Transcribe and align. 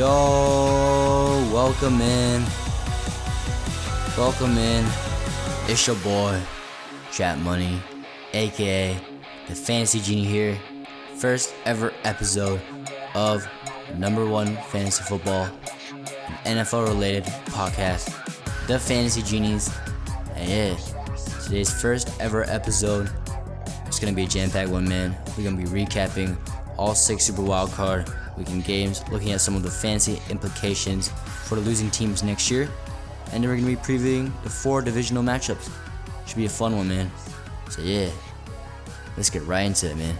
Yo, 0.00 1.46
welcome 1.52 2.00
in. 2.00 2.42
Welcome 4.16 4.56
in. 4.56 4.86
It's 5.68 5.86
your 5.86 5.96
boy, 5.96 6.40
Trap 7.12 7.36
Money, 7.40 7.82
aka 8.32 8.96
the 9.46 9.54
Fantasy 9.54 10.00
Genie 10.00 10.24
here. 10.24 10.58
First 11.18 11.54
ever 11.66 11.92
episode 12.04 12.62
of 13.14 13.46
number 13.98 14.24
one 14.24 14.56
fantasy 14.70 15.02
football 15.02 15.50
NFL 16.46 16.88
related 16.88 17.24
podcast, 17.52 18.08
The 18.68 18.78
Fantasy 18.78 19.20
Genies. 19.20 19.70
And 20.34 20.48
yeah, 20.48 20.76
today's 21.44 21.78
first 21.78 22.10
ever 22.22 22.44
episode. 22.44 23.10
It's 23.84 24.00
gonna 24.00 24.14
be 24.14 24.24
a 24.24 24.26
jam 24.26 24.50
packed 24.50 24.70
one, 24.70 24.88
man. 24.88 25.14
We're 25.36 25.44
gonna 25.44 25.62
be 25.62 25.64
recapping 25.64 26.38
all 26.78 26.94
six 26.94 27.24
Super 27.24 27.42
Wild 27.42 27.70
Card 27.72 28.10
weekend 28.40 28.64
games, 28.64 29.04
looking 29.10 29.30
at 29.32 29.40
some 29.40 29.54
of 29.54 29.62
the 29.62 29.70
fancy 29.70 30.20
implications 30.30 31.10
for 31.44 31.54
the 31.54 31.60
losing 31.60 31.90
teams 31.90 32.22
next 32.22 32.50
year, 32.50 32.68
and 33.32 33.42
then 33.42 33.50
we're 33.50 33.56
gonna 33.56 33.68
be 33.68 33.76
previewing 33.76 34.32
the 34.42 34.50
four 34.50 34.82
divisional 34.82 35.22
matchups. 35.22 35.70
Should 36.26 36.36
be 36.36 36.46
a 36.46 36.48
fun 36.48 36.76
one, 36.76 36.88
man. 36.88 37.10
So 37.70 37.82
yeah, 37.82 38.10
let's 39.16 39.30
get 39.30 39.44
right 39.44 39.62
into 39.62 39.90
it, 39.90 39.96
man. 39.96 40.18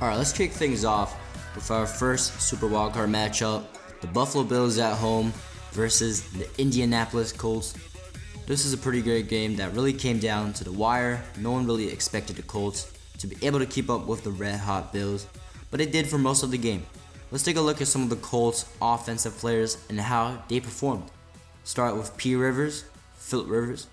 All 0.00 0.08
right, 0.08 0.16
let's 0.16 0.32
kick 0.32 0.52
things 0.52 0.84
off 0.84 1.16
with 1.54 1.70
our 1.70 1.86
first 1.86 2.40
Super 2.40 2.66
Wild 2.66 2.92
Card 2.94 3.10
matchup: 3.10 3.64
the 4.00 4.06
Buffalo 4.08 4.44
Bills 4.44 4.78
at 4.78 4.96
home 4.96 5.32
versus 5.72 6.22
the 6.32 6.48
Indianapolis 6.58 7.32
Colts. 7.32 7.74
This 8.46 8.64
is 8.64 8.72
a 8.72 8.78
pretty 8.78 9.02
great 9.02 9.28
game 9.28 9.56
that 9.56 9.74
really 9.74 9.92
came 9.92 10.18
down 10.18 10.52
to 10.54 10.64
the 10.64 10.72
wire. 10.72 11.22
No 11.38 11.50
one 11.50 11.66
really 11.66 11.92
expected 11.92 12.36
the 12.36 12.42
Colts 12.42 12.92
to 13.18 13.26
be 13.26 13.36
able 13.46 13.58
to 13.58 13.66
keep 13.66 13.90
up 13.90 14.06
with 14.06 14.24
the 14.24 14.30
red 14.30 14.58
hot 14.58 14.92
Bills, 14.92 15.26
but 15.70 15.80
it 15.80 15.92
did 15.92 16.06
for 16.06 16.18
most 16.18 16.42
of 16.42 16.50
the 16.50 16.58
game. 16.58 16.86
Let's 17.30 17.44
take 17.44 17.56
a 17.56 17.60
look 17.60 17.82
at 17.82 17.88
some 17.88 18.02
of 18.02 18.08
the 18.08 18.16
Colts' 18.16 18.64
offensive 18.80 19.36
players 19.36 19.76
and 19.90 20.00
how 20.00 20.42
they 20.48 20.60
performed. 20.60 21.10
Start 21.62 21.94
with 21.94 22.16
P. 22.16 22.34
Rivers, 22.34 22.84
Philip 23.16 23.50
Rivers, 23.50 23.86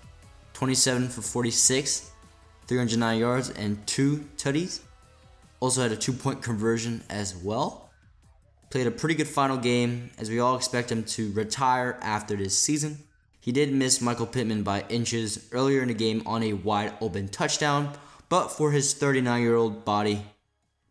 27 0.54 1.08
for 1.10 1.20
46, 1.20 2.10
309 2.66 3.18
yards, 3.18 3.50
and 3.50 3.86
two 3.86 4.24
tutties. 4.38 4.80
Also 5.60 5.82
had 5.82 5.92
a 5.92 5.96
two 5.96 6.14
point 6.14 6.40
conversion 6.40 7.02
as 7.10 7.36
well. 7.36 7.90
Played 8.70 8.86
a 8.86 8.90
pretty 8.90 9.14
good 9.14 9.28
final 9.28 9.58
game, 9.58 10.10
as 10.16 10.30
we 10.30 10.40
all 10.40 10.56
expect 10.56 10.90
him 10.90 11.04
to 11.04 11.30
retire 11.32 11.98
after 12.00 12.36
this 12.36 12.58
season. 12.58 12.98
He 13.38 13.52
did 13.52 13.70
miss 13.70 14.00
Michael 14.00 14.26
Pittman 14.26 14.62
by 14.62 14.86
inches 14.88 15.46
earlier 15.52 15.82
in 15.82 15.88
the 15.88 15.94
game 15.94 16.22
on 16.24 16.42
a 16.42 16.54
wide 16.54 16.94
open 17.02 17.28
touchdown, 17.28 17.92
but 18.30 18.48
for 18.48 18.70
his 18.70 18.94
39 18.94 19.42
year 19.42 19.56
old 19.56 19.84
body, 19.84 20.24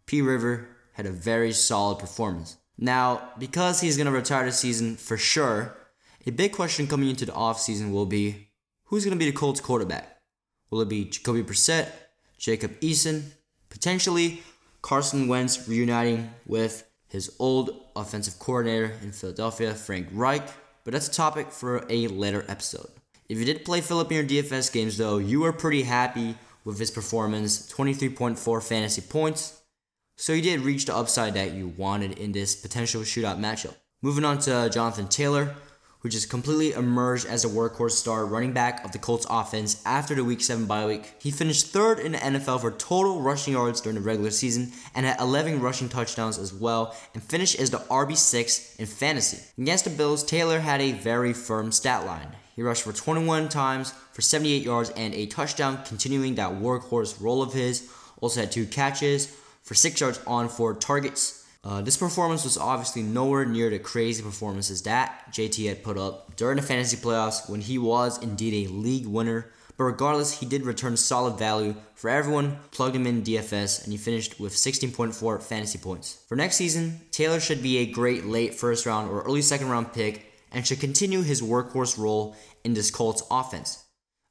P. 0.06 0.22
River 0.22 0.70
had 0.96 1.06
a 1.06 1.12
very 1.12 1.52
solid 1.52 2.00
performance. 2.00 2.58
Now, 2.78 3.30
because 3.38 3.82
he's 3.82 3.98
going 3.98 4.08
to 4.08 4.12
retire 4.12 4.46
this 4.46 4.60
season 4.60 4.96
for 4.96 5.18
sure, 5.18 5.78
a 6.26 6.32
big 6.32 6.54
question 6.54 6.88
coming 6.88 7.10
into 7.10 7.26
the 7.26 7.32
offseason 7.34 7.92
will 7.92 8.06
be 8.06 8.48
who's 8.86 9.04
going 9.06 9.18
to 9.18 9.20
be 9.20 9.30
the 9.30 9.38
Colts 9.38 9.60
quarterback? 9.60 10.18
Will 10.70 10.82
it 10.82 10.90
be 10.90 11.06
Jacoby 11.06 11.44
Brissett, 11.44 11.90
Jacob 12.38 12.80
Eason, 12.80 13.24
potentially 13.70 14.42
Carson 14.82 15.28
Wentz 15.28 15.68
reuniting 15.68 16.30
with 16.46 16.90
his 17.08 17.36
old 17.40 17.72
offensive 17.96 18.40
coordinator 18.40 18.94
in 19.02 19.12
Philadelphia, 19.12 19.74
Frank 19.74 20.08
Reich? 20.12 20.48
But 20.86 20.94
that's 20.94 21.08
a 21.08 21.14
topic 21.14 21.52
for 21.52 21.86
a 21.90 22.08
later 22.08 22.46
episode. 22.48 22.88
If 23.28 23.38
you 23.38 23.46
did 23.46 23.66
play 23.66 23.82
Philip 23.82 24.12
in 24.12 24.18
your 24.18 24.44
DFS 24.44 24.72
games, 24.72 24.98
though, 24.98 25.18
you 25.18 25.42
were 25.42 25.52
pretty 25.52 25.84
happy 25.84 26.38
with 26.64 26.80
his 26.80 26.92
performance 26.92 27.72
23.4 27.72 28.64
fantasy 28.64 29.02
points, 29.02 29.62
so 30.16 30.34
you 30.34 30.42
did 30.42 30.62
reach 30.62 30.86
the 30.86 30.96
upside 30.96 31.34
that 31.34 31.54
you 31.54 31.68
wanted 31.68 32.18
in 32.18 32.32
this 32.32 32.56
potential 32.56 33.02
shootout 33.02 33.40
matchup. 33.40 33.76
Moving 34.02 34.24
on 34.24 34.40
to 34.40 34.56
uh, 34.56 34.70
Jonathan 34.70 35.08
Taylor, 35.08 35.56
who 36.00 36.10
just 36.10 36.30
completely 36.30 36.72
emerged 36.72 37.26
as 37.26 37.44
a 37.44 37.50
workhorse 37.50 37.92
star 37.92 38.26
running 38.26 38.54
back 38.54 38.86
of 38.86 38.92
the 38.92 39.00
Colts 39.00 39.26
offense 39.30 39.82
after 39.86 40.14
the 40.14 40.24
Week 40.24 40.40
7 40.40 40.68
bye 40.68 40.86
week. 40.86 41.16
He 41.20 41.32
finished 41.32 41.68
third 41.68 42.00
in 42.00 42.12
the 42.12 42.20
NFL 42.20 42.62
for 42.62 42.72
total 42.72 43.22
rushing 43.22 43.54
yards 43.54 43.82
during 43.82 43.96
the 43.96 44.02
regular 44.02 44.30
season 44.30 44.72
and 44.94 45.06
had 45.06 45.20
11 45.20 45.60
rushing 45.60 45.90
touchdowns 45.90 46.38
as 46.38 46.54
well, 46.54 46.96
and 47.14 47.24
finished 47.24 47.60
as 47.60 47.72
the 47.72 47.80
RB6 47.80 48.80
in 48.80 48.86
fantasy. 48.86 49.44
Against 49.58 49.86
the 49.86 49.90
Bills, 49.90 50.24
Taylor 50.24 50.60
had 50.60 50.80
a 50.80 50.92
very 50.92 51.34
firm 51.34 51.72
stat 51.72 52.06
line. 52.06 52.36
He 52.56 52.62
rushed 52.62 52.84
for 52.84 52.94
21 52.94 53.50
times 53.50 53.92
for 54.14 54.22
78 54.22 54.62
yards 54.62 54.92
and 54.92 55.14
a 55.16 55.26
touchdown, 55.26 55.80
continuing 55.86 56.36
that 56.36 56.52
workhorse 56.52 57.20
role 57.20 57.42
of 57.42 57.54
his. 57.54 57.90
Also 58.22 58.42
had 58.42 58.52
two 58.52 58.68
catches 58.68 59.36
for 59.66 59.74
six 59.74 60.00
yards 60.00 60.20
on 60.26 60.48
four 60.48 60.74
targets. 60.76 61.46
Uh, 61.64 61.82
this 61.82 61.98
performance 61.98 62.44
was 62.44 62.58
obviously 62.58 63.02
nowhere 63.02 63.44
near 63.44 63.72
the 63.72 63.80
crazy 63.80 64.22
performances 64.22 64.84
that 64.84 65.26
JT 65.32 65.68
had 65.68 65.84
put 65.84 65.98
up 65.98 66.36
during 66.36 66.58
the 66.58 66.62
fantasy 66.62 66.96
playoffs 66.96 67.50
when 67.50 67.60
he 67.60 67.80
was 67.80 68.22
indeed 68.22 68.68
a 68.68 68.72
league 68.72 69.08
winner. 69.08 69.52
But 69.78 69.86
regardless, 69.86 70.40
he 70.40 70.46
did 70.46 70.64
return 70.64 70.96
solid 70.96 71.38
value 71.38 71.76
for 71.96 72.10
everyone, 72.10 72.60
plugged 72.72 72.96
him 72.96 73.08
in 73.08 73.24
DFS, 73.24 73.84
and 73.84 73.92
he 73.92 73.98
finished 73.98 74.40
with 74.40 74.54
16.4 74.54 75.44
fantasy 75.44 75.80
points. 75.80 76.24
For 76.30 76.36
next 76.38 76.56
season, 76.56 77.02
Taylor 77.12 77.40
should 77.40 77.62
be 77.62 77.80
a 77.80 77.92
great 77.92 78.26
late 78.26 78.54
first 78.54 78.86
round 78.86 79.10
or 79.10 79.24
early 79.24 79.42
second 79.42 79.70
round 79.70 79.92
pick 79.92 80.32
and 80.52 80.66
should 80.66 80.80
continue 80.80 81.24
his 81.24 81.42
workhorse 81.42 81.98
role 81.98 82.36
in 82.64 82.74
this 82.74 82.92
Colts 82.92 83.24
offense. 83.30 83.84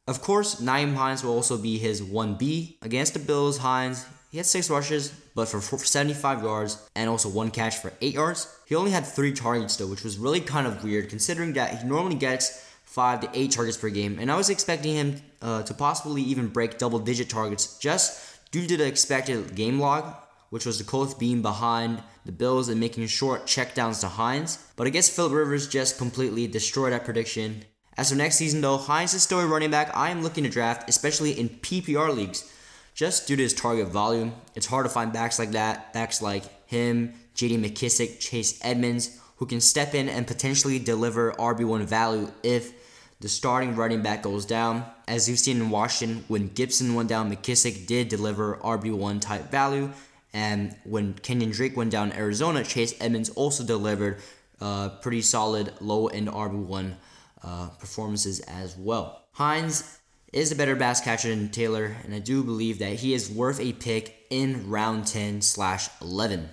Of 0.07 0.23
course, 0.23 0.61
Nyheim 0.61 0.95
Hines 0.95 1.25
will 1.25 1.33
also 1.33 1.59
be 1.59 1.79
his 1.79 2.01
1B. 2.01 2.77
Against 2.83 3.15
the 3.15 3.19
Bills, 3.19 3.59
Hines 3.59 4.07
he 4.35 4.39
had 4.39 4.47
six 4.47 4.69
rushes, 4.69 5.13
but 5.37 5.47
for 5.47 5.61
75 5.61 6.43
yards 6.43 6.91
and 6.97 7.09
also 7.09 7.29
one 7.29 7.53
catch 7.53 7.77
for 7.77 7.93
eight 8.01 8.15
yards. 8.15 8.53
He 8.67 8.75
only 8.75 8.91
had 8.91 9.07
three 9.07 9.33
targets 9.33 9.77
though, 9.77 9.87
which 9.87 10.03
was 10.03 10.19
really 10.19 10.41
kind 10.41 10.67
of 10.67 10.83
weird 10.83 11.09
considering 11.09 11.53
that 11.53 11.79
he 11.79 11.87
normally 11.87 12.17
gets 12.17 12.69
five 12.83 13.21
to 13.21 13.31
eight 13.33 13.53
targets 13.53 13.77
per 13.77 13.91
game. 13.91 14.19
And 14.19 14.33
I 14.33 14.37
was 14.37 14.51
expecting 14.51 14.97
him 14.97 15.23
uh, 15.41 15.63
to 15.63 15.73
possibly 15.73 16.21
even 16.23 16.49
break 16.49 16.79
double 16.79 16.99
digit 16.99 17.31
targets 17.31 17.79
just 17.79 18.51
due 18.51 18.67
to 18.67 18.77
the 18.77 18.89
expected 18.89 19.55
game 19.55 19.79
log, 19.79 20.13
which 20.51 20.67
was 20.67 20.79
the 20.79 20.85
Colts 20.85 21.15
being 21.15 21.41
behind 21.41 22.03
the 22.27 22.33
Bills 22.33 22.69
and 22.69 22.81
making 22.81 23.07
short 23.07 23.47
checkdowns 23.47 24.01
to 24.01 24.09
Hines. 24.09 24.59
But 24.75 24.89
I 24.89 24.91
guess 24.91 25.09
Philip 25.09 25.33
Rivers 25.33 25.69
just 25.69 25.97
completely 25.97 26.49
destroyed 26.49 26.93
that 26.93 27.05
prediction. 27.05 27.67
As 27.97 28.11
for 28.11 28.17
next 28.17 28.35
season 28.35 28.63
though, 28.63 28.79
Hines 28.79 29.15
is 29.15 29.23
still 29.23 29.39
a 29.39 29.47
running 29.47 29.71
back 29.71 29.97
I 29.97 30.11
am 30.11 30.25
looking 30.25 30.43
to 30.43 30.51
draft, 30.51 30.91
especially 30.91 31.39
in 31.39 31.51
PPR 31.51 32.13
leagues 32.13 32.51
just 32.95 33.27
due 33.27 33.37
to 33.37 33.43
his 33.43 33.53
target 33.53 33.89
volume. 33.89 34.33
It's 34.55 34.67
hard 34.67 34.87
to 34.87 34.91
find 34.91 35.13
backs 35.13 35.39
like 35.39 35.51
that, 35.51 35.93
backs 35.93 36.23
like 36.23 36.45
him, 36.69 37.15
JD 37.35 37.59
McKissic, 37.59 38.21
Chase 38.21 38.59
Edmonds, 38.63 39.21
who 39.37 39.47
can 39.47 39.61
step 39.61 39.95
in 39.95 40.09
and 40.09 40.27
potentially 40.27 40.79
deliver 40.79 41.33
RB1 41.33 41.83
value 41.83 42.31
if 42.43 42.73
the 43.21 43.29
starting 43.29 43.75
running 43.75 44.03
back 44.03 44.23
goes 44.23 44.47
down. 44.47 44.85
As 45.09 45.29
you've 45.29 45.39
seen 45.39 45.57
in 45.57 45.71
Washington, 45.71 46.25
when 46.29 46.49
Gibson 46.49 46.95
went 46.95 47.09
down, 47.09 47.35
McKissic 47.35 47.87
did 47.87 48.09
deliver 48.09 48.57
RB1 48.57 49.21
type 49.21 49.51
value. 49.51 49.91
And 50.33 50.77
when 50.85 51.15
Kenyon 51.15 51.51
Drake 51.51 51.77
went 51.77 51.91
down 51.91 52.13
Arizona, 52.13 52.65
Chase 52.65 52.95
Edmonds 53.01 53.31
also 53.31 53.65
delivered 53.65 54.19
uh, 54.61 54.91
pretty 55.01 55.23
solid 55.23 55.73
low 55.81 56.09
end 56.09 56.29
RB1 56.29 56.95
uh, 57.43 57.69
performances 57.79 58.41
as 58.41 58.77
well. 58.77 59.25
Hines 59.33 60.01
is 60.35 60.51
a 60.51 60.57
better 60.57 60.75
pass 60.75 61.01
catcher 61.01 61.29
than 61.29 61.49
Taylor, 61.49 61.97
and 62.03 62.13
I 62.13 62.19
do 62.19 62.43
believe 62.43 62.81
that 62.81 62.95
he 62.95 63.15
is 63.15 63.31
worth 63.31 63.61
a 63.61 63.73
pick 63.73 64.27
in 64.31 64.69
round 64.69 65.07
10 65.07 65.41
slash 65.43 65.89
11. 66.03 66.51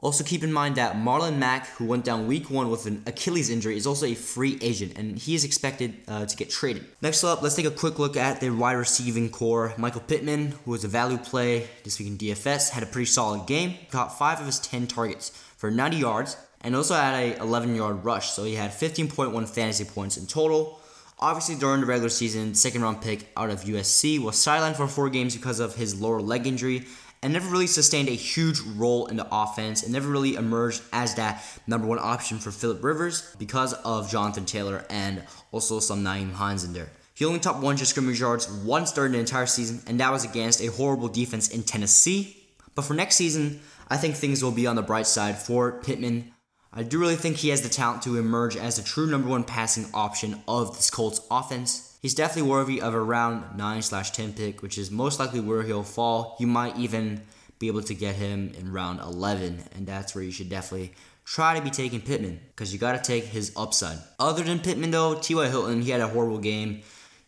Also, 0.00 0.24
keep 0.24 0.42
in 0.42 0.52
mind 0.52 0.74
that 0.74 0.96
Marlon 0.96 1.38
Mack, 1.38 1.68
who 1.68 1.84
went 1.84 2.04
down 2.04 2.26
week 2.26 2.50
one 2.50 2.70
with 2.70 2.86
an 2.86 3.04
Achilles 3.06 3.50
injury, 3.50 3.76
is 3.76 3.86
also 3.86 4.04
a 4.06 4.14
free 4.14 4.58
agent, 4.60 4.98
and 4.98 5.16
he 5.16 5.36
is 5.36 5.44
expected 5.44 5.94
uh, 6.08 6.26
to 6.26 6.36
get 6.36 6.50
traded. 6.50 6.84
Next 7.00 7.22
up, 7.22 7.40
let's 7.40 7.54
take 7.54 7.66
a 7.66 7.70
quick 7.70 8.00
look 8.00 8.16
at 8.16 8.40
the 8.40 8.50
wide 8.50 8.72
receiving 8.72 9.30
core. 9.30 9.72
Michael 9.78 10.02
Pittman, 10.02 10.54
who 10.64 10.72
was 10.72 10.82
a 10.82 10.88
value 10.88 11.16
play 11.16 11.68
this 11.84 12.00
week 12.00 12.08
in 12.08 12.18
DFS, 12.18 12.70
had 12.70 12.82
a 12.82 12.86
pretty 12.86 13.06
solid 13.06 13.46
game. 13.46 13.76
Caught 13.92 14.18
five 14.18 14.40
of 14.40 14.46
his 14.46 14.58
10 14.58 14.88
targets 14.88 15.30
for 15.56 15.70
90 15.70 15.98
yards, 15.98 16.36
and 16.62 16.74
also 16.74 16.94
had 16.94 17.14
a 17.14 17.40
11 17.40 17.76
yard 17.76 18.04
rush, 18.04 18.30
so 18.30 18.42
he 18.42 18.56
had 18.56 18.72
15.1 18.72 19.48
fantasy 19.48 19.84
points 19.84 20.16
in 20.16 20.26
total. 20.26 20.80
Obviously, 21.18 21.54
during 21.54 21.80
the 21.80 21.86
regular 21.86 22.08
season, 22.08 22.54
second 22.54 22.82
round 22.82 23.00
pick 23.00 23.30
out 23.36 23.50
of 23.50 23.62
USC 23.62 24.20
was 24.20 24.36
sidelined 24.36 24.76
for 24.76 24.88
four 24.88 25.08
games 25.08 25.36
because 25.36 25.60
of 25.60 25.76
his 25.76 26.00
lower 26.00 26.20
leg 26.20 26.46
injury 26.46 26.86
and 27.22 27.32
never 27.32 27.48
really 27.48 27.66
sustained 27.66 28.08
a 28.08 28.12
huge 28.12 28.60
role 28.76 29.06
in 29.06 29.16
the 29.16 29.26
offense 29.32 29.82
and 29.82 29.92
never 29.92 30.08
really 30.08 30.34
emerged 30.34 30.82
as 30.92 31.14
that 31.14 31.42
number 31.66 31.86
one 31.86 31.98
option 31.98 32.38
for 32.38 32.50
Philip 32.50 32.84
Rivers 32.84 33.34
because 33.38 33.72
of 33.72 34.10
Jonathan 34.10 34.44
Taylor 34.44 34.84
and 34.90 35.22
also 35.50 35.80
some 35.80 36.04
Nyheim 36.04 36.32
Hines 36.32 36.64
in 36.64 36.74
there. 36.74 36.90
He 37.14 37.24
only 37.24 37.38
topped 37.38 37.62
100 37.62 37.86
scrimmage 37.86 38.20
yards 38.20 38.50
once 38.50 38.92
during 38.92 39.12
the 39.12 39.18
entire 39.18 39.46
season, 39.46 39.80
and 39.86 39.98
that 40.00 40.12
was 40.12 40.24
against 40.24 40.60
a 40.60 40.66
horrible 40.66 41.08
defense 41.08 41.48
in 41.48 41.62
Tennessee. 41.62 42.36
But 42.74 42.82
for 42.82 42.92
next 42.92 43.14
season, 43.14 43.60
I 43.88 43.96
think 43.96 44.16
things 44.16 44.42
will 44.42 44.50
be 44.50 44.66
on 44.66 44.76
the 44.76 44.82
bright 44.82 45.06
side 45.06 45.38
for 45.38 45.80
Pittman 45.80 46.33
I 46.76 46.82
do 46.82 46.98
really 46.98 47.14
think 47.14 47.36
he 47.36 47.50
has 47.50 47.62
the 47.62 47.68
talent 47.68 48.02
to 48.02 48.18
emerge 48.18 48.56
as 48.56 48.76
the 48.76 48.82
true 48.82 49.06
number 49.06 49.28
one 49.28 49.44
passing 49.44 49.86
option 49.94 50.42
of 50.48 50.76
this 50.76 50.90
Colts 50.90 51.20
offense. 51.30 51.96
He's 52.02 52.16
definitely 52.16 52.50
worthy 52.50 52.80
of 52.80 52.94
a 52.94 53.00
round 53.00 53.56
9 53.56 53.82
slash 53.82 54.10
10 54.10 54.32
pick, 54.32 54.60
which 54.60 54.76
is 54.76 54.90
most 54.90 55.20
likely 55.20 55.38
where 55.38 55.62
he'll 55.62 55.84
fall. 55.84 56.36
You 56.40 56.48
might 56.48 56.76
even 56.76 57.22
be 57.60 57.68
able 57.68 57.82
to 57.82 57.94
get 57.94 58.16
him 58.16 58.52
in 58.58 58.72
round 58.72 58.98
11, 58.98 59.62
and 59.76 59.86
that's 59.86 60.16
where 60.16 60.24
you 60.24 60.32
should 60.32 60.48
definitely 60.48 60.92
try 61.24 61.56
to 61.56 61.62
be 61.62 61.70
taking 61.70 62.00
Pittman 62.00 62.40
because 62.48 62.72
you 62.72 62.80
got 62.80 62.92
to 62.92 63.12
take 63.12 63.24
his 63.24 63.52
upside. 63.56 63.98
Other 64.18 64.42
than 64.42 64.58
Pittman, 64.58 64.90
though, 64.90 65.14
T.Y. 65.14 65.48
Hilton, 65.48 65.80
he 65.80 65.92
had 65.92 66.00
a 66.00 66.08
horrible 66.08 66.38
game. 66.38 66.82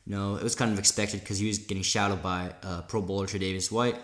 You 0.06 0.16
know, 0.16 0.34
it 0.34 0.42
was 0.42 0.56
kind 0.56 0.72
of 0.72 0.78
expected 0.80 1.20
because 1.20 1.38
he 1.38 1.46
was 1.46 1.58
getting 1.58 1.84
shadowed 1.84 2.20
by 2.20 2.52
uh, 2.64 2.82
Pro 2.82 3.00
Bowler 3.00 3.26
Davis 3.26 3.70
White. 3.70 3.96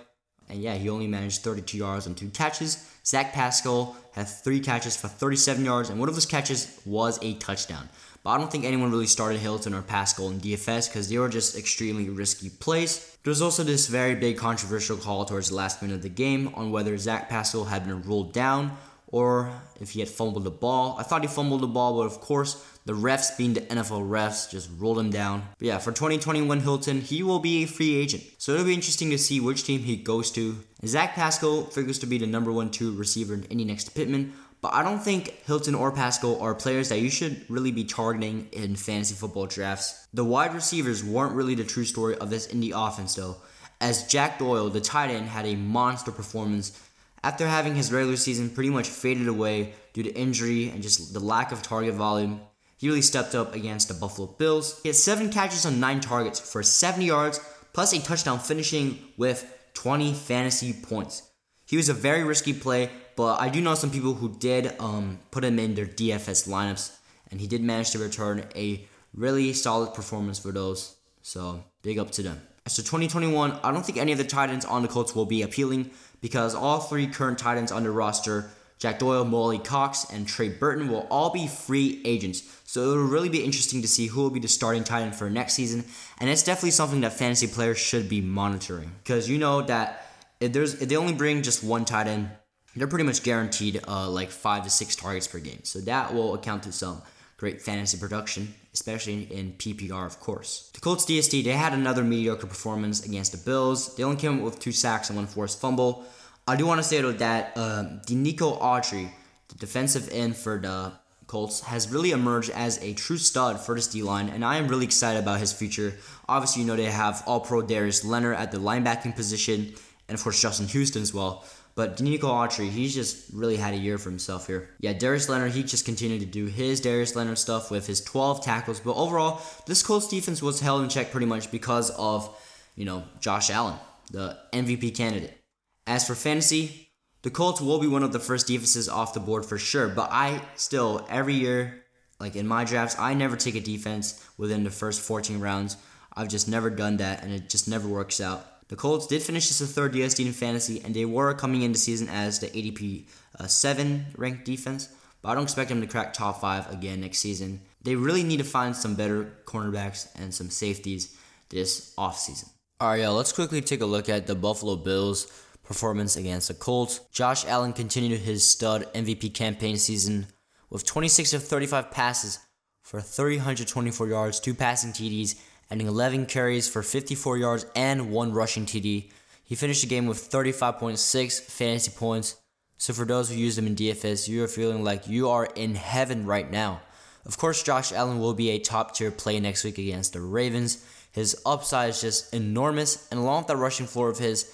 And 0.48 0.62
yeah, 0.62 0.74
he 0.74 0.88
only 0.88 1.08
managed 1.08 1.42
32 1.42 1.76
yards 1.76 2.06
on 2.06 2.14
two 2.14 2.28
catches. 2.30 2.91
Zach 3.04 3.32
Pascal 3.32 3.96
had 4.12 4.28
three 4.28 4.60
catches 4.60 4.96
for 4.96 5.08
37 5.08 5.64
yards, 5.64 5.90
and 5.90 5.98
one 5.98 6.08
of 6.08 6.14
those 6.14 6.26
catches 6.26 6.80
was 6.84 7.18
a 7.22 7.34
touchdown. 7.34 7.88
But 8.22 8.30
I 8.30 8.38
don't 8.38 8.52
think 8.52 8.64
anyone 8.64 8.92
really 8.92 9.06
started 9.06 9.40
Hilton 9.40 9.74
or 9.74 9.82
Pascal 9.82 10.30
in 10.30 10.38
DFS 10.38 10.88
because 10.88 11.08
they 11.08 11.18
were 11.18 11.28
just 11.28 11.56
extremely 11.58 12.08
risky 12.08 12.50
plays. 12.50 13.16
There 13.24 13.30
was 13.32 13.42
also 13.42 13.64
this 13.64 13.88
very 13.88 14.14
big 14.14 14.36
controversial 14.36 14.96
call 14.96 15.24
towards 15.24 15.48
the 15.48 15.56
last 15.56 15.82
minute 15.82 15.96
of 15.96 16.02
the 16.02 16.08
game 16.08 16.52
on 16.54 16.70
whether 16.70 16.96
Zach 16.98 17.28
Pascal 17.28 17.64
had 17.64 17.84
been 17.84 18.02
ruled 18.02 18.32
down 18.32 18.76
or 19.08 19.52
if 19.80 19.90
he 19.90 20.00
had 20.00 20.08
fumbled 20.08 20.44
the 20.44 20.50
ball. 20.50 20.96
I 20.98 21.02
thought 21.02 21.22
he 21.22 21.28
fumbled 21.28 21.62
the 21.62 21.66
ball, 21.66 21.96
but 21.96 22.06
of 22.06 22.20
course, 22.20 22.64
the 22.84 22.92
refs, 22.92 23.36
being 23.36 23.54
the 23.54 23.60
NFL 23.62 24.08
refs, 24.08 24.50
just 24.50 24.68
ruled 24.78 24.98
him 24.98 25.10
down. 25.10 25.44
But 25.58 25.66
yeah, 25.66 25.78
for 25.78 25.92
2021 25.92 26.60
Hilton, 26.60 27.00
he 27.00 27.22
will 27.22 27.38
be 27.38 27.62
a 27.62 27.66
free 27.66 27.96
agent. 27.96 28.24
So 28.38 28.52
it'll 28.52 28.66
be 28.66 28.74
interesting 28.74 29.10
to 29.10 29.18
see 29.18 29.40
which 29.40 29.64
team 29.64 29.80
he 29.80 29.96
goes 29.96 30.30
to. 30.32 30.58
Zach 30.84 31.14
Pascal 31.14 31.64
figures 31.64 31.98
to 32.00 32.06
be 32.06 32.18
the 32.18 32.26
number 32.26 32.52
one 32.52 32.70
two 32.70 32.94
receiver 32.96 33.34
in 33.34 33.44
Indy 33.44 33.64
next 33.64 33.84
to 33.84 33.90
Pittman. 33.92 34.32
But 34.60 34.74
I 34.74 34.84
don't 34.84 35.00
think 35.00 35.44
Hilton 35.44 35.74
or 35.74 35.90
Pascal 35.90 36.40
are 36.40 36.54
players 36.54 36.88
that 36.88 37.00
you 37.00 37.10
should 37.10 37.44
really 37.50 37.72
be 37.72 37.84
targeting 37.84 38.48
in 38.52 38.76
fantasy 38.76 39.14
football 39.14 39.46
drafts. 39.46 40.06
The 40.14 40.24
wide 40.24 40.54
receivers 40.54 41.04
weren't 41.04 41.34
really 41.34 41.56
the 41.56 41.64
true 41.64 41.84
story 41.84 42.16
of 42.16 42.30
this 42.30 42.46
Indy 42.46 42.70
offense, 42.70 43.16
though, 43.16 43.38
as 43.80 44.06
Jack 44.06 44.38
Doyle, 44.38 44.70
the 44.70 44.80
tight 44.80 45.10
end, 45.10 45.26
had 45.26 45.46
a 45.46 45.56
monster 45.56 46.12
performance 46.12 46.80
after 47.24 47.46
having 47.46 47.74
his 47.74 47.92
regular 47.92 48.16
season 48.16 48.50
pretty 48.50 48.70
much 48.70 48.88
faded 48.88 49.26
away 49.26 49.74
due 49.92 50.04
to 50.04 50.12
injury 50.12 50.68
and 50.68 50.80
just 50.80 51.12
the 51.12 51.20
lack 51.20 51.50
of 51.50 51.62
target 51.62 51.94
volume. 51.94 52.40
He 52.82 52.88
really 52.88 53.00
stepped 53.00 53.36
up 53.36 53.54
against 53.54 53.86
the 53.86 53.94
Buffalo 53.94 54.26
Bills. 54.26 54.80
He 54.82 54.88
had 54.88 54.96
seven 54.96 55.30
catches 55.30 55.64
on 55.64 55.78
nine 55.78 56.00
targets 56.00 56.40
for 56.40 56.64
70 56.64 57.04
yards, 57.04 57.38
plus 57.72 57.92
a 57.92 58.00
touchdown, 58.00 58.40
finishing 58.40 58.98
with 59.16 59.70
20 59.74 60.12
fantasy 60.12 60.72
points. 60.72 61.30
He 61.64 61.76
was 61.76 61.88
a 61.88 61.94
very 61.94 62.24
risky 62.24 62.52
play, 62.52 62.90
but 63.14 63.40
I 63.40 63.50
do 63.50 63.60
know 63.60 63.76
some 63.76 63.92
people 63.92 64.14
who 64.14 64.34
did 64.34 64.74
um, 64.80 65.20
put 65.30 65.44
him 65.44 65.60
in 65.60 65.76
their 65.76 65.86
DFS 65.86 66.48
lineups, 66.48 66.90
and 67.30 67.40
he 67.40 67.46
did 67.46 67.62
manage 67.62 67.92
to 67.92 68.00
return 68.00 68.46
a 68.56 68.84
really 69.14 69.52
solid 69.52 69.94
performance 69.94 70.40
for 70.40 70.50
those. 70.50 70.96
So 71.22 71.62
big 71.82 72.00
up 72.00 72.10
to 72.10 72.24
them. 72.24 72.42
As 72.66 72.72
so 72.72 72.82
2021, 72.82 73.60
I 73.62 73.70
don't 73.70 73.86
think 73.86 73.98
any 73.98 74.10
of 74.10 74.18
the 74.18 74.24
tight 74.24 74.50
ends 74.50 74.64
on 74.64 74.82
the 74.82 74.88
Colts 74.88 75.14
will 75.14 75.24
be 75.24 75.42
appealing 75.42 75.92
because 76.20 76.52
all 76.52 76.80
three 76.80 77.06
current 77.06 77.38
tight 77.38 77.58
ends 77.58 77.70
on 77.70 77.84
the 77.84 77.92
roster, 77.92 78.50
Jack 78.82 78.98
Doyle, 78.98 79.24
Mo 79.24 79.42
Alie-Cox, 79.42 80.10
and 80.10 80.26
Trey 80.26 80.48
Burton, 80.48 80.88
will 80.90 81.06
all 81.08 81.30
be 81.30 81.46
free 81.46 82.02
agents. 82.04 82.42
So 82.64 82.80
it'll 82.80 83.04
really 83.04 83.28
be 83.28 83.44
interesting 83.44 83.80
to 83.80 83.86
see 83.86 84.08
who 84.08 84.20
will 84.22 84.30
be 84.30 84.40
the 84.40 84.48
starting 84.48 84.82
tight 84.82 85.02
end 85.02 85.14
for 85.14 85.30
next 85.30 85.54
season, 85.54 85.84
and 86.18 86.28
it's 86.28 86.42
definitely 86.42 86.72
something 86.72 87.00
that 87.02 87.12
fantasy 87.12 87.46
players 87.46 87.78
should 87.78 88.08
be 88.08 88.20
monitoring 88.20 88.90
because 89.04 89.28
you 89.28 89.38
know 89.38 89.62
that 89.62 90.04
if 90.40 90.52
there's 90.52 90.82
if 90.82 90.88
they 90.88 90.96
only 90.96 91.12
bring 91.12 91.42
just 91.42 91.62
one 91.62 91.84
tight 91.84 92.08
end 92.08 92.28
they're 92.74 92.88
pretty 92.88 93.04
much 93.04 93.22
guaranteed 93.22 93.80
uh, 93.86 94.08
like 94.08 94.30
five 94.30 94.64
to 94.64 94.70
six 94.70 94.96
targets 94.96 95.28
per 95.28 95.38
game. 95.38 95.60
So 95.62 95.78
that 95.80 96.12
will 96.12 96.34
account 96.34 96.62
to 96.64 96.72
some 96.72 97.02
great 97.36 97.60
fantasy 97.60 97.98
production, 97.98 98.54
especially 98.72 99.24
in 99.24 99.52
PPR, 99.52 100.06
of 100.06 100.18
course. 100.20 100.70
The 100.74 100.80
Colts 100.80 101.04
DST, 101.04 101.44
they 101.44 101.52
had 101.52 101.72
another 101.72 102.02
mediocre 102.02 102.46
performance 102.46 103.04
against 103.04 103.32
the 103.32 103.38
Bills. 103.38 103.94
They 103.96 104.02
only 104.04 104.16
came 104.16 104.38
up 104.38 104.44
with 104.44 104.58
two 104.58 104.72
sacks 104.72 105.10
and 105.10 105.16
one 105.16 105.26
forced 105.26 105.60
fumble. 105.60 106.06
I 106.46 106.56
do 106.56 106.66
want 106.66 106.78
to 106.78 106.82
say 106.82 107.00
though 107.00 107.12
that 107.12 107.52
uh, 107.56 107.84
Denico 108.06 108.60
Autry, 108.60 109.10
the 109.48 109.54
defensive 109.56 110.08
end 110.10 110.36
for 110.36 110.58
the 110.58 110.92
Colts, 111.28 111.60
has 111.60 111.88
really 111.88 112.10
emerged 112.10 112.50
as 112.50 112.82
a 112.82 112.94
true 112.94 113.16
stud 113.16 113.60
for 113.60 113.74
this 113.76 113.86
D 113.86 114.02
line, 114.02 114.28
and 114.28 114.44
I 114.44 114.56
am 114.56 114.66
really 114.66 114.84
excited 114.84 115.22
about 115.22 115.38
his 115.38 115.52
future. 115.52 115.94
Obviously, 116.28 116.62
you 116.62 116.68
know 116.68 116.76
they 116.76 116.84
have 116.84 117.22
All 117.26 117.40
Pro 117.40 117.62
Darius 117.62 118.04
Leonard 118.04 118.36
at 118.36 118.50
the 118.50 118.58
linebacking 118.58 119.14
position, 119.14 119.72
and 120.08 120.16
of 120.16 120.22
course 120.22 120.42
Justin 120.42 120.66
Houston 120.66 121.00
as 121.00 121.14
well. 121.14 121.44
But 121.74 121.96
Denico 121.96 122.24
Autry, 122.24 122.68
he's 122.68 122.94
just 122.94 123.32
really 123.32 123.56
had 123.56 123.72
a 123.72 123.78
year 123.78 123.96
for 123.96 124.10
himself 124.10 124.46
here. 124.46 124.68
Yeah, 124.80 124.92
Darius 124.92 125.28
Leonard, 125.28 125.52
he 125.52 125.62
just 125.62 125.86
continued 125.86 126.20
to 126.20 126.26
do 126.26 126.46
his 126.46 126.80
Darius 126.80 127.16
Leonard 127.16 127.38
stuff 127.38 127.70
with 127.70 127.86
his 127.86 128.02
12 128.02 128.44
tackles. 128.44 128.80
But 128.80 128.94
overall, 128.94 129.40
this 129.66 129.82
Colts 129.82 130.08
defense 130.08 130.42
was 130.42 130.60
held 130.60 130.82
in 130.82 130.90
check 130.90 131.10
pretty 131.10 131.26
much 131.26 131.50
because 131.50 131.88
of, 131.90 132.36
you 132.76 132.84
know, 132.84 133.04
Josh 133.20 133.48
Allen, 133.48 133.76
the 134.10 134.38
MVP 134.52 134.94
candidate. 134.94 135.41
As 135.86 136.06
for 136.06 136.14
fantasy, 136.14 136.90
the 137.22 137.30
Colts 137.30 137.60
will 137.60 137.78
be 137.78 137.86
one 137.86 138.02
of 138.02 138.12
the 138.12 138.18
first 138.18 138.46
defenses 138.46 138.88
off 138.88 139.14
the 139.14 139.20
board 139.20 139.46
for 139.46 139.58
sure. 139.58 139.88
But 139.88 140.10
I 140.12 140.42
still, 140.56 141.06
every 141.08 141.34
year, 141.34 141.84
like 142.20 142.36
in 142.36 142.46
my 142.46 142.64
drafts, 142.64 142.96
I 142.98 143.14
never 143.14 143.36
take 143.36 143.54
a 143.54 143.60
defense 143.60 144.24
within 144.36 144.64
the 144.64 144.70
first 144.70 145.00
14 145.00 145.40
rounds. 145.40 145.76
I've 146.14 146.28
just 146.28 146.48
never 146.48 146.70
done 146.70 146.98
that, 146.98 147.22
and 147.22 147.32
it 147.32 147.48
just 147.48 147.68
never 147.68 147.88
works 147.88 148.20
out. 148.20 148.68
The 148.68 148.76
Colts 148.76 149.06
did 149.06 149.22
finish 149.22 149.50
as 149.50 149.58
the 149.58 149.66
third 149.66 149.92
DST 149.92 150.24
in 150.24 150.32
fantasy, 150.32 150.80
and 150.84 150.94
they 150.94 151.04
were 151.04 151.34
coming 151.34 151.62
into 151.62 151.78
season 151.78 152.08
as 152.08 152.38
the 152.38 152.46
ADP 152.46 153.06
uh, 153.38 153.46
7 153.46 154.06
ranked 154.16 154.44
defense, 154.44 154.88
but 155.20 155.30
I 155.30 155.34
don't 155.34 155.44
expect 155.44 155.68
them 155.68 155.80
to 155.80 155.86
crack 155.86 156.12
top 156.12 156.40
5 156.40 156.72
again 156.72 157.00
next 157.00 157.18
season. 157.18 157.60
They 157.82 157.96
really 157.96 158.22
need 158.22 158.38
to 158.38 158.44
find 158.44 158.74
some 158.74 158.94
better 158.94 159.32
cornerbacks 159.44 160.08
and 160.14 160.32
some 160.32 160.50
safeties 160.50 161.16
this 161.48 161.94
offseason. 161.96 162.48
Alright, 162.80 163.00
yeah, 163.00 163.10
let's 163.10 163.32
quickly 163.32 163.60
take 163.60 163.80
a 163.80 163.86
look 163.86 164.08
at 164.08 164.26
the 164.26 164.34
Buffalo 164.34 164.76
Bills' 164.76 165.30
performance 165.62 166.16
against 166.16 166.48
the 166.48 166.54
Colts. 166.54 167.00
Josh 167.12 167.44
Allen 167.46 167.72
continued 167.72 168.20
his 168.20 168.48
stud 168.48 168.92
MVP 168.94 169.34
campaign 169.34 169.76
season 169.76 170.26
with 170.70 170.86
26 170.86 171.34
of 171.34 171.42
35 171.44 171.90
passes 171.90 172.38
for 172.82 173.00
324 173.00 174.08
yards, 174.08 174.40
two 174.40 174.54
passing 174.54 174.92
TDs, 174.92 175.36
adding 175.70 175.86
11 175.86 176.26
carries 176.26 176.68
for 176.68 176.82
54 176.82 177.38
yards 177.38 177.66
and 177.74 178.10
one 178.10 178.32
rushing 178.32 178.66
TD. 178.66 179.10
He 179.44 179.54
finished 179.54 179.82
the 179.82 179.88
game 179.88 180.06
with 180.06 180.30
35.6 180.30 181.40
fantasy 181.42 181.90
points. 181.90 182.36
So 182.78 182.92
for 182.92 183.04
those 183.04 183.30
who 183.30 183.36
use 183.36 183.56
them 183.56 183.66
in 183.66 183.76
DFS, 183.76 184.28
you 184.28 184.42
are 184.42 184.48
feeling 184.48 184.82
like 184.82 185.08
you 185.08 185.28
are 185.28 185.46
in 185.54 185.74
heaven 185.74 186.26
right 186.26 186.50
now. 186.50 186.80
Of 187.24 187.38
course, 187.38 187.62
Josh 187.62 187.92
Allen 187.92 188.18
will 188.18 188.34
be 188.34 188.50
a 188.50 188.58
top 188.58 188.94
tier 188.94 189.10
play 189.10 189.38
next 189.38 189.62
week 189.62 189.78
against 189.78 190.12
the 190.12 190.20
Ravens. 190.20 190.84
His 191.12 191.40
upside 191.46 191.90
is 191.90 192.00
just 192.00 192.34
enormous, 192.34 193.06
and 193.10 193.20
along 193.20 193.42
with 193.42 193.46
that 193.48 193.56
rushing 193.58 193.86
floor 193.86 194.08
of 194.08 194.18
his, 194.18 194.52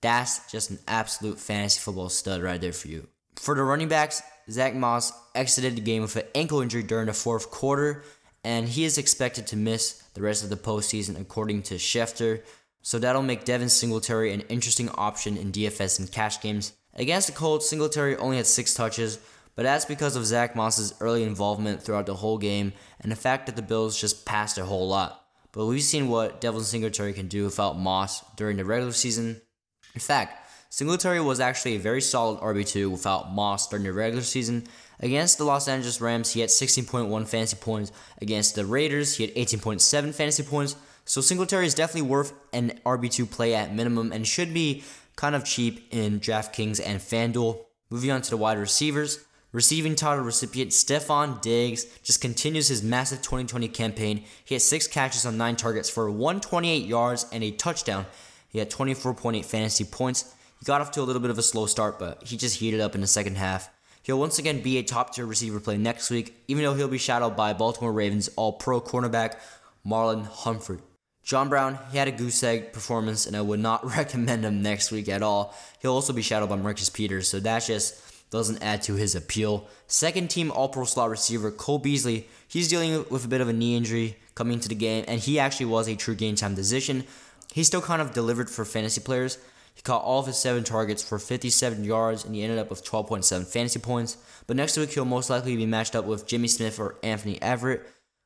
that's 0.00 0.50
just 0.50 0.70
an 0.70 0.78
absolute 0.86 1.38
fantasy 1.40 1.80
football 1.80 2.08
stud 2.08 2.42
right 2.42 2.60
there 2.60 2.72
for 2.72 2.88
you. 2.88 3.08
For 3.36 3.54
the 3.54 3.62
running 3.62 3.88
backs, 3.88 4.22
Zach 4.50 4.74
Moss 4.74 5.12
exited 5.34 5.76
the 5.76 5.80
game 5.80 6.02
with 6.02 6.16
an 6.16 6.24
ankle 6.34 6.60
injury 6.60 6.82
during 6.82 7.06
the 7.06 7.12
fourth 7.12 7.50
quarter, 7.50 8.04
and 8.44 8.68
he 8.68 8.84
is 8.84 8.98
expected 8.98 9.46
to 9.48 9.56
miss 9.56 10.02
the 10.14 10.22
rest 10.22 10.42
of 10.42 10.50
the 10.50 10.56
postseason, 10.56 11.20
according 11.20 11.62
to 11.62 11.74
Schefter. 11.74 12.42
So 12.82 12.98
that'll 12.98 13.22
make 13.22 13.44
Devin 13.44 13.68
Singletary 13.68 14.32
an 14.32 14.40
interesting 14.42 14.88
option 14.90 15.36
in 15.36 15.52
DFS 15.52 15.98
and 15.98 16.10
cash 16.10 16.40
games. 16.40 16.72
Against 16.94 17.26
the 17.26 17.32
Colts, 17.32 17.68
Singletary 17.68 18.16
only 18.16 18.38
had 18.38 18.46
six 18.46 18.74
touches, 18.74 19.18
but 19.54 19.64
that's 19.64 19.84
because 19.84 20.16
of 20.16 20.24
Zach 20.24 20.56
Moss's 20.56 20.94
early 21.00 21.22
involvement 21.24 21.82
throughout 21.82 22.06
the 22.06 22.14
whole 22.14 22.38
game 22.38 22.72
and 23.00 23.12
the 23.12 23.16
fact 23.16 23.46
that 23.46 23.56
the 23.56 23.62
Bills 23.62 24.00
just 24.00 24.24
passed 24.24 24.58
a 24.58 24.64
whole 24.64 24.88
lot. 24.88 25.24
But 25.52 25.66
we've 25.66 25.82
seen 25.82 26.08
what 26.08 26.40
Devin 26.40 26.62
Singletary 26.62 27.12
can 27.12 27.28
do 27.28 27.44
without 27.44 27.78
Moss 27.78 28.24
during 28.36 28.56
the 28.56 28.64
regular 28.64 28.92
season. 28.92 29.40
In 29.94 30.00
fact, 30.00 30.46
Singletary 30.70 31.20
was 31.20 31.40
actually 31.40 31.76
a 31.76 31.80
very 31.80 32.00
solid 32.00 32.40
RB2 32.40 32.90
without 32.90 33.32
Moss 33.32 33.68
during 33.68 33.84
the 33.84 33.92
regular 33.92 34.22
season, 34.22 34.66
Against 35.00 35.38
the 35.38 35.44
Los 35.44 35.68
Angeles 35.68 36.00
Rams, 36.00 36.32
he 36.32 36.40
had 36.40 36.50
16.1 36.50 37.28
fantasy 37.28 37.56
points. 37.56 37.92
Against 38.20 38.54
the 38.54 38.66
Raiders, 38.66 39.16
he 39.16 39.26
had 39.26 39.34
18.7 39.34 40.14
fantasy 40.14 40.42
points. 40.42 40.76
So 41.04 41.20
Singletary 41.20 41.66
is 41.66 41.74
definitely 41.74 42.10
worth 42.10 42.32
an 42.52 42.80
RB2 42.84 43.30
play 43.30 43.54
at 43.54 43.74
minimum 43.74 44.12
and 44.12 44.26
should 44.26 44.52
be 44.52 44.82
kind 45.16 45.34
of 45.34 45.44
cheap 45.44 45.86
in 45.92 46.20
DraftKings 46.20 46.80
and 46.84 47.00
FanDuel. 47.00 47.60
Moving 47.90 48.10
on 48.10 48.22
to 48.22 48.30
the 48.30 48.36
wide 48.36 48.58
receivers. 48.58 49.24
Receiving 49.50 49.94
title 49.94 50.24
recipient 50.24 50.72
Stefon 50.72 51.40
Diggs 51.40 51.86
just 52.02 52.20
continues 52.20 52.68
his 52.68 52.82
massive 52.82 53.22
2020 53.22 53.68
campaign. 53.68 54.24
He 54.44 54.54
had 54.54 54.60
six 54.60 54.86
catches 54.86 55.24
on 55.24 55.38
nine 55.38 55.56
targets 55.56 55.88
for 55.88 56.10
128 56.10 56.84
yards 56.84 57.24
and 57.32 57.42
a 57.42 57.52
touchdown. 57.52 58.04
He 58.48 58.58
had 58.58 58.70
24.8 58.70 59.44
fantasy 59.44 59.84
points. 59.84 60.34
He 60.58 60.64
got 60.64 60.80
off 60.80 60.90
to 60.92 61.02
a 61.02 61.04
little 61.04 61.22
bit 61.22 61.30
of 61.30 61.38
a 61.38 61.42
slow 61.42 61.66
start, 61.66 61.98
but 61.98 62.22
he 62.24 62.36
just 62.36 62.58
heated 62.58 62.80
up 62.80 62.94
in 62.94 63.00
the 63.00 63.06
second 63.06 63.36
half. 63.36 63.70
He'll 64.02 64.18
once 64.18 64.38
again 64.38 64.62
be 64.62 64.78
a 64.78 64.82
top 64.82 65.14
tier 65.14 65.26
receiver 65.26 65.60
play 65.60 65.76
next 65.76 66.10
week, 66.10 66.34
even 66.48 66.64
though 66.64 66.74
he'll 66.74 66.88
be 66.88 66.98
shadowed 66.98 67.36
by 67.36 67.52
Baltimore 67.52 67.92
Ravens 67.92 68.28
all 68.36 68.54
pro 68.54 68.80
cornerback 68.80 69.36
Marlon 69.86 70.26
Humphrey. 70.26 70.78
John 71.22 71.50
Brown, 71.50 71.78
he 71.92 71.98
had 71.98 72.08
a 72.08 72.12
goose 72.12 72.42
egg 72.42 72.72
performance, 72.72 73.26
and 73.26 73.36
I 73.36 73.42
would 73.42 73.60
not 73.60 73.84
recommend 73.96 74.44
him 74.44 74.62
next 74.62 74.90
week 74.90 75.10
at 75.10 75.22
all. 75.22 75.54
He'll 75.80 75.92
also 75.92 76.14
be 76.14 76.22
shadowed 76.22 76.48
by 76.48 76.56
Marcus 76.56 76.88
Peters, 76.88 77.28
so 77.28 77.38
that 77.40 77.66
just 77.66 78.30
doesn't 78.30 78.62
add 78.62 78.82
to 78.82 78.94
his 78.94 79.14
appeal. 79.14 79.68
Second 79.86 80.30
team 80.30 80.50
All 80.50 80.68
Pro 80.68 80.84
slot 80.84 81.10
receiver 81.10 81.50
Cole 81.50 81.78
Beasley, 81.78 82.26
he's 82.46 82.68
dealing 82.68 83.04
with 83.10 83.24
a 83.24 83.28
bit 83.28 83.42
of 83.42 83.48
a 83.48 83.52
knee 83.52 83.76
injury 83.76 84.16
coming 84.34 84.54
into 84.54 84.68
the 84.68 84.74
game, 84.74 85.04
and 85.06 85.20
he 85.20 85.38
actually 85.38 85.66
was 85.66 85.86
a 85.86 85.96
true 85.96 86.14
game 86.14 86.34
time 86.34 86.54
decision. 86.54 87.04
He 87.52 87.64
still 87.64 87.80
kind 87.80 88.02
of 88.02 88.12
delivered 88.12 88.50
for 88.50 88.64
fantasy 88.64 89.00
players. 89.00 89.38
He 89.74 89.82
caught 89.82 90.02
all 90.02 90.20
of 90.20 90.26
his 90.26 90.36
seven 90.36 90.64
targets 90.64 91.02
for 91.02 91.18
57 91.18 91.84
yards, 91.84 92.24
and 92.24 92.34
he 92.34 92.42
ended 92.42 92.58
up 92.58 92.68
with 92.68 92.84
12.7 92.84 93.46
fantasy 93.46 93.78
points. 93.78 94.16
But 94.46 94.56
next 94.56 94.76
week, 94.76 94.90
he'll 94.90 95.04
most 95.04 95.30
likely 95.30 95.56
be 95.56 95.66
matched 95.66 95.94
up 95.94 96.04
with 96.04 96.26
Jimmy 96.26 96.48
Smith 96.48 96.80
or 96.80 96.96
Anthony 97.02 97.38
Averett, 97.38 97.82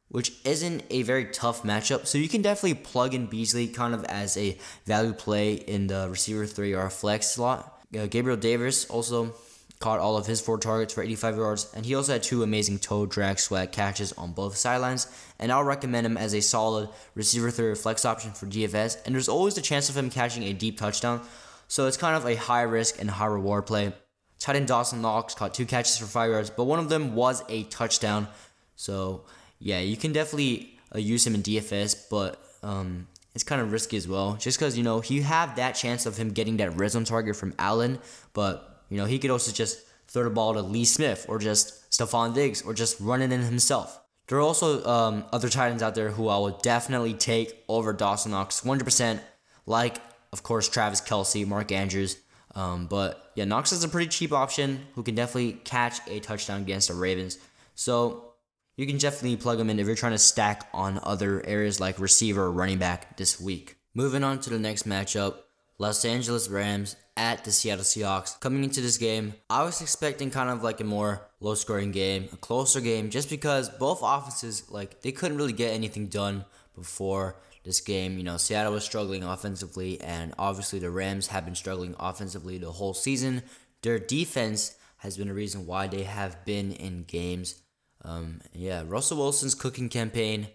which 0.08 0.32
isn't 0.44 0.82
a 0.88 1.02
very 1.02 1.26
tough 1.26 1.62
matchup. 1.62 2.06
So 2.06 2.16
you 2.16 2.28
can 2.28 2.42
definitely 2.42 2.82
plug 2.82 3.12
in 3.14 3.26
Beasley 3.26 3.68
kind 3.68 3.94
of 3.94 4.04
as 4.04 4.36
a 4.36 4.56
value 4.86 5.12
play 5.12 5.54
in 5.54 5.88
the 5.88 6.08
receiver 6.08 6.46
three 6.46 6.74
or 6.74 6.88
flex 6.88 7.28
slot. 7.28 7.80
Uh, 7.94 8.06
Gabriel 8.06 8.38
Davis 8.38 8.86
also 8.86 9.34
caught 9.82 9.98
all 10.00 10.16
of 10.16 10.26
his 10.26 10.40
four 10.40 10.58
targets 10.58 10.94
for 10.94 11.02
85 11.02 11.36
yards, 11.36 11.72
and 11.74 11.84
he 11.84 11.94
also 11.94 12.12
had 12.12 12.22
two 12.22 12.42
amazing 12.42 12.78
toe 12.78 13.04
drag 13.04 13.38
sweat 13.38 13.72
catches 13.72 14.12
on 14.12 14.32
both 14.32 14.56
sidelines. 14.56 15.06
And 15.38 15.50
I'll 15.50 15.64
recommend 15.64 16.06
him 16.06 16.16
as 16.16 16.32
a 16.34 16.40
solid 16.40 16.88
receiver 17.14 17.50
three 17.50 17.74
flex 17.74 18.04
option 18.04 18.32
for 18.32 18.46
DFS. 18.46 19.04
And 19.04 19.14
there's 19.14 19.28
always 19.28 19.54
the 19.54 19.60
chance 19.60 19.90
of 19.90 19.96
him 19.96 20.08
catching 20.08 20.44
a 20.44 20.52
deep 20.52 20.78
touchdown, 20.78 21.20
so 21.68 21.86
it's 21.86 21.96
kind 21.96 22.16
of 22.16 22.24
a 22.26 22.36
high 22.36 22.62
risk 22.62 23.00
and 23.00 23.10
high 23.10 23.26
reward 23.26 23.66
play. 23.66 23.92
Tight 24.38 24.56
end 24.56 24.68
Dawson 24.68 25.02
Knox 25.02 25.34
caught 25.34 25.54
two 25.54 25.66
catches 25.66 25.98
for 25.98 26.06
five 26.06 26.30
yards, 26.30 26.50
but 26.50 26.64
one 26.64 26.78
of 26.78 26.88
them 26.88 27.14
was 27.14 27.42
a 27.48 27.64
touchdown. 27.64 28.28
So 28.76 29.24
yeah, 29.58 29.80
you 29.80 29.96
can 29.96 30.12
definitely 30.12 30.78
uh, 30.94 30.98
use 30.98 31.26
him 31.26 31.34
in 31.34 31.42
DFS, 31.42 32.08
but 32.10 32.42
um, 32.62 33.06
it's 33.34 33.44
kind 33.44 33.60
of 33.60 33.72
risky 33.72 33.96
as 33.96 34.06
well. 34.06 34.36
Just 34.38 34.58
because 34.58 34.76
you 34.76 34.84
know 34.84 35.02
you 35.02 35.22
have 35.22 35.56
that 35.56 35.72
chance 35.72 36.06
of 36.06 36.16
him 36.16 36.30
getting 36.30 36.58
that 36.58 36.76
red 36.76 36.90
zone 36.90 37.04
target 37.04 37.36
from 37.36 37.54
Allen, 37.58 37.98
but 38.32 38.71
you 38.92 38.98
know, 38.98 39.06
he 39.06 39.18
could 39.18 39.30
also 39.30 39.50
just 39.52 39.82
throw 40.06 40.24
the 40.24 40.28
ball 40.28 40.52
to 40.52 40.60
Lee 40.60 40.84
Smith 40.84 41.24
or 41.26 41.38
just 41.38 41.90
Stefon 41.90 42.34
Diggs 42.34 42.60
or 42.60 42.74
just 42.74 43.00
run 43.00 43.22
it 43.22 43.32
in 43.32 43.40
himself. 43.40 43.98
There 44.28 44.36
are 44.36 44.42
also 44.42 44.84
um, 44.84 45.24
other 45.32 45.48
tight 45.48 45.70
ends 45.70 45.82
out 45.82 45.94
there 45.94 46.10
who 46.10 46.28
I 46.28 46.36
would 46.36 46.60
definitely 46.60 47.14
take 47.14 47.64
over 47.68 47.94
Dawson 47.94 48.32
Knox 48.32 48.60
100%, 48.60 49.18
like, 49.64 49.96
of 50.30 50.42
course, 50.42 50.68
Travis 50.68 51.00
Kelce, 51.00 51.46
Mark 51.46 51.72
Andrews. 51.72 52.18
Um, 52.54 52.86
but 52.86 53.32
yeah, 53.34 53.46
Knox 53.46 53.72
is 53.72 53.82
a 53.82 53.88
pretty 53.88 54.08
cheap 54.08 54.30
option 54.30 54.86
who 54.94 55.02
can 55.02 55.14
definitely 55.14 55.54
catch 55.64 56.06
a 56.06 56.20
touchdown 56.20 56.60
against 56.60 56.88
the 56.88 56.94
Ravens. 56.94 57.38
So 57.74 58.34
you 58.76 58.86
can 58.86 58.98
definitely 58.98 59.38
plug 59.38 59.58
him 59.58 59.70
in 59.70 59.78
if 59.78 59.86
you're 59.86 59.96
trying 59.96 60.12
to 60.12 60.18
stack 60.18 60.68
on 60.74 61.00
other 61.02 61.42
areas 61.46 61.80
like 61.80 61.98
receiver 61.98 62.42
or 62.42 62.52
running 62.52 62.78
back 62.78 63.16
this 63.16 63.40
week. 63.40 63.76
Moving 63.94 64.22
on 64.22 64.38
to 64.40 64.50
the 64.50 64.58
next 64.58 64.86
matchup 64.86 65.36
Los 65.78 66.04
Angeles 66.04 66.50
Rams 66.50 66.96
at 67.16 67.44
the 67.44 67.52
Seattle 67.52 67.84
Seahawks. 67.84 68.38
Coming 68.40 68.64
into 68.64 68.80
this 68.80 68.98
game, 68.98 69.34
I 69.50 69.64
was 69.64 69.80
expecting 69.80 70.30
kind 70.30 70.50
of 70.50 70.62
like 70.62 70.80
a 70.80 70.84
more 70.84 71.28
low 71.40 71.54
scoring 71.54 71.92
game, 71.92 72.28
a 72.32 72.36
closer 72.36 72.80
game, 72.80 73.10
just 73.10 73.28
because 73.28 73.68
both 73.68 74.00
offenses, 74.02 74.70
like, 74.70 75.02
they 75.02 75.12
couldn't 75.12 75.36
really 75.36 75.52
get 75.52 75.72
anything 75.72 76.06
done 76.06 76.44
before 76.74 77.36
this 77.64 77.80
game. 77.80 78.18
You 78.18 78.24
know, 78.24 78.36
Seattle 78.36 78.72
was 78.72 78.84
struggling 78.84 79.22
offensively, 79.22 80.00
and 80.00 80.34
obviously 80.38 80.78
the 80.78 80.90
Rams 80.90 81.28
have 81.28 81.44
been 81.44 81.54
struggling 81.54 81.94
offensively 81.98 82.58
the 82.58 82.72
whole 82.72 82.94
season. 82.94 83.42
Their 83.82 83.98
defense 83.98 84.76
has 84.98 85.16
been 85.16 85.28
a 85.28 85.34
reason 85.34 85.66
why 85.66 85.88
they 85.88 86.04
have 86.04 86.44
been 86.44 86.72
in 86.72 87.04
games. 87.04 87.60
Um, 88.04 88.40
yeah, 88.52 88.84
Russell 88.86 89.18
Wilson's 89.18 89.54
cooking 89.54 89.88
campaign 89.88 90.48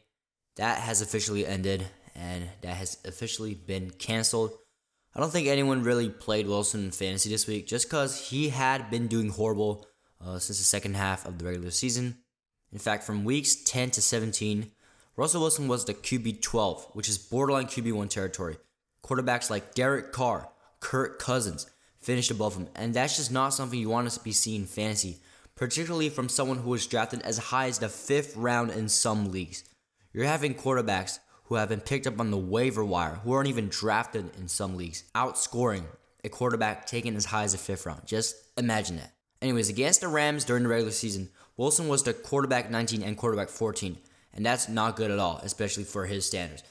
that 0.56 0.80
has 0.80 1.02
officially 1.02 1.46
ended, 1.46 1.88
and 2.16 2.50
that 2.62 2.76
has 2.76 2.98
officially 3.06 3.54
been 3.54 3.92
canceled. 3.92 4.58
I 5.18 5.20
don't 5.20 5.32
think 5.32 5.48
anyone 5.48 5.82
really 5.82 6.10
played 6.10 6.46
Wilson 6.46 6.84
in 6.86 6.92
fantasy 6.92 7.32
this 7.32 7.48
week 7.48 7.66
just 7.66 7.88
because 7.88 8.30
he 8.30 8.50
had 8.50 8.92
been 8.92 9.08
doing 9.08 9.30
horrible 9.30 9.88
uh, 10.24 10.38
since 10.38 10.60
the 10.60 10.64
second 10.64 10.96
half 10.96 11.26
of 11.26 11.40
the 11.40 11.46
regular 11.46 11.72
season. 11.72 12.18
In 12.72 12.78
fact, 12.78 13.04
from 13.04 13.26
weeks 13.26 13.56
10 13.56 13.90
to 13.92 14.02
17, 14.02 14.70
Russell 15.16 15.42
Wilson 15.42 15.68
was 15.68 15.86
the 15.86 15.96
QB 15.96 16.44
12, 16.44 16.90
which 16.94 17.10
is 17.10 17.18
borderline 17.18 17.66
QB1 17.66 18.12
territory. 18.12 18.58
Quarterbacks 19.04 19.50
like 19.50 19.74
Derek 19.74 20.12
Carr, 20.12 20.50
Kirk 20.82 21.18
Cousins 21.18 21.66
finished 22.00 22.30
above 22.30 22.56
him, 22.56 22.68
and 22.76 22.94
that's 22.94 23.18
just 23.18 23.32
not 23.32 23.56
something 23.56 23.80
you 23.80 23.90
want 23.90 24.08
to 24.08 24.20
be 24.20 24.32
seeing 24.32 24.62
in 24.62 24.68
fantasy, 24.68 25.18
particularly 25.56 26.10
from 26.10 26.30
someone 26.30 26.60
who 26.60 26.70
was 26.70 26.86
drafted 26.86 27.24
as 27.24 27.40
high 27.40 27.66
as 27.66 27.80
the 27.80 27.90
fifth 27.90 28.36
round 28.36 28.70
in 28.70 28.88
some 28.88 29.32
leagues. 29.32 29.64
You're 30.14 30.26
having 30.26 30.54
quarterbacks 30.54 31.18
who 31.48 31.56
have 31.56 31.70
been 31.70 31.82
picked 31.82 32.08
up 32.08 32.20
on 32.20 32.32
the 32.32 32.38
waiver 32.38 32.84
wire, 32.84 33.20
who 33.24 33.32
aren't 33.34 33.50
even 33.50 33.70
drafted 33.70 34.30
in 34.38 34.48
some 34.48 34.76
leagues, 34.76 35.04
outscoring 35.16 35.84
a 36.24 36.30
quarterback 36.30 36.86
taken 36.86 37.16
as 37.16 37.26
high 37.26 37.44
as 37.44 37.54
a 37.54 37.58
fifth 37.58 37.86
round. 37.86 38.06
Just 38.06 38.36
imagine 38.58 38.98
that. 38.98 39.14
Anyways, 39.42 39.70
against 39.70 40.02
the 40.02 40.08
Rams 40.08 40.46
during 40.46 40.64
the 40.64 40.70
regular 40.70 40.92
season, 40.92 41.30
Wilson 41.56 41.88
was 41.88 42.04
the 42.04 42.14
quarterback 42.14 42.70
19 42.70 43.02
and 43.02 43.18
quarterback 43.18 43.50
14, 43.50 43.98
and 44.34 44.46
that's 44.46 44.68
not 44.68 44.96
good 44.96 45.12
at 45.12 45.20
all, 45.20 45.40
especially 45.44 45.84
for 45.84 46.06
his 46.06 46.26
standards. 46.26 46.64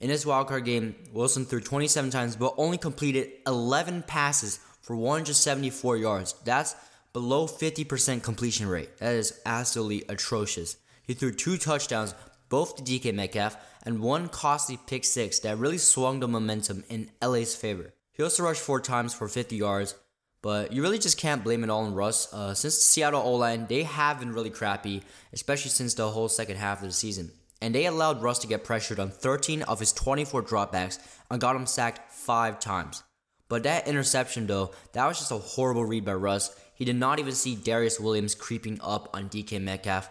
In 0.00 0.08
this 0.08 0.24
wildcard 0.24 0.64
game, 0.64 0.94
Wilson 1.12 1.44
threw 1.44 1.60
27 1.60 2.10
times 2.10 2.36
but 2.36 2.54
only 2.56 2.76
completed 2.76 3.30
11 3.46 4.04
passes 4.06 4.58
for 4.82 4.96
174 4.96 5.96
yards. 5.96 6.34
That's 6.44 6.74
below 7.12 7.46
50% 7.46 8.22
completion 8.22 8.66
rate. 8.66 8.98
That 8.98 9.14
is 9.14 9.40
absolutely 9.46 10.04
atrocious. 10.08 10.76
He 11.04 11.14
threw 11.14 11.32
two 11.32 11.56
touchdowns 11.56 12.14
both 12.48 12.76
to 12.76 12.82
DK 12.82 13.14
Metcalf, 13.14 13.56
and 13.84 14.00
one 14.00 14.28
costly 14.28 14.78
pick 14.86 15.04
six 15.04 15.38
that 15.40 15.58
really 15.58 15.78
swung 15.78 16.20
the 16.20 16.28
momentum 16.28 16.84
in 16.88 17.10
LA's 17.22 17.54
favor. 17.54 17.92
He 18.12 18.22
also 18.22 18.42
rushed 18.42 18.62
four 18.62 18.80
times 18.80 19.12
for 19.12 19.28
50 19.28 19.56
yards, 19.56 19.94
but 20.40 20.72
you 20.72 20.82
really 20.82 20.98
just 20.98 21.18
can't 21.18 21.42
blame 21.44 21.64
it 21.64 21.70
all 21.70 21.84
on 21.84 21.94
Russ. 21.94 22.32
Uh, 22.32 22.54
since 22.54 22.76
the 22.76 22.82
Seattle 22.82 23.22
O 23.22 23.32
line, 23.32 23.66
they 23.68 23.82
have 23.82 24.20
been 24.20 24.32
really 24.32 24.50
crappy, 24.50 25.02
especially 25.32 25.70
since 25.70 25.94
the 25.94 26.10
whole 26.10 26.28
second 26.28 26.56
half 26.56 26.80
of 26.80 26.88
the 26.88 26.92
season. 26.92 27.32
And 27.60 27.74
they 27.74 27.86
allowed 27.86 28.22
Russ 28.22 28.38
to 28.40 28.46
get 28.46 28.64
pressured 28.64 29.00
on 29.00 29.10
13 29.10 29.62
of 29.62 29.80
his 29.80 29.92
24 29.92 30.42
dropbacks 30.42 30.98
and 31.30 31.40
got 31.40 31.56
him 31.56 31.66
sacked 31.66 32.12
five 32.12 32.60
times. 32.60 33.02
But 33.48 33.62
that 33.62 33.88
interception, 33.88 34.46
though, 34.46 34.72
that 34.92 35.06
was 35.06 35.18
just 35.18 35.30
a 35.30 35.36
horrible 35.36 35.84
read 35.84 36.04
by 36.04 36.14
Russ. 36.14 36.54
He 36.74 36.84
did 36.84 36.96
not 36.96 37.18
even 37.18 37.32
see 37.32 37.56
Darious 37.56 38.00
Williams 38.00 38.34
creeping 38.34 38.80
up 38.82 39.08
on 39.14 39.28
DK 39.28 39.60
Metcalf 39.62 40.10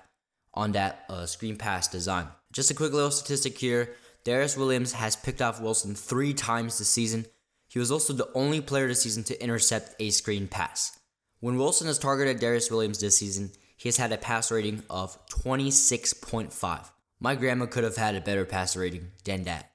on 0.53 0.71
that 0.73 1.05
uh, 1.09 1.25
screen 1.25 1.57
pass 1.57 1.87
design. 1.87 2.27
Just 2.53 2.69
a 2.69 2.75
quick 2.75 2.93
little 2.93 3.11
statistic 3.11 3.57
here 3.57 3.95
Darious 4.23 4.55
Williams 4.55 4.93
has 4.93 5.15
picked 5.15 5.41
off 5.41 5.59
Wilson 5.59 5.95
three 5.95 6.33
times 6.33 6.77
this 6.77 6.87
season. 6.87 7.25
He 7.67 7.79
was 7.79 7.91
also 7.91 8.13
the 8.13 8.29
only 8.35 8.61
player 8.61 8.87
this 8.87 9.01
season 9.01 9.23
to 9.25 9.43
intercept 9.43 9.95
a 9.99 10.11
screen 10.11 10.47
pass. 10.47 10.97
When 11.39 11.57
Wilson 11.57 11.87
has 11.87 11.97
targeted 11.97 12.39
Darious 12.39 12.71
Williams 12.71 12.99
this 12.99 13.17
season, 13.17 13.51
he 13.75 13.89
has 13.89 13.97
had 13.97 14.13
a 14.13 14.17
pass 14.17 14.51
rating 14.51 14.83
of 14.89 15.17
26.5. 15.29 16.91
My 17.19 17.35
grandma 17.35 17.65
could 17.65 17.83
have 17.83 17.97
had 17.97 18.15
a 18.15 18.21
better 18.21 18.45
pass 18.45 18.77
rating 18.77 19.11
than 19.25 19.43
that. 19.43 19.71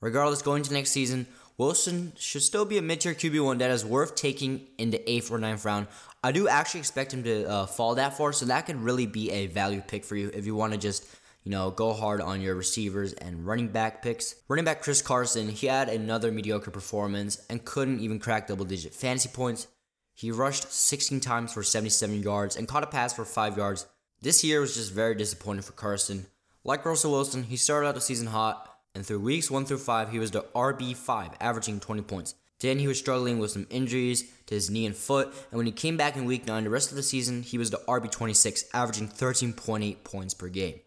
Regardless, 0.00 0.42
going 0.42 0.64
to 0.64 0.72
next 0.72 0.90
season, 0.90 1.28
Wilson 1.58 2.12
should 2.16 2.42
still 2.42 2.64
be 2.64 2.78
a 2.78 2.82
mid 2.82 3.02
tier 3.02 3.14
QB1 3.14 3.58
that 3.58 3.70
is 3.70 3.84
worth 3.84 4.16
taking 4.16 4.66
in 4.78 4.90
the 4.90 4.98
8th 5.06 5.30
or 5.30 5.38
9th 5.38 5.64
round. 5.64 5.86
I 6.24 6.32
do 6.32 6.48
actually 6.48 6.80
expect 6.80 7.12
him 7.12 7.22
to 7.24 7.44
uh, 7.48 7.66
fall 7.66 7.94
that 7.96 8.16
far, 8.16 8.32
so 8.32 8.46
that 8.46 8.66
could 8.66 8.82
really 8.82 9.06
be 9.06 9.30
a 9.30 9.46
value 9.48 9.82
pick 9.86 10.04
for 10.04 10.16
you 10.16 10.30
if 10.34 10.46
you 10.46 10.56
want 10.56 10.72
to 10.72 10.78
just, 10.78 11.06
you 11.44 11.50
know, 11.50 11.70
go 11.70 11.92
hard 11.92 12.20
on 12.20 12.40
your 12.40 12.54
receivers 12.54 13.12
and 13.14 13.46
running 13.46 13.68
back 13.68 14.02
picks. 14.02 14.36
Running 14.48 14.64
back 14.64 14.82
Chris 14.82 15.02
Carson, 15.02 15.48
he 15.48 15.66
had 15.66 15.88
another 15.88 16.30
mediocre 16.30 16.70
performance 16.70 17.44
and 17.50 17.64
couldn't 17.64 18.00
even 18.00 18.18
crack 18.18 18.46
double 18.46 18.64
digit 18.64 18.94
fantasy 18.94 19.28
points. 19.28 19.66
He 20.14 20.30
rushed 20.30 20.70
16 20.70 21.20
times 21.20 21.52
for 21.52 21.62
77 21.62 22.22
yards 22.22 22.56
and 22.56 22.68
caught 22.68 22.84
a 22.84 22.86
pass 22.86 23.12
for 23.14 23.24
5 23.24 23.56
yards. 23.56 23.86
This 24.20 24.44
year 24.44 24.60
was 24.60 24.76
just 24.76 24.92
very 24.92 25.14
disappointing 25.14 25.62
for 25.62 25.72
Carson. 25.72 26.26
Like 26.64 26.84
Russell 26.84 27.12
Wilson, 27.12 27.42
he 27.42 27.56
started 27.56 27.88
out 27.88 27.96
the 27.96 28.00
season 28.00 28.28
hot, 28.28 28.68
and 28.94 29.04
through 29.04 29.18
weeks 29.18 29.50
1 29.50 29.64
through 29.64 29.78
5, 29.78 30.10
he 30.10 30.20
was 30.20 30.30
the 30.30 30.42
RB5, 30.54 31.34
averaging 31.40 31.80
20 31.80 32.02
points. 32.02 32.36
Then 32.60 32.78
he 32.78 32.86
was 32.86 33.00
struggling 33.00 33.40
with 33.40 33.50
some 33.50 33.66
injuries 33.68 34.30
to 34.46 34.54
his 34.54 34.70
knee 34.70 34.86
and 34.86 34.94
foot, 34.94 35.34
and 35.50 35.58
when 35.58 35.66
he 35.66 35.72
came 35.72 35.96
back 35.96 36.14
in 36.14 36.24
week 36.24 36.46
9, 36.46 36.62
the 36.62 36.70
rest 36.70 36.90
of 36.90 36.96
the 36.96 37.02
season, 37.02 37.42
he 37.42 37.58
was 37.58 37.70
the 37.70 37.80
RB26, 37.88 38.66
averaging 38.72 39.08
13.8 39.08 40.04
points 40.04 40.34
per 40.34 40.48
game. 40.48 40.78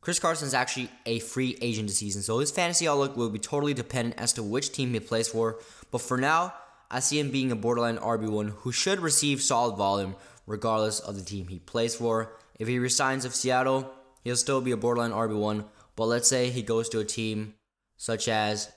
Chris 0.00 0.18
Carson 0.18 0.48
is 0.48 0.54
actually 0.54 0.88
a 1.04 1.18
free 1.18 1.58
agent 1.60 1.88
this 1.88 1.98
season, 1.98 2.22
so 2.22 2.38
his 2.38 2.50
fantasy 2.50 2.88
outlook 2.88 3.16
will 3.16 3.28
be 3.28 3.38
totally 3.38 3.74
dependent 3.74 4.18
as 4.18 4.32
to 4.32 4.42
which 4.42 4.72
team 4.72 4.94
he 4.94 5.00
plays 5.00 5.28
for. 5.28 5.58
But 5.90 6.00
for 6.00 6.16
now, 6.16 6.54
I 6.90 7.00
see 7.00 7.18
him 7.18 7.30
being 7.30 7.52
a 7.52 7.56
borderline 7.56 7.98
RB1 7.98 8.50
who 8.58 8.72
should 8.72 9.00
receive 9.00 9.42
solid 9.42 9.76
volume 9.76 10.16
regardless 10.46 11.00
of 11.00 11.16
the 11.16 11.24
team 11.24 11.48
he 11.48 11.58
plays 11.58 11.94
for. 11.94 12.32
If 12.58 12.66
he 12.66 12.78
resigns 12.78 13.24
of 13.24 13.34
Seattle, 13.34 13.92
he'll 14.24 14.36
still 14.36 14.60
be 14.60 14.72
a 14.72 14.76
borderline 14.76 15.12
RB1, 15.12 15.64
but 15.96 16.06
let's 16.06 16.28
say 16.28 16.50
he 16.50 16.62
goes 16.62 16.88
to 16.88 17.00
a 17.00 17.04
team 17.04 17.54
such 17.96 18.26
as, 18.26 18.72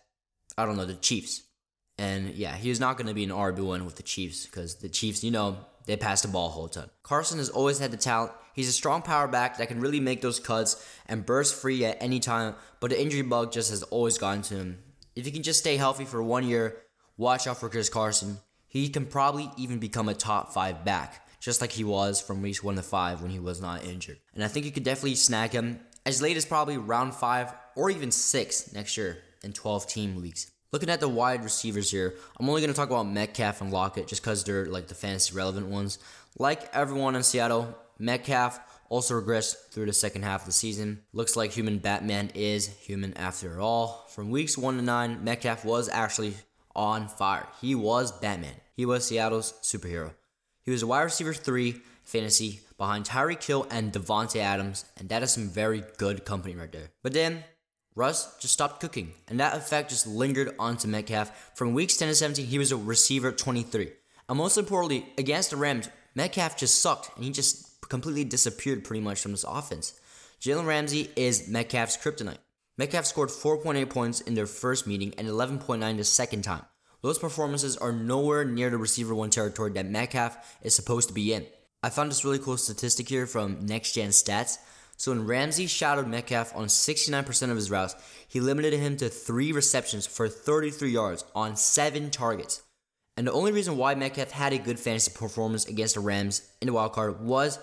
I 0.58 0.66
don't 0.66 0.76
know, 0.76 0.86
the 0.86 0.94
Chiefs. 0.96 1.44
And 1.98 2.32
yeah, 2.32 2.56
he's 2.56 2.80
not 2.80 2.98
going 2.98 3.08
to 3.08 3.14
be 3.14 3.24
an 3.24 3.30
RB1 3.30 3.86
with 3.86 3.96
the 3.96 4.04
Chiefs 4.04 4.46
because 4.46 4.76
the 4.76 4.90
Chiefs, 4.90 5.24
you 5.24 5.32
know, 5.32 5.58
they 5.86 5.96
pass 5.96 6.22
the 6.22 6.28
ball 6.28 6.48
a 6.48 6.52
whole 6.52 6.68
ton. 6.68 6.90
Carson 7.02 7.38
has 7.38 7.50
always 7.50 7.80
had 7.80 7.92
the 7.92 7.98
talent. 7.98 8.34
He's 8.54 8.70
a 8.70 8.74
strong 8.74 9.02
power 9.02 9.28
back 9.28 9.58
that 9.58 9.68
can 9.68 9.80
really 9.80 10.00
make 10.00 10.22
those 10.22 10.40
cuts 10.40 10.86
and 11.08 11.26
burst 11.26 11.56
free 11.56 11.84
at 11.86 12.02
any 12.02 12.20
time, 12.20 12.56
but 12.80 12.92
the 12.92 13.02
injury 13.02 13.24
bug 13.24 13.52
just 13.52 13.72
has 13.72 13.84
always 13.84 14.18
gotten 14.18 14.44
to 14.44 14.56
him. 14.56 14.80
If 15.16 15.26
he 15.26 15.32
can 15.32 15.44
just 15.44 15.60
stay 15.60 15.78
healthy 15.78 16.06
for 16.06 16.22
one 16.22 16.48
year, 16.48 16.78
watch 17.18 17.48
out 17.48 17.60
for 17.60 17.70
Chris 17.70 17.90
Carson. 17.90 18.38
He 18.68 18.90
can 18.90 19.06
probably 19.06 19.52
even 19.58 19.80
become 19.80 20.10
a 20.10 20.14
top 20.14 20.54
five 20.54 20.84
back, 20.86 21.28
just 21.40 21.62
like 21.62 21.72
he 21.72 21.84
was 21.84 22.22
from 22.22 22.42
weeks 22.42 22.64
one 22.64 22.76
to 22.76 22.84
five 22.84 23.22
when 23.22 23.32
he 23.32 23.40
was 23.40 23.62
not 23.62 23.86
injured. 23.86 24.18
And 24.34 24.44
I 24.44 24.48
think 24.48 24.66
you 24.66 24.72
could 24.72 24.84
definitely 24.84 25.16
snag 25.16 25.52
him 25.52 25.80
as 26.06 26.22
late 26.22 26.38
as 26.38 26.46
probably 26.46 26.78
round 26.78 27.14
five 27.14 27.54
or 27.76 27.90
even 27.90 28.12
six 28.12 28.74
next 28.74 28.98
year 28.98 29.20
in 29.44 29.54
12 29.54 29.88
team 29.88 30.18
leagues. 30.22 30.50
Looking 30.72 30.90
at 30.90 31.00
the 31.00 31.08
wide 31.08 31.44
receivers 31.44 31.92
here, 31.92 32.16
I'm 32.40 32.50
only 32.50 32.62
going 32.62 32.74
to 32.74 32.76
talk 32.76 32.90
about 32.90 33.04
Metcalf 33.04 33.62
and 33.62 33.72
Lockett 33.72 34.08
just 34.08 34.24
because 34.24 34.44
they're 34.44 34.66
like 34.66 34.88
the 34.88 34.96
fantasy 34.96 35.36
relevant 35.36 35.68
ones. 35.68 36.00
Like 36.40 36.74
everyone 36.74 37.16
in 37.16 37.22
Seattle, 37.22 37.78
Metcalf 38.04 38.60
also 38.90 39.20
regressed 39.20 39.56
through 39.72 39.86
the 39.86 39.94
second 39.94 40.24
half 40.24 40.42
of 40.42 40.46
the 40.46 40.52
season. 40.52 41.04
Looks 41.14 41.38
like 41.38 41.52
human 41.52 41.78
Batman 41.78 42.32
is 42.36 42.68
human 42.68 43.14
after 43.16 43.62
all. 43.62 44.06
From 44.10 44.30
weeks 44.30 44.58
1 44.58 44.76
to 44.76 44.82
9, 44.82 45.24
Metcalf 45.24 45.64
was 45.64 45.88
actually 45.88 46.36
on 46.76 47.08
fire. 47.08 47.48
He 47.62 47.76
was 47.76 48.12
Batman. 48.12 48.56
He 48.76 48.86
was 48.86 49.08
Seattle's 49.08 49.54
superhero. 49.62 50.14
He 50.64 50.72
was 50.72 50.84
a 50.84 50.88
wide 50.88 51.04
receiver 51.04 51.34
3 51.34 51.82
fantasy 52.04 52.60
behind 52.78 53.06
Tyreek 53.06 53.42
Hill 53.42 53.68
and 53.72 53.94
Davante 53.94 54.42
Adams, 54.42 54.84
and 54.98 55.08
that 55.08 55.24
is 55.24 55.32
some 55.32 55.48
very 55.48 55.84
good 55.98 56.26
company 56.26 56.56
right 56.56 56.72
there. 56.72 56.90
But 57.04 57.14
then 57.14 57.46
Russ 57.96 58.38
just 58.40 58.54
stopped 58.54 58.82
cooking, 58.82 59.14
and 59.30 59.40
that 59.40 59.56
effect 59.56 59.92
just 59.92 60.08
lingered 60.08 60.54
onto 60.60 60.90
Metcalf. 60.90 61.52
From 61.56 61.74
weeks 61.74 61.96
10 61.96 62.10
to 62.10 62.16
17, 62.16 62.46
he 62.48 62.60
was 62.60 62.74
a 62.74 62.78
receiver 62.78 63.32
23. 63.32 63.94
And 64.28 64.38
most 64.38 64.58
importantly, 64.58 65.06
against 65.18 65.52
the 65.52 65.58
Rams, 65.58 65.90
Metcalf 66.16 66.58
just 66.58 66.82
sucked, 66.82 67.16
and 67.16 67.24
he 67.24 67.32
just 67.32 67.63
completely 67.90 68.24
disappeared 68.24 68.84
pretty 68.84 69.02
much 69.02 69.20
from 69.20 69.32
this 69.32 69.46
offense. 69.48 70.00
Jalen 70.42 70.66
Ramsey 70.66 71.10
is 71.16 71.48
Metcalf's 71.48 71.98
kryptonite. 71.98 72.38
Metcalf 72.78 73.06
scored 73.06 73.30
4.8 73.30 73.90
points 73.90 74.22
in 74.22 74.34
their 74.34 74.48
first 74.48 74.88
meeting 74.88 75.14
and 75.18 75.28
11.9 75.28 75.98
the 75.98 76.04
second 76.04 76.42
time. 76.42 76.66
Those 77.02 77.20
performances 77.20 77.78
are 77.78 77.92
nowhere 77.92 78.46
near 78.46 78.70
the 78.70 78.78
receiver 78.78 79.14
one 79.14 79.30
territory 79.30 79.72
that 79.74 79.86
Metcalf 79.86 80.58
is 80.62 80.74
supposed 80.74 81.10
to 81.10 81.14
be 81.14 81.34
in. 81.34 81.46
I 81.84 81.90
found 81.90 82.10
this 82.10 82.24
really 82.24 82.40
cool 82.40 82.58
statistic 82.58 83.10
here 83.10 83.28
from 83.28 83.66
Next 83.66 83.94
Gen 83.94 84.10
Stats. 84.10 84.58
So 84.96 85.12
when 85.12 85.28
Ramsey 85.28 85.68
shadowed 85.68 86.08
Metcalf 86.08 86.56
on 86.56 86.68
69% 86.68 87.50
of 87.50 87.58
his 87.58 87.70
routes, 87.70 87.96
he 88.28 88.40
limited 88.40 88.74
him 88.74 88.96
to 88.98 89.10
three 89.10 89.52
receptions 89.52 90.08
for 90.08 90.30
33 90.30 90.90
yards 90.90 91.26
on 91.36 91.58
seven 91.58 92.10
targets. 92.10 92.62
And 93.16 93.28
the 93.28 93.32
only 93.32 93.52
reason 93.52 93.78
why 93.78 93.94
Metcalf 93.96 94.32
had 94.32 94.54
a 94.54 94.58
good 94.58 94.80
fantasy 94.80 95.12
performance 95.14 95.66
against 95.66 95.96
the 95.96 96.02
Rams 96.02 96.42
in 96.62 96.68
the 96.68 96.74
wild 96.74 96.94
card 96.94 97.22
was 97.22 97.60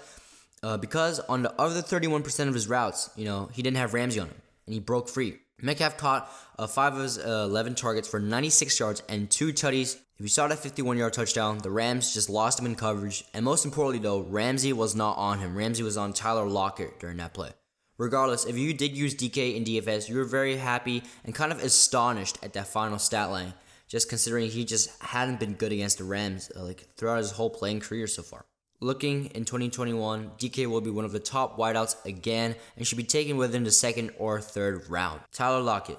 uh, 0.62 0.76
because 0.76 1.20
on 1.20 1.42
the 1.42 1.52
other 1.60 1.82
31% 1.82 2.48
of 2.48 2.54
his 2.54 2.68
routes, 2.68 3.10
you 3.16 3.24
know, 3.24 3.48
he 3.52 3.62
didn't 3.62 3.78
have 3.78 3.94
Ramsey 3.94 4.20
on 4.20 4.28
him, 4.28 4.42
and 4.66 4.74
he 4.74 4.80
broke 4.80 5.08
free. 5.08 5.38
Metcalf 5.62 5.98
caught 5.98 6.30
uh, 6.58 6.66
five 6.66 6.94
of 6.94 7.02
his 7.02 7.18
uh, 7.18 7.46
11 7.48 7.74
targets 7.74 8.08
for 8.08 8.20
96 8.20 8.78
yards 8.78 9.02
and 9.08 9.30
two 9.30 9.52
tutties. 9.52 9.96
If 10.18 10.24
you 10.24 10.28
saw 10.28 10.48
that 10.48 10.58
51 10.58 10.96
yard 10.96 11.12
touchdown, 11.12 11.58
the 11.58 11.70
Rams 11.70 12.14
just 12.14 12.30
lost 12.30 12.58
him 12.58 12.66
in 12.66 12.74
coverage. 12.74 13.24
And 13.34 13.44
most 13.44 13.64
importantly, 13.64 14.02
though, 14.02 14.20
Ramsey 14.20 14.72
was 14.72 14.94
not 14.94 15.16
on 15.16 15.38
him. 15.38 15.56
Ramsey 15.56 15.82
was 15.82 15.96
on 15.96 16.12
Tyler 16.12 16.46
Lockett 16.46 16.98
during 16.98 17.16
that 17.18 17.34
play. 17.34 17.50
Regardless, 17.98 18.46
if 18.46 18.56
you 18.56 18.72
did 18.72 18.96
use 18.96 19.14
DK 19.14 19.56
in 19.56 19.64
DFS, 19.64 20.08
you 20.08 20.16
were 20.16 20.24
very 20.24 20.56
happy 20.56 21.02
and 21.24 21.34
kind 21.34 21.52
of 21.52 21.62
astonished 21.62 22.38
at 22.42 22.54
that 22.54 22.66
final 22.66 22.98
stat 22.98 23.30
line, 23.30 23.52
just 23.90 24.08
considering 24.08 24.48
he 24.48 24.64
just 24.64 24.88
hadn't 25.02 25.40
been 25.40 25.54
good 25.54 25.72
against 25.72 25.98
the 25.98 26.04
Rams 26.04 26.50
uh, 26.56 26.62
like 26.62 26.86
throughout 26.96 27.18
his 27.18 27.32
whole 27.32 27.50
playing 27.50 27.80
career 27.80 28.06
so 28.06 28.22
far. 28.22 28.46
Looking 28.80 29.26
in 29.34 29.44
2021, 29.44 30.30
DK 30.38 30.66
will 30.66 30.80
be 30.80 30.90
one 30.90 31.04
of 31.04 31.12
the 31.12 31.18
top 31.18 31.58
wideouts 31.58 32.02
again 32.06 32.54
and 32.76 32.86
should 32.86 32.96
be 32.96 33.04
taken 33.04 33.36
within 33.36 33.64
the 33.64 33.70
second 33.70 34.12
or 34.16 34.40
third 34.40 34.88
round. 34.88 35.20
Tyler 35.32 35.60
Lockett. 35.60 35.98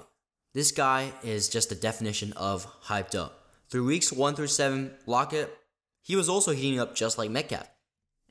This 0.54 0.72
guy 0.72 1.12
is 1.22 1.48
just 1.48 1.68
the 1.68 1.74
definition 1.74 2.32
of 2.32 2.66
hyped 2.84 3.14
up. 3.14 3.46
Through 3.70 3.86
weeks 3.86 4.12
1 4.12 4.34
through 4.34 4.48
7, 4.48 4.90
Lockett, 5.06 5.54
he 6.02 6.16
was 6.16 6.28
also 6.28 6.52
heating 6.52 6.80
up 6.80 6.94
just 6.94 7.18
like 7.18 7.30
Metcalf. 7.30 7.68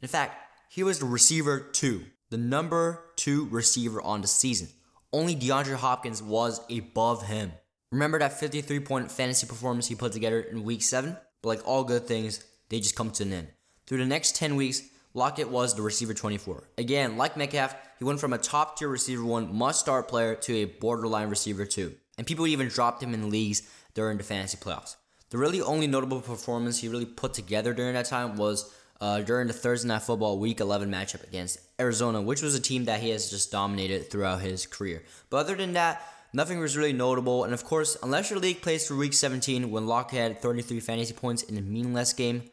In 0.01 0.07
fact, 0.07 0.35
he 0.69 0.83
was 0.83 0.99
the 0.99 1.05
receiver 1.05 1.59
2, 1.59 2.03
the 2.29 2.37
number 2.37 3.03
2 3.15 3.47
receiver 3.49 4.01
on 4.01 4.21
the 4.21 4.27
season. 4.27 4.67
Only 5.13 5.35
DeAndre 5.35 5.75
Hopkins 5.75 6.21
was 6.21 6.61
above 6.69 7.27
him. 7.27 7.53
Remember 7.91 8.19
that 8.19 8.39
53 8.39 8.79
point 8.79 9.11
fantasy 9.11 9.45
performance 9.45 9.87
he 9.87 9.95
put 9.95 10.13
together 10.13 10.39
in 10.39 10.63
week 10.63 10.81
7? 10.81 11.17
But 11.41 11.49
like 11.49 11.67
all 11.67 11.83
good 11.83 12.07
things, 12.07 12.43
they 12.69 12.79
just 12.79 12.95
come 12.95 13.11
to 13.11 13.23
an 13.23 13.33
end. 13.33 13.47
Through 13.85 13.97
the 13.97 14.05
next 14.05 14.35
10 14.37 14.55
weeks, 14.55 14.81
Lockett 15.13 15.49
was 15.49 15.75
the 15.75 15.81
receiver 15.81 16.13
24. 16.13 16.69
Again, 16.77 17.17
like 17.17 17.35
Metcalf, 17.35 17.75
he 17.99 18.05
went 18.05 18.21
from 18.21 18.31
a 18.31 18.37
top 18.37 18.77
tier 18.77 18.87
receiver 18.87 19.25
one 19.25 19.53
must 19.53 19.81
start 19.81 20.07
player 20.07 20.35
to 20.35 20.55
a 20.55 20.65
borderline 20.65 21.29
receiver 21.29 21.65
two. 21.65 21.93
And 22.17 22.25
people 22.25 22.47
even 22.47 22.69
dropped 22.69 23.03
him 23.03 23.13
in 23.13 23.29
leagues 23.29 23.63
during 23.93 24.17
the 24.17 24.23
fantasy 24.23 24.57
playoffs. 24.57 24.95
The 25.29 25.37
really 25.37 25.61
only 25.61 25.87
notable 25.87 26.21
performance 26.21 26.79
he 26.79 26.87
really 26.87 27.05
put 27.05 27.33
together 27.33 27.73
during 27.73 27.93
that 27.93 28.05
time 28.05 28.37
was 28.37 28.73
uh, 29.01 29.21
during 29.21 29.47
the 29.47 29.53
Thursday 29.53 29.87
Night 29.87 30.03
Football 30.03 30.39
Week 30.39 30.59
11 30.59 30.89
matchup 30.89 31.23
against 31.27 31.57
Arizona, 31.79 32.21
which 32.21 32.41
was 32.41 32.55
a 32.55 32.61
team 32.61 32.85
that 32.85 33.01
he 33.01 33.09
has 33.09 33.29
just 33.29 33.51
dominated 33.51 34.09
throughout 34.09 34.41
his 34.41 34.65
career. 34.65 35.03
But 35.29 35.37
other 35.37 35.55
than 35.55 35.73
that, 35.73 36.05
nothing 36.33 36.59
was 36.59 36.77
really 36.77 36.93
notable. 36.93 37.43
And 37.43 37.53
of 37.53 37.63
course, 37.63 37.97
unless 38.03 38.29
your 38.29 38.39
league 38.39 38.61
plays 38.61 38.87
for 38.87 38.95
Week 38.95 39.13
17 39.13 39.69
when 39.71 39.87
Lockett 39.87 40.19
had 40.19 40.41
33 40.41 40.79
fantasy 40.79 41.13
points 41.13 41.43
in 41.43 41.57
a 41.57 41.61
meaningless 41.61 42.13
game, 42.13 42.43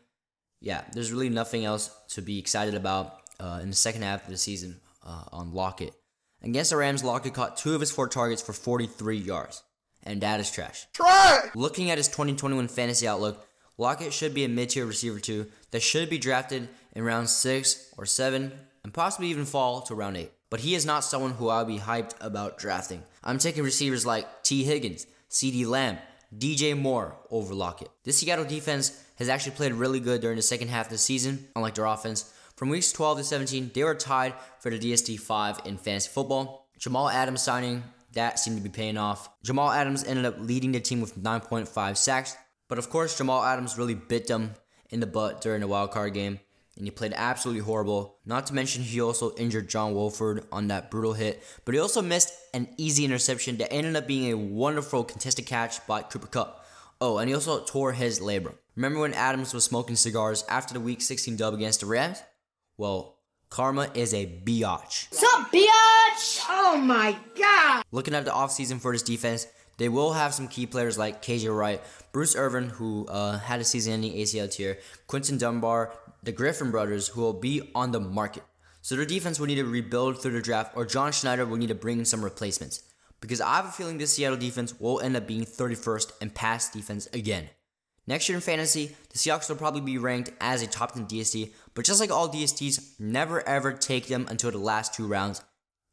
yeah, 0.60 0.84
there's 0.92 1.12
really 1.12 1.28
nothing 1.28 1.64
else 1.64 1.90
to 2.10 2.22
be 2.22 2.38
excited 2.38 2.74
about 2.74 3.20
uh, 3.38 3.60
in 3.62 3.70
the 3.70 3.76
second 3.76 4.02
half 4.02 4.24
of 4.24 4.30
the 4.30 4.36
season 4.36 4.80
uh, 5.06 5.24
on 5.32 5.52
Lockett. 5.52 5.92
Against 6.42 6.70
the 6.70 6.76
Rams, 6.76 7.02
Lockett 7.02 7.34
caught 7.34 7.56
two 7.56 7.74
of 7.74 7.80
his 7.80 7.90
four 7.90 8.08
targets 8.08 8.42
for 8.42 8.52
43 8.52 9.16
yards. 9.16 9.62
And 10.04 10.20
that 10.20 10.40
is 10.40 10.50
trash. 10.50 10.86
Trash! 10.92 11.46
Looking 11.54 11.90
at 11.90 11.98
his 11.98 12.08
2021 12.08 12.68
fantasy 12.68 13.06
outlook, 13.06 13.44
Lockett 13.76 14.12
should 14.12 14.34
be 14.34 14.44
a 14.44 14.48
mid 14.48 14.70
tier 14.70 14.86
receiver 14.86 15.20
two 15.20 15.46
that 15.70 15.82
should 15.82 16.08
be 16.08 16.18
drafted 16.18 16.68
in 16.94 17.04
round 17.04 17.28
six 17.28 17.92
or 17.96 18.06
seven 18.06 18.52
and 18.88 18.94
possibly 18.94 19.28
even 19.28 19.44
fall 19.44 19.82
to 19.82 19.94
round 19.94 20.16
eight. 20.16 20.32
But 20.48 20.60
he 20.60 20.74
is 20.74 20.86
not 20.86 21.04
someone 21.04 21.32
who 21.32 21.50
I'll 21.50 21.66
be 21.66 21.78
hyped 21.78 22.14
about 22.22 22.56
drafting. 22.56 23.02
I'm 23.22 23.36
taking 23.36 23.62
receivers 23.62 24.06
like 24.06 24.42
Tee 24.42 24.64
Higgins, 24.64 25.06
CeeDee 25.28 25.66
Lamb, 25.66 25.98
DJ 26.34 26.74
Moore 26.74 27.14
over 27.30 27.52
Lockett. 27.52 27.90
This 28.04 28.16
Seattle 28.16 28.46
defense 28.46 28.98
has 29.16 29.28
actually 29.28 29.56
played 29.56 29.74
really 29.74 30.00
good 30.00 30.22
during 30.22 30.36
the 30.36 30.42
second 30.42 30.68
half 30.68 30.86
of 30.86 30.92
the 30.92 30.96
season, 30.96 31.48
unlike 31.54 31.74
their 31.74 31.84
offense. 31.84 32.32
From 32.56 32.70
weeks 32.70 32.90
12 32.90 33.18
to 33.18 33.24
17, 33.24 33.72
they 33.74 33.84
were 33.84 33.94
tied 33.94 34.32
for 34.58 34.70
the 34.70 34.78
DST 34.78 35.20
5 35.20 35.60
in 35.66 35.76
fantasy 35.76 36.08
football. 36.08 36.70
Jamal 36.78 37.10
Adams 37.10 37.42
signing, 37.42 37.82
that 38.14 38.38
seemed 38.38 38.56
to 38.56 38.62
be 38.62 38.70
paying 38.70 38.96
off. 38.96 39.28
Jamal 39.42 39.70
Adams 39.70 40.02
ended 40.02 40.24
up 40.24 40.36
leading 40.38 40.72
the 40.72 40.80
team 40.80 41.02
with 41.02 41.22
9.5 41.22 41.94
sacks, 41.98 42.38
but 42.70 42.78
of 42.78 42.88
course, 42.88 43.18
Jamal 43.18 43.44
Adams 43.44 43.76
really 43.76 43.94
bit 43.94 44.28
them 44.28 44.54
in 44.88 45.00
the 45.00 45.06
butt 45.06 45.42
during 45.42 45.60
the 45.60 45.68
wild 45.68 45.90
card 45.90 46.14
game, 46.14 46.40
and 46.78 46.86
he 46.86 46.92
played 46.92 47.12
absolutely 47.16 47.62
horrible. 47.62 48.18
Not 48.24 48.46
to 48.46 48.54
mention, 48.54 48.84
he 48.84 49.00
also 49.00 49.34
injured 49.34 49.68
John 49.68 49.94
Wolford 49.94 50.44
on 50.52 50.68
that 50.68 50.90
brutal 50.90 51.12
hit, 51.12 51.42
but 51.64 51.74
he 51.74 51.80
also 51.80 52.00
missed 52.00 52.32
an 52.54 52.68
easy 52.76 53.04
interception 53.04 53.56
that 53.58 53.72
ended 53.72 53.96
up 53.96 54.06
being 54.06 54.30
a 54.30 54.36
wonderful 54.36 55.02
contested 55.02 55.44
catch 55.44 55.84
by 55.88 56.02
Cooper 56.02 56.28
Kupp. 56.28 56.64
Oh, 57.00 57.18
and 57.18 57.28
he 57.28 57.34
also 57.34 57.64
tore 57.64 57.92
his 57.92 58.20
labrum. 58.20 58.54
Remember 58.76 59.00
when 59.00 59.12
Adams 59.12 59.52
was 59.52 59.64
smoking 59.64 59.96
cigars 59.96 60.44
after 60.48 60.72
the 60.72 60.80
Week 60.80 61.02
16 61.02 61.36
dub 61.36 61.52
against 61.52 61.80
the 61.80 61.86
Rams? 61.86 62.22
Well, 62.76 63.16
karma 63.50 63.90
is 63.94 64.14
a 64.14 64.26
biatch. 64.26 65.12
Sup, 65.12 65.52
biatch? 65.52 66.44
Oh 66.48 66.80
my 66.80 67.16
god! 67.36 67.82
Looking 67.90 68.14
at 68.14 68.24
the 68.24 68.30
offseason 68.30 68.80
for 68.80 68.92
this 68.92 69.02
defense, 69.02 69.48
they 69.78 69.88
will 69.88 70.12
have 70.12 70.34
some 70.34 70.46
key 70.46 70.66
players 70.66 70.96
like 70.96 71.22
KJ 71.22 71.56
Wright, 71.56 71.80
Bruce 72.12 72.36
Irvin, 72.36 72.68
who 72.68 73.06
uh, 73.08 73.38
had 73.38 73.60
a 73.60 73.64
season-ending 73.64 74.12
ACL 74.12 74.50
tear, 74.50 74.78
Quinton 75.06 75.38
Dunbar, 75.38 75.92
the 76.22 76.32
Griffin 76.32 76.70
brothers, 76.70 77.08
who 77.08 77.20
will 77.20 77.32
be 77.32 77.70
on 77.74 77.92
the 77.92 78.00
market. 78.00 78.42
So 78.82 78.96
their 78.96 79.04
defense 79.04 79.38
will 79.38 79.46
need 79.46 79.56
to 79.56 79.64
rebuild 79.64 80.22
through 80.22 80.32
the 80.32 80.42
draft, 80.42 80.76
or 80.76 80.84
John 80.84 81.12
Schneider 81.12 81.44
will 81.44 81.56
need 81.56 81.68
to 81.68 81.74
bring 81.74 81.98
in 81.98 82.04
some 82.04 82.24
replacements. 82.24 82.82
Because 83.20 83.40
I 83.40 83.56
have 83.56 83.66
a 83.66 83.70
feeling 83.70 83.98
this 83.98 84.14
Seattle 84.14 84.38
defense 84.38 84.78
will 84.78 85.00
end 85.00 85.16
up 85.16 85.26
being 85.26 85.44
31st 85.44 86.12
in 86.20 86.30
pass 86.30 86.70
defense 86.70 87.06
again. 87.12 87.50
Next 88.06 88.28
year 88.28 88.36
in 88.36 88.42
fantasy, 88.42 88.96
the 89.10 89.18
Seahawks 89.18 89.48
will 89.48 89.56
probably 89.56 89.82
be 89.82 89.98
ranked 89.98 90.32
as 90.40 90.62
a 90.62 90.66
top 90.66 90.92
10 90.92 91.06
DST, 91.06 91.52
but 91.74 91.84
just 91.84 92.00
like 92.00 92.10
all 92.10 92.28
DSTs, 92.28 92.98
never 92.98 93.46
ever 93.46 93.72
take 93.72 94.06
them 94.06 94.26
until 94.30 94.50
the 94.50 94.58
last 94.58 94.94
two 94.94 95.06
rounds. 95.06 95.42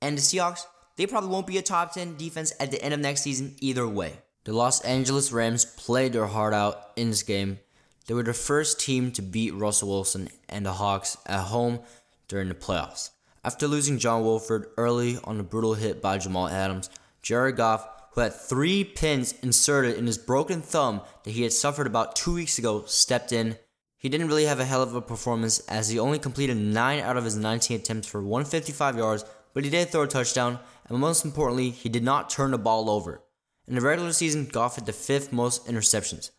And 0.01 0.17
the 0.17 0.21
Seahawks, 0.21 0.65
they 0.95 1.07
probably 1.07 1.29
won't 1.29 1.47
be 1.47 1.57
a 1.57 1.61
top 1.61 1.93
10 1.93 2.15
defense 2.15 2.53
at 2.59 2.71
the 2.71 2.81
end 2.81 2.93
of 2.93 3.01
next 3.01 3.21
season 3.21 3.55
either 3.59 3.85
way. 3.85 4.13
The 4.45 4.53
Los 4.53 4.79
Angeles 4.81 5.33
Rams 5.33 5.65
played 5.65 6.13
their 6.13 6.27
heart 6.27 6.53
out 6.53 6.91
in 6.95 7.09
this 7.09 7.23
game. 7.23 7.59
They 8.07 8.13
were 8.13 8.23
the 8.23 8.33
first 8.33 8.79
team 8.79 9.11
to 9.13 9.21
beat 9.21 9.53
Russell 9.53 9.89
Wilson 9.89 10.29
and 10.47 10.65
the 10.65 10.73
Hawks 10.73 11.17
at 11.25 11.45
home 11.45 11.79
during 12.27 12.49
the 12.49 12.55
playoffs. 12.55 13.11
After 13.43 13.67
losing 13.67 13.99
John 13.99 14.23
Wolford 14.23 14.67
early 14.77 15.19
on 15.23 15.39
a 15.39 15.43
brutal 15.43 15.75
hit 15.75 16.01
by 16.01 16.17
Jamal 16.17 16.47
Adams, 16.47 16.89
Jared 17.21 17.57
Goff 17.57 17.87
who 18.15 18.21
had 18.21 18.33
three 18.33 18.83
pins 18.83 19.33
inserted 19.43 19.97
in 19.97 20.07
his 20.07 20.17
broken 20.17 20.61
thumb 20.61 21.01
that 21.23 21.31
he 21.31 21.43
had 21.43 21.51
suffered 21.51 21.85
about 21.85 22.15
two 22.15 22.33
weeks 22.33 22.57
ago, 22.57 22.83
stepped 22.87 23.33
in. 23.33 23.57
He 23.97 24.07
didn't 24.07 24.29
really 24.29 24.45
have 24.45 24.61
a 24.61 24.65
hell 24.65 24.81
of 24.81 24.95
a 24.95 25.01
performance 25.01 25.59
as 25.67 25.89
he 25.89 25.99
only 25.99 26.17
completed 26.17 26.55
9 26.55 26.99
out 26.99 27.17
of 27.17 27.25
his 27.25 27.35
19 27.35 27.77
attempts 27.77 28.07
for 28.07 28.21
155 28.21 28.97
yards, 28.97 29.25
but 29.53 29.65
he 29.65 29.69
did 29.69 29.89
throw 29.89 30.03
a 30.03 30.07
touchdown, 30.07 30.59
and 30.87 30.97
most 30.97 31.25
importantly, 31.25 31.71
he 31.71 31.89
did 31.89 32.03
not 32.03 32.29
turn 32.29 32.51
the 32.51 32.57
ball 32.57 32.89
over. 32.89 33.21
In 33.67 33.75
the 33.75 33.81
regular 33.81 34.13
season, 34.13 34.45
Goff 34.45 34.75
had 34.75 34.85
the 34.85 34.93
fifth 34.93 35.33
most 35.33 35.67
interceptions. 35.67 36.31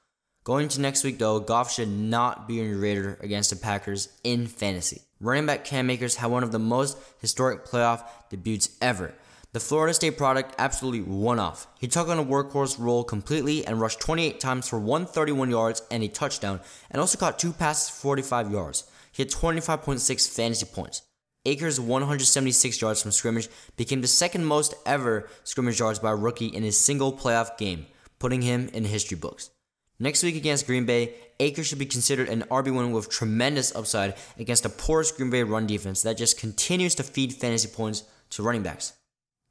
Going 0.47 0.69
to 0.69 0.81
next 0.81 1.03
week, 1.03 1.19
though, 1.19 1.41
Goff 1.41 1.73
should 1.73 1.89
not 1.89 2.47
be 2.47 2.61
in 2.61 2.69
your 2.69 2.79
radar 2.79 3.19
against 3.21 3.51
the 3.51 3.57
Packers 3.57 4.11
in 4.23 4.47
fantasy. 4.47 5.03
Running 5.19 5.45
back 5.45 5.65
Cam 5.65 5.91
Akers 5.91 6.15
had 6.15 6.31
one 6.31 6.45
of 6.45 6.53
the 6.53 6.61
most 6.61 6.97
historic 7.21 7.67
playoff 7.67 8.05
debuts 8.31 8.71
ever 8.81 9.13
The 9.53 9.59
Florida 9.59 9.93
State 9.93 10.17
product 10.17 10.55
absolutely 10.57 11.01
won 11.01 11.41
off. 11.41 11.67
He 11.81 11.89
took 11.89 12.07
on 12.07 12.21
a 12.21 12.25
workhorse 12.25 12.79
role 12.79 13.03
completely 13.03 13.67
and 13.67 13.81
rushed 13.81 13.99
28 13.99 14.39
times 14.39 14.69
for 14.69 14.79
131 14.79 15.51
yards 15.51 15.83
and 15.91 16.05
a 16.05 16.09
touchdown, 16.09 16.61
and 16.93 17.01
also 17.01 17.19
caught 17.19 17.41
two 17.41 17.53
passes 17.53 17.91
for 17.91 18.03
45 18.03 18.53
yards. 18.53 18.85
He 19.11 19.25
had 19.25 19.33
25.6 19.33 20.29
fantasy 20.29 20.67
points. 20.67 21.03
Akers' 21.45 21.81
176 21.81 22.81
yards 22.81 23.03
from 23.03 23.11
scrimmage 23.11 23.49
became 23.77 24.01
the 24.01 24.07
second 24.07 24.45
most 24.45 24.75
ever 24.87 25.29
scrimmage 25.43 25.81
yards 25.81 25.99
by 25.99 26.13
a 26.13 26.17
rookie 26.17 26.47
in 26.47 26.63
a 26.63 26.71
single 26.71 27.13
playoff 27.13 27.59
game, 27.59 27.87
putting 28.21 28.43
him 28.43 28.71
in 28.73 28.85
history 28.85 29.17
books. 29.17 29.51
Next 29.99 30.23
week 30.23 30.37
against 30.37 30.67
Green 30.67 30.85
Bay, 30.85 31.15
Akers 31.41 31.67
should 31.67 31.79
be 31.79 31.87
considered 31.87 32.29
an 32.29 32.43
RB1 32.51 32.93
with 32.93 33.09
tremendous 33.09 33.75
upside 33.75 34.15
against 34.39 34.67
a 34.67 34.69
porous 34.69 35.11
Green 35.11 35.31
Bay 35.31 35.43
run 35.43 35.67
defense 35.67 36.03
that 36.03 36.19
just 36.19 36.39
continues 36.39 36.95
to 36.97 37.03
feed 37.03 37.33
fantasy 37.33 37.69
points 37.69 38.05
to 38.31 38.43
running 38.43 38.63
backs. 38.63 38.93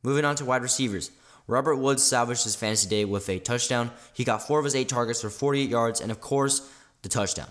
Moving 0.04 0.24
on 0.24 0.36
to 0.36 0.46
wide 0.46 0.62
receivers. 0.62 1.10
Robert 1.48 1.78
Woods 1.78 2.04
salvaged 2.04 2.44
his 2.44 2.56
fantasy 2.56 2.88
day 2.88 3.06
with 3.06 3.28
a 3.28 3.40
touchdown. 3.40 3.90
He 4.14 4.24
got 4.24 4.46
four 4.46 4.60
of 4.60 4.66
his 4.66 4.76
eight 4.76 4.90
targets 4.90 5.22
for 5.22 5.32
48 5.32 5.70
yards 5.70 6.00
and, 6.02 6.12
of 6.12 6.22
course, 6.22 6.72
the 7.02 7.10
touchdown. 7.10 7.50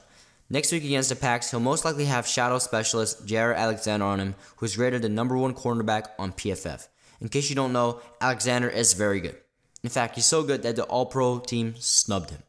Next 0.48 0.70
week 0.70 0.85
against 0.85 1.09
the 1.09 1.16
Packs, 1.16 1.50
he'll 1.50 1.59
most 1.59 1.85
likely 1.85 2.04
have 2.04 2.26
shadow 2.26 2.59
specialist 2.59 3.26
Jaire 3.26 3.57
Alexander 3.57 4.07
on 4.07 4.20
him, 4.20 4.35
who's 4.57 4.78
rated 4.78 5.02
the 5.02 5.09
number 5.09 5.37
one 5.37 5.54
cornerback 5.54 6.09
on 6.18 6.33
PFF. 6.33 6.87
In 7.20 7.28
case 7.28 7.48
you 7.48 7.57
don't 7.57 7.72
know, 7.72 8.00
Alexander 8.20 8.68
is 8.68 8.92
very 8.92 9.20
good. 9.20 9.37
In 9.83 9.90
fact, 9.90 10.14
he's 10.14 10.26
so 10.26 10.42
good 10.44 10.62
that 10.62 10.76
the 10.76 10.85
All 10.85 11.07
Pro 11.07 11.38
team 11.38 11.74
snubbed 11.78 12.30
him. 12.30 12.42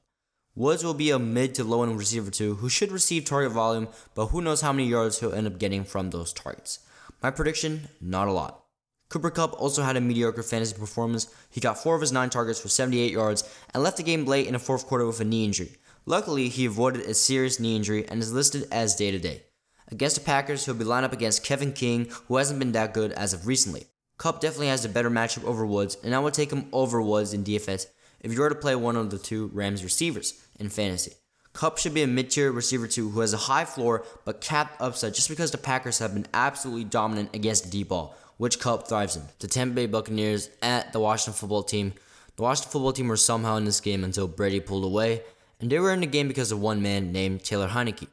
Woods 0.58 0.86
will 0.86 0.94
be 0.94 1.10
a 1.10 1.20
mid 1.20 1.54
to 1.56 1.66
low 1.66 1.84
end 1.84 1.98
receiver 1.98 2.32
too, 2.32 2.56
who 2.56 2.70
should 2.70 2.90
receive 2.90 3.26
target 3.26 3.52
volume, 3.52 3.90
but 4.14 4.28
who 4.28 4.42
knows 4.42 4.62
how 4.62 4.72
many 4.72 4.88
yards 4.88 5.20
he'll 5.20 5.34
end 5.34 5.48
up 5.48 5.60
getting 5.60 5.84
from 5.84 6.10
those 6.10 6.32
targets. 6.32 6.80
My 7.22 7.30
prediction, 7.30 7.90
not 8.00 8.30
a 8.30 8.32
lot. 8.32 8.64
Cooper 9.10 9.32
Kupp 9.32 9.60
also 9.60 9.84
had 9.84 9.98
a 9.98 10.02
mediocre 10.02 10.44
fantasy 10.44 10.78
performance. 10.78 11.28
He 11.50 11.60
got 11.60 11.78
four 11.78 11.96
of 11.96 12.02
his 12.02 12.14
nine 12.14 12.30
targets 12.30 12.62
for 12.62 12.70
78 12.70 13.12
yards 13.12 13.44
and 13.74 13.84
left 13.84 13.98
the 13.98 14.04
game 14.04 14.24
late 14.24 14.48
in 14.48 14.54
the 14.54 14.60
fourth 14.60 14.88
quarter 14.88 15.06
with 15.06 15.20
a 15.20 15.26
knee 15.26 15.44
injury. 15.44 15.76
Luckily, 16.06 16.48
he 16.48 16.66
avoided 16.66 17.02
a 17.02 17.14
serious 17.14 17.60
knee 17.60 17.76
injury 17.76 18.08
and 18.08 18.22
is 18.22 18.32
listed 18.32 18.66
as 18.72 18.96
day 18.96 19.12
to 19.12 19.20
day. 19.20 19.44
Against 19.92 20.16
the 20.16 20.24
Packers, 20.24 20.64
he'll 20.64 20.74
be 20.74 20.86
lined 20.86 21.06
up 21.06 21.12
against 21.12 21.44
Kevin 21.44 21.74
King, 21.74 22.08
who 22.28 22.38
hasn't 22.38 22.60
been 22.60 22.72
that 22.72 22.94
good 22.94 23.12
as 23.12 23.34
of 23.34 23.46
recently. 23.46 23.88
Kupp 24.18 24.40
definitely 24.40 24.68
has 24.68 24.86
a 24.86 24.90
better 24.90 25.10
matchup 25.10 25.44
over 25.44 25.66
Woods, 25.66 25.98
and 26.02 26.16
I 26.16 26.20
would 26.20 26.34
take 26.34 26.52
him 26.52 26.70
over 26.72 27.02
Woods 27.02 27.34
in 27.34 27.44
DFS 27.44 27.88
if 28.22 28.34
you 28.34 28.40
were 28.40 28.50
to 28.50 28.56
play 28.56 28.76
one 28.76 28.96
of 28.96 29.10
the 29.10 29.20
two 29.20 29.52
Rams 29.54 29.84
receivers 29.84 30.45
in 30.60 30.70
fantasy. 30.70 31.14
Kupp 31.54 31.78
should 31.78 31.94
be 31.94 32.04
a 32.04 32.08
mid 32.08 32.30
tier 32.30 32.52
receiver 32.52 32.88
too 32.88 33.10
who 33.10 33.22
has 33.22 33.34
a 33.34 33.38
high 33.38 33.66
floor 33.66 34.06
but 34.26 34.42
capped 34.42 34.82
upside 34.82 35.14
just 35.14 35.30
because 35.30 35.52
the 35.52 35.58
Packers 35.58 36.00
have 36.00 36.14
been 36.14 36.28
absolutely 36.34 36.84
dominant 36.84 37.34
against 37.34 37.72
deep 37.72 37.90
ball, 37.90 38.16
which 38.38 38.60
Kupp 38.60 38.88
thrives 38.88 39.16
in. 39.16 39.24
The 39.40 39.48
Tampa 39.48 39.76
Bay 39.76 39.86
Buccaneers 39.86 40.50
at 40.62 40.92
the 40.92 41.00
Washington 41.00 41.34
football 41.34 41.64
team. 41.64 41.94
The 42.36 42.44
Washington 42.44 42.72
football 42.72 42.94
team 42.94 43.08
were 43.08 43.16
somehow 43.16 43.56
in 43.56 43.64
this 43.64 43.80
game 43.80 44.04
until 44.04 44.28
Brady 44.28 44.60
pulled 44.60 44.84
away, 44.84 45.22
and 45.62 45.72
they 45.72 45.80
were 45.80 45.94
in 45.94 46.02
the 46.02 46.08
game 46.08 46.28
because 46.28 46.52
of 46.52 46.60
one 46.60 46.82
man 46.82 47.14
named 47.14 47.44
Taylor 47.44 47.70
Heinicke. 47.70 48.08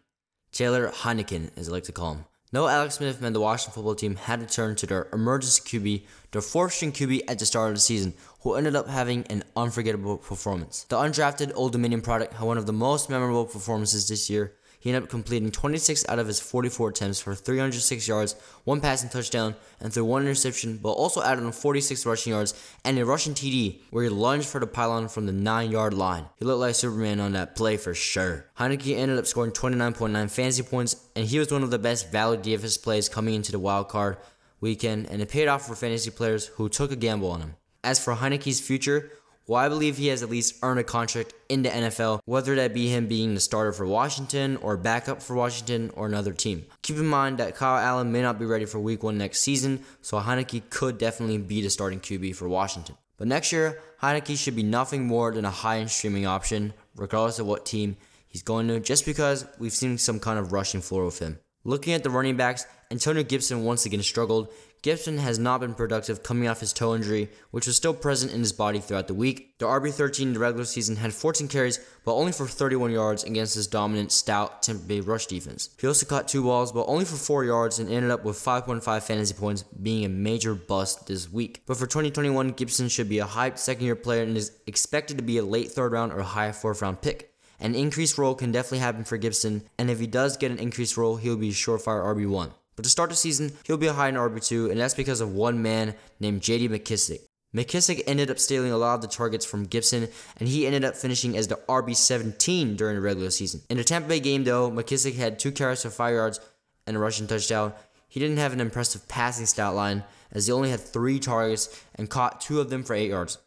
Taylor 0.52 0.90
Heineken, 0.90 1.50
as 1.56 1.68
I 1.68 1.72
like 1.72 1.84
to 1.84 1.92
call 1.92 2.12
him. 2.12 2.24
No 2.52 2.68
Alex 2.68 2.96
Smith 2.96 3.22
meant 3.22 3.32
the 3.32 3.40
Washington 3.40 3.72
football 3.72 3.94
team 3.94 4.16
had 4.16 4.40
to 4.40 4.46
turn 4.46 4.76
to 4.76 4.86
their 4.86 5.08
emergency 5.10 5.62
QB, 5.62 6.04
their 6.32 6.42
fourth 6.42 6.74
string 6.74 6.92
QB 6.92 7.22
at 7.26 7.38
the 7.38 7.46
start 7.46 7.70
of 7.70 7.76
the 7.76 7.80
season, 7.80 8.12
who 8.42 8.54
ended 8.54 8.76
up 8.76 8.88
having 8.88 9.24
an 9.28 9.44
unforgettable 9.56 10.18
performance. 10.18 10.84
The 10.84 10.96
undrafted 10.96 11.52
Old 11.54 11.72
Dominion 11.72 12.00
product 12.00 12.34
had 12.34 12.44
one 12.44 12.58
of 12.58 12.66
the 12.66 12.72
most 12.72 13.08
memorable 13.08 13.46
performances 13.46 14.08
this 14.08 14.28
year, 14.28 14.54
he 14.82 14.90
ended 14.90 15.04
up 15.04 15.10
completing 15.10 15.52
26 15.52 16.08
out 16.08 16.18
of 16.18 16.26
his 16.26 16.40
44 16.40 16.88
attempts 16.88 17.20
for 17.20 17.36
306 17.36 18.08
yards, 18.08 18.34
one 18.64 18.80
passing 18.80 19.10
touchdown, 19.10 19.54
and 19.78 19.92
threw 19.92 20.04
one 20.04 20.22
interception, 20.22 20.78
but 20.82 20.90
also 20.90 21.22
added 21.22 21.44
on 21.44 21.52
46 21.52 22.04
rushing 22.04 22.32
yards 22.32 22.52
and 22.84 22.98
a 22.98 23.06
rushing 23.06 23.32
TD 23.32 23.78
where 23.90 24.02
he 24.02 24.10
lunged 24.10 24.48
for 24.48 24.58
the 24.58 24.66
pylon 24.66 25.06
from 25.06 25.26
the 25.26 25.32
9 25.32 25.70
yard 25.70 25.94
line. 25.94 26.24
He 26.36 26.44
looked 26.44 26.58
like 26.58 26.74
Superman 26.74 27.20
on 27.20 27.30
that 27.34 27.54
play 27.54 27.76
for 27.76 27.94
sure. 27.94 28.50
Heinicke 28.58 28.96
ended 28.96 29.18
up 29.18 29.26
scoring 29.28 29.52
29.9 29.52 30.28
fantasy 30.28 30.64
points, 30.64 30.96
and 31.14 31.26
he 31.26 31.38
was 31.38 31.52
one 31.52 31.62
of 31.62 31.70
the 31.70 31.78
best 31.78 32.10
value 32.10 32.40
DFS 32.40 32.82
plays 32.82 33.08
coming 33.08 33.34
into 33.34 33.52
the 33.52 33.60
wild 33.60 33.88
card 33.88 34.16
weekend, 34.60 35.06
and 35.10 35.22
it 35.22 35.28
paid 35.28 35.46
off 35.46 35.64
for 35.64 35.76
fantasy 35.76 36.10
players 36.10 36.46
who 36.46 36.68
took 36.68 36.90
a 36.90 36.96
gamble 36.96 37.30
on 37.30 37.40
him. 37.40 37.54
As 37.84 38.02
for 38.02 38.14
Heinicke's 38.14 38.60
future, 38.60 39.10
well, 39.48 39.60
I 39.60 39.68
believe 39.68 39.96
he 39.96 40.06
has 40.06 40.22
at 40.22 40.30
least 40.30 40.54
earned 40.62 40.78
a 40.78 40.84
contract 40.84 41.34
in 41.48 41.62
the 41.62 41.68
NFL, 41.68 42.20
whether 42.26 42.54
that 42.54 42.72
be 42.72 42.88
him 42.88 43.08
being 43.08 43.34
the 43.34 43.40
starter 43.40 43.72
for 43.72 43.84
Washington 43.84 44.56
or 44.58 44.76
backup 44.76 45.20
for 45.20 45.34
Washington 45.34 45.90
or 45.96 46.06
another 46.06 46.32
team. 46.32 46.64
Keep 46.82 46.98
in 46.98 47.06
mind 47.06 47.38
that 47.38 47.56
Kyle 47.56 47.76
Allen 47.76 48.12
may 48.12 48.22
not 48.22 48.38
be 48.38 48.46
ready 48.46 48.66
for 48.66 48.78
week 48.78 49.02
one 49.02 49.18
next 49.18 49.40
season, 49.40 49.82
so 50.00 50.20
Heinicke 50.20 50.70
could 50.70 50.96
definitely 50.96 51.38
be 51.38 51.60
the 51.60 51.70
starting 51.70 51.98
QB 51.98 52.36
for 52.36 52.48
Washington. 52.48 52.96
But 53.16 53.26
next 53.26 53.50
year, 53.50 53.80
Heinicke 54.00 54.36
should 54.38 54.54
be 54.54 54.62
nothing 54.62 55.06
more 55.06 55.32
than 55.32 55.44
a 55.44 55.50
high 55.50 55.78
end 55.78 55.90
streaming 55.90 56.24
option, 56.24 56.72
regardless 56.94 57.40
of 57.40 57.46
what 57.46 57.66
team 57.66 57.96
he's 58.28 58.42
going 58.42 58.68
to, 58.68 58.78
just 58.78 59.04
because 59.04 59.44
we've 59.58 59.72
seen 59.72 59.98
some 59.98 60.20
kind 60.20 60.38
of 60.38 60.52
rushing 60.52 60.80
floor 60.80 61.04
with 61.04 61.18
him. 61.18 61.40
Looking 61.64 61.94
at 61.94 62.04
the 62.04 62.10
running 62.10 62.36
backs, 62.36 62.64
Antonio 62.90 63.22
Gibson 63.22 63.64
once 63.64 63.86
again 63.86 64.02
struggled. 64.02 64.52
Gibson 64.82 65.18
has 65.18 65.38
not 65.38 65.60
been 65.60 65.74
productive 65.74 66.24
coming 66.24 66.48
off 66.48 66.58
his 66.58 66.72
toe 66.72 66.96
injury, 66.96 67.30
which 67.52 67.68
was 67.68 67.76
still 67.76 67.94
present 67.94 68.32
in 68.32 68.40
his 68.40 68.52
body 68.52 68.80
throughout 68.80 69.06
the 69.06 69.14
week. 69.14 69.56
The 69.60 69.66
RB13 69.66 70.22
in 70.22 70.32
the 70.32 70.40
regular 70.40 70.64
season 70.64 70.96
had 70.96 71.14
14 71.14 71.46
carries, 71.46 71.78
but 72.04 72.16
only 72.16 72.32
for 72.32 72.48
31 72.48 72.90
yards 72.90 73.22
against 73.22 73.54
his 73.54 73.68
dominant, 73.68 74.10
stout 74.10 74.60
Tampa 74.60 74.82
Bay 74.82 74.98
rush 74.98 75.26
defense. 75.26 75.70
He 75.80 75.86
also 75.86 76.04
caught 76.04 76.26
two 76.26 76.42
balls, 76.42 76.72
but 76.72 76.86
only 76.86 77.04
for 77.04 77.14
4 77.14 77.44
yards 77.44 77.78
and 77.78 77.88
ended 77.88 78.10
up 78.10 78.24
with 78.24 78.36
5.5 78.36 79.02
fantasy 79.04 79.34
points, 79.34 79.62
being 79.62 80.04
a 80.04 80.08
major 80.08 80.52
bust 80.52 81.06
this 81.06 81.30
week. 81.30 81.62
But 81.64 81.76
for 81.76 81.86
2021, 81.86 82.48
Gibson 82.48 82.88
should 82.88 83.08
be 83.08 83.20
a 83.20 83.24
hyped 83.24 83.58
second 83.58 83.84
year 83.84 83.94
player 83.94 84.24
and 84.24 84.36
is 84.36 84.50
expected 84.66 85.16
to 85.16 85.22
be 85.22 85.38
a 85.38 85.44
late 85.44 85.70
third 85.70 85.92
round 85.92 86.12
or 86.12 86.22
high 86.22 86.50
fourth 86.50 86.82
round 86.82 87.00
pick. 87.00 87.32
An 87.60 87.76
increased 87.76 88.18
role 88.18 88.34
can 88.34 88.50
definitely 88.50 88.80
happen 88.80 89.04
for 89.04 89.16
Gibson, 89.16 89.62
and 89.78 89.90
if 89.90 90.00
he 90.00 90.08
does 90.08 90.36
get 90.36 90.50
an 90.50 90.58
increased 90.58 90.96
role, 90.96 91.18
he'll 91.18 91.36
be 91.36 91.50
a 91.50 91.52
surefire 91.52 92.04
RB1. 92.16 92.50
But 92.82 92.86
to 92.86 92.90
start 92.90 93.10
the 93.10 93.16
season, 93.16 93.52
he'll 93.62 93.76
be 93.76 93.86
a 93.86 93.92
high 93.92 94.08
in 94.08 94.16
RB2, 94.16 94.68
and 94.68 94.80
that's 94.80 94.92
because 94.92 95.20
of 95.20 95.32
one 95.32 95.62
man 95.62 95.94
named 96.18 96.40
JD 96.40 96.68
McKissic. 96.68 97.20
McKissic 97.54 98.02
ended 98.08 98.28
up 98.28 98.40
stealing 98.40 98.72
a 98.72 98.76
lot 98.76 98.96
of 98.96 99.02
the 99.02 99.06
targets 99.06 99.46
from 99.46 99.66
Gibson, 99.66 100.08
and 100.38 100.48
he 100.48 100.66
ended 100.66 100.84
up 100.84 100.96
finishing 100.96 101.36
as 101.36 101.46
the 101.46 101.60
RB17 101.68 102.76
during 102.76 102.96
the 102.96 103.00
regular 103.00 103.30
season. 103.30 103.60
In 103.70 103.76
the 103.76 103.84
Tampa 103.84 104.08
Bay 104.08 104.18
game, 104.18 104.42
though, 104.42 104.68
McKissic 104.68 105.14
had 105.14 105.38
two 105.38 105.52
carries 105.52 105.82
for 105.82 105.90
5 105.90 106.12
yards 106.12 106.40
and 106.84 106.96
a 106.96 106.98
rushing 106.98 107.28
touchdown. 107.28 107.72
He 108.08 108.18
didn't 108.18 108.38
have 108.38 108.52
an 108.52 108.60
impressive 108.60 109.06
passing 109.06 109.46
stat 109.46 109.74
line, 109.74 110.02
as 110.32 110.48
he 110.48 110.52
only 110.52 110.70
had 110.70 110.80
three 110.80 111.20
targets 111.20 111.84
and 111.94 112.10
caught 112.10 112.40
two 112.40 112.60
of 112.60 112.68
them 112.68 112.82
for 112.82 112.94
8 112.94 113.08
yards. 113.08 113.38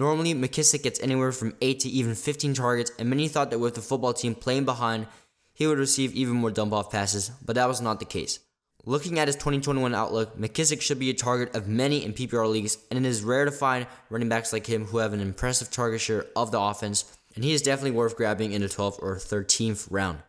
Normally, 0.00 0.34
McKissic 0.34 0.82
gets 0.82 0.98
anywhere 0.98 1.30
from 1.30 1.54
8 1.60 1.78
to 1.78 1.88
even 1.88 2.16
15 2.16 2.54
targets, 2.54 2.90
and 2.98 3.08
many 3.08 3.28
thought 3.28 3.52
that 3.52 3.60
with 3.60 3.76
the 3.76 3.82
football 3.82 4.14
team 4.14 4.34
playing 4.34 4.64
behind, 4.64 5.06
he 5.52 5.68
would 5.68 5.78
receive 5.78 6.12
even 6.16 6.34
more 6.34 6.50
dump 6.50 6.72
off 6.72 6.90
passes, 6.90 7.30
but 7.44 7.54
that 7.54 7.68
was 7.68 7.80
not 7.80 8.00
the 8.00 8.04
case. 8.04 8.40
Looking 8.86 9.18
at 9.18 9.28
his 9.28 9.36
2021 9.36 9.94
outlook, 9.94 10.38
McKissic 10.38 10.80
should 10.80 10.98
be 10.98 11.10
a 11.10 11.14
target 11.14 11.54
of 11.54 11.68
many 11.68 12.02
in 12.02 12.14
PPR 12.14 12.50
leagues, 12.50 12.78
and 12.90 12.98
it 12.98 13.08
is 13.08 13.22
rare 13.22 13.44
to 13.44 13.50
find 13.50 13.86
running 14.08 14.30
backs 14.30 14.54
like 14.54 14.66
him 14.66 14.86
who 14.86 14.98
have 14.98 15.12
an 15.12 15.20
impressive 15.20 15.70
target 15.70 16.00
share 16.00 16.24
of 16.34 16.50
the 16.50 16.58
offense, 16.58 17.04
and 17.34 17.44
he 17.44 17.52
is 17.52 17.60
definitely 17.60 17.90
worth 17.90 18.16
grabbing 18.16 18.52
in 18.52 18.62
the 18.62 18.68
12th 18.68 19.02
or 19.02 19.16
13th 19.16 19.86
round. 19.90 20.20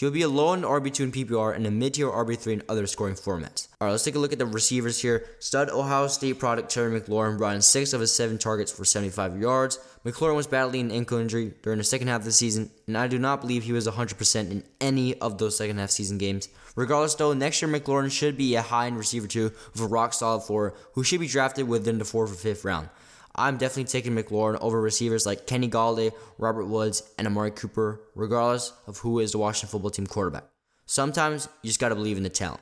He 0.00 0.06
will 0.06 0.12
be 0.12 0.22
a 0.22 0.30
low 0.30 0.54
end 0.54 0.64
RB2 0.64 1.00
in 1.00 1.12
PPR 1.12 1.54
and 1.54 1.66
a 1.66 1.70
mid 1.70 1.92
tier 1.92 2.08
RB3 2.08 2.54
in 2.54 2.62
other 2.70 2.86
scoring 2.86 3.16
formats. 3.16 3.68
Alright, 3.78 3.92
let's 3.92 4.02
take 4.02 4.14
a 4.14 4.18
look 4.18 4.32
at 4.32 4.38
the 4.38 4.46
receivers 4.46 5.02
here. 5.02 5.26
Stud 5.40 5.68
Ohio 5.68 6.06
State 6.06 6.38
product 6.38 6.70
Terry 6.70 6.98
McLaurin 6.98 7.36
brought 7.36 7.54
in 7.54 7.60
6 7.60 7.92
of 7.92 8.00
his 8.00 8.10
7 8.10 8.38
targets 8.38 8.72
for 8.72 8.86
75 8.86 9.38
yards. 9.38 9.78
McLaurin 10.02 10.36
was 10.36 10.46
battling 10.46 10.86
an 10.86 10.90
ankle 10.90 11.18
injury 11.18 11.52
during 11.62 11.76
the 11.76 11.84
second 11.84 12.08
half 12.08 12.22
of 12.22 12.24
the 12.24 12.32
season, 12.32 12.70
and 12.86 12.96
I 12.96 13.08
do 13.08 13.18
not 13.18 13.42
believe 13.42 13.64
he 13.64 13.74
was 13.74 13.86
100% 13.86 14.50
in 14.50 14.64
any 14.80 15.20
of 15.20 15.36
those 15.36 15.58
second 15.58 15.76
half 15.76 15.90
season 15.90 16.16
games. 16.16 16.48
Regardless, 16.76 17.14
though, 17.16 17.34
next 17.34 17.60
year 17.60 17.70
McLaurin 17.70 18.10
should 18.10 18.38
be 18.38 18.54
a 18.54 18.62
high 18.62 18.86
end 18.86 18.96
receiver 18.96 19.26
too 19.26 19.52
with 19.74 19.82
a 19.82 19.86
rock 19.86 20.14
solid 20.14 20.40
floor 20.40 20.72
who 20.94 21.04
should 21.04 21.20
be 21.20 21.26
drafted 21.26 21.68
within 21.68 21.98
the 21.98 22.04
4th 22.04 22.14
or 22.14 22.26
5th 22.28 22.64
round. 22.64 22.88
I'm 23.34 23.56
definitely 23.56 23.84
taking 23.84 24.14
McLaurin 24.14 24.58
over 24.60 24.80
receivers 24.80 25.26
like 25.26 25.46
Kenny 25.46 25.68
Golladay, 25.68 26.12
Robert 26.38 26.66
Woods, 26.66 27.02
and 27.18 27.26
Amari 27.26 27.52
Cooper, 27.52 28.00
regardless 28.14 28.72
of 28.86 28.98
who 28.98 29.20
is 29.20 29.32
the 29.32 29.38
Washington 29.38 29.70
football 29.70 29.90
team 29.90 30.06
quarterback. 30.06 30.44
Sometimes 30.86 31.48
you 31.62 31.68
just 31.68 31.80
gotta 31.80 31.94
believe 31.94 32.16
in 32.16 32.22
the 32.22 32.28
talent. 32.28 32.60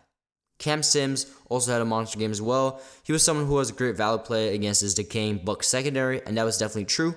Cam 0.58 0.82
Sims 0.82 1.26
also 1.48 1.72
had 1.72 1.80
a 1.80 1.84
monster 1.84 2.18
game 2.18 2.30
as 2.30 2.42
well. 2.42 2.80
He 3.04 3.12
was 3.12 3.22
someone 3.22 3.46
who 3.46 3.54
was 3.54 3.70
a 3.70 3.74
great 3.74 3.96
value 3.96 4.18
play 4.18 4.54
against 4.54 4.80
his 4.80 4.94
decaying 4.94 5.44
Buck 5.44 5.62
secondary, 5.62 6.20
and 6.26 6.36
that 6.36 6.44
was 6.44 6.58
definitely 6.58 6.86
true. 6.86 7.14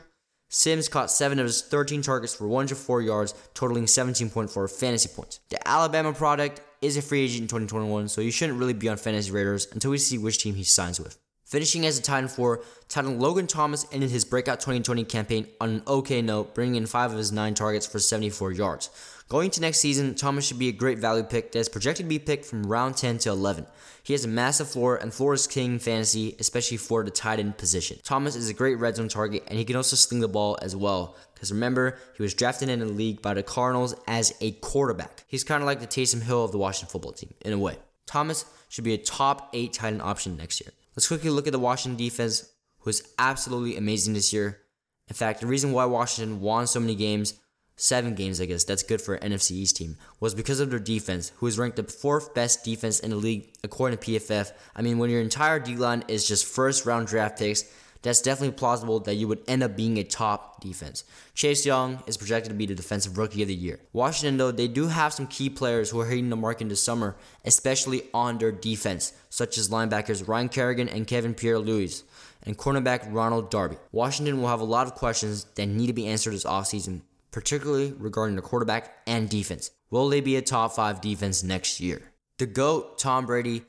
Sims 0.49 0.89
caught 0.89 1.09
7 1.09 1.39
of 1.39 1.45
his 1.45 1.61
13 1.61 2.01
targets 2.01 2.35
for 2.35 2.47
104 2.47 3.01
yards, 3.01 3.33
totaling 3.53 3.85
17.4 3.85 4.69
fantasy 4.69 5.09
points. 5.09 5.39
The 5.49 5.65
Alabama 5.67 6.13
product 6.13 6.61
is 6.81 6.97
a 6.97 7.01
free 7.01 7.23
agent 7.23 7.43
in 7.43 7.47
2021, 7.47 8.09
so 8.09 8.21
you 8.21 8.31
shouldn't 8.31 8.59
really 8.59 8.73
be 8.73 8.89
on 8.89 8.97
fantasy 8.97 9.31
radars 9.31 9.67
until 9.71 9.91
we 9.91 9.97
see 9.97 10.17
which 10.17 10.39
team 10.39 10.55
he 10.55 10.63
signs 10.63 10.99
with. 10.99 11.17
Finishing 11.51 11.85
as 11.85 11.99
a 11.99 12.01
tight 12.01 12.19
end 12.19 12.31
4, 12.31 12.63
tight 12.87 13.03
end 13.03 13.21
Logan 13.21 13.45
Thomas 13.45 13.85
ended 13.91 14.09
his 14.09 14.23
breakout 14.23 14.61
2020 14.61 15.03
campaign 15.03 15.47
on 15.59 15.69
an 15.69 15.83
okay 15.85 16.21
note, 16.21 16.55
bringing 16.55 16.75
in 16.75 16.85
5 16.85 17.11
of 17.11 17.17
his 17.17 17.33
9 17.33 17.53
targets 17.55 17.85
for 17.85 17.99
74 17.99 18.53
yards. 18.53 18.89
Going 19.27 19.51
to 19.51 19.59
next 19.59 19.79
season, 19.79 20.15
Thomas 20.15 20.47
should 20.47 20.59
be 20.59 20.69
a 20.69 20.71
great 20.71 20.99
value 20.99 21.23
pick 21.23 21.51
that 21.51 21.59
is 21.59 21.67
projected 21.67 22.05
to 22.05 22.09
be 22.09 22.19
picked 22.19 22.45
from 22.45 22.63
round 22.63 22.95
10 22.95 23.17
to 23.17 23.31
11. 23.31 23.65
He 24.01 24.13
has 24.13 24.23
a 24.23 24.29
massive 24.29 24.69
floor, 24.69 24.95
and 24.95 25.13
floor 25.13 25.33
is 25.33 25.45
king 25.45 25.77
fantasy, 25.77 26.37
especially 26.39 26.77
for 26.77 27.03
the 27.03 27.11
tight 27.11 27.39
end 27.39 27.57
position. 27.57 27.97
Thomas 28.01 28.37
is 28.37 28.47
a 28.47 28.53
great 28.53 28.79
red 28.79 28.95
zone 28.95 29.09
target, 29.09 29.43
and 29.47 29.59
he 29.59 29.65
can 29.65 29.75
also 29.75 29.97
sling 29.97 30.21
the 30.21 30.29
ball 30.29 30.57
as 30.61 30.73
well. 30.73 31.17
Because 31.33 31.51
remember, 31.51 31.97
he 32.15 32.23
was 32.23 32.33
drafted 32.33 32.69
in 32.69 32.79
the 32.79 32.85
league 32.85 33.21
by 33.21 33.33
the 33.33 33.43
Cardinals 33.43 33.93
as 34.07 34.33
a 34.39 34.51
quarterback. 34.51 35.25
He's 35.27 35.43
kind 35.43 35.61
of 35.61 35.67
like 35.67 35.81
the 35.81 35.87
Taysom 35.87 36.21
Hill 36.21 36.45
of 36.45 36.53
the 36.53 36.57
Washington 36.57 36.89
football 36.89 37.11
team, 37.11 37.33
in 37.41 37.51
a 37.51 37.57
way. 37.57 37.75
Thomas 38.05 38.45
should 38.69 38.85
be 38.85 38.93
a 38.93 38.97
top 38.97 39.49
8 39.51 39.73
tight 39.73 39.87
end 39.89 40.01
option 40.01 40.37
next 40.37 40.61
year. 40.61 40.71
Let's 40.95 41.07
quickly 41.07 41.29
look 41.29 41.47
at 41.47 41.53
the 41.53 41.59
Washington 41.59 41.97
defense, 41.97 42.51
who 42.79 42.89
is 42.89 43.03
absolutely 43.17 43.77
amazing 43.77 44.13
this 44.13 44.33
year. 44.33 44.61
In 45.07 45.15
fact, 45.15 45.39
the 45.39 45.47
reason 45.47 45.71
why 45.71 45.85
Washington 45.85 46.41
won 46.41 46.67
so 46.67 46.79
many 46.79 46.95
games, 46.95 47.35
seven 47.77 48.13
games, 48.13 48.41
I 48.41 48.45
guess, 48.45 48.65
that's 48.65 48.83
good 48.83 49.01
for 49.01 49.15
an 49.15 49.31
NFC 49.31 49.51
East 49.51 49.77
team, 49.77 49.95
was 50.19 50.35
because 50.35 50.59
of 50.59 50.69
their 50.69 50.79
defense, 50.79 51.31
who 51.37 51.47
is 51.47 51.57
ranked 51.57 51.77
the 51.77 51.83
fourth 51.83 52.33
best 52.33 52.65
defense 52.65 52.99
in 52.99 53.11
the 53.11 53.15
league 53.15 53.53
according 53.63 53.99
to 53.99 54.11
PFF. 54.11 54.51
I 54.75 54.81
mean, 54.81 54.97
when 54.97 55.09
your 55.09 55.21
entire 55.21 55.59
D 55.59 55.75
line 55.75 56.03
is 56.07 56.27
just 56.27 56.45
first 56.45 56.85
round 56.85 57.07
draft 57.07 57.39
picks, 57.39 57.63
that's 58.01 58.21
definitely 58.21 58.55
plausible 58.55 58.99
that 59.01 59.15
you 59.15 59.27
would 59.27 59.43
end 59.47 59.63
up 59.63 59.75
being 59.75 59.97
a 59.97 60.03
top 60.03 60.59
defense. 60.61 61.03
Chase 61.33 61.65
Young 61.65 62.01
is 62.07 62.17
projected 62.17 62.49
to 62.49 62.55
be 62.55 62.65
the 62.65 62.75
defensive 62.75 63.17
rookie 63.17 63.41
of 63.41 63.47
the 63.47 63.53
year. 63.53 63.79
Washington, 63.93 64.37
though, 64.37 64.51
they 64.51 64.67
do 64.67 64.87
have 64.87 65.13
some 65.13 65.27
key 65.27 65.49
players 65.49 65.89
who 65.89 65.99
are 65.99 66.05
hitting 66.05 66.29
the 66.29 66.35
mark 66.35 66.61
in 66.61 66.67
the 66.67 66.75
summer, 66.75 67.15
especially 67.45 68.03
on 68.13 68.37
their 68.37 68.51
defense, 68.51 69.13
such 69.29 69.57
as 69.57 69.69
linebackers 69.69 70.27
Ryan 70.27 70.49
Kerrigan 70.49 70.89
and 70.89 71.07
Kevin 71.07 71.33
Pierre-Louis, 71.33 72.03
and 72.43 72.57
cornerback 72.57 73.05
Ronald 73.11 73.51
Darby. 73.51 73.77
Washington 73.91 74.41
will 74.41 74.49
have 74.49 74.61
a 74.61 74.65
lot 74.65 74.87
of 74.87 74.95
questions 74.95 75.45
that 75.55 75.67
need 75.67 75.87
to 75.87 75.93
be 75.93 76.07
answered 76.07 76.33
this 76.33 76.43
offseason, 76.43 77.01
particularly 77.31 77.93
regarding 77.97 78.35
the 78.35 78.41
quarterback 78.41 78.97
and 79.05 79.29
defense. 79.29 79.71
Will 79.91 80.09
they 80.09 80.21
be 80.21 80.37
a 80.37 80.41
top 80.41 80.73
five 80.73 81.01
defense 81.01 81.43
next 81.43 81.79
year? 81.79 82.01
The 82.39 82.47
GOAT, 82.47 82.97
Tom 82.97 83.27
Brady, 83.27 83.61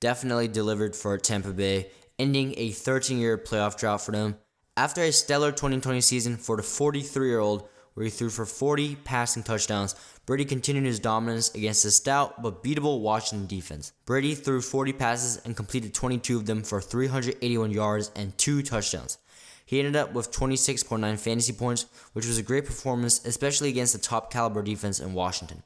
definitely 0.00 0.48
delivered 0.48 0.94
for 0.94 1.18
Tampa 1.18 1.52
Bay 1.52 1.88
ending 2.20 2.54
a 2.58 2.70
13 2.70 3.18
year 3.18 3.38
playoff 3.38 3.78
drought 3.78 4.02
for 4.02 4.12
them. 4.12 4.36
After 4.76 5.02
a 5.02 5.10
stellar 5.10 5.50
2020 5.50 6.00
season 6.02 6.36
for 6.36 6.56
the 6.56 6.62
43 6.62 7.28
year 7.28 7.40
old, 7.40 7.66
where 7.94 8.04
he 8.04 8.10
threw 8.10 8.28
for 8.28 8.46
40 8.46 8.96
passing 8.96 9.42
touchdowns, 9.42 9.94
Brady 10.26 10.44
continued 10.44 10.84
his 10.84 11.00
dominance 11.00 11.52
against 11.54 11.84
a 11.84 11.90
stout 11.90 12.40
but 12.42 12.62
beatable 12.62 13.00
Washington 13.00 13.46
defense. 13.46 13.92
Brady 14.06 14.34
threw 14.34 14.60
40 14.60 14.92
passes 14.92 15.42
and 15.44 15.56
completed 15.56 15.92
22 15.92 16.36
of 16.36 16.46
them 16.46 16.62
for 16.62 16.80
381 16.80 17.72
yards 17.72 18.12
and 18.14 18.36
2 18.38 18.62
touchdowns. 18.62 19.18
He 19.64 19.78
ended 19.78 19.96
up 19.96 20.12
with 20.12 20.30
26.9 20.30 21.18
fantasy 21.18 21.52
points, 21.52 21.86
which 22.12 22.26
was 22.26 22.38
a 22.38 22.42
great 22.42 22.66
performance, 22.66 23.24
especially 23.24 23.70
against 23.70 23.92
the 23.92 23.98
top 23.98 24.32
caliber 24.32 24.62
defense 24.62 25.00
in 25.00 25.14
Washington. 25.14 25.62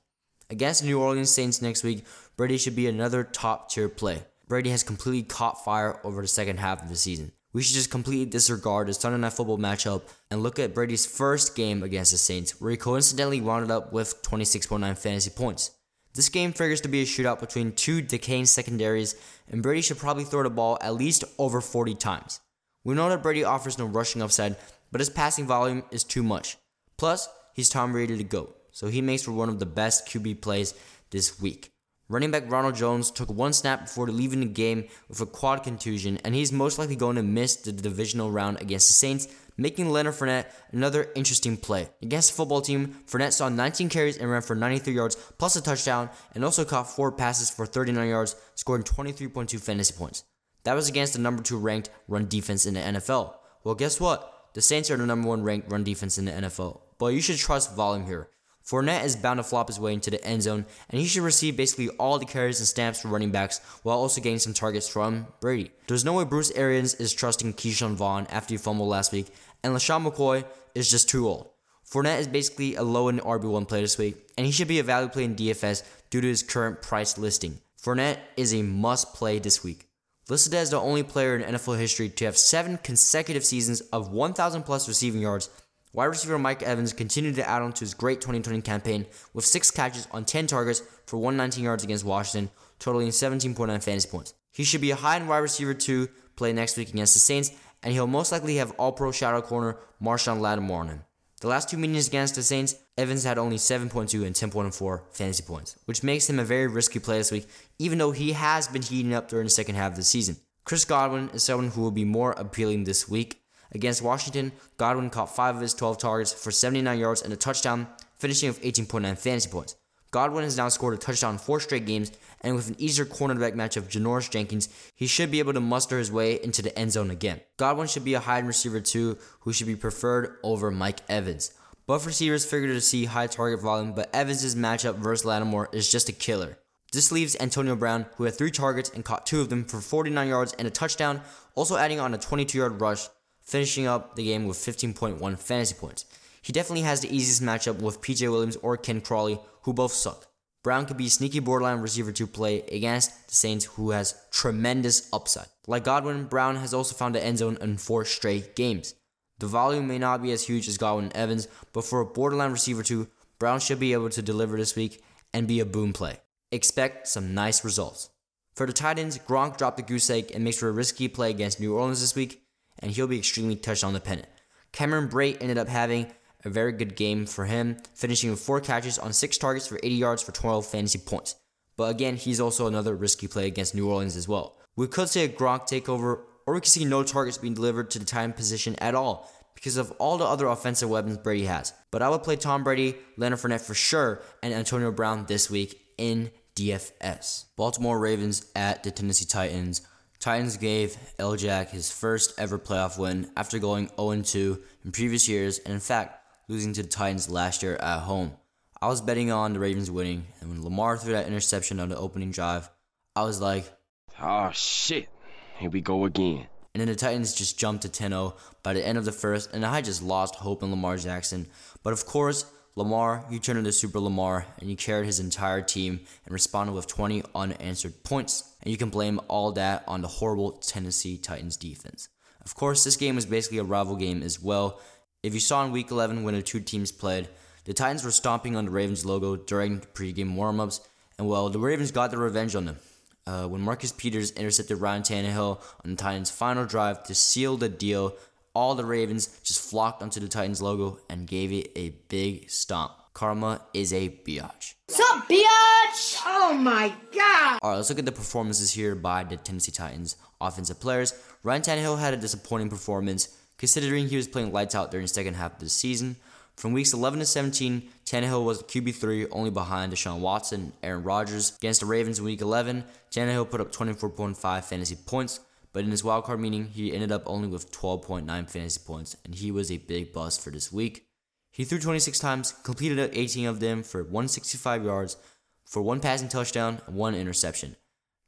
Against 0.50 0.82
the 0.82 0.86
New 0.86 1.00
Orleans 1.00 1.30
Saints 1.30 1.60
next 1.60 1.82
week, 1.82 2.04
Brady 2.36 2.58
should 2.58 2.76
be 2.76 2.86
another 2.86 3.24
top 3.24 3.70
tier 3.70 3.88
play. 3.88 4.22
Brady 4.46 4.70
has 4.70 4.82
completely 4.82 5.22
caught 5.22 5.64
fire 5.64 6.00
over 6.04 6.20
the 6.22 6.28
second 6.28 6.58
half 6.58 6.82
of 6.82 6.88
the 6.88 6.96
season. 6.96 7.32
We 7.52 7.62
should 7.62 7.74
just 7.74 7.90
completely 7.90 8.26
disregard 8.26 8.88
the 8.88 8.94
Sunday 8.94 9.18
Night 9.18 9.32
Football 9.32 9.58
matchup 9.58 10.02
and 10.30 10.42
look 10.42 10.58
at 10.58 10.74
Brady's 10.74 11.06
first 11.06 11.54
game 11.54 11.82
against 11.82 12.10
the 12.10 12.18
Saints, 12.18 12.60
where 12.60 12.72
he 12.72 12.76
coincidentally 12.76 13.40
wound 13.40 13.70
up 13.70 13.92
with 13.92 14.22
26.9 14.22 14.98
fantasy 14.98 15.30
points. 15.30 15.70
This 16.14 16.28
game 16.28 16.52
figures 16.52 16.80
to 16.82 16.88
be 16.88 17.02
a 17.02 17.04
shootout 17.04 17.40
between 17.40 17.72
two 17.72 18.02
decaying 18.02 18.46
secondaries, 18.46 19.14
and 19.48 19.62
Brady 19.62 19.82
should 19.82 19.98
probably 19.98 20.24
throw 20.24 20.42
the 20.42 20.50
ball 20.50 20.78
at 20.80 20.94
least 20.94 21.24
over 21.38 21.60
40 21.60 21.94
times. 21.94 22.40
We 22.84 22.94
know 22.94 23.08
that 23.08 23.22
Brady 23.22 23.44
offers 23.44 23.78
no 23.78 23.86
rushing 23.86 24.20
upside, 24.20 24.56
but 24.92 25.00
his 25.00 25.10
passing 25.10 25.46
volume 25.46 25.84
is 25.90 26.04
too 26.04 26.22
much. 26.22 26.56
Plus, 26.98 27.28
he's 27.54 27.68
Tom 27.68 27.92
Brady 27.92 28.16
to 28.18 28.24
go, 28.24 28.54
so 28.70 28.88
he 28.88 29.00
makes 29.00 29.22
for 29.22 29.32
one 29.32 29.48
of 29.48 29.58
the 29.58 29.66
best 29.66 30.06
QB 30.06 30.40
plays 30.40 30.74
this 31.10 31.40
week. 31.40 31.73
Running 32.10 32.30
back 32.30 32.50
Ronald 32.50 32.74
Jones 32.74 33.10
took 33.10 33.30
one 33.30 33.54
snap 33.54 33.86
before 33.86 34.08
leaving 34.08 34.40
the 34.40 34.46
game 34.46 34.84
with 35.08 35.22
a 35.22 35.26
quad 35.26 35.62
contusion, 35.62 36.18
and 36.22 36.34
he's 36.34 36.52
most 36.52 36.78
likely 36.78 36.96
going 36.96 37.16
to 37.16 37.22
miss 37.22 37.56
the 37.56 37.72
divisional 37.72 38.30
round 38.30 38.60
against 38.60 38.88
the 38.88 38.92
Saints, 38.92 39.26
making 39.56 39.88
Leonard 39.88 40.12
Fournette 40.12 40.46
another 40.70 41.08
interesting 41.14 41.56
play. 41.56 41.88
Against 42.02 42.30
the 42.30 42.36
football 42.36 42.60
team, 42.60 42.96
Fournette 43.06 43.32
saw 43.32 43.48
19 43.48 43.88
carries 43.88 44.18
and 44.18 44.30
ran 44.30 44.42
for 44.42 44.54
93 44.54 44.92
yards 44.92 45.16
plus 45.38 45.56
a 45.56 45.62
touchdown, 45.62 46.10
and 46.34 46.44
also 46.44 46.62
caught 46.62 46.90
four 46.90 47.10
passes 47.10 47.48
for 47.48 47.64
39 47.64 48.06
yards, 48.06 48.36
scoring 48.54 48.82
23.2 48.82 49.58
fantasy 49.58 49.94
points. 49.96 50.24
That 50.64 50.74
was 50.74 50.90
against 50.90 51.14
the 51.14 51.20
number 51.20 51.42
two 51.42 51.58
ranked 51.58 51.88
run 52.06 52.28
defense 52.28 52.66
in 52.66 52.74
the 52.74 52.80
NFL. 52.80 53.34
Well, 53.64 53.74
guess 53.74 53.98
what? 53.98 54.50
The 54.52 54.60
Saints 54.60 54.90
are 54.90 54.98
the 54.98 55.06
number 55.06 55.26
one 55.26 55.42
ranked 55.42 55.72
run 55.72 55.84
defense 55.84 56.18
in 56.18 56.26
the 56.26 56.32
NFL, 56.32 56.80
but 56.98 57.14
you 57.14 57.22
should 57.22 57.38
trust 57.38 57.74
volume 57.74 58.04
here. 58.04 58.28
Fournette 58.66 59.04
is 59.04 59.14
bound 59.14 59.36
to 59.38 59.42
flop 59.42 59.68
his 59.68 59.78
way 59.78 59.92
into 59.92 60.10
the 60.10 60.24
end 60.24 60.42
zone, 60.42 60.64
and 60.88 61.00
he 61.00 61.06
should 61.06 61.22
receive 61.22 61.56
basically 61.56 61.90
all 61.90 62.18
the 62.18 62.24
carries 62.24 62.60
and 62.60 62.66
stamps 62.66 63.00
for 63.00 63.08
running 63.08 63.30
backs 63.30 63.60
while 63.82 63.98
also 63.98 64.22
getting 64.22 64.38
some 64.38 64.54
targets 64.54 64.88
from 64.88 65.26
Brady. 65.40 65.70
There's 65.86 66.04
no 66.04 66.14
way 66.14 66.24
Bruce 66.24 66.50
Arians 66.52 66.94
is 66.94 67.12
trusting 67.12 67.54
Ke'Shawn 67.54 67.94
Vaughn 67.94 68.26
after 68.30 68.54
he 68.54 68.58
fumbled 68.58 68.88
last 68.88 69.12
week, 69.12 69.26
and 69.62 69.74
LeSean 69.74 70.06
McCoy 70.06 70.44
is 70.74 70.90
just 70.90 71.10
too 71.10 71.28
old. 71.28 71.50
Fournette 71.90 72.20
is 72.20 72.28
basically 72.28 72.74
a 72.76 72.82
low 72.82 73.08
end 73.08 73.20
RB1 73.20 73.68
play 73.68 73.82
this 73.82 73.98
week, 73.98 74.16
and 74.38 74.46
he 74.46 74.52
should 74.52 74.68
be 74.68 74.78
a 74.78 74.82
value 74.82 75.08
play 75.08 75.24
in 75.24 75.36
DFS 75.36 75.82
due 76.08 76.22
to 76.22 76.26
his 76.26 76.42
current 76.42 76.80
price 76.80 77.18
listing. 77.18 77.60
Fournette 77.82 78.18
is 78.38 78.54
a 78.54 78.62
must 78.62 79.12
play 79.12 79.38
this 79.38 79.62
week. 79.62 79.88
Listed 80.30 80.54
as 80.54 80.70
the 80.70 80.80
only 80.80 81.02
player 81.02 81.36
in 81.36 81.54
NFL 81.54 81.78
history 81.78 82.08
to 82.08 82.24
have 82.24 82.38
seven 82.38 82.78
consecutive 82.78 83.44
seasons 83.44 83.82
of 83.92 84.10
1,000 84.10 84.62
plus 84.62 84.88
receiving 84.88 85.20
yards 85.20 85.50
Wide 85.94 86.06
receiver 86.06 86.40
Mike 86.40 86.64
Evans 86.64 86.92
continued 86.92 87.36
to 87.36 87.48
add 87.48 87.62
on 87.62 87.72
to 87.72 87.80
his 87.80 87.94
great 87.94 88.20
2020 88.20 88.62
campaign 88.62 89.06
with 89.32 89.44
six 89.44 89.70
catches 89.70 90.08
on 90.10 90.24
10 90.24 90.48
targets 90.48 90.82
for 91.06 91.18
119 91.18 91.62
yards 91.62 91.84
against 91.84 92.04
Washington, 92.04 92.50
totaling 92.80 93.08
17.9 93.08 93.80
fantasy 93.80 94.08
points. 94.08 94.34
He 94.50 94.64
should 94.64 94.80
be 94.80 94.90
a 94.90 94.96
high 94.96 95.16
end 95.16 95.28
wide 95.28 95.38
receiver 95.38 95.72
to 95.72 96.08
play 96.34 96.52
next 96.52 96.76
week 96.76 96.88
against 96.88 97.14
the 97.14 97.20
Saints, 97.20 97.52
and 97.84 97.92
he'll 97.92 98.08
most 98.08 98.32
likely 98.32 98.56
have 98.56 98.72
all 98.72 98.90
pro 98.90 99.12
shadow 99.12 99.40
corner 99.40 99.76
Marshon 100.02 100.40
Lattimore 100.40 100.80
on 100.80 100.88
him. 100.88 101.04
The 101.40 101.46
last 101.46 101.68
two 101.68 101.76
meetings 101.76 102.08
against 102.08 102.34
the 102.34 102.42
Saints, 102.42 102.74
Evans 102.98 103.22
had 103.22 103.38
only 103.38 103.56
7.2 103.56 104.26
and 104.26 104.34
10.4 104.34 105.00
fantasy 105.12 105.44
points, 105.44 105.78
which 105.84 106.02
makes 106.02 106.28
him 106.28 106.40
a 106.40 106.44
very 106.44 106.66
risky 106.66 106.98
play 106.98 107.18
this 107.18 107.30
week, 107.30 107.46
even 107.78 107.98
though 107.98 108.10
he 108.10 108.32
has 108.32 108.66
been 108.66 108.82
heating 108.82 109.14
up 109.14 109.28
during 109.28 109.46
the 109.46 109.50
second 109.50 109.76
half 109.76 109.92
of 109.92 109.96
the 109.96 110.02
season. 110.02 110.38
Chris 110.64 110.84
Godwin 110.84 111.30
is 111.34 111.44
someone 111.44 111.68
who 111.70 111.82
will 111.82 111.92
be 111.92 112.04
more 112.04 112.32
appealing 112.32 112.82
this 112.82 113.08
week. 113.08 113.43
Against 113.72 114.02
Washington, 114.02 114.52
Godwin 114.76 115.10
caught 115.10 115.34
5 115.34 115.56
of 115.56 115.62
his 115.62 115.74
12 115.74 115.98
targets 115.98 116.32
for 116.32 116.50
79 116.50 116.98
yards 116.98 117.22
and 117.22 117.32
a 117.32 117.36
touchdown, 117.36 117.88
finishing 118.18 118.48
with 118.48 118.62
18.9 118.62 119.18
fantasy 119.18 119.50
points. 119.50 119.76
Godwin 120.14 120.44
has 120.44 120.56
now 120.56 120.68
scored 120.68 120.94
a 120.94 120.96
touchdown 120.96 121.34
in 121.34 121.38
four 121.38 121.58
straight 121.58 121.86
games, 121.86 122.12
and 122.42 122.54
with 122.54 122.68
an 122.68 122.76
easier 122.78 123.04
cornerback 123.04 123.56
match 123.56 123.76
of 123.76 123.88
Janoris 123.88 124.30
Jenkins, 124.30 124.68
he 124.94 125.08
should 125.08 125.28
be 125.28 125.40
able 125.40 125.54
to 125.54 125.60
muster 125.60 125.98
his 125.98 126.12
way 126.12 126.40
into 126.40 126.62
the 126.62 126.78
end 126.78 126.92
zone 126.92 127.10
again. 127.10 127.40
Godwin 127.56 127.88
should 127.88 128.04
be 128.04 128.14
a 128.14 128.20
high 128.20 128.38
end 128.38 128.46
receiver 128.46 128.80
too, 128.80 129.18
who 129.40 129.52
should 129.52 129.66
be 129.66 129.74
preferred 129.74 130.36
over 130.44 130.70
Mike 130.70 131.00
Evans. 131.08 131.50
Both 131.86 132.06
receivers 132.06 132.46
figure 132.46 132.68
to 132.68 132.80
see 132.80 133.06
high 133.06 133.26
target 133.26 133.60
volume, 133.60 133.92
but 133.92 134.08
Evans' 134.14 134.54
matchup 134.54 134.98
versus 134.98 135.26
Lattimore 135.26 135.68
is 135.72 135.90
just 135.90 136.08
a 136.08 136.12
killer. 136.12 136.58
This 136.92 137.10
leaves 137.10 137.36
Antonio 137.40 137.74
Brown, 137.74 138.06
who 138.14 138.22
had 138.22 138.34
three 138.34 138.52
targets 138.52 138.90
and 138.90 139.04
caught 139.04 139.26
two 139.26 139.40
of 139.40 139.48
them 139.48 139.64
for 139.64 139.80
49 139.80 140.28
yards 140.28 140.52
and 140.52 140.68
a 140.68 140.70
touchdown, 140.70 141.22
also 141.56 141.76
adding 141.76 141.98
on 141.98 142.14
a 142.14 142.18
22 142.18 142.56
yard 142.56 142.80
rush 142.80 143.08
finishing 143.44 143.86
up 143.86 144.16
the 144.16 144.24
game 144.24 144.46
with 144.46 144.56
15.1 144.56 145.38
fantasy 145.38 145.74
points. 145.74 146.06
He 146.42 146.52
definitely 146.52 146.82
has 146.82 147.00
the 147.00 147.14
easiest 147.14 147.42
matchup 147.42 147.80
with 147.80 148.00
PJ 148.00 148.28
Williams 148.30 148.56
or 148.56 148.76
Ken 148.76 149.00
Crawley, 149.00 149.38
who 149.62 149.72
both 149.72 149.92
suck. 149.92 150.26
Brown 150.62 150.86
could 150.86 150.96
be 150.96 151.06
a 151.06 151.10
sneaky 151.10 151.40
borderline 151.40 151.80
receiver 151.80 152.10
to 152.12 152.26
play 152.26 152.62
against 152.72 153.28
the 153.28 153.34
Saints, 153.34 153.66
who 153.66 153.90
has 153.90 154.14
tremendous 154.30 155.08
upside. 155.12 155.46
Like 155.66 155.84
Godwin, 155.84 156.24
Brown 156.24 156.56
has 156.56 156.72
also 156.72 156.94
found 156.94 157.14
the 157.14 157.24
end 157.24 157.38
zone 157.38 157.58
in 157.60 157.76
four 157.76 158.04
straight 158.04 158.56
games. 158.56 158.94
The 159.38 159.46
volume 159.46 159.86
may 159.86 159.98
not 159.98 160.22
be 160.22 160.32
as 160.32 160.46
huge 160.46 160.68
as 160.68 160.78
Godwin 160.78 161.06
and 161.06 161.16
Evans, 161.16 161.48
but 161.72 161.84
for 161.84 162.00
a 162.00 162.06
borderline 162.06 162.52
receiver 162.52 162.82
too, 162.82 163.08
Brown 163.38 163.60
should 163.60 163.80
be 163.80 163.92
able 163.92 164.08
to 164.10 164.22
deliver 164.22 164.56
this 164.56 164.76
week 164.76 165.02
and 165.34 165.48
be 165.48 165.60
a 165.60 165.66
boom 165.66 165.92
play. 165.92 166.18
Expect 166.50 167.08
some 167.08 167.34
nice 167.34 167.64
results. 167.64 168.08
For 168.54 168.66
the 168.66 168.72
Titans, 168.72 169.18
Gronk 169.18 169.58
dropped 169.58 169.76
the 169.76 169.82
goose 169.82 170.08
egg 170.08 170.30
and 170.32 170.44
makes 170.44 170.58
for 170.58 170.68
a 170.68 170.72
risky 170.72 171.08
play 171.08 171.30
against 171.30 171.58
New 171.58 171.74
Orleans 171.74 172.00
this 172.00 172.14
week 172.14 172.43
and 172.78 172.90
he'll 172.92 173.06
be 173.06 173.18
extremely 173.18 173.56
touchdown 173.56 173.92
dependent. 173.92 174.28
Cameron 174.72 175.08
Brate 175.08 175.38
ended 175.40 175.58
up 175.58 175.68
having 175.68 176.06
a 176.44 176.50
very 176.50 176.72
good 176.72 176.96
game 176.96 177.26
for 177.26 177.46
him, 177.46 177.76
finishing 177.94 178.30
with 178.30 178.40
four 178.40 178.60
catches 178.60 178.98
on 178.98 179.12
six 179.12 179.38
targets 179.38 179.66
for 179.66 179.78
80 179.82 179.94
yards 179.94 180.22
for 180.22 180.32
12 180.32 180.66
fantasy 180.66 180.98
points. 180.98 181.36
But 181.76 181.90
again, 181.90 182.16
he's 182.16 182.40
also 182.40 182.66
another 182.66 182.94
risky 182.94 183.26
play 183.26 183.46
against 183.46 183.74
New 183.74 183.88
Orleans 183.88 184.16
as 184.16 184.28
well. 184.28 184.56
We 184.76 184.86
could 184.86 185.08
see 185.08 185.24
a 185.24 185.28
Gronk 185.28 185.68
takeover, 185.68 186.20
or 186.46 186.54
we 186.54 186.60
could 186.60 186.68
see 186.68 186.84
no 186.84 187.02
targets 187.02 187.38
being 187.38 187.54
delivered 187.54 187.90
to 187.90 187.98
the 187.98 188.04
time 188.04 188.32
position 188.32 188.76
at 188.78 188.94
all 188.94 189.30
because 189.54 189.76
of 189.76 189.90
all 189.92 190.18
the 190.18 190.24
other 190.24 190.46
offensive 190.46 190.90
weapons 190.90 191.18
Brady 191.18 191.46
has. 191.46 191.72
But 191.90 192.02
I 192.02 192.08
would 192.08 192.22
play 192.22 192.36
Tom 192.36 192.64
Brady, 192.64 192.96
Leonard 193.16 193.38
Fournette 193.38 193.60
for 193.60 193.74
sure, 193.74 194.20
and 194.42 194.52
Antonio 194.52 194.92
Brown 194.92 195.26
this 195.26 195.50
week 195.50 195.80
in 195.96 196.30
DFS. 196.56 197.44
Baltimore 197.56 197.98
Ravens 197.98 198.46
at 198.54 198.82
the 198.82 198.90
Tennessee 198.90 199.24
Titans. 199.24 199.80
Titans 200.24 200.56
gave 200.56 200.96
L-Jack 201.18 201.68
his 201.68 201.92
first 201.92 202.32
ever 202.40 202.58
playoff 202.58 202.98
win 202.98 203.30
after 203.36 203.58
going 203.58 203.88
0-2 203.88 204.58
in 204.82 204.90
previous 204.90 205.28
years 205.28 205.58
and 205.58 205.74
in 205.74 205.80
fact 205.80 206.18
losing 206.48 206.72
to 206.72 206.82
the 206.82 206.88
Titans 206.88 207.28
last 207.28 207.62
year 207.62 207.76
at 207.76 207.98
home. 207.98 208.32
I 208.80 208.86
was 208.86 209.02
betting 209.02 209.30
on 209.30 209.52
the 209.52 209.58
Ravens 209.58 209.90
winning, 209.90 210.24
and 210.40 210.48
when 210.48 210.64
Lamar 210.64 210.96
threw 210.96 211.12
that 211.12 211.26
interception 211.26 211.78
on 211.78 211.90
the 211.90 211.98
opening 211.98 212.30
drive, 212.30 212.70
I 213.14 213.24
was 213.24 213.42
like, 213.42 213.70
Oh 214.18 214.50
shit, 214.54 215.10
here 215.58 215.68
we 215.68 215.82
go 215.82 216.06
again. 216.06 216.46
And 216.72 216.80
then 216.80 216.88
the 216.88 216.94
Titans 216.94 217.34
just 217.34 217.58
jumped 217.58 217.82
to 217.82 217.90
10 217.90 218.12
0 218.12 218.34
by 218.62 218.72
the 218.72 218.86
end 218.86 218.96
of 218.96 219.04
the 219.04 219.12
first, 219.12 219.52
and 219.52 219.62
I 219.62 219.82
just 219.82 220.02
lost 220.02 220.36
hope 220.36 220.62
in 220.62 220.70
Lamar 220.70 220.96
Jackson. 220.96 221.48
But 221.82 221.92
of 221.92 222.06
course, 222.06 222.46
Lamar, 222.76 223.24
you 223.30 223.38
turned 223.38 223.58
into 223.58 223.72
Super 223.72 224.00
Lamar, 224.00 224.46
and 224.58 224.68
you 224.68 224.76
carried 224.76 225.06
his 225.06 225.20
entire 225.20 225.62
team 225.62 226.00
and 226.24 226.32
responded 226.32 226.72
with 226.72 226.88
20 226.88 227.22
unanswered 227.34 228.02
points. 228.02 228.52
And 228.62 228.70
you 228.72 228.76
can 228.76 228.90
blame 228.90 229.20
all 229.28 229.52
that 229.52 229.84
on 229.86 230.02
the 230.02 230.08
horrible 230.08 230.52
Tennessee 230.52 231.16
Titans 231.16 231.56
defense. 231.56 232.08
Of 232.44 232.54
course, 232.54 232.82
this 232.82 232.96
game 232.96 233.14
was 233.14 233.26
basically 233.26 233.58
a 233.58 233.64
rival 233.64 233.96
game 233.96 234.22
as 234.22 234.42
well. 234.42 234.80
If 235.22 235.34
you 235.34 235.40
saw 235.40 235.64
in 235.64 235.72
Week 235.72 235.90
11 235.90 236.24
when 236.24 236.34
the 236.34 236.42
two 236.42 236.60
teams 236.60 236.90
played, 236.90 237.28
the 237.64 237.72
Titans 237.72 238.04
were 238.04 238.10
stomping 238.10 238.56
on 238.56 238.66
the 238.66 238.70
Ravens 238.70 239.06
logo 239.06 239.36
during 239.36 239.80
pregame 239.94 240.34
warmups, 240.34 240.80
and 241.18 241.28
well, 241.28 241.48
the 241.48 241.58
Ravens 241.58 241.92
got 241.92 242.10
their 242.10 242.20
revenge 242.20 242.54
on 242.54 242.66
them 242.66 242.78
uh, 243.26 243.46
when 243.46 243.60
Marcus 243.60 243.92
Peters 243.92 244.32
intercepted 244.32 244.80
Ryan 244.80 245.02
Tannehill 245.02 245.60
on 245.84 245.90
the 245.90 245.96
Titans' 245.96 246.30
final 246.30 246.66
drive 246.66 247.02
to 247.04 247.14
seal 247.14 247.56
the 247.56 247.68
deal. 247.68 248.14
All 248.54 248.74
the 248.76 248.84
Ravens 248.84 249.26
just 249.42 249.60
flocked 249.68 250.00
onto 250.02 250.20
the 250.20 250.28
Titans 250.28 250.62
logo 250.62 251.00
and 251.10 251.26
gave 251.26 251.52
it 251.52 251.72
a 251.74 251.90
big 252.08 252.48
stomp. 252.48 252.92
Karma 253.12 253.60
is 253.74 253.92
a 253.92 254.08
biatch. 254.08 254.74
Sup, 254.88 255.28
biatch? 255.28 256.20
Oh 256.24 256.56
my 256.60 256.92
god! 257.12 257.58
All 257.62 257.70
right, 257.70 257.76
let's 257.76 257.88
look 257.88 257.98
at 257.98 258.04
the 258.04 258.12
performances 258.12 258.72
here 258.72 258.94
by 258.94 259.24
the 259.24 259.36
Tennessee 259.36 259.72
Titans 259.72 260.16
offensive 260.40 260.80
players. 260.80 261.14
Ryan 261.42 261.62
Tannehill 261.62 261.98
had 261.98 262.14
a 262.14 262.16
disappointing 262.16 262.70
performance 262.70 263.36
considering 263.58 264.08
he 264.08 264.16
was 264.16 264.28
playing 264.28 264.52
lights 264.52 264.74
out 264.74 264.90
during 264.90 265.04
the 265.04 265.12
second 265.12 265.34
half 265.34 265.54
of 265.54 265.58
the 265.60 265.68
season. 265.68 266.16
From 266.56 266.72
weeks 266.72 266.92
11 266.92 267.18
to 267.20 267.26
17, 267.26 267.88
Tannehill 268.06 268.44
was 268.44 268.62
QB3 268.62 269.28
only 269.32 269.50
behind 269.50 269.92
Deshaun 269.92 270.20
Watson 270.20 270.60
and 270.60 270.72
Aaron 270.82 271.02
Rodgers. 271.02 271.56
Against 271.56 271.80
the 271.80 271.86
Ravens 271.86 272.18
in 272.20 272.24
week 272.24 272.40
11, 272.40 272.84
Tannehill 273.10 273.50
put 273.50 273.60
up 273.60 273.72
24.5 273.72 274.64
fantasy 274.64 274.96
points, 274.96 275.40
but 275.74 275.84
in 275.84 275.90
his 275.90 276.02
wildcard 276.02 276.38
meeting, 276.38 276.68
he 276.68 276.94
ended 276.94 277.12
up 277.12 277.24
only 277.26 277.48
with 277.48 277.70
12.9 277.70 278.24
fantasy 278.48 278.80
points, 278.86 279.16
and 279.24 279.34
he 279.34 279.50
was 279.50 279.70
a 279.70 279.76
big 279.76 280.14
bust 280.14 280.40
for 280.40 280.50
this 280.50 280.72
week. 280.72 281.06
He 281.50 281.64
threw 281.64 281.78
26 281.78 282.18
times, 282.18 282.52
completed 282.52 283.10
18 283.12 283.46
of 283.46 283.60
them 283.60 283.82
for 283.82 284.02
165 284.02 284.84
yards, 284.84 285.18
for 285.66 285.82
one 285.82 286.00
passing 286.00 286.28
touchdown, 286.28 286.80
and 286.86 286.96
one 286.96 287.14
interception. 287.14 287.76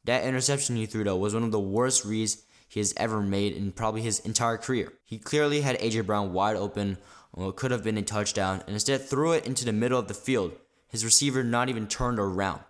That 0.04 0.24
interception 0.24 0.76
he 0.76 0.86
threw, 0.86 1.04
though, 1.04 1.16
was 1.16 1.32
one 1.32 1.44
of 1.44 1.52
the 1.52 1.58
worst 1.58 2.04
reads 2.04 2.42
he 2.68 2.80
has 2.80 2.92
ever 2.98 3.22
made 3.22 3.54
in 3.54 3.72
probably 3.72 4.02
his 4.02 4.20
entire 4.20 4.58
career. 4.58 4.92
He 5.04 5.18
clearly 5.18 5.62
had 5.62 5.76
A.J. 5.80 6.02
Brown 6.02 6.32
wide 6.32 6.56
open 6.56 6.98
well, 7.36 7.50
it 7.50 7.56
could 7.56 7.70
have 7.70 7.84
been 7.84 7.98
a 7.98 8.02
touchdown, 8.02 8.62
and 8.66 8.74
instead 8.74 9.02
threw 9.02 9.32
it 9.32 9.46
into 9.46 9.66
the 9.66 9.72
middle 9.72 9.98
of 9.98 10.08
the 10.08 10.14
field. 10.14 10.52
His 10.88 11.04
receiver 11.04 11.44
not 11.44 11.68
even 11.68 11.86
turned 11.86 12.18
around. 12.18 12.60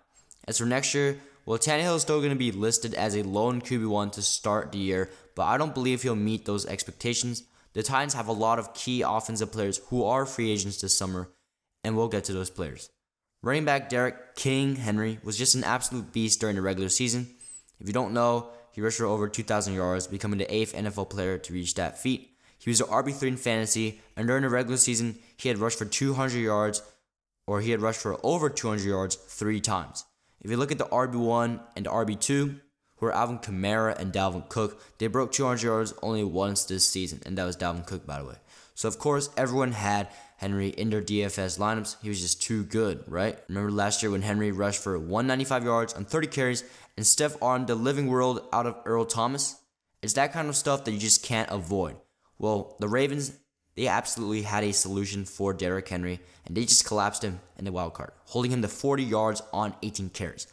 As 0.45 0.57
for 0.57 0.65
next 0.65 0.93
year, 0.93 1.19
well, 1.47 1.57
Tannehill 1.57 1.95
is 1.95 2.01
still 2.01 2.19
going 2.19 2.31
to 2.31 2.35
be 2.35 2.51
listed 2.51 2.93
as 2.93 3.15
a 3.15 3.23
lone 3.23 3.61
QB1 3.61 4.11
to 4.11 4.21
start 4.21 4.73
the 4.73 4.79
year, 4.79 5.09
but 5.33 5.43
I 5.43 5.57
don't 5.57 5.73
believe 5.73 6.01
he'll 6.01 6.13
meet 6.13 6.43
those 6.45 6.65
expectations. 6.65 7.43
The 7.71 7.83
Titans 7.83 8.15
have 8.15 8.27
a 8.27 8.33
lot 8.33 8.59
of 8.59 8.73
key 8.73 9.01
offensive 9.01 9.53
players 9.53 9.79
who 9.87 10.03
are 10.03 10.25
free 10.25 10.51
agents 10.51 10.81
this 10.81 10.97
summer, 10.97 11.29
and 11.85 11.95
we'll 11.95 12.09
get 12.09 12.25
to 12.25 12.33
those 12.33 12.49
players. 12.49 12.89
Running 13.41 13.63
back 13.63 13.87
Derrick 13.87 14.35
King 14.35 14.75
Henry 14.75 15.19
was 15.23 15.37
just 15.37 15.55
an 15.55 15.63
absolute 15.63 16.11
beast 16.11 16.41
during 16.41 16.57
the 16.57 16.61
regular 16.61 16.89
season. 16.89 17.29
If 17.79 17.87
you 17.87 17.93
don't 17.93 18.13
know, 18.13 18.49
he 18.73 18.81
rushed 18.81 18.97
for 18.97 19.05
over 19.05 19.29
2,000 19.29 19.73
yards, 19.73 20.05
becoming 20.05 20.39
the 20.39 20.53
eighth 20.53 20.75
NFL 20.75 21.09
player 21.09 21.37
to 21.37 21.53
reach 21.53 21.75
that 21.75 21.97
feat. 21.97 22.29
He 22.59 22.69
was 22.69 22.81
an 22.81 22.87
RB3 22.87 23.25
in 23.25 23.37
fantasy, 23.37 24.01
and 24.17 24.27
during 24.27 24.43
the 24.43 24.49
regular 24.49 24.75
season, 24.75 25.17
he 25.37 25.47
had 25.47 25.59
rushed 25.59 25.79
for 25.79 25.85
200 25.85 26.39
yards, 26.39 26.81
or 27.45 27.61
he 27.61 27.71
had 27.71 27.81
rushed 27.81 28.01
for 28.01 28.19
over 28.21 28.49
200 28.49 28.83
yards 28.83 29.15
three 29.15 29.61
times. 29.61 30.03
If 30.41 30.51
you 30.51 30.57
look 30.57 30.71
at 30.71 30.77
the 30.77 30.85
RB1 30.85 31.59
and 31.75 31.85
the 31.85 31.89
RB2, 31.89 32.59
who 32.97 33.05
are 33.05 33.13
Alvin 33.13 33.39
Kamara 33.39 33.97
and 33.97 34.11
Dalvin 34.11 34.47
Cook, 34.49 34.81
they 34.97 35.07
broke 35.07 35.31
200 35.31 35.61
yards 35.61 35.93
only 36.01 36.23
once 36.23 36.65
this 36.65 36.87
season, 36.87 37.21
and 37.25 37.37
that 37.37 37.45
was 37.45 37.57
Dalvin 37.57 37.85
Cook, 37.85 38.05
by 38.05 38.19
the 38.19 38.25
way. 38.25 38.35
So, 38.73 38.87
of 38.87 38.99
course, 38.99 39.29
everyone 39.37 39.71
had 39.71 40.09
Henry 40.37 40.69
in 40.69 40.89
their 40.91 41.01
DFS 41.01 41.57
lineups. 41.57 41.97
He 42.01 42.09
was 42.09 42.21
just 42.21 42.41
too 42.41 42.63
good, 42.63 43.03
right? 43.07 43.39
Remember 43.49 43.71
last 43.71 44.03
year 44.03 44.11
when 44.11 44.21
Henry 44.21 44.51
rushed 44.51 44.83
for 44.83 44.97
195 44.97 45.63
yards 45.63 45.93
on 45.93 46.05
30 46.05 46.27
carries 46.27 46.63
and 46.95 47.05
stiff 47.05 47.35
armed 47.41 47.67
the 47.67 47.75
living 47.75 48.07
world 48.07 48.47
out 48.53 48.67
of 48.67 48.77
Earl 48.85 49.05
Thomas? 49.05 49.59
It's 50.03 50.13
that 50.13 50.33
kind 50.33 50.47
of 50.47 50.55
stuff 50.55 50.85
that 50.85 50.91
you 50.91 50.99
just 50.99 51.23
can't 51.23 51.49
avoid. 51.49 51.97
Well, 52.37 52.75
the 52.79 52.87
Ravens, 52.87 53.35
they 53.77 53.87
absolutely 53.87 54.41
had 54.41 54.63
a 54.63 54.73
solution 54.73 55.23
for 55.23 55.53
Derrick 55.53 55.87
Henry, 55.87 56.19
and 56.45 56.57
they 56.57 56.65
just 56.65 56.85
collapsed 56.85 57.23
him 57.23 57.39
in 57.57 57.63
the 57.63 57.71
wild 57.71 57.93
card, 57.93 58.11
holding 58.25 58.51
him 58.51 58.63
to 58.63 58.67
40 58.67 59.03
yards 59.03 59.43
on 59.53 59.75
18 59.83 60.09
carries. 60.09 60.47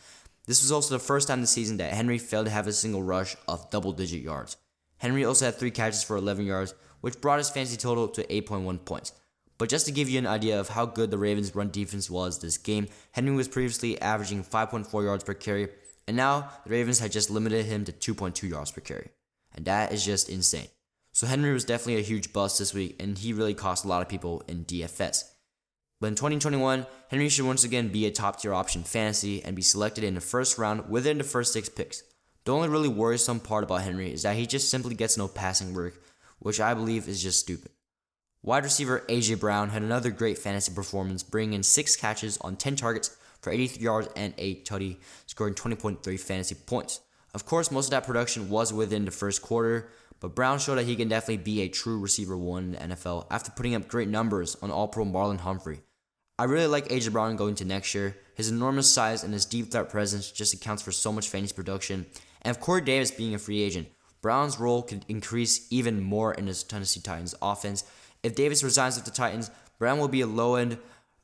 This 0.47 0.63
was 0.63 0.71
also 0.71 0.95
the 0.95 1.03
first 1.03 1.29
time 1.29 1.41
this 1.41 1.51
season 1.51 1.79
that 1.79 1.95
Henry 1.95 2.19
failed 2.19 2.45
to 2.45 2.53
have 2.53 2.67
a 2.67 2.73
single 2.73 3.03
rush 3.03 3.35
of 3.49 3.71
double 3.71 3.93
digit 3.93 4.21
yards. 4.21 4.59
Henry 4.99 5.25
also 5.25 5.47
had 5.47 5.55
three 5.55 5.71
catches 5.71 6.05
for 6.05 6.17
11 6.17 6.45
yards, 6.45 6.75
which 7.01 7.21
brought 7.23 7.39
his 7.39 7.49
fantasy 7.49 7.79
total 7.79 8.09
to 8.09 8.25
8.1 8.25 8.85
points. 8.85 9.13
But 9.57 9.71
just 9.71 9.87
to 9.87 9.93
give 9.93 10.11
you 10.11 10.19
an 10.19 10.27
idea 10.27 10.61
of 10.61 10.69
how 10.69 10.85
good 10.85 11.11
the 11.11 11.17
Ravens' 11.17 11.55
run 11.55 11.71
defense 11.71 12.11
was 12.11 12.41
this 12.41 12.59
game, 12.59 12.89
Henry 13.13 13.35
was 13.35 13.49
previously 13.49 13.99
averaging 14.03 14.45
5.4 14.45 15.03
yards 15.03 15.25
per 15.25 15.33
carry, 15.33 15.69
and 16.07 16.15
now 16.15 16.51
the 16.65 16.71
Ravens 16.71 16.99
had 16.99 17.11
just 17.13 17.31
limited 17.31 17.65
him 17.65 17.87
to 17.87 17.93
2.2 17.93 18.51
yards 18.51 18.71
per 18.71 18.83
carry. 18.83 19.09
And 19.55 19.65
that 19.65 19.93
is 19.93 20.05
just 20.05 20.29
insane. 20.29 20.69
So 21.15 21.29
Henry 21.29 21.53
was 21.53 21.65
definitely 21.65 22.01
a 22.01 22.05
huge 22.05 22.33
bust 22.33 22.59
this 22.59 22.75
week, 22.75 22.97
and 23.01 23.17
he 23.17 23.33
really 23.33 23.55
cost 23.55 23.85
a 23.85 23.89
lot 23.89 24.03
of 24.03 24.09
people 24.09 24.43
in 24.49 24.65
DFS. 24.65 25.23
But 26.01 26.09
in 26.09 26.17
2021, 26.17 26.87
Henry 27.09 27.29
should 27.29 27.47
once 27.47 27.63
again 27.63 27.87
be 27.87 28.05
a 28.05 28.11
top 28.11 28.41
tier 28.41 28.53
option 28.53 28.83
fantasy 28.83 29.41
and 29.45 29.55
be 29.55 29.63
selected 29.63 30.03
in 30.03 30.17
the 30.17 30.21
first 30.21 30.59
round 30.59 30.91
within 30.91 31.19
the 31.19 31.25
first 31.25 31.53
six 31.53 31.69
picks. 31.69 32.03
The 32.45 32.53
only 32.53 32.69
really 32.69 32.89
worrisome 32.89 33.39
part 33.39 33.63
about 33.63 33.83
Henry 33.83 34.13
is 34.13 34.23
that 34.23 34.35
he 34.35 34.45
just 34.45 34.69
simply 34.69 34.97
gets 34.97 35.17
no 35.17 35.29
passing 35.29 35.73
work, 35.73 36.03
which 36.41 36.59
I 36.59 36.75
believe 36.75 37.07
is 37.07 37.23
just 37.23 37.39
stupid. 37.39 37.71
Wide 38.43 38.65
receiver 38.65 39.05
AJ 39.09 39.39
Brown 39.39 39.69
had 39.69 39.83
another 39.83 40.11
great 40.11 40.37
fantasy 40.37 40.75
performance, 40.75 41.23
bringing 41.23 41.53
in 41.53 41.63
six 41.63 41.95
catches 41.95 42.39
on 42.39 42.57
10 42.57 42.75
targets 42.75 43.17
for 43.41 43.53
83 43.53 43.85
yards 43.85 44.09
and 44.17 44.35
8 44.37 44.67
tutty, 44.67 44.97
scoring 45.27 45.55
20.3 45.55 46.19
fantasy 46.19 46.57
points. 46.57 47.01
Of 47.35 47.47
course, 47.47 47.71
most 47.71 47.87
of 47.87 47.91
that 47.93 48.05
production 48.05 48.49
was 48.49 48.73
within 48.73 49.05
the 49.05 49.11
first 49.13 49.43
quarter, 49.43 49.91
but 50.25 50.35
Brown 50.35 50.59
showed 50.59 50.77
that 50.77 50.87
he 50.87 50.97
can 50.97 51.09
definitely 51.09 51.37
be 51.37 51.61
a 51.61 51.69
true 51.69 51.99
receiver 51.99 52.35
one 52.35 52.75
in 52.81 52.89
the 52.89 52.97
NFL 52.97 53.27
after 53.31 53.51
putting 53.51 53.75
up 53.75 53.89
great 53.89 54.09
numbers 54.09 54.57
on 54.63 54.71
All 54.71 54.89
Pro 54.89 55.05
Marlon 55.05 55.41
Humphrey. 55.41 55.83
I 56.39 56.45
really 56.45 56.67
like 56.67 56.89
AJ 56.89 57.13
Brown 57.13 57.37
going 57.37 57.57
to 57.57 57.67
next 57.67 57.95
year. 57.95 58.17
His 58.35 58.49
enormous 58.49 58.91
size 58.91 59.23
and 59.23 59.35
his 59.35 59.45
deep 59.45 59.71
threat 59.71 59.91
presence 59.91 60.31
just 60.31 60.55
accounts 60.55 60.83
for 60.83 60.93
so 60.93 61.13
much 61.13 61.29
fantasy 61.29 61.53
production. 61.55 62.07
And 62.41 62.57
if 62.57 62.63
Corey 62.63 62.81
Davis 62.81 63.11
being 63.11 63.35
a 63.35 63.39
free 63.39 63.61
agent, 63.61 63.89
Brown's 64.23 64.59
role 64.59 64.81
could 64.81 65.05
increase 65.09 65.67
even 65.71 66.03
more 66.03 66.33
in 66.33 66.47
his 66.47 66.63
Tennessee 66.63 67.03
Titans 67.03 67.35
offense. 67.43 67.85
If 68.23 68.35
Davis 68.35 68.65
resigns 68.65 68.97
with 68.97 69.05
the 69.05 69.11
Titans, 69.11 69.51
Brown 69.79 69.99
will 69.99 70.09
be 70.09 70.23
a 70.23 70.27
low 70.27 70.55
end 70.55 70.79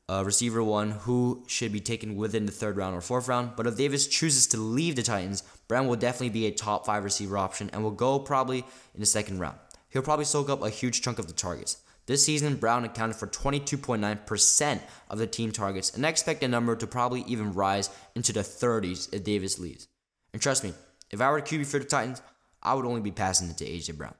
uh, 0.07 0.23
receiver 0.23 0.63
one 0.63 0.91
who 0.91 1.43
should 1.47 1.73
be 1.73 1.79
taken 1.79 2.15
within 2.15 2.45
the 2.45 2.51
third 2.51 2.77
round 2.77 2.95
or 2.95 3.01
fourth 3.01 3.27
round. 3.27 3.53
But 3.57 3.65
if 3.65 3.77
Davis 3.77 4.05
chooses 4.05 4.45
to 4.47 4.57
leave 4.57 4.95
the 4.95 5.01
Titans, 5.01 5.41
Brown 5.71 5.87
will 5.87 5.95
definitely 5.95 6.31
be 6.31 6.47
a 6.47 6.51
top 6.51 6.85
five 6.85 7.05
receiver 7.05 7.37
option 7.37 7.69
and 7.71 7.81
will 7.81 7.91
go 7.91 8.19
probably 8.19 8.57
in 8.93 8.99
the 8.99 9.05
second 9.05 9.39
round. 9.39 9.57
He'll 9.87 10.01
probably 10.01 10.25
soak 10.25 10.49
up 10.49 10.61
a 10.61 10.69
huge 10.69 11.01
chunk 11.01 11.17
of 11.17 11.27
the 11.27 11.33
targets. 11.33 11.77
This 12.07 12.25
season, 12.25 12.57
Brown 12.57 12.83
accounted 12.83 13.15
for 13.15 13.27
22.9% 13.27 14.81
of 15.09 15.17
the 15.17 15.27
team 15.27 15.53
targets, 15.53 15.95
and 15.95 16.05
I 16.05 16.09
expect 16.09 16.41
the 16.41 16.49
number 16.49 16.75
to 16.75 16.85
probably 16.85 17.21
even 17.21 17.53
rise 17.53 17.89
into 18.15 18.33
the 18.33 18.41
30s 18.41 19.13
if 19.13 19.23
Davis 19.23 19.59
leaves. 19.59 19.87
And 20.33 20.41
trust 20.41 20.65
me, 20.65 20.73
if 21.09 21.21
I 21.21 21.31
were 21.31 21.39
QB 21.39 21.65
for 21.65 21.79
the 21.79 21.85
Titans, 21.85 22.21
I 22.61 22.73
would 22.73 22.85
only 22.85 22.99
be 22.99 23.11
passing 23.11 23.49
it 23.49 23.57
to 23.59 23.65
AJ 23.65 23.95
Brown. 23.95 24.15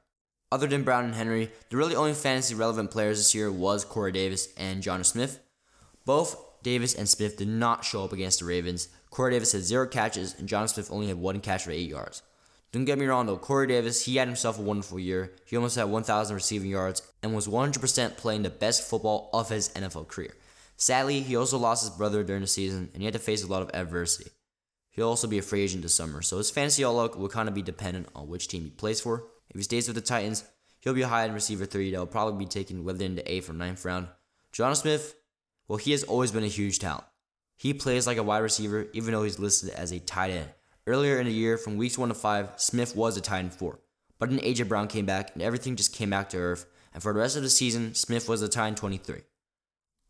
Other 0.50 0.66
than 0.66 0.84
Brown 0.84 1.04
and 1.04 1.14
Henry, 1.14 1.50
the 1.68 1.76
really 1.76 1.94
only 1.94 2.14
fantasy 2.14 2.54
relevant 2.54 2.90
players 2.90 3.18
this 3.18 3.34
year 3.34 3.52
was 3.52 3.84
Corey 3.84 4.12
Davis 4.12 4.48
and 4.56 4.82
Jonnu 4.82 5.04
Smith. 5.04 5.38
Both 6.06 6.62
Davis 6.62 6.94
and 6.94 7.10
Smith 7.10 7.36
did 7.36 7.48
not 7.48 7.84
show 7.84 8.04
up 8.04 8.14
against 8.14 8.38
the 8.38 8.46
Ravens. 8.46 8.88
Corey 9.12 9.32
Davis 9.32 9.52
had 9.52 9.62
zero 9.62 9.86
catches, 9.86 10.34
and 10.38 10.48
Jonnu 10.48 10.70
Smith 10.70 10.90
only 10.90 11.08
had 11.08 11.18
one 11.18 11.40
catch 11.40 11.64
for 11.64 11.70
eight 11.70 11.88
yards. 11.88 12.22
Don't 12.72 12.86
get 12.86 12.98
me 12.98 13.04
wrong 13.04 13.26
though, 13.26 13.36
Corey 13.36 13.66
Davis, 13.66 14.06
he 14.06 14.16
had 14.16 14.26
himself 14.26 14.58
a 14.58 14.62
wonderful 14.62 14.98
year. 14.98 15.34
He 15.44 15.54
almost 15.54 15.76
had 15.76 15.90
1,000 15.90 16.34
receiving 16.34 16.70
yards 16.70 17.02
and 17.22 17.34
was 17.34 17.46
100% 17.46 18.16
playing 18.16 18.42
the 18.42 18.48
best 18.48 18.88
football 18.88 19.28
of 19.34 19.50
his 19.50 19.68
NFL 19.74 20.08
career. 20.08 20.34
Sadly, 20.78 21.20
he 21.20 21.36
also 21.36 21.58
lost 21.58 21.84
his 21.84 21.94
brother 21.94 22.24
during 22.24 22.40
the 22.40 22.48
season, 22.48 22.88
and 22.94 23.02
he 23.02 23.04
had 23.04 23.12
to 23.12 23.18
face 23.18 23.44
a 23.44 23.46
lot 23.46 23.60
of 23.60 23.70
adversity. 23.74 24.30
He'll 24.92 25.08
also 25.08 25.28
be 25.28 25.36
a 25.36 25.42
free 25.42 25.60
agent 25.60 25.82
this 25.82 25.94
summer, 25.94 26.22
so 26.22 26.38
his 26.38 26.50
fantasy 26.50 26.82
outlook 26.82 27.18
will 27.18 27.28
kind 27.28 27.50
of 27.50 27.54
be 27.54 27.60
dependent 27.60 28.08
on 28.14 28.28
which 28.28 28.48
team 28.48 28.64
he 28.64 28.70
plays 28.70 29.02
for. 29.02 29.26
If 29.50 29.56
he 29.56 29.62
stays 29.62 29.88
with 29.88 29.96
the 29.96 30.00
Titans, 30.00 30.42
he'll 30.80 30.94
be 30.94 31.02
a 31.02 31.08
high 31.08 31.24
end 31.24 31.34
receiver 31.34 31.66
three 31.66 31.90
that 31.90 31.98
will 31.98 32.06
probably 32.06 32.42
be 32.42 32.48
taken 32.48 32.82
within 32.82 33.16
the 33.16 33.30
eighth 33.30 33.50
or 33.50 33.52
ninth 33.52 33.84
round. 33.84 34.08
Jonnu 34.54 34.76
Smith, 34.76 35.14
well, 35.68 35.76
he 35.76 35.90
has 35.90 36.02
always 36.02 36.32
been 36.32 36.44
a 36.44 36.48
huge 36.48 36.78
talent. 36.78 37.04
He 37.56 37.74
plays 37.74 38.06
like 38.06 38.18
a 38.18 38.22
wide 38.22 38.38
receiver, 38.38 38.86
even 38.92 39.12
though 39.12 39.22
he's 39.22 39.38
listed 39.38 39.70
as 39.70 39.92
a 39.92 40.00
tight 40.00 40.30
end. 40.30 40.48
Earlier 40.86 41.20
in 41.20 41.26
the 41.26 41.32
year, 41.32 41.56
from 41.56 41.76
weeks 41.76 41.96
1 41.96 42.08
to 42.08 42.14
5, 42.14 42.50
Smith 42.56 42.96
was 42.96 43.16
a 43.16 43.20
tight 43.20 43.40
end 43.40 43.54
4. 43.54 43.78
But 44.18 44.30
then 44.30 44.40
A.J. 44.42 44.64
Brown 44.64 44.88
came 44.88 45.06
back, 45.06 45.30
and 45.34 45.42
everything 45.42 45.76
just 45.76 45.94
came 45.94 46.10
back 46.10 46.30
to 46.30 46.38
earth. 46.38 46.66
And 46.92 47.02
for 47.02 47.12
the 47.12 47.20
rest 47.20 47.36
of 47.36 47.42
the 47.42 47.50
season, 47.50 47.94
Smith 47.94 48.28
was 48.28 48.42
a 48.42 48.48
tight 48.48 48.68
end 48.68 48.76
23. 48.76 49.20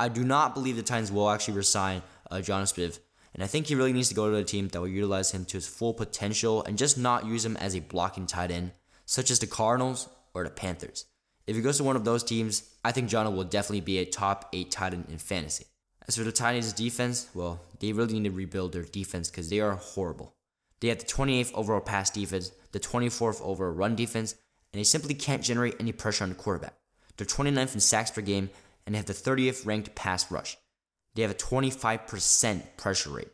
I 0.01 0.09
do 0.09 0.25
not 0.25 0.55
believe 0.55 0.77
the 0.77 0.83
Titans 0.83 1.13
will 1.13 1.31
actually 1.31 1.55
resign 1.55 2.03
uh, 2.31 2.37
Jonnu 2.37 2.67
Smith, 2.67 3.01
and 3.35 3.43
I 3.43 3.47
think 3.47 3.67
he 3.67 3.75
really 3.75 3.93
needs 3.93 4.09
to 4.09 4.15
go 4.15 4.31
to 4.31 4.37
a 4.37 4.45
team 4.45 4.69
that 4.69 4.81
will 4.81 4.89
utilize 4.89 5.31
him 5.31 5.45
to 5.47 5.57
his 5.57 5.67
full 5.67 5.95
potential 5.95 6.65
and 6.65 6.77
just 6.77 6.99
not 6.99 7.27
use 7.27 7.45
him 7.45 7.57
as 7.59 7.75
a 7.75 7.81
blocking 7.81 8.27
tight 8.27 8.51
end, 8.51 8.73
such 9.07 9.31
as 9.31 9.39
the 9.39 9.47
Cardinals 9.47 10.09
or 10.35 10.45
the 10.45 10.51
Panthers. 10.51 11.07
If 11.47 11.57
he 11.57 11.63
goes 11.63 11.77
to 11.79 11.85
one 11.85 11.97
of 11.97 12.05
those 12.05 12.25
teams, 12.25 12.71
I 12.85 12.93
think 12.93 13.09
Jonnu 13.11 13.35
will 13.35 13.45
definitely 13.45 13.81
be 13.81 13.99
a 13.99 14.05
top 14.05 14.49
8 14.53 14.71
tight 14.71 14.95
end 14.95 15.07
in 15.09 15.19
fantasy. 15.19 15.67
As 16.09 16.17
for 16.17 16.25
the 16.25 16.33
Titans' 16.33 16.73
defense, 16.73 17.29
well, 17.35 17.61
they 17.79 17.93
really 17.93 18.19
need 18.19 18.29
to 18.29 18.35
rebuild 18.35 18.73
their 18.73 18.83
defense 18.83 19.31
because 19.31 19.49
they 19.49 19.61
are 19.61 19.75
horrible. 19.75 20.35
They 20.81 20.89
have 20.89 20.99
the 20.99 21.05
28th 21.05 21.53
overall 21.55 21.81
pass 21.81 22.11
defense, 22.11 22.51
the 22.73 22.81
24th 22.81 23.41
overall 23.43 23.73
run 23.73 23.95
defense, 23.95 24.35
and 24.73 24.81
they 24.81 24.85
simply 24.85 25.15
can't 25.15 25.43
generate 25.43 25.77
any 25.79 25.93
pressure 25.93 26.25
on 26.25 26.31
the 26.31 26.37
quarterback. 26.37 26.75
They're 27.17 27.27
29th 27.27 27.75
in 27.75 27.81
sacks 27.81 28.11
per 28.11 28.21
game, 28.21 28.51
and 28.85 28.95
they 28.95 28.97
have 28.97 29.07
the 29.07 29.13
30th 29.13 29.65
ranked 29.65 29.95
pass 29.95 30.31
rush. 30.31 30.57
They 31.15 31.23
have 31.23 31.31
a 31.31 31.35
25% 31.35 32.63
pressure 32.77 33.11
rate. 33.11 33.29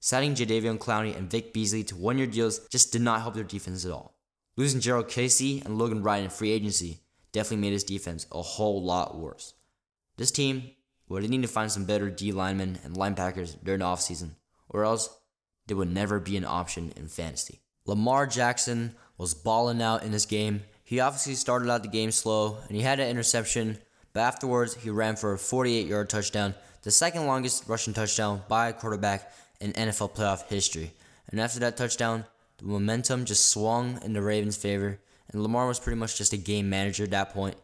Signing 0.00 0.34
Jadeveon 0.34 0.78
Clowney 0.78 1.16
and 1.16 1.30
Vic 1.30 1.52
Beasley 1.52 1.84
to 1.84 1.96
one 1.96 2.18
year 2.18 2.26
deals 2.26 2.60
just 2.68 2.92
did 2.92 3.02
not 3.02 3.20
help 3.20 3.34
their 3.34 3.44
defense 3.44 3.84
at 3.84 3.92
all. 3.92 4.16
Losing 4.56 4.80
Jurrell 4.80 5.08
Casey 5.08 5.60
and 5.64 5.78
Logan 5.78 6.02
Ryan 6.02 6.24
in 6.24 6.30
free 6.30 6.50
agency 6.50 7.00
definitely 7.32 7.58
made 7.58 7.72
his 7.74 7.84
defense 7.84 8.26
a 8.32 8.42
whole 8.42 8.82
lot 8.82 9.18
worse. 9.18 9.54
This 10.16 10.30
team 10.30 10.70
would 11.08 11.28
need 11.28 11.42
to 11.42 11.48
find 11.48 11.70
some 11.70 11.84
better 11.84 12.10
D 12.10 12.32
linemen 12.32 12.78
and 12.84 12.96
linebackers 12.96 13.56
during 13.62 13.80
the 13.80 13.86
offseason, 13.86 14.30
or 14.68 14.84
else 14.84 15.08
they 15.66 15.74
would 15.74 15.92
never 15.92 16.18
be 16.20 16.36
an 16.36 16.44
option 16.44 16.92
in 16.96 17.08
fantasy. 17.08 17.60
Lamar 17.86 18.26
Jackson 18.26 18.94
was 19.16 19.34
balling 19.34 19.80
out 19.80 20.02
in 20.02 20.12
this 20.12 20.26
game. 20.26 20.62
He 20.84 21.00
obviously 21.00 21.34
started 21.34 21.70
out 21.70 21.82
the 21.82 21.88
game 21.88 22.10
slow 22.10 22.58
and 22.66 22.76
he 22.76 22.82
had 22.82 23.00
an 23.00 23.08
interception, 23.08 23.78
but 24.12 24.20
afterwards 24.20 24.74
he 24.74 24.90
ran 24.90 25.16
for 25.16 25.32
a 25.32 25.38
48 25.38 25.86
yard 25.86 26.08
touchdown, 26.08 26.54
the 26.82 26.90
second 26.90 27.26
longest 27.26 27.68
rushing 27.68 27.94
touchdown 27.94 28.42
by 28.48 28.68
a 28.68 28.72
quarterback 28.72 29.32
in 29.60 29.72
NFL 29.72 30.14
playoff 30.14 30.46
history. 30.48 30.92
And 31.30 31.40
after 31.40 31.60
that 31.60 31.76
touchdown, 31.76 32.24
the 32.58 32.64
momentum 32.64 33.24
just 33.24 33.46
swung 33.46 34.00
in 34.02 34.12
the 34.12 34.22
Ravens' 34.22 34.56
favor, 34.56 34.98
and 35.30 35.42
Lamar 35.42 35.66
was 35.66 35.78
pretty 35.78 35.98
much 35.98 36.16
just 36.16 36.32
a 36.32 36.36
game 36.36 36.68
manager 36.70 37.04
at 37.04 37.10
that 37.10 37.32
point. 37.34 37.56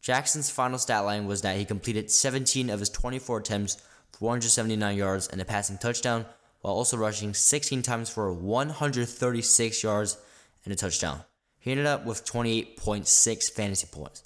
Jackson's 0.00 0.50
final 0.50 0.78
stat 0.78 1.04
line 1.04 1.26
was 1.26 1.42
that 1.42 1.56
he 1.56 1.64
completed 1.64 2.10
17 2.10 2.70
of 2.70 2.80
his 2.80 2.88
24 2.88 3.38
attempts 3.38 3.76
for 4.12 4.24
179 4.26 4.96
yards 4.96 5.28
and 5.28 5.40
a 5.40 5.44
passing 5.44 5.78
touchdown, 5.78 6.24
while 6.60 6.74
also 6.74 6.96
rushing 6.96 7.34
16 7.34 7.82
times 7.82 8.08
for 8.08 8.32
136 8.32 9.82
yards 9.82 10.18
and 10.64 10.72
a 10.72 10.76
touchdown. 10.76 11.20
He 11.58 11.70
ended 11.70 11.86
up 11.86 12.06
with 12.06 12.24
28.6 12.24 13.50
fantasy 13.52 13.86
points. 13.90 14.22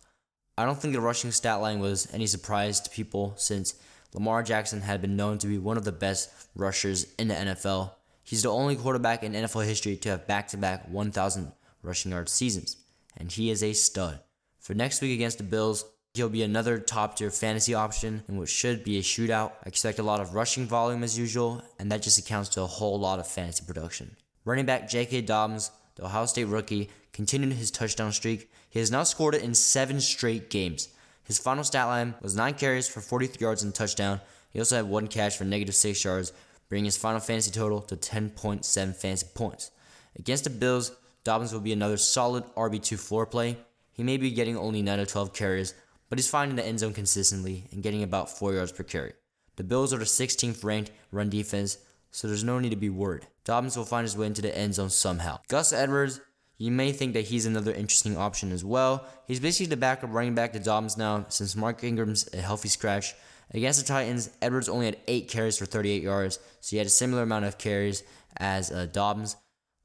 I 0.56 0.64
don't 0.64 0.80
think 0.80 0.94
the 0.94 1.00
rushing 1.00 1.32
stat 1.32 1.60
line 1.60 1.80
was 1.80 2.08
any 2.14 2.28
surprise 2.28 2.80
to 2.80 2.90
people 2.90 3.34
since 3.36 3.74
Lamar 4.12 4.44
Jackson 4.44 4.80
had 4.80 5.02
been 5.02 5.16
known 5.16 5.38
to 5.38 5.48
be 5.48 5.58
one 5.58 5.76
of 5.76 5.84
the 5.84 5.90
best 5.90 6.30
rushers 6.54 7.12
in 7.18 7.26
the 7.26 7.34
NFL. 7.34 7.90
He's 8.22 8.44
the 8.44 8.50
only 8.50 8.76
quarterback 8.76 9.24
in 9.24 9.32
NFL 9.32 9.66
history 9.66 9.96
to 9.96 10.10
have 10.10 10.28
back 10.28 10.48
to 10.48 10.56
back 10.56 10.88
1,000 10.88 11.52
rushing 11.82 12.12
yard 12.12 12.28
seasons, 12.28 12.76
and 13.16 13.32
he 13.32 13.50
is 13.50 13.64
a 13.64 13.72
stud. 13.72 14.20
For 14.64 14.72
next 14.72 15.02
week 15.02 15.12
against 15.12 15.36
the 15.36 15.44
Bills, 15.44 15.84
he'll 16.14 16.30
be 16.30 16.42
another 16.42 16.78
top 16.78 17.16
tier 17.16 17.30
fantasy 17.30 17.74
option 17.74 18.24
in 18.26 18.38
what 18.38 18.48
should 18.48 18.82
be 18.82 18.96
a 18.96 19.02
shootout. 19.02 19.52
I 19.62 19.68
expect 19.68 19.98
a 19.98 20.02
lot 20.02 20.20
of 20.20 20.34
rushing 20.34 20.64
volume 20.64 21.02
as 21.04 21.18
usual, 21.18 21.60
and 21.78 21.92
that 21.92 22.00
just 22.00 22.18
accounts 22.18 22.48
to 22.50 22.62
a 22.62 22.66
whole 22.66 22.98
lot 22.98 23.18
of 23.18 23.26
fantasy 23.28 23.62
production. 23.66 24.16
Running 24.46 24.64
back 24.64 24.88
J.K. 24.88 25.20
Dobbins, 25.20 25.70
the 25.96 26.06
Ohio 26.06 26.24
State 26.24 26.46
rookie, 26.46 26.88
continued 27.12 27.52
his 27.52 27.70
touchdown 27.70 28.10
streak. 28.10 28.50
He 28.70 28.78
has 28.78 28.90
now 28.90 29.02
scored 29.02 29.34
it 29.34 29.42
in 29.42 29.54
seven 29.54 30.00
straight 30.00 30.48
games. 30.48 30.88
His 31.24 31.38
final 31.38 31.62
stat 31.62 31.86
line 31.86 32.14
was 32.22 32.34
9 32.34 32.54
carries 32.54 32.88
for 32.88 33.02
43 33.02 33.44
yards 33.44 33.62
and 33.62 33.70
a 33.70 33.76
touchdown. 33.76 34.22
He 34.50 34.60
also 34.60 34.76
had 34.76 34.88
one 34.88 35.08
catch 35.08 35.36
for 35.36 35.44
negative 35.44 35.74
6 35.74 36.02
yards, 36.02 36.32
bringing 36.70 36.86
his 36.86 36.96
final 36.96 37.20
fantasy 37.20 37.50
total 37.50 37.82
to 37.82 37.96
10.7 37.96 38.64
fantasy 38.96 39.26
points. 39.34 39.72
Against 40.18 40.44
the 40.44 40.50
Bills, 40.50 40.92
Dobbins 41.22 41.52
will 41.52 41.60
be 41.60 41.74
another 41.74 41.98
solid 41.98 42.44
RB2 42.54 42.98
floor 42.98 43.26
play. 43.26 43.58
He 43.94 44.02
may 44.02 44.16
be 44.16 44.30
getting 44.32 44.56
only 44.58 44.82
9 44.82 45.00
or 45.00 45.06
12 45.06 45.32
carries, 45.32 45.72
but 46.10 46.18
he's 46.18 46.28
finding 46.28 46.56
the 46.56 46.66
end 46.66 46.80
zone 46.80 46.92
consistently 46.92 47.68
and 47.72 47.82
getting 47.82 48.02
about 48.02 48.36
4 48.36 48.52
yards 48.52 48.72
per 48.72 48.82
carry. 48.82 49.14
The 49.56 49.64
Bills 49.64 49.94
are 49.94 49.98
the 49.98 50.04
16th 50.04 50.64
ranked 50.64 50.90
run 51.12 51.30
defense, 51.30 51.78
so 52.10 52.26
there's 52.26 52.44
no 52.44 52.58
need 52.58 52.70
to 52.70 52.76
be 52.76 52.90
worried. 52.90 53.26
Dobbins 53.44 53.76
will 53.76 53.84
find 53.84 54.04
his 54.04 54.16
way 54.16 54.26
into 54.26 54.42
the 54.42 54.56
end 54.56 54.74
zone 54.74 54.90
somehow. 54.90 55.38
Gus 55.48 55.72
Edwards, 55.72 56.20
you 56.58 56.70
may 56.70 56.92
think 56.92 57.14
that 57.14 57.26
he's 57.26 57.46
another 57.46 57.72
interesting 57.72 58.16
option 58.16 58.50
as 58.50 58.64
well. 58.64 59.06
He's 59.26 59.40
basically 59.40 59.66
the 59.66 59.76
backup 59.76 60.12
running 60.12 60.34
back 60.34 60.52
to 60.52 60.58
Dobbins 60.58 60.96
now 60.96 61.26
since 61.28 61.54
Mark 61.54 61.84
Ingram's 61.84 62.28
a 62.34 62.38
healthy 62.38 62.68
scratch. 62.68 63.14
Against 63.52 63.80
the 63.80 63.86
Titans, 63.86 64.30
Edwards 64.42 64.68
only 64.68 64.86
had 64.86 64.96
8 65.06 65.28
carries 65.28 65.58
for 65.58 65.66
38 65.66 66.02
yards, 66.02 66.38
so 66.60 66.70
he 66.70 66.78
had 66.78 66.86
a 66.86 66.90
similar 66.90 67.22
amount 67.22 67.44
of 67.44 67.58
carries 67.58 68.02
as 68.36 68.72
uh, 68.72 68.86
Dobbins. 68.86 69.36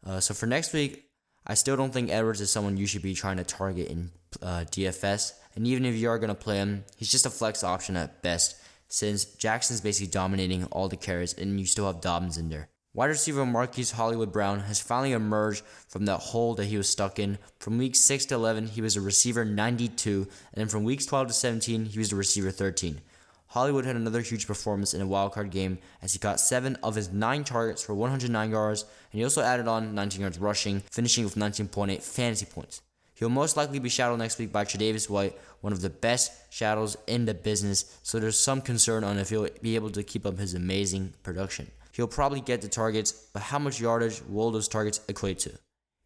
Uh, 0.05 0.19
so 0.19 0.33
for 0.33 0.47
next 0.47 0.73
week, 0.73 1.08
I 1.49 1.55
still 1.55 1.75
don't 1.75 1.91
think 1.91 2.11
Edwards 2.11 2.41
is 2.41 2.51
someone 2.51 2.77
you 2.77 2.85
should 2.85 3.01
be 3.01 3.15
trying 3.15 3.37
to 3.37 3.43
target 3.43 3.87
in 3.87 4.11
uh, 4.39 4.65
DFS. 4.69 5.33
And 5.55 5.65
even 5.65 5.83
if 5.83 5.95
you 5.95 6.07
are 6.07 6.19
going 6.19 6.27
to 6.27 6.35
play 6.35 6.57
him, 6.57 6.83
he's 6.95 7.09
just 7.09 7.25
a 7.25 7.31
flex 7.31 7.63
option 7.63 7.97
at 7.97 8.21
best, 8.21 8.55
since 8.87 9.25
Jackson's 9.25 9.81
basically 9.81 10.11
dominating 10.11 10.65
all 10.65 10.87
the 10.87 10.95
carries 10.95 11.33
and 11.33 11.59
you 11.59 11.65
still 11.65 11.87
have 11.87 12.01
Dobbins 12.01 12.37
in 12.37 12.49
there. 12.49 12.69
Wide 12.93 13.07
receiver 13.07 13.47
Marquise 13.47 13.91
Hollywood 13.91 14.31
Brown 14.31 14.59
has 14.61 14.79
finally 14.79 15.11
emerged 15.11 15.63
from 15.87 16.05
that 16.05 16.19
hole 16.19 16.53
that 16.53 16.65
he 16.65 16.77
was 16.77 16.87
stuck 16.87 17.17
in. 17.17 17.39
From 17.59 17.79
week 17.79 17.95
6 17.95 18.25
to 18.25 18.35
11, 18.35 18.67
he 18.67 18.81
was 18.81 18.95
a 18.95 19.01
receiver 19.01 19.43
92, 19.43 20.27
and 20.53 20.61
then 20.61 20.67
from 20.67 20.83
weeks 20.83 21.07
12 21.07 21.29
to 21.29 21.33
17, 21.33 21.85
he 21.85 21.97
was 21.97 22.11
a 22.11 22.15
receiver 22.15 22.51
13. 22.51 23.01
Hollywood 23.49 23.85
had 23.85 23.95
another 23.95 24.21
huge 24.21 24.45
performance 24.45 24.93
in 24.93 25.01
a 25.01 25.07
wildcard 25.07 25.49
game 25.49 25.79
as 26.03 26.13
he 26.13 26.19
caught 26.19 26.39
7 26.39 26.77
of 26.83 26.93
his 26.93 27.11
9 27.11 27.43
targets 27.43 27.83
for 27.83 27.95
109 27.95 28.51
yards, 28.51 28.83
and 28.83 29.17
he 29.17 29.23
also 29.23 29.41
added 29.41 29.67
on 29.67 29.95
19 29.95 30.21
yards 30.21 30.37
rushing, 30.37 30.81
finishing 30.91 31.23
with 31.23 31.33
19.8 31.33 32.03
fantasy 32.03 32.45
points. 32.45 32.81
He'll 33.15 33.29
most 33.29 33.57
likely 33.57 33.79
be 33.79 33.89
shadowed 33.89 34.19
next 34.19 34.37
week 34.37 34.51
by 34.51 34.65
Tre'Davious 34.65 35.09
White, 35.09 35.35
one 35.61 35.73
of 35.73 35.81
the 35.81 35.89
best 35.89 36.31
shadows 36.53 36.95
in 37.07 37.25
the 37.25 37.33
business, 37.33 37.97
so 38.03 38.19
there's 38.19 38.37
some 38.37 38.61
concern 38.61 39.03
on 39.03 39.17
if 39.17 39.29
he'll 39.29 39.49
be 39.63 39.73
able 39.73 39.89
to 39.89 40.03
keep 40.03 40.27
up 40.27 40.37
his 40.37 40.53
amazing 40.53 41.13
production. 41.23 41.71
He'll 41.93 42.07
probably 42.07 42.41
get 42.41 42.61
the 42.61 42.67
targets, 42.67 43.11
but 43.33 43.41
how 43.41 43.57
much 43.57 43.81
yardage 43.81 44.21
will 44.29 44.51
those 44.51 44.67
targets 44.67 45.01
equate 45.07 45.39
to? 45.39 45.57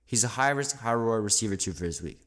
He's 0.06 0.24
a 0.24 0.30
high 0.30 0.52
risk, 0.52 0.80
high 0.80 0.94
reward 0.94 1.26
receiver 1.26 1.58
too 1.58 1.74
for 1.74 1.84
his 1.84 2.02
week. 2.02 2.22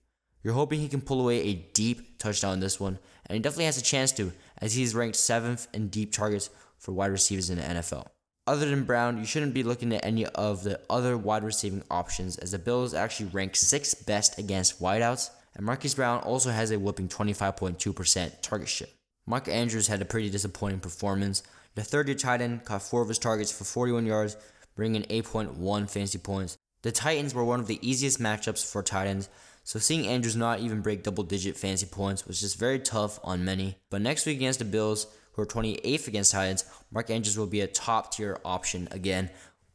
You're 0.45 0.55
hoping 0.55 0.79
he 0.79 0.89
can 0.89 1.01
pull 1.01 1.21
away 1.21 1.41
a 1.41 1.55
deep 1.55 2.19
touchdown 2.19 2.53
in 2.55 2.61
this 2.61 2.79
one, 2.79 3.01
and 3.29 3.37
he 3.37 3.41
definitely 3.41 3.67
has 3.67 3.79
a 3.79 3.83
chance 3.83 4.13
to, 4.13 4.33
as 4.59 4.75
he's 4.75 4.95
ranked 4.95 5.17
seventh 5.17 5.69
in 5.75 5.89
deep 5.89 6.13
targets 6.13 6.51
for 6.79 6.93
wide 6.93 7.11
receivers 7.11 7.51
in 7.51 7.59
the 7.59 7.65
NFL. 7.65 8.07
Other 8.47 8.71
than 8.71 8.85
Brown, 8.85 9.19
you 9.19 9.25
shouldn't 9.25 9.55
be 9.55 9.65
looking 9.65 9.93
at 9.93 10.05
any 10.05 10.25
of 10.27 10.63
the 10.63 10.81
other 10.89 11.19
wide 11.19 11.43
receiving 11.43 11.83
options, 11.91 12.39
as 12.39 12.53
the 12.53 12.59
Bills 12.59 12.95
actually 12.95 13.31
rank 13.31 13.57
sixth 13.57 14.07
best 14.07 14.39
against 14.39 14.81
wideouts, 14.81 15.31
and 15.57 15.67
Marquise 15.67 15.95
Brown 15.95 16.21
also 16.21 16.51
has 16.51 16.71
a 16.71 16.79
whooping 16.79 17.09
25.2% 17.09 18.43
target 18.43 18.69
share. 18.69 18.89
Mark 19.27 19.49
Andrews 19.49 19.89
had 19.89 20.01
a 20.01 20.05
pretty 20.05 20.31
disappointing 20.31 20.79
performance. 20.79 21.43
The 21.75 21.83
third 21.83 22.07
year 22.07 22.17
tight 22.17 22.41
end 22.41 22.65
caught 22.65 22.83
four 22.83 23.03
of 23.03 23.09
his 23.09 23.19
targets 23.19 23.51
for 23.51 23.65
41 23.65 24.07
yards, 24.07 24.37
bringing 24.77 25.03
8.1 25.05 25.91
fantasy 25.91 26.19
points. 26.19 26.57
The 26.83 26.93
Titans 26.93 27.35
were 27.35 27.45
one 27.45 27.59
of 27.59 27.67
the 27.67 27.81
easiest 27.83 28.21
matchups 28.21 28.71
for 28.71 28.83
tight 28.83 29.09
ends, 29.09 29.29
so 29.67 29.81
seeing 29.81 30.07
Andrews 30.07 30.37
not 30.37 30.61
even 30.61 30.81
break 30.81 31.03
double 31.03 31.25
digit 31.25 31.57
fantasy 31.57 31.87
points 31.87 32.25
was 32.25 32.41
just 32.41 32.57
very 32.57 32.79
tough 32.79 33.19
on 33.25 33.45
many. 33.45 33.77
But 33.91 34.01
next 34.01 34.25
week 34.25 34.37
against 34.37 34.61
the 34.61 34.65
Bills, 34.65 35.09
who 35.33 35.43
are 35.43 35.47
28th 35.47 36.07
against 36.07 36.31
tight 36.31 36.47
ends, 36.47 36.65
Mark 36.93 37.11
Andrews 37.11 37.37
will 37.37 37.49
be 37.49 37.63
a 37.63 37.67
top 37.67 38.13
tier 38.13 38.39
option 38.45 38.87
again. 38.93 39.29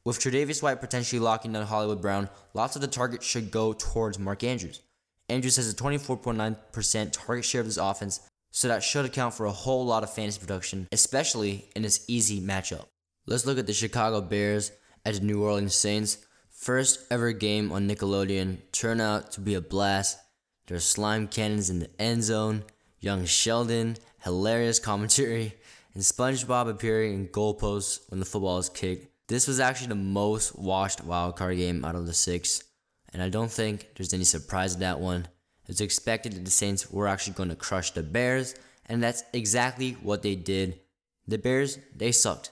With 0.05 0.17
Tre'Davious 0.17 0.63
White 0.63 0.79
potentially 0.79 1.19
locking 1.19 1.51
down 1.51 1.65
Hollywood 1.65 2.01
Brown, 2.01 2.29
lots 2.53 2.77
of 2.77 2.81
the 2.81 2.87
targets 2.87 3.25
should 3.25 3.51
go 3.51 3.73
towards 3.73 4.17
Mark 4.17 4.45
Andrews. 4.45 4.79
Andrews 5.27 5.57
has 5.57 5.69
a 5.69 5.75
24.9% 5.75 7.11
target 7.11 7.43
share 7.43 7.59
of 7.59 7.67
this 7.67 7.75
offense, 7.75 8.21
so 8.49 8.69
that 8.69 8.83
should 8.83 9.03
account 9.03 9.33
for 9.33 9.45
a 9.45 9.51
whole 9.51 9.85
lot 9.85 10.03
of 10.03 10.13
fantasy 10.13 10.39
production, 10.39 10.87
especially 10.93 11.65
in 11.75 11.81
this 11.81 12.05
easy 12.07 12.39
matchup. 12.39 12.85
Let's 13.27 13.45
look 13.45 13.59
at 13.59 13.67
the 13.67 13.73
Chicago 13.73 14.21
Bears 14.21 14.71
at 15.05 15.15
the 15.15 15.19
New 15.19 15.43
Orleans 15.43 15.75
Saints. 15.75 16.25
First 16.61 16.99
ever 17.09 17.31
game 17.31 17.71
on 17.71 17.89
Nickelodeon 17.89 18.59
turned 18.71 19.01
out 19.01 19.31
to 19.31 19.41
be 19.41 19.55
a 19.55 19.61
blast. 19.61 20.19
There's 20.67 20.83
slime 20.83 21.27
cannons 21.27 21.71
in 21.71 21.79
the 21.79 21.89
end 21.99 22.23
zone, 22.23 22.65
young 22.99 23.25
Sheldon, 23.25 23.97
hilarious 24.19 24.77
commentary, 24.77 25.55
and 25.95 26.03
SpongeBob 26.03 26.69
appearing 26.69 27.15
in 27.15 27.27
goalposts 27.29 28.01
when 28.09 28.19
the 28.19 28.27
football 28.27 28.59
is 28.59 28.69
kicked. 28.69 29.07
This 29.27 29.47
was 29.47 29.59
actually 29.59 29.87
the 29.87 29.95
most 29.95 30.55
watched 30.55 31.03
wildcard 31.03 31.57
game 31.57 31.83
out 31.83 31.95
of 31.95 32.05
the 32.05 32.13
six, 32.13 32.63
and 33.11 33.23
I 33.23 33.29
don't 33.29 33.51
think 33.51 33.87
there's 33.95 34.13
any 34.13 34.23
surprise 34.23 34.75
in 34.75 34.81
that 34.81 34.99
one. 34.99 35.29
It's 35.67 35.81
expected 35.81 36.33
that 36.33 36.45
the 36.45 36.51
Saints 36.51 36.91
were 36.91 37.07
actually 37.07 37.33
going 37.33 37.49
to 37.49 37.55
crush 37.55 37.89
the 37.89 38.03
Bears, 38.03 38.53
and 38.85 39.01
that's 39.01 39.23
exactly 39.33 39.93
what 39.93 40.21
they 40.21 40.35
did. 40.35 40.79
The 41.27 41.39
Bears, 41.39 41.79
they 41.95 42.11
sucked. 42.11 42.51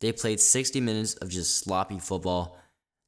They 0.00 0.12
played 0.12 0.40
60 0.40 0.80
minutes 0.80 1.16
of 1.16 1.28
just 1.28 1.58
sloppy 1.58 1.98
football. 1.98 2.58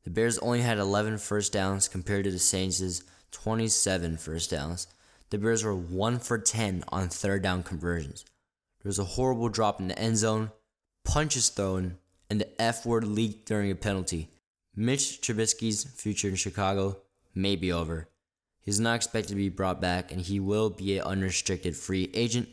The 0.09 0.15
Bears 0.15 0.39
only 0.39 0.63
had 0.63 0.79
11 0.79 1.19
first 1.19 1.53
downs 1.53 1.87
compared 1.87 2.25
to 2.25 2.31
the 2.31 2.39
Saints' 2.39 3.03
27 3.31 4.17
first 4.17 4.51
downs. 4.51 4.87
The 5.29 5.37
Bears 5.37 5.63
were 5.63 5.77
1 5.77 6.21
for 6.21 6.39
10 6.39 6.83
on 6.89 7.11
third 7.11 7.43
down 7.43 7.63
conversions. 7.63 8.25
There 8.83 8.89
was 8.89 8.99
a 8.99 9.05
horrible 9.05 9.51
drop 9.51 9.83
in 9.83 9.89
the 9.89 9.99
end 9.99 10.17
zone, 10.17 10.51
punches 11.05 11.51
thrown, 11.51 11.99
and 12.31 12.41
the 12.41 12.49
F 12.59 12.87
word 12.87 13.05
leaked 13.05 13.47
during 13.47 13.71
a 13.71 13.75
penalty. 13.75 14.31
Mitch 14.75 15.21
Trubisky's 15.21 15.85
future 15.85 16.31
in 16.31 16.37
Chicago 16.37 17.03
may 17.35 17.55
be 17.55 17.71
over. 17.71 18.09
He's 18.63 18.81
not 18.81 18.97
expected 18.97 19.33
to 19.33 19.35
be 19.35 19.51
brought 19.51 19.79
back, 19.79 20.11
and 20.11 20.23
he 20.23 20.41
will 20.41 20.71
be 20.71 20.97
an 20.97 21.05
unrestricted 21.05 21.77
free 21.77 22.11
agent. 22.15 22.49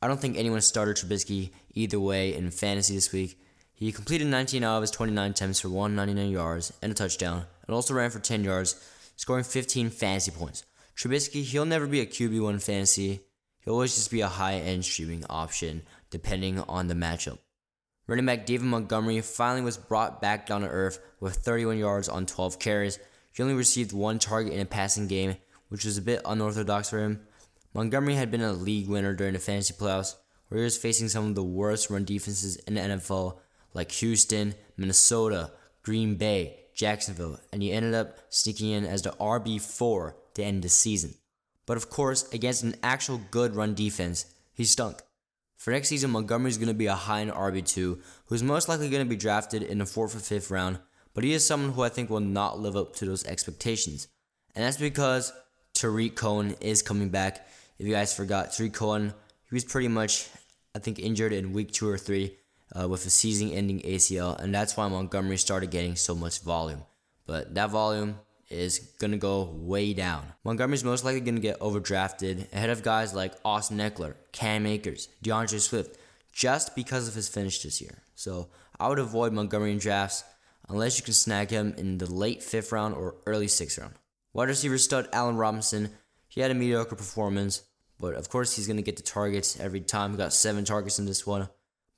I 0.00 0.06
don't 0.06 0.20
think 0.20 0.36
anyone 0.36 0.60
started 0.60 0.96
Trubisky 0.96 1.50
either 1.72 1.98
way 1.98 2.36
in 2.36 2.52
fantasy 2.52 2.94
this 2.94 3.10
week. 3.10 3.40
He 3.76 3.90
completed 3.90 4.28
19 4.28 4.62
out 4.62 4.76
of 4.76 4.82
his 4.82 4.90
29 4.92 5.30
attempts 5.32 5.60
for 5.60 5.68
199 5.68 6.30
yards 6.30 6.72
and 6.80 6.92
a 6.92 6.94
touchdown, 6.94 7.44
and 7.66 7.74
also 7.74 7.94
ran 7.94 8.10
for 8.10 8.20
10 8.20 8.44
yards, 8.44 8.76
scoring 9.16 9.44
15 9.44 9.90
fantasy 9.90 10.30
points. 10.30 10.64
Trubisky, 10.96 11.42
he'll 11.42 11.64
never 11.64 11.86
be 11.86 12.00
a 12.00 12.06
QB1 12.06 12.62
fantasy. 12.62 13.20
He'll 13.60 13.74
always 13.74 13.94
just 13.94 14.10
be 14.10 14.20
a 14.20 14.28
high 14.28 14.54
end 14.54 14.84
streaming 14.84 15.24
option, 15.28 15.82
depending 16.10 16.60
on 16.60 16.86
the 16.86 16.94
matchup. 16.94 17.38
Running 18.06 18.26
back 18.26 18.46
David 18.46 18.66
Montgomery 18.66 19.20
finally 19.22 19.62
was 19.62 19.76
brought 19.76 20.20
back 20.20 20.46
down 20.46 20.60
to 20.60 20.68
earth 20.68 21.00
with 21.20 21.36
31 21.36 21.78
yards 21.78 22.08
on 22.08 22.26
12 22.26 22.58
carries. 22.58 22.98
He 23.32 23.42
only 23.42 23.54
received 23.54 23.92
one 23.92 24.18
target 24.18 24.52
in 24.52 24.60
a 24.60 24.66
passing 24.66 25.08
game, 25.08 25.36
which 25.68 25.84
was 25.84 25.98
a 25.98 26.02
bit 26.02 26.20
unorthodox 26.24 26.90
for 26.90 26.98
him. 26.98 27.26
Montgomery 27.72 28.14
had 28.14 28.30
been 28.30 28.42
a 28.42 28.52
league 28.52 28.88
winner 28.88 29.14
during 29.14 29.32
the 29.32 29.40
fantasy 29.40 29.74
playoffs, 29.74 30.14
where 30.48 30.58
he 30.58 30.64
was 30.64 30.76
facing 30.76 31.08
some 31.08 31.26
of 31.26 31.34
the 31.34 31.42
worst 31.42 31.90
run 31.90 32.04
defenses 32.04 32.56
in 32.56 32.74
the 32.74 32.80
NFL, 32.80 33.38
like 33.74 33.90
Houston, 33.92 34.54
Minnesota, 34.76 35.50
Green 35.82 36.14
Bay, 36.14 36.60
Jacksonville, 36.74 37.38
and 37.52 37.62
he 37.62 37.72
ended 37.72 37.94
up 37.94 38.18
sneaking 38.30 38.70
in 38.70 38.84
as 38.84 39.02
the 39.02 39.10
RB4 39.10 40.14
to 40.34 40.42
end 40.42 40.62
the 40.62 40.68
season. 40.68 41.14
But 41.66 41.76
of 41.76 41.90
course, 41.90 42.30
against 42.32 42.62
an 42.62 42.76
actual 42.82 43.20
good 43.30 43.54
run 43.54 43.74
defense, 43.74 44.26
he 44.54 44.64
stunk. 44.64 45.02
For 45.56 45.70
next 45.70 45.88
season, 45.88 46.10
Montgomery 46.10 46.50
is 46.50 46.58
going 46.58 46.68
to 46.68 46.74
be 46.74 46.86
a 46.86 46.94
high 46.94 47.20
end 47.20 47.32
RB2, 47.32 48.00
who's 48.26 48.42
most 48.42 48.68
likely 48.68 48.90
going 48.90 49.04
to 49.04 49.08
be 49.08 49.16
drafted 49.16 49.62
in 49.62 49.78
the 49.78 49.84
4th 49.84 50.14
or 50.14 50.18
5th 50.18 50.50
round, 50.50 50.78
but 51.14 51.24
he 51.24 51.32
is 51.32 51.46
someone 51.46 51.72
who 51.72 51.82
I 51.82 51.88
think 51.88 52.10
will 52.10 52.20
not 52.20 52.58
live 52.58 52.76
up 52.76 52.94
to 52.96 53.06
those 53.06 53.24
expectations. 53.24 54.08
And 54.54 54.64
that's 54.64 54.76
because 54.76 55.32
Tarik 55.72 56.16
Cohen 56.16 56.54
is 56.60 56.82
coming 56.82 57.08
back. 57.08 57.48
If 57.78 57.86
you 57.86 57.92
guys 57.92 58.14
forgot, 58.14 58.52
Tarik 58.52 58.72
Cohen, 58.72 59.14
he 59.48 59.54
was 59.54 59.64
pretty 59.64 59.88
much, 59.88 60.28
I 60.74 60.80
think, 60.80 60.98
injured 60.98 61.32
in 61.32 61.52
week 61.52 61.72
two 61.72 61.88
or 61.88 61.98
three 61.98 62.36
uh, 62.72 62.88
with 62.88 63.06
a 63.06 63.10
season 63.10 63.50
ending 63.50 63.80
ACL, 63.80 64.38
and 64.40 64.54
that's 64.54 64.76
why 64.76 64.88
Montgomery 64.88 65.36
started 65.36 65.70
getting 65.70 65.96
so 65.96 66.14
much 66.14 66.42
volume. 66.42 66.82
But 67.26 67.54
that 67.54 67.70
volume 67.70 68.18
is 68.50 68.78
going 68.98 69.10
to 69.10 69.16
go 69.16 69.50
way 69.52 69.94
down. 69.94 70.24
Montgomery's 70.44 70.84
most 70.84 71.04
likely 71.04 71.20
going 71.20 71.34
to 71.36 71.40
get 71.40 71.60
overdrafted 71.60 72.52
ahead 72.52 72.70
of 72.70 72.82
guys 72.82 73.14
like 73.14 73.34
Austin 73.44 73.78
Ekeler, 73.78 74.14
Cam 74.32 74.66
Akers, 74.66 75.08
D'Andre 75.22 75.58
Swift, 75.58 75.98
just 76.32 76.74
because 76.76 77.08
of 77.08 77.14
his 77.14 77.28
finish 77.28 77.62
this 77.62 77.80
year. 77.80 78.02
So 78.14 78.48
I 78.78 78.88
would 78.88 78.98
avoid 78.98 79.32
Montgomery 79.32 79.72
in 79.72 79.78
drafts 79.78 80.24
unless 80.68 80.98
you 80.98 81.04
can 81.04 81.14
snag 81.14 81.50
him 81.50 81.74
in 81.76 81.98
the 81.98 82.10
late 82.10 82.42
fifth 82.42 82.72
round 82.72 82.94
or 82.94 83.16
early 83.26 83.48
sixth 83.48 83.78
round. 83.78 83.94
Wide 84.32 84.48
receiver 84.48 84.78
stud 84.78 85.08
Allen 85.12 85.36
Robinson, 85.36 85.90
he 86.28 86.40
had 86.40 86.50
a 86.50 86.54
mediocre 86.54 86.96
performance, 86.96 87.62
but 88.00 88.14
of 88.14 88.28
course 88.28 88.56
he's 88.56 88.66
going 88.66 88.76
to 88.76 88.82
get 88.82 88.96
the 88.96 89.02
targets 89.02 89.58
every 89.60 89.80
time. 89.80 90.10
He 90.10 90.16
got 90.16 90.32
seven 90.32 90.64
targets 90.64 90.98
in 90.98 91.06
this 91.06 91.26
one. 91.26 91.48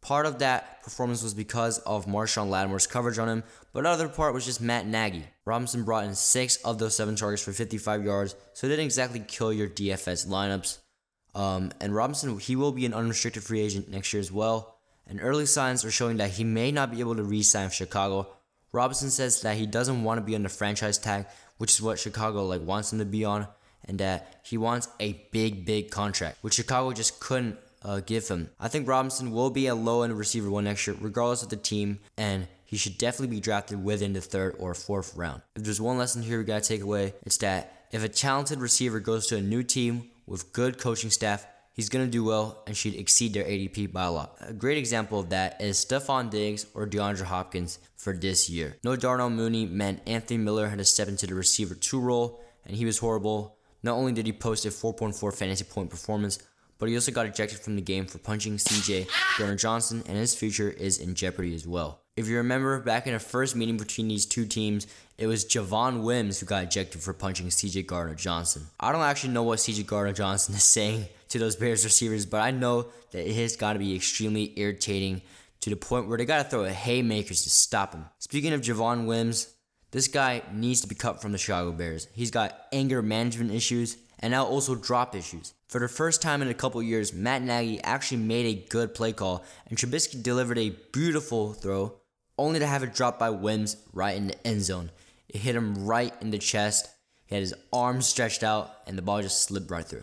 Part 0.07 0.27
of 0.27 0.39
that 0.39 0.85
performance 0.85 1.25
was 1.25 1.35
because 1.35 1.81
of 1.81 2.07
Marshon 2.07 2.49
Lattimore's 2.49 2.87
coverage 2.87 3.19
on 3.19 3.29
him, 3.29 3.43
but 3.73 3.81
another 3.81 4.09
part 4.09 4.35
was 4.35 4.45
just 4.45 4.61
Matt 4.61 4.87
Nagy. 4.87 5.25
Robinson 5.45 5.83
brought 5.83 6.05
in 6.05 6.15
six 6.15 6.59
of 6.59 6.79
those 6.79 6.95
seven 6.95 7.17
targets 7.17 7.43
for 7.43 7.53
55 7.53 8.05
yards, 8.05 8.37
so 8.53 8.69
it 8.69 8.71
didn't 8.71 8.85
exactly 8.85 9.19
kill 9.27 9.53
your 9.53 9.69
DFS 9.69 10.29
lineups. 10.29 10.79
Um, 11.35 11.73
and 11.81 11.93
Robinson, 11.93 12.39
he 12.39 12.55
will 12.55 12.71
be 12.71 12.87
an 12.87 12.95
unrestricted 12.95 13.43
free 13.43 13.61
agent 13.61 13.89
next 13.89 14.13
year 14.13 14.21
as 14.21 14.31
well. 14.31 14.79
And 15.09 15.19
early 15.21 15.45
signs 15.45 15.85
are 15.85 15.91
showing 15.91 16.19
that 16.19 16.31
he 16.31 16.45
may 16.45 16.71
not 16.71 16.93
be 16.93 17.01
able 17.01 17.17
to 17.17 17.25
re-sign 17.25 17.65
with 17.65 17.75
Chicago. 17.75 18.29
Robinson 18.71 19.11
says 19.11 19.41
that 19.41 19.57
he 19.57 19.67
doesn't 19.67 20.05
want 20.05 20.19
to 20.19 20.25
be 20.25 20.37
on 20.37 20.45
the 20.45 20.49
franchise 20.49 20.99
tag, 20.99 21.27
which 21.59 21.73
is 21.73 21.83
what 21.83 21.99
Chicago 21.99 22.45
like 22.45 22.63
wants 22.63 22.93
him 22.93 23.01
to 23.01 23.05
be 23.05 23.25
on, 23.25 23.49
and 23.87 23.99
that 23.99 24.41
he 24.45 24.57
wants 24.57 24.87
a 25.01 25.27
big, 25.33 25.67
big 25.67 25.91
contract, 25.91 26.39
which 26.43 26.55
Chicago 26.55 26.93
just 26.93 27.19
couldn't 27.19 27.59
uh, 27.87 28.01
give 28.01 28.27
him. 28.27 28.51
I 28.59 28.69
think 28.69 28.89
Robinson 28.89 29.31
will 29.31 29.51
be 29.51 29.69
a 29.69 29.75
low 29.75 30.03
end 30.03 30.19
receiver 30.19 30.51
one 30.51 30.65
next 30.65 30.87
year, 30.87 30.97
regardless 31.01 31.45
of 31.45 31.51
the 31.51 31.57
team, 31.57 32.01
and 32.19 32.49
he 32.65 32.77
should 32.77 32.99
definitely 32.99 33.37
be 33.37 33.41
drafted 33.41 33.83
within 33.83 34.13
the 34.13 34.21
third 34.21 34.57
or 34.59 34.75
fourth 34.75 35.15
round. 35.17 35.43
If 35.55 35.63
there's 35.63 35.81
one 35.81 35.97
lesson 35.97 36.23
here 36.23 36.39
we 36.39 36.45
gotta 36.45 36.63
take 36.63 36.83
away, 36.83 37.15
it's 37.25 37.37
that 37.39 37.87
if 37.93 38.03
a 38.03 38.09
talented 38.09 38.59
receiver 38.59 38.99
goes 38.99 39.29
to 39.29 39.37
a 39.37 39.41
new 39.41 39.63
team 39.63 40.11
with 40.27 40.53
good 40.53 40.79
coaching 40.79 41.11
staff, 41.11 41.47
he's 41.75 41.89
gonna 41.89 42.09
do 42.09 42.25
well 42.25 42.65
and 42.67 42.77
should 42.77 42.97
exceed 42.97 43.33
their 43.35 43.45
ADP 43.45 43.93
by 43.93 44.05
a 44.05 44.11
lot. 44.11 44.37
A 44.41 44.53
great 44.53 44.79
example 44.79 45.21
of 45.21 45.31
that 45.31 45.63
is 45.63 45.79
Stefon 45.79 46.29
Diggs 46.29 46.67
or 46.75 46.89
DeAndre 46.89 47.23
Hopkins 47.23 47.79
for 47.97 48.13
this 48.13 48.51
year. 48.51 48.77
No 48.83 48.97
Darnell 48.97 49.31
Mooney 49.31 49.65
meant 49.65 50.03
Anthony 50.09 50.39
Miller 50.39 50.69
had 50.69 50.79
to 50.79 50.85
step 50.85 51.07
into 51.07 51.29
the 51.29 51.35
receiver 51.35 51.77
two 51.77 52.01
role, 52.01 52.43
and 52.67 52.77
he 52.77 52.85
was 52.85 52.99
horrible. 52.99 53.57
Not 53.85 53.95
only 53.95 54.11
did 54.11 54.27
he 54.27 54.33
post 54.33 54.67
a 54.67 54.71
4.4 54.71 55.33
fantasy 55.33 55.63
point 55.63 55.91
performance, 55.91 56.41
but 56.79 56.89
he 56.89 56.95
also 56.95 57.13
got 57.13 57.27
ejected 57.27 57.59
from 57.59 57.77
the 57.77 57.83
game 57.83 58.07
for 58.07 58.19
punching 58.19 58.57
CJ 58.57 59.09
Gardner 59.39 59.57
Johnson, 59.57 60.03
and 60.07 60.17
his 60.17 60.35
future 60.35 60.71
is 60.71 60.99
in 60.99 61.15
jeopardy 61.15 61.55
as 61.55 61.67
well. 61.67 62.01
If 62.17 62.29
you 62.29 62.39
remember, 62.39 62.81
back 62.81 63.07
in 63.07 63.15
a 63.15 63.19
first 63.19 63.55
meeting 63.55 63.77
between 63.77 64.09
these 64.09 64.25
two 64.25 64.47
teams, 64.47 64.87
it 65.19 65.27
was 65.27 65.45
Javon 65.45 66.03
Wims 66.03 66.41
who 66.41 66.47
got 66.47 66.65
ejected 66.65 67.03
for 67.03 67.13
punching 67.13 67.49
CJ 67.49 67.87
Gardner 67.87 68.15
Johnson. 68.15 68.67
I 68.81 68.93
don't 68.93 69.03
actually 69.03 69.35
know 69.35 69.43
what 69.43 69.59
CJ 69.59 69.87
Gardner 69.87 70.15
Johnson 70.15 70.55
is 70.55 70.63
saying 70.77 71.07
to 71.29 71.39
those 71.39 71.57
Bears 71.57 71.85
receivers, 71.85 72.25
but 72.25 72.41
I 72.41 72.51
know 72.53 72.87
that 73.11 73.29
it 73.29 73.35
has 73.37 73.57
got 73.57 73.75
to 73.75 73.79
be 73.79 73.95
extremely 73.95 74.53
irritating 74.57 75.23
to 75.61 75.71
the 75.71 75.77
point 75.77 76.09
where 76.09 76.17
they 76.17 76.25
got 76.25 76.43
to 76.43 76.49
throw 76.49 76.65
a 76.65 76.71
haymakers 76.71 77.43
to 77.43 77.51
stop 77.51 77.93
him. 77.93 78.07
Speaking 78.19 78.53
of 78.53 78.61
Javon 78.61 79.07
Wims, 79.07 79.53
this 79.91 80.09
guy 80.09 80.43
needs 80.53 80.81
to 80.83 80.89
be 80.89 80.95
cut 80.95 81.21
from 81.21 81.33
the 81.33 81.39
Chicago 81.39 81.73
Bears. 81.73 82.09
He's 82.13 82.31
got 82.31 82.67
anger 82.73 83.03
management 83.03 83.51
issues 83.51 83.97
and 84.19 84.31
now 84.31 84.45
also 84.45 84.75
drop 84.75 85.15
issues. 85.15 85.55
For 85.69 85.81
the 85.81 85.89
first 85.89 86.23
time 86.23 86.43
in 86.43 86.49
a 86.49 86.55
couple 86.55 86.83
years, 86.83 87.13
Matt 87.13 87.43
Nagy 87.43 87.81
actually 87.83 88.19
made 88.19 88.47
a 88.47 88.69
good 88.69 88.95
play 88.95 89.13
call, 89.13 89.45
and 89.69 89.77
Trubisky 89.77 90.23
delivered 90.23 90.59
a 90.59 90.77
beautiful 90.93 91.53
throw, 91.53 91.95
only 92.39 92.59
to 92.59 92.67
have 92.67 92.83
it 92.83 92.95
dropped 92.95 93.19
by 93.19 93.31
Wims 93.31 93.77
right 93.93 94.17
in 94.17 94.29
the 94.29 94.47
end 94.47 94.63
zone. 94.63 94.91
It 95.29 95.39
hit 95.39 95.57
him 95.57 95.85
right 95.85 96.15
in 96.21 96.31
the 96.31 96.39
chest. 96.39 96.89
He 97.27 97.35
had 97.35 97.43
his 97.43 97.55
arms 97.73 98.07
stretched 98.07 98.45
out, 98.45 98.71
and 98.87 98.97
the 98.97 99.03
ball 99.03 99.23
just 99.23 99.43
slipped 99.43 99.71
right 99.71 99.85
through. 99.85 100.03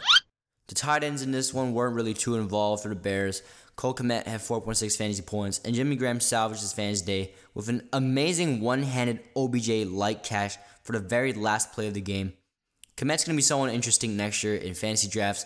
The 0.68 0.76
tight 0.76 1.03
ends 1.03 1.22
in 1.22 1.32
this 1.32 1.53
one 1.53 1.74
weren't 1.74 1.95
really 1.95 2.14
too 2.14 2.36
involved 2.36 2.84
for 2.84 2.89
the 2.89 2.95
Bears. 2.95 3.41
Cole 3.76 3.95
Kmet 3.95 4.28
had 4.28 4.41
4.6 4.41 4.95
fantasy 4.95 5.22
points, 5.22 5.59
and 5.66 5.74
Jimmy 5.74 5.95
Graham 5.95 6.20
salvaged 6.20 6.61
his 6.61 6.74
fantasy 6.74 7.05
day 7.05 7.34
with 7.53 7.70
an 7.70 7.88
amazing 7.93 8.61
one 8.61 8.84
handed 8.84 9.20
OBJ 9.36 9.88
light 9.88 10.24
catch 10.24 10.57
for 10.84 10.91
the 10.93 10.99
very 10.99 11.34
last 11.34 11.74
play 11.74 11.88
of 11.88 11.93
the 11.93 12.01
game. 12.01 12.34
Kmet's 12.97 13.23
going 13.23 13.35
to 13.35 13.37
be 13.37 13.41
someone 13.41 13.69
interesting 13.69 14.15
next 14.15 14.43
year 14.43 14.55
in 14.55 14.73
fantasy 14.73 15.07
drafts. 15.07 15.45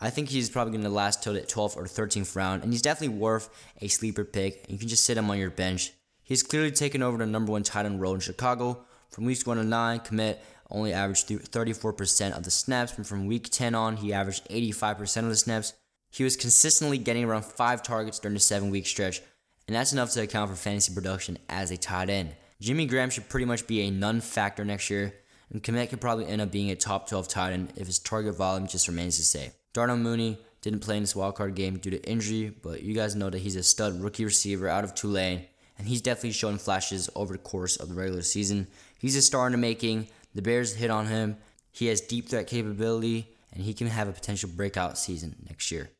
I 0.00 0.10
think 0.10 0.28
he's 0.28 0.48
probably 0.48 0.72
going 0.72 0.84
to 0.84 0.90
last 0.90 1.22
till 1.22 1.34
the 1.34 1.40
12th 1.40 1.76
or 1.76 1.84
13th 1.84 2.34
round, 2.36 2.62
and 2.62 2.72
he's 2.72 2.82
definitely 2.82 3.18
worth 3.18 3.50
a 3.80 3.88
sleeper 3.88 4.24
pick. 4.24 4.64
You 4.68 4.78
can 4.78 4.88
just 4.88 5.04
sit 5.04 5.18
him 5.18 5.30
on 5.30 5.38
your 5.38 5.50
bench. 5.50 5.92
He's 6.22 6.42
clearly 6.42 6.70
taken 6.70 7.02
over 7.02 7.18
the 7.18 7.26
number 7.26 7.52
one 7.52 7.62
tight 7.62 7.84
end 7.84 8.00
role 8.00 8.14
in 8.14 8.20
Chicago. 8.20 8.84
From 9.10 9.24
weeks 9.24 9.44
1 9.44 9.56
to 9.56 9.64
9, 9.64 10.00
Kmet 10.00 10.38
only 10.70 10.92
averaged 10.92 11.28
34% 11.28 12.36
of 12.36 12.44
the 12.44 12.50
snaps, 12.50 12.96
and 12.96 13.06
from 13.06 13.26
week 13.26 13.48
10 13.50 13.74
on, 13.74 13.96
he 13.96 14.12
averaged 14.12 14.48
85% 14.48 15.24
of 15.24 15.28
the 15.28 15.36
snaps. 15.36 15.72
He 16.10 16.24
was 16.24 16.36
consistently 16.36 16.98
getting 16.98 17.24
around 17.24 17.44
5 17.44 17.82
targets 17.82 18.18
during 18.18 18.34
the 18.34 18.40
7 18.40 18.70
week 18.70 18.86
stretch, 18.86 19.20
and 19.66 19.74
that's 19.74 19.92
enough 19.92 20.12
to 20.12 20.22
account 20.22 20.50
for 20.50 20.56
fantasy 20.56 20.94
production 20.94 21.38
as 21.48 21.70
a 21.70 21.76
tight 21.76 22.08
end. 22.08 22.34
Jimmy 22.60 22.86
Graham 22.86 23.10
should 23.10 23.28
pretty 23.28 23.46
much 23.46 23.66
be 23.66 23.82
a 23.82 23.90
non 23.90 24.20
factor 24.20 24.64
next 24.64 24.90
year 24.90 25.14
and 25.50 25.62
Kmet 25.62 25.90
could 25.90 26.00
probably 26.00 26.26
end 26.26 26.42
up 26.42 26.50
being 26.50 26.70
a 26.70 26.76
top 26.76 27.08
12 27.08 27.28
tight 27.28 27.52
end 27.52 27.72
if 27.76 27.86
his 27.86 27.98
target 27.98 28.36
volume 28.36 28.66
just 28.66 28.88
remains 28.88 29.16
the 29.16 29.24
same. 29.24 29.50
Darnell 29.72 29.96
Mooney 29.96 30.38
didn't 30.60 30.80
play 30.80 30.96
in 30.96 31.02
this 31.02 31.14
wildcard 31.14 31.54
game 31.54 31.78
due 31.78 31.90
to 31.90 32.02
injury, 32.08 32.54
but 32.62 32.82
you 32.82 32.94
guys 32.94 33.14
know 33.14 33.30
that 33.30 33.38
he's 33.38 33.56
a 33.56 33.62
stud 33.62 34.00
rookie 34.00 34.24
receiver 34.24 34.68
out 34.68 34.84
of 34.84 34.94
Tulane, 34.94 35.46
and 35.78 35.86
he's 35.86 36.02
definitely 36.02 36.32
shown 36.32 36.58
flashes 36.58 37.08
over 37.14 37.34
the 37.34 37.38
course 37.38 37.76
of 37.76 37.88
the 37.88 37.94
regular 37.94 38.22
season. 38.22 38.66
He's 38.98 39.16
a 39.16 39.22
star 39.22 39.46
in 39.46 39.52
the 39.52 39.58
making. 39.58 40.08
The 40.34 40.42
Bears 40.42 40.74
hit 40.74 40.90
on 40.90 41.06
him. 41.06 41.36
He 41.70 41.86
has 41.86 42.00
deep 42.00 42.28
threat 42.28 42.48
capability, 42.48 43.28
and 43.52 43.62
he 43.62 43.72
can 43.72 43.86
have 43.86 44.08
a 44.08 44.12
potential 44.12 44.50
breakout 44.54 44.98
season 44.98 45.36
next 45.48 45.70
year. 45.70 45.90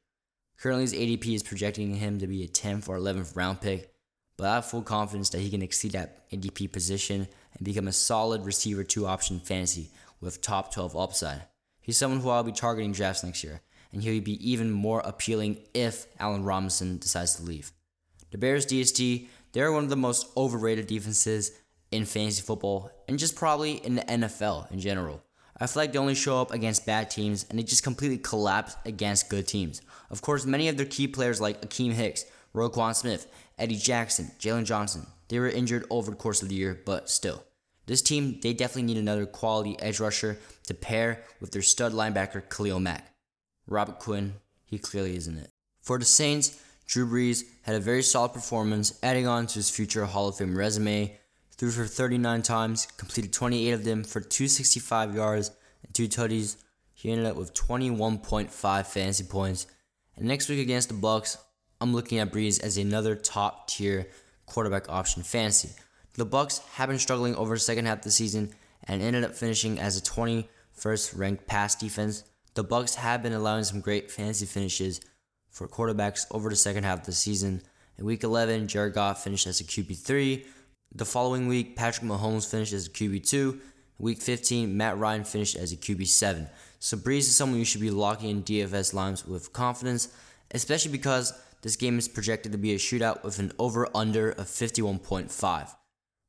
Currently, 0.58 0.82
his 0.82 0.94
ADP 0.94 1.34
is 1.34 1.42
projecting 1.44 1.94
him 1.94 2.18
to 2.18 2.26
be 2.26 2.42
a 2.42 2.48
10th 2.48 2.88
or 2.88 2.98
11th 2.98 3.36
round 3.36 3.60
pick, 3.60 3.92
but 4.36 4.48
I 4.48 4.56
have 4.56 4.66
full 4.66 4.82
confidence 4.82 5.30
that 5.30 5.40
he 5.40 5.50
can 5.50 5.62
exceed 5.62 5.92
that 5.92 6.28
ADP 6.30 6.72
position 6.72 7.28
and 7.58 7.64
become 7.64 7.88
a 7.88 7.92
solid 7.92 8.44
receiver 8.44 8.84
two 8.84 9.06
option 9.06 9.40
fantasy 9.40 9.90
with 10.20 10.40
top 10.40 10.72
12 10.72 10.96
upside. 10.96 11.42
He's 11.80 11.96
someone 11.96 12.20
who 12.20 12.30
I'll 12.30 12.42
be 12.42 12.52
targeting 12.52 12.92
drafts 12.92 13.24
next 13.24 13.44
year, 13.44 13.60
and 13.92 14.02
he'll 14.02 14.22
be 14.22 14.50
even 14.50 14.70
more 14.70 15.00
appealing 15.04 15.58
if 15.74 16.06
Allen 16.18 16.44
Robinson 16.44 16.98
decides 16.98 17.34
to 17.36 17.42
leave. 17.42 17.72
The 18.30 18.38
Bears 18.38 18.66
DST, 18.66 19.28
they're 19.52 19.72
one 19.72 19.84
of 19.84 19.90
the 19.90 19.96
most 19.96 20.26
overrated 20.36 20.86
defenses 20.86 21.52
in 21.90 22.04
fantasy 22.04 22.42
football 22.42 22.90
and 23.08 23.18
just 23.18 23.36
probably 23.36 23.72
in 23.72 23.94
the 23.94 24.02
NFL 24.02 24.70
in 24.70 24.80
general. 24.80 25.22
I 25.60 25.66
feel 25.66 25.82
like 25.82 25.92
they 25.92 25.98
only 25.98 26.14
show 26.14 26.40
up 26.40 26.52
against 26.52 26.86
bad 26.86 27.10
teams 27.10 27.46
and 27.48 27.58
they 27.58 27.62
just 27.62 27.82
completely 27.82 28.18
collapse 28.18 28.76
against 28.84 29.30
good 29.30 29.48
teams. 29.48 29.82
Of 30.10 30.22
course, 30.22 30.46
many 30.46 30.68
of 30.68 30.76
their 30.76 30.86
key 30.86 31.08
players 31.08 31.40
like 31.40 31.62
Akiem 31.62 31.92
Hicks, 31.92 32.24
Roquan 32.54 32.94
Smith, 32.94 33.26
Eddie 33.58 33.76
Jackson, 33.76 34.30
Jaylon 34.38 34.64
Johnson, 34.64 35.06
they 35.28 35.38
were 35.38 35.48
injured 35.48 35.84
over 35.90 36.10
the 36.10 36.16
course 36.16 36.42
of 36.42 36.48
the 36.48 36.54
year, 36.54 36.80
but 36.84 37.10
still. 37.10 37.44
This 37.88 38.02
team, 38.02 38.38
they 38.42 38.52
definitely 38.52 38.82
need 38.82 38.98
another 38.98 39.24
quality 39.24 39.74
edge 39.80 39.98
rusher 39.98 40.38
to 40.66 40.74
pair 40.74 41.24
with 41.40 41.52
their 41.52 41.62
stud 41.62 41.94
linebacker 41.94 42.46
Khalil 42.50 42.80
Mack. 42.80 43.14
Robert 43.66 43.98
Quinn, 43.98 44.34
he 44.66 44.78
clearly 44.78 45.16
isn't 45.16 45.38
it. 45.38 45.50
For 45.80 45.98
the 45.98 46.04
Saints, 46.04 46.62
Drew 46.86 47.06
Brees 47.06 47.44
had 47.62 47.76
a 47.76 47.80
very 47.80 48.02
solid 48.02 48.34
performance, 48.34 48.98
adding 49.02 49.26
on 49.26 49.46
to 49.46 49.54
his 49.54 49.70
future 49.70 50.04
Hall 50.04 50.28
of 50.28 50.36
Fame 50.36 50.56
resume. 50.56 51.16
Threw 51.56 51.70
for 51.70 51.86
39 51.86 52.42
times, 52.42 52.86
completed 52.98 53.32
28 53.32 53.70
of 53.72 53.84
them 53.84 54.04
for 54.04 54.20
265 54.20 55.14
yards 55.14 55.50
and 55.82 55.94
two 55.94 56.08
tutties. 56.08 56.56
He 56.92 57.10
ended 57.10 57.24
up 57.24 57.36
with 57.36 57.54
21.5 57.54 58.86
fantasy 58.86 59.24
points. 59.24 59.66
And 60.14 60.28
next 60.28 60.50
week 60.50 60.60
against 60.60 60.90
the 60.90 60.94
Bucs, 60.94 61.38
I'm 61.80 61.94
looking 61.94 62.18
at 62.18 62.32
Brees 62.32 62.62
as 62.62 62.76
another 62.76 63.16
top 63.16 63.68
tier 63.68 64.08
quarterback 64.44 64.90
option 64.90 65.22
fantasy. 65.22 65.70
The 66.18 66.26
Bucs 66.26 66.66
have 66.72 66.88
been 66.88 66.98
struggling 66.98 67.36
over 67.36 67.54
the 67.54 67.60
second 67.60 67.86
half 67.86 67.98
of 67.98 68.02
the 68.02 68.10
season 68.10 68.50
and 68.82 69.00
ended 69.00 69.22
up 69.22 69.36
finishing 69.36 69.78
as 69.78 69.96
a 69.96 70.02
21st 70.02 71.16
ranked 71.16 71.46
pass 71.46 71.76
defense. 71.76 72.24
The 72.54 72.64
Bucs 72.64 72.96
have 72.96 73.22
been 73.22 73.32
allowing 73.32 73.62
some 73.62 73.80
great 73.80 74.10
fantasy 74.10 74.44
finishes 74.44 75.00
for 75.48 75.68
quarterbacks 75.68 76.26
over 76.32 76.50
the 76.50 76.56
second 76.56 76.82
half 76.82 76.98
of 76.98 77.06
the 77.06 77.12
season. 77.12 77.62
In 77.98 78.04
week 78.04 78.24
11, 78.24 78.66
Jared 78.66 78.94
Goff 78.94 79.22
finished 79.22 79.46
as 79.46 79.60
a 79.60 79.64
QB3. 79.64 80.44
The 80.92 81.04
following 81.04 81.46
week, 81.46 81.76
Patrick 81.76 82.10
Mahomes 82.10 82.50
finished 82.50 82.72
as 82.72 82.88
a 82.88 82.90
QB2. 82.90 83.60
Week 84.00 84.20
15, 84.20 84.76
Matt 84.76 84.98
Ryan 84.98 85.22
finished 85.22 85.54
as 85.54 85.70
a 85.70 85.76
QB7. 85.76 86.50
So 86.80 86.96
Brees 86.96 87.18
is 87.18 87.36
someone 87.36 87.60
you 87.60 87.64
should 87.64 87.80
be 87.80 87.92
locking 87.92 88.30
in 88.30 88.42
DFS 88.42 88.92
lines 88.92 89.24
with 89.24 89.52
confidence, 89.52 90.08
especially 90.50 90.90
because 90.90 91.32
this 91.62 91.76
game 91.76 91.96
is 91.96 92.08
projected 92.08 92.50
to 92.50 92.58
be 92.58 92.72
a 92.72 92.76
shootout 92.78 93.22
with 93.22 93.38
an 93.38 93.52
over 93.60 93.88
under 93.94 94.30
of 94.32 94.46
51.5. 94.46 95.76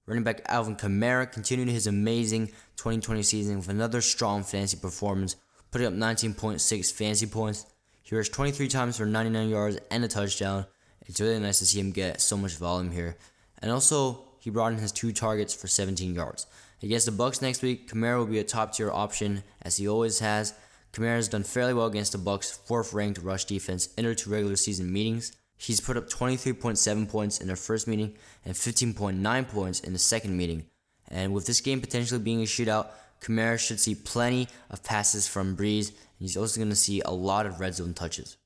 Running 0.10 0.24
back 0.24 0.42
Alvin 0.48 0.76
Kamara 0.76 1.32
continued 1.32 1.68
his 1.68 1.86
amazing 1.86 2.48
2020 2.78 3.22
season 3.22 3.58
with 3.58 3.70
another 3.70 4.02
strong 4.02 4.42
fantasy 4.42 4.76
performance, 4.76 5.36
putting 5.70 5.86
up 5.86 5.94
19.6 5.94 6.92
fantasy 6.92 7.28
points. 7.28 7.68
He 8.02 8.16
rushed 8.16 8.34
23 8.34 8.70
times 8.70 8.98
for 8.98 9.06
99 9.06 9.50
yards 9.50 9.78
and 9.92 10.04
a 10.04 10.08
touchdown. 10.08 10.66
It's 11.06 11.22
really 11.22 11.38
nice 11.38 11.60
to 11.60 11.68
see 11.68 11.80
him 11.80 11.92
get 11.92 12.22
so 12.22 12.38
much 12.38 12.56
volume 12.56 12.90
here. 12.90 13.18
And 13.62 13.72
also, 13.72 14.24
he 14.40 14.50
brought 14.50 14.72
in 14.72 14.80
his 14.80 14.92
two 14.92 15.12
targets 15.12 15.54
for 15.54 15.68
17 15.68 16.16
yards. 16.16 16.48
Against 16.82 17.06
the 17.06 17.12
Bucs 17.12 17.44
next 17.44 17.62
week, 17.62 17.88
Kamara 17.88 18.18
will 18.18 18.26
be 18.26 18.40
a 18.40 18.44
top 18.44 18.74
tier 18.74 18.90
option 18.90 19.44
as 19.62 19.78
he 19.78 19.88
always 19.88 20.18
has. 20.18 20.56
Kamara 20.92 21.18
has 21.18 21.30
done 21.30 21.44
fairly 21.44 21.76
well 21.76 21.86
against 21.86 22.14
the 22.14 22.18
Bucs' 22.18 22.58
fourth 22.66 22.94
ranked 22.94 23.20
rush 23.20 23.46
defense 23.46 23.94
in 23.96 24.06
their 24.06 24.16
two 24.16 24.32
regular 24.32 24.56
season 24.56 24.92
meetings. 24.92 25.34
He's 25.62 25.82
put 25.82 25.98
up 25.98 26.10
23.7 26.10 27.10
points 27.10 27.42
in 27.42 27.48
their 27.48 27.58
first 27.58 27.86
meeting 27.86 28.16
and 28.46 28.56
15.9 28.56 29.48
points 29.50 29.82
in 29.82 29.92
the 29.92 30.00
second 30.00 30.38
meeting. 30.38 30.64
And 31.10 31.34
with 31.34 31.46
this 31.46 31.60
game 31.60 31.82
potentially 31.82 32.22
being 32.22 32.40
a 32.40 32.46
shootout, 32.46 32.88
Kamara 33.22 33.60
should 33.60 33.82
see 33.82 33.94
plenty 33.94 34.48
of 34.70 34.84
passes 34.84 35.28
from 35.28 35.58
Brees, 35.58 35.90
and 35.90 36.22
he's 36.22 36.38
also 36.38 36.62
going 36.62 36.70
to 36.70 36.78
see 36.78 37.02
a 37.02 37.12
lot 37.12 37.46
of 37.46 37.60
red 37.60 37.76
zone 37.76 37.94
touches. 37.94 38.38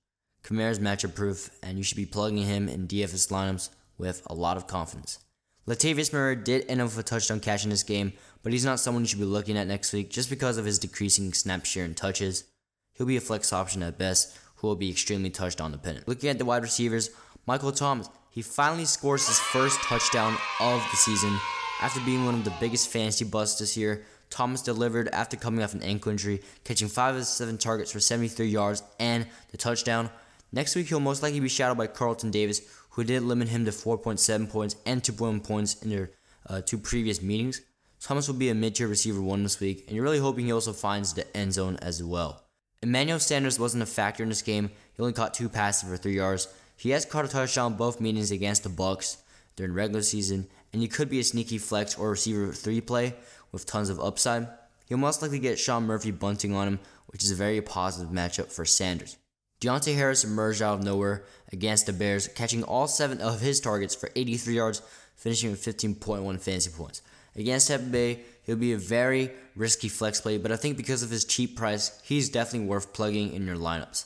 Kamara's 0.43 0.79
matchup 0.79 1.13
proof, 1.13 1.51
and 1.61 1.77
you 1.77 1.83
should 1.83 1.97
be 1.97 2.07
plugging 2.07 2.45
him 2.45 2.67
in 2.67 2.87
DFS 2.87 3.31
lineups 3.31 3.69
with 3.99 4.23
a 4.25 4.33
lot 4.33 4.57
of 4.57 4.65
confidence. 4.65 5.19
Latavius 5.67 6.11
Murray 6.11 6.35
did 6.35 6.65
end 6.67 6.81
up 6.81 6.85
with 6.85 6.97
a 6.97 7.03
touchdown 7.03 7.39
catch 7.39 7.63
in 7.63 7.69
this 7.69 7.83
game, 7.83 8.13
but 8.41 8.51
he's 8.51 8.65
not 8.65 8.79
someone 8.79 9.03
you 9.03 9.07
should 9.07 9.19
be 9.19 9.25
looking 9.25 9.55
at 9.55 9.67
next 9.67 9.93
week 9.93 10.09
just 10.09 10.31
because 10.31 10.57
of 10.57 10.65
his 10.65 10.79
decreasing 10.79 11.31
snap 11.31 11.63
share 11.63 11.85
and 11.85 11.95
touches. 11.95 12.45
He'll 12.93 13.05
be 13.05 13.17
a 13.17 13.21
flex 13.21 13.53
option 13.53 13.83
at 13.83 13.99
best, 13.99 14.35
who 14.63 14.69
will 14.69 14.75
be 14.77 14.89
extremely 14.89 15.29
touchdown 15.29 15.73
dependent. 15.73 16.07
Looking 16.07 16.29
at 16.29 16.37
the 16.37 16.45
wide 16.45 16.63
receivers, 16.63 17.09
Michael 17.45 17.73
Thomas, 17.73 18.09
he 18.29 18.41
finally 18.41 18.85
scores 18.85 19.27
his 19.27 19.37
first 19.37 19.77
touchdown 19.81 20.37
of 20.61 20.81
the 20.89 20.95
season. 20.95 21.37
After 21.81 21.99
being 21.99 22.23
one 22.23 22.35
of 22.35 22.45
the 22.45 22.53
biggest 22.61 22.87
fantasy 22.87 23.25
busts 23.25 23.59
this 23.59 23.75
year, 23.75 24.05
Thomas 24.29 24.61
delivered 24.61 25.09
after 25.09 25.35
coming 25.35 25.61
off 25.65 25.73
an 25.73 25.83
ankle 25.83 26.13
injury, 26.13 26.41
catching 26.63 26.87
5 26.87 27.15
of 27.17 27.25
7 27.25 27.57
targets 27.57 27.91
for 27.91 27.99
73 27.99 28.47
yards 28.47 28.81
and 29.01 29.27
the 29.51 29.57
touchdown. 29.57 30.09
Next 30.53 30.77
week, 30.77 30.87
he'll 30.87 31.01
most 31.01 31.21
likely 31.21 31.41
be 31.41 31.49
shadowed 31.49 31.77
by 31.77 31.87
Carlton 31.87 32.31
Davis, 32.31 32.61
who 32.91 33.03
did 33.03 33.23
limit 33.23 33.49
him 33.49 33.65
to 33.65 33.71
4.7 33.71 34.49
points 34.49 34.77
and 34.85 35.03
2.1 35.03 35.43
points 35.43 35.83
in 35.83 35.89
their 35.89 36.11
uh, 36.47 36.61
two 36.61 36.77
previous 36.77 37.21
meetings. 37.21 37.59
Thomas 37.99 38.29
will 38.29 38.35
be 38.35 38.47
a 38.47 38.55
mid 38.55 38.75
tier 38.75 38.87
receiver 38.87 39.21
one 39.21 39.43
this 39.43 39.59
week, 39.59 39.83
and 39.87 39.95
you're 39.95 40.05
really 40.05 40.19
hoping 40.19 40.45
he 40.45 40.53
also 40.53 40.71
finds 40.71 41.13
the 41.13 41.35
end 41.35 41.51
zone 41.51 41.77
as 41.81 42.01
well. 42.01 42.42
Emmanuel 42.83 43.17
Sanders 43.17 43.57
wasn't 43.57 43.81
a 43.81 43.85
factor 43.85 44.23
in 44.23 44.29
this 44.29 44.41
game. 44.41 44.67
He 44.67 45.01
only 45.01 45.13
caught 45.13 45.33
two 45.33 45.47
passes 45.47 45.89
for 45.89 45.95
three 45.95 46.17
yards. 46.17 46.49
He 46.75 46.89
has 46.89 47.05
caught 47.05 47.23
a 47.23 47.29
touchdown 47.29 47.75
both 47.75 48.01
meetings 48.01 48.29
against 48.29 48.63
the 48.63 48.69
Bucs 48.69 49.21
during 49.55 49.73
regular 49.73 50.01
season, 50.01 50.47
and 50.73 50.81
he 50.81 50.89
could 50.89 51.09
be 51.09 51.21
a 51.21 51.23
sneaky 51.23 51.57
flex 51.57 51.97
or 51.97 52.11
receiver 52.11 52.51
three 52.51 52.81
play 52.81 53.15
with 53.53 53.65
tons 53.65 53.89
of 53.89 54.01
upside. 54.01 54.49
He'll 54.89 54.97
most 54.97 55.21
likely 55.21 55.39
get 55.39 55.57
Sean 55.57 55.85
Murphy-Bunting 55.85 56.53
on 56.53 56.67
him, 56.67 56.79
which 57.07 57.23
is 57.23 57.31
a 57.31 57.35
very 57.35 57.61
positive 57.61 58.11
matchup 58.11 58.51
for 58.51 58.65
Sanders. 58.65 59.15
Deonte 59.61 59.95
Harris 59.95 60.25
emerged 60.25 60.61
out 60.61 60.79
of 60.79 60.83
nowhere 60.83 61.23
against 61.53 61.85
the 61.85 61.93
Bears, 61.93 62.27
catching 62.27 62.63
all 62.65 62.89
seven 62.89 63.21
of 63.21 63.39
his 63.39 63.61
targets 63.61 63.95
for 63.95 64.09
83 64.13 64.55
yards, 64.55 64.81
finishing 65.15 65.51
with 65.51 65.63
15.1 65.63 66.37
fantasy 66.41 66.69
points. 66.69 67.01
Against 67.37 67.69
Tampa 67.69 67.85
Bay, 67.85 68.19
he'll 68.43 68.55
be 68.55 68.73
a 68.73 68.77
very 68.77 69.31
risky 69.55 69.89
flex 69.89 70.21
play, 70.21 70.37
but 70.37 70.51
I 70.51 70.55
think 70.55 70.77
because 70.77 71.03
of 71.03 71.09
his 71.09 71.25
cheap 71.25 71.55
price, 71.55 71.99
he's 72.03 72.29
definitely 72.29 72.67
worth 72.67 72.93
plugging 72.93 73.33
in 73.33 73.45
your 73.45 73.55
lineups. 73.55 74.05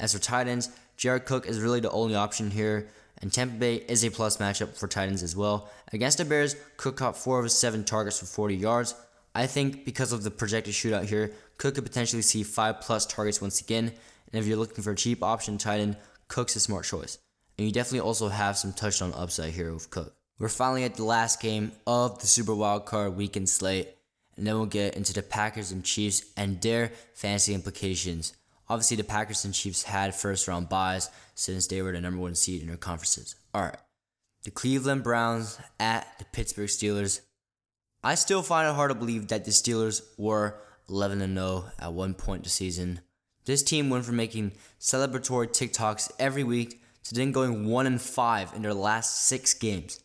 As 0.00 0.12
for 0.12 0.18
tight 0.18 0.48
ends, 0.48 0.70
Jared 0.96 1.26
Cook 1.26 1.46
is 1.46 1.60
really 1.60 1.80
the 1.80 1.90
only 1.90 2.14
option 2.14 2.50
here, 2.50 2.88
and 3.20 3.32
Tampa 3.32 3.56
Bay 3.56 3.76
is 3.76 4.04
a 4.04 4.10
plus 4.10 4.38
matchup 4.38 4.76
for 4.76 4.88
tight 4.88 5.08
ends 5.08 5.22
as 5.22 5.36
well. 5.36 5.70
Against 5.92 6.18
the 6.18 6.24
Bears, 6.24 6.56
Cook 6.76 6.96
caught 6.96 7.16
four 7.16 7.38
of 7.38 7.44
his 7.44 7.56
seven 7.56 7.84
targets 7.84 8.18
for 8.18 8.26
40 8.26 8.56
yards. 8.56 8.94
I 9.34 9.46
think 9.46 9.84
because 9.84 10.12
of 10.12 10.22
the 10.22 10.30
projected 10.30 10.74
shootout 10.74 11.04
here, 11.04 11.32
Cook 11.58 11.76
could 11.76 11.84
potentially 11.84 12.22
see 12.22 12.42
five 12.42 12.80
plus 12.80 13.06
targets 13.06 13.40
once 13.40 13.60
again, 13.60 13.92
and 14.32 14.40
if 14.40 14.46
you're 14.46 14.56
looking 14.56 14.82
for 14.82 14.92
a 14.92 14.96
cheap 14.96 15.22
option 15.22 15.58
tight 15.58 15.80
end, 15.80 15.96
Cook's 16.28 16.56
a 16.56 16.60
smart 16.60 16.84
choice. 16.84 17.18
And 17.58 17.66
you 17.66 17.72
definitely 17.72 18.00
also 18.00 18.28
have 18.28 18.56
some 18.56 18.72
touchdown 18.72 19.12
upside 19.14 19.52
here 19.52 19.72
with 19.72 19.90
Cook. 19.90 20.14
We're 20.42 20.48
finally 20.48 20.82
at 20.82 20.96
the 20.96 21.04
last 21.04 21.40
game 21.40 21.70
of 21.86 22.18
the 22.18 22.26
Super 22.26 22.52
Wild 22.52 22.84
Card 22.84 23.14
weekend 23.14 23.48
slate, 23.48 23.90
and 24.36 24.44
then 24.44 24.56
we'll 24.56 24.66
get 24.66 24.96
into 24.96 25.12
the 25.12 25.22
Packers 25.22 25.70
and 25.70 25.84
Chiefs 25.84 26.24
and 26.36 26.60
their 26.60 26.90
fantasy 27.14 27.54
implications. 27.54 28.32
Obviously, 28.68 28.96
the 28.96 29.04
Packers 29.04 29.44
and 29.44 29.54
Chiefs 29.54 29.84
had 29.84 30.16
first 30.16 30.48
round 30.48 30.68
byes 30.68 31.10
since 31.36 31.68
they 31.68 31.80
were 31.80 31.92
the 31.92 32.00
number 32.00 32.20
one 32.20 32.34
seed 32.34 32.60
in 32.60 32.66
their 32.66 32.76
conferences. 32.76 33.36
Alright. 33.54 33.76
The 34.42 34.50
Cleveland 34.50 35.04
Browns 35.04 35.60
at 35.78 36.08
the 36.18 36.24
Pittsburgh 36.24 36.68
Steelers. 36.68 37.20
I 38.02 38.16
still 38.16 38.42
find 38.42 38.68
it 38.68 38.74
hard 38.74 38.90
to 38.90 38.96
believe 38.96 39.28
that 39.28 39.44
the 39.44 39.52
Steelers 39.52 40.02
were 40.18 40.58
11 40.88 41.20
0 41.20 41.66
at 41.78 41.92
one 41.92 42.14
point 42.14 42.42
this 42.42 42.54
season. 42.54 43.00
This 43.44 43.62
team 43.62 43.90
went 43.90 44.06
from 44.06 44.16
making 44.16 44.54
celebratory 44.80 45.50
TikToks 45.50 46.10
every 46.18 46.42
week 46.42 46.82
to 47.04 47.14
then 47.14 47.30
going 47.30 47.68
1 47.68 47.86
and 47.86 48.02
5 48.02 48.54
in 48.56 48.62
their 48.62 48.74
last 48.74 49.24
six 49.24 49.54
games. 49.54 50.00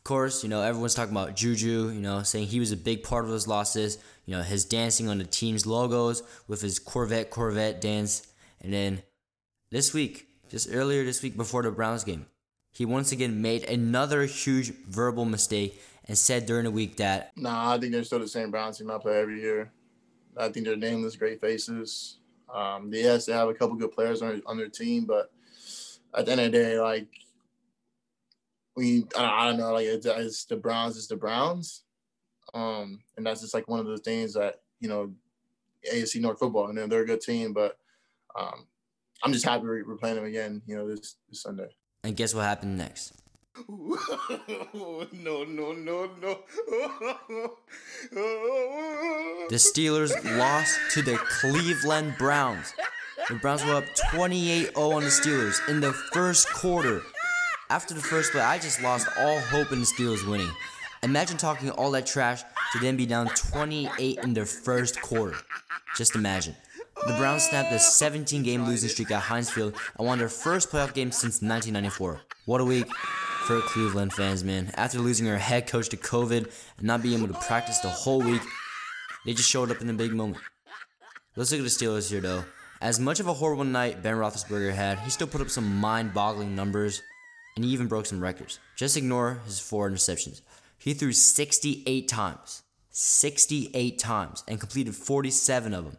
Of 0.00 0.04
course, 0.04 0.42
you 0.42 0.48
know, 0.48 0.62
everyone's 0.62 0.94
talking 0.94 1.12
about 1.12 1.36
Juju, 1.36 1.90
you 1.90 2.00
know, 2.00 2.22
saying 2.22 2.46
he 2.46 2.58
was 2.58 2.72
a 2.72 2.76
big 2.76 3.02
part 3.02 3.26
of 3.26 3.30
those 3.30 3.46
losses, 3.46 3.98
you 4.24 4.34
know, 4.34 4.42
his 4.42 4.64
dancing 4.64 5.10
on 5.10 5.18
the 5.18 5.24
team's 5.24 5.66
logos 5.66 6.22
with 6.48 6.62
his 6.62 6.78
Corvette 6.78 7.28
Corvette 7.28 7.82
dance. 7.82 8.26
And 8.62 8.72
then 8.72 9.02
this 9.70 9.92
week, 9.92 10.26
just 10.48 10.70
earlier 10.72 11.04
this 11.04 11.22
week 11.22 11.36
before 11.36 11.62
the 11.62 11.70
Browns 11.70 12.02
game, 12.02 12.24
he 12.72 12.86
once 12.86 13.12
again 13.12 13.42
made 13.42 13.64
another 13.64 14.24
huge 14.24 14.72
verbal 14.88 15.26
mistake 15.26 15.82
and 16.06 16.16
said 16.16 16.46
during 16.46 16.64
the 16.64 16.70
week 16.70 16.96
that 16.96 17.32
Nah, 17.36 17.74
I 17.74 17.78
think 17.78 17.92
they're 17.92 18.02
still 18.02 18.20
the 18.20 18.26
same 18.26 18.50
Browns 18.50 18.78
team 18.78 18.90
I 18.90 18.96
play 18.96 19.20
every 19.20 19.42
year. 19.42 19.70
I 20.34 20.48
think 20.48 20.64
they're 20.64 20.76
nameless, 20.76 21.16
great 21.16 21.42
faces. 21.42 22.20
Um, 22.52 22.90
yes, 22.90 23.26
they 23.26 23.34
have 23.34 23.50
a 23.50 23.54
couple 23.54 23.76
good 23.76 23.92
players 23.92 24.22
on, 24.22 24.42
on 24.46 24.56
their 24.56 24.70
team, 24.70 25.04
but 25.04 25.30
at 26.14 26.24
the 26.24 26.32
end 26.32 26.40
of 26.40 26.52
the 26.52 26.58
day, 26.58 26.80
like 26.80 27.08
we, 28.80 29.04
I 29.16 29.20
don't, 29.20 29.30
I 29.30 29.46
don't 29.46 29.58
know, 29.58 29.72
like 29.72 29.86
it's, 29.86 30.06
it's, 30.06 30.44
the 30.44 30.56
Browns, 30.56 30.96
it's 30.96 31.06
the 31.06 31.16
Browns, 31.16 31.82
um, 32.54 33.00
and 33.16 33.24
that's 33.24 33.42
just 33.42 33.54
like 33.54 33.68
one 33.68 33.80
of 33.80 33.86
the 33.86 33.98
things 33.98 34.34
that 34.34 34.56
you 34.80 34.88
know, 34.88 35.12
AFC 35.92 36.20
North 36.20 36.38
football, 36.38 36.68
and 36.68 36.90
they're 36.90 37.02
a 37.02 37.06
good 37.06 37.20
team, 37.20 37.52
but 37.52 37.78
um, 38.38 38.66
I'm 39.22 39.32
just 39.32 39.44
happy 39.44 39.64
we're 39.64 39.96
playing 39.96 40.16
them 40.16 40.24
again, 40.24 40.62
you 40.66 40.76
know, 40.76 40.88
this, 40.88 41.16
this 41.28 41.42
Sunday. 41.42 41.68
And 42.02 42.16
guess 42.16 42.34
what 42.34 42.44
happened 42.44 42.78
next? 42.78 43.12
no, 43.68 45.04
no, 45.12 45.44
no, 45.44 45.74
no. 45.74 46.38
the 49.50 49.56
Steelers 49.56 50.38
lost 50.38 50.78
to 50.92 51.02
the 51.02 51.16
Cleveland 51.40 52.14
Browns. 52.18 52.72
The 53.28 53.34
Browns 53.34 53.64
were 53.64 53.74
up 53.74 53.84
28 54.14 54.74
0 54.74 54.90
on 54.90 55.02
the 55.02 55.08
Steelers 55.08 55.68
in 55.68 55.80
the 55.80 55.92
first 55.92 56.50
quarter. 56.52 57.02
After 57.70 57.94
the 57.94 58.00
first 58.00 58.32
play, 58.32 58.40
I 58.40 58.58
just 58.58 58.82
lost 58.82 59.06
all 59.16 59.38
hope 59.38 59.70
in 59.70 59.78
the 59.78 59.86
Steelers 59.86 60.28
winning. 60.28 60.50
Imagine 61.04 61.36
talking 61.36 61.70
all 61.70 61.92
that 61.92 62.04
trash 62.04 62.42
to 62.72 62.80
then 62.80 62.96
be 62.96 63.06
down 63.06 63.28
28 63.28 64.18
in 64.18 64.34
their 64.34 64.44
first 64.44 65.00
quarter. 65.00 65.36
Just 65.96 66.16
imagine. 66.16 66.56
The 67.06 67.14
Browns 67.14 67.44
snapped 67.44 67.70
a 67.70 67.78
17 67.78 68.42
game 68.42 68.64
losing 68.66 68.88
streak 68.88 69.12
at 69.12 69.22
Heinz 69.22 69.50
Field 69.50 69.74
and 69.96 70.04
won 70.04 70.18
their 70.18 70.28
first 70.28 70.72
playoff 70.72 70.94
game 70.94 71.12
since 71.12 71.40
1994. 71.40 72.20
What 72.44 72.60
a 72.60 72.64
week 72.64 72.88
for 73.46 73.60
Cleveland 73.60 74.14
fans, 74.14 74.42
man. 74.42 74.72
After 74.74 74.98
losing 74.98 75.24
their 75.24 75.38
head 75.38 75.68
coach 75.68 75.90
to 75.90 75.96
COVID 75.96 76.52
and 76.78 76.86
not 76.86 77.02
being 77.02 77.22
able 77.22 77.32
to 77.32 77.40
practice 77.40 77.78
the 77.78 77.88
whole 77.88 78.20
week, 78.20 78.42
they 79.24 79.32
just 79.32 79.48
showed 79.48 79.70
up 79.70 79.80
in 79.80 79.86
the 79.86 79.92
big 79.92 80.12
moment. 80.12 80.42
Let's 81.36 81.52
look 81.52 81.60
at 81.60 81.64
the 81.64 81.70
Steelers 81.70 82.10
here, 82.10 82.20
though. 82.20 82.44
As 82.80 82.98
much 82.98 83.20
of 83.20 83.28
a 83.28 83.34
horrible 83.34 83.64
night 83.64 84.02
Ben 84.02 84.16
Roethlisberger 84.16 84.72
had, 84.72 84.98
he 84.98 85.10
still 85.10 85.28
put 85.28 85.40
up 85.40 85.50
some 85.50 85.76
mind-boggling 85.76 86.56
numbers, 86.56 87.02
and 87.56 87.64
he 87.64 87.70
even 87.70 87.86
broke 87.86 88.06
some 88.06 88.20
records. 88.20 88.58
Just 88.76 88.96
ignore 88.96 89.40
his 89.44 89.60
four 89.60 89.90
interceptions. 89.90 90.40
He 90.78 90.94
threw 90.94 91.12
68 91.12 92.08
times, 92.08 92.62
68 92.90 93.98
times, 93.98 94.44
and 94.48 94.60
completed 94.60 94.94
47 94.94 95.74
of 95.74 95.84
them. 95.84 95.96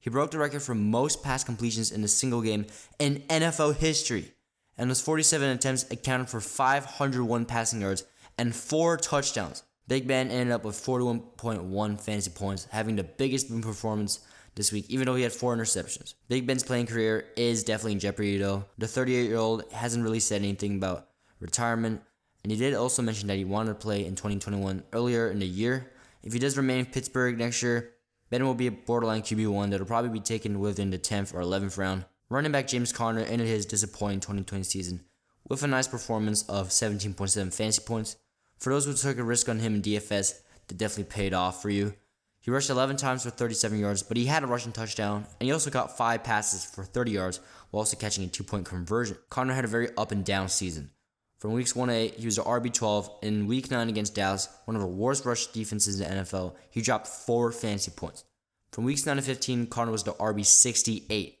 He 0.00 0.10
broke 0.10 0.30
the 0.30 0.38
record 0.38 0.62
for 0.62 0.74
most 0.74 1.22
pass 1.22 1.44
completions 1.44 1.92
in 1.92 2.02
a 2.02 2.08
single 2.08 2.40
game 2.40 2.66
in 2.98 3.22
NFL 3.28 3.76
history, 3.76 4.32
and 4.76 4.90
those 4.90 5.00
47 5.00 5.48
attempts 5.48 5.88
accounted 5.90 6.28
for 6.28 6.40
501 6.40 7.44
passing 7.44 7.82
yards 7.82 8.04
and 8.38 8.54
four 8.54 8.96
touchdowns. 8.96 9.62
Big 9.86 10.08
Ben 10.08 10.30
ended 10.30 10.52
up 10.52 10.64
with 10.64 10.76
41.1 10.76 12.00
fantasy 12.00 12.30
points, 12.30 12.66
having 12.70 12.96
the 12.96 13.04
biggest 13.04 13.48
performance 13.60 14.20
this 14.54 14.72
week, 14.72 14.86
even 14.88 15.06
though 15.06 15.14
he 15.14 15.22
had 15.22 15.32
four 15.32 15.56
interceptions. 15.56 16.14
Big 16.28 16.46
Ben's 16.46 16.62
playing 16.62 16.86
career 16.86 17.26
is 17.36 17.64
definitely 17.64 17.92
in 17.92 18.00
jeopardy, 18.00 18.36
though. 18.36 18.64
The 18.78 18.86
38 18.86 19.28
year 19.28 19.36
old 19.36 19.64
hasn't 19.72 20.04
really 20.04 20.20
said 20.20 20.42
anything 20.42 20.76
about 20.76 21.08
retirement, 21.40 22.02
and 22.42 22.52
he 22.52 22.58
did 22.58 22.74
also 22.74 23.02
mention 23.02 23.28
that 23.28 23.36
he 23.36 23.44
wanted 23.44 23.70
to 23.70 23.74
play 23.74 24.04
in 24.04 24.14
2021 24.14 24.82
earlier 24.92 25.30
in 25.30 25.38
the 25.38 25.46
year. 25.46 25.90
If 26.22 26.32
he 26.32 26.38
does 26.38 26.56
remain 26.56 26.80
in 26.80 26.86
Pittsburgh 26.86 27.38
next 27.38 27.62
year, 27.62 27.92
Ben 28.30 28.44
will 28.44 28.54
be 28.54 28.66
a 28.66 28.72
borderline 28.72 29.22
QB1 29.22 29.70
that'll 29.70 29.86
probably 29.86 30.10
be 30.10 30.20
taken 30.20 30.60
within 30.60 30.90
the 30.90 30.98
10th 30.98 31.34
or 31.34 31.40
11th 31.40 31.76
round. 31.76 32.04
Running 32.28 32.52
back 32.52 32.66
James 32.66 32.92
Conner 32.92 33.20
ended 33.20 33.46
his 33.46 33.66
disappointing 33.66 34.20
2020 34.20 34.64
season 34.64 35.04
with 35.48 35.62
a 35.62 35.66
nice 35.66 35.88
performance 35.88 36.42
of 36.48 36.68
17.7 36.68 37.52
fantasy 37.52 37.82
points. 37.84 38.16
For 38.58 38.72
those 38.72 38.86
who 38.86 38.94
took 38.94 39.18
a 39.18 39.24
risk 39.24 39.48
on 39.48 39.58
him 39.58 39.74
in 39.74 39.82
DFS, 39.82 40.40
that 40.68 40.78
definitely 40.78 41.12
paid 41.12 41.34
off 41.34 41.60
for 41.60 41.68
you. 41.68 41.94
He 42.42 42.50
rushed 42.50 42.70
11 42.70 42.96
times 42.96 43.22
for 43.22 43.30
37 43.30 43.78
yards, 43.78 44.02
but 44.02 44.16
he 44.16 44.26
had 44.26 44.42
a 44.42 44.48
rushing 44.48 44.72
touchdown, 44.72 45.26
and 45.38 45.46
he 45.46 45.52
also 45.52 45.70
got 45.70 45.96
5 45.96 46.24
passes 46.24 46.64
for 46.64 46.82
30 46.82 47.12
yards 47.12 47.40
while 47.70 47.82
also 47.82 47.96
catching 47.96 48.24
a 48.24 48.26
2 48.26 48.42
point 48.42 48.66
conversion. 48.66 49.16
Conner 49.30 49.54
had 49.54 49.64
a 49.64 49.68
very 49.68 49.90
up 49.96 50.10
and 50.10 50.24
down 50.24 50.48
season. 50.48 50.90
From 51.38 51.52
weeks 51.52 51.76
1 51.76 51.86
to 51.86 51.94
8, 51.94 52.14
he 52.14 52.26
was 52.26 52.38
an 52.38 52.44
RB12. 52.44 53.22
In 53.22 53.46
week 53.46 53.70
9 53.70 53.88
against 53.88 54.16
Dallas, 54.16 54.48
one 54.64 54.74
of 54.74 54.82
the 54.82 54.88
worst 54.88 55.24
rush 55.24 55.46
defenses 55.46 56.00
in 56.00 56.08
the 56.08 56.22
NFL, 56.22 56.56
he 56.68 56.82
dropped 56.82 57.06
4 57.06 57.52
fantasy 57.52 57.92
points. 57.92 58.24
From 58.72 58.84
weeks 58.84 59.06
9 59.06 59.16
to 59.16 59.22
15, 59.22 59.68
Conner 59.68 59.92
was 59.92 60.02
the 60.02 60.14
RB68. 60.14 61.36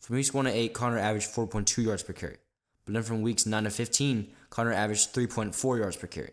From 0.00 0.16
weeks 0.16 0.34
1 0.34 0.46
to 0.46 0.50
8, 0.50 0.74
Conner 0.74 0.98
averaged 0.98 1.30
4.2 1.30 1.84
yards 1.84 2.02
per 2.02 2.12
carry. 2.12 2.38
But 2.84 2.94
then 2.94 3.02
from 3.04 3.22
weeks 3.22 3.46
9 3.46 3.64
to 3.64 3.70
15, 3.70 4.32
Conner 4.50 4.72
averaged 4.72 5.14
3.4 5.14 5.78
yards 5.78 5.96
per 5.96 6.08
carry. 6.08 6.32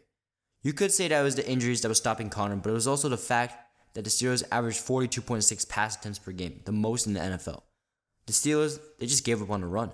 You 0.64 0.74
could 0.74 0.92
say 0.92 1.08
that 1.08 1.22
was 1.22 1.36
the 1.36 1.48
injuries 1.48 1.82
that 1.82 1.90
was 1.90 2.00
stopping 2.00 2.32
Conner, 2.32 2.56
but 2.56 2.72
it 2.72 2.74
was 2.74 2.88
also 2.88 3.10
the 3.10 3.18
fact 3.18 3.67
that 3.98 4.04
the 4.04 4.12
Steelers 4.12 4.44
averaged 4.52 4.86
42.6 4.86 5.68
pass 5.70 5.96
attempts 5.96 6.20
per 6.20 6.32
game, 6.32 6.62
the 6.66 6.72
most 6.72 7.08
in 7.08 7.14
the 7.14 7.20
NFL. 7.20 7.64
The 8.28 8.32
Steelers, 8.32 8.80
they 9.00 9.08
just 9.08 9.26
gave 9.26 9.42
up 9.42 9.50
on 9.50 9.62
the 9.62 9.68
run. 9.68 9.92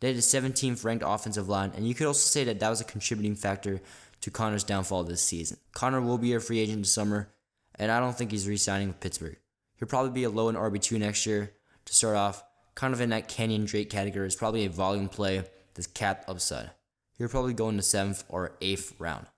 They 0.00 0.08
had 0.08 0.16
the 0.18 0.20
17th 0.20 0.84
ranked 0.84 1.02
offensive 1.06 1.48
line, 1.48 1.72
and 1.74 1.88
you 1.88 1.94
could 1.94 2.06
also 2.06 2.28
say 2.28 2.44
that 2.44 2.60
that 2.60 2.68
was 2.68 2.82
a 2.82 2.84
contributing 2.84 3.34
factor 3.34 3.80
to 4.20 4.30
Conner's 4.30 4.62
downfall 4.62 5.04
this 5.04 5.22
season. 5.22 5.56
Conner 5.72 6.02
will 6.02 6.18
be 6.18 6.34
a 6.34 6.40
free 6.40 6.58
agent 6.58 6.82
this 6.82 6.92
summer, 6.92 7.30
and 7.76 7.90
I 7.90 7.98
don't 7.98 8.14
think 8.14 8.30
he's 8.30 8.46
re 8.46 8.58
signing 8.58 8.88
with 8.88 9.00
Pittsburgh. 9.00 9.38
He'll 9.78 9.88
probably 9.88 10.10
be 10.10 10.24
a 10.24 10.28
low 10.28 10.50
in 10.50 10.54
RB2 10.54 10.98
next 10.98 11.24
year 11.24 11.54
to 11.86 11.94
start 11.94 12.14
off, 12.16 12.44
kind 12.74 12.92
of 12.92 13.00
in 13.00 13.08
that 13.08 13.30
Kenyan 13.30 13.66
Drake 13.66 13.88
category. 13.88 14.26
It's 14.26 14.36
probably 14.36 14.66
a 14.66 14.68
volume 14.68 15.08
play 15.08 15.44
that's 15.72 15.86
capped 15.86 16.28
upside. 16.28 16.72
He'll 17.16 17.30
probably 17.30 17.54
go 17.54 17.70
in 17.70 17.78
the 17.78 17.82
seventh 17.82 18.22
or 18.28 18.52
eighth 18.60 18.92
round. 18.98 19.28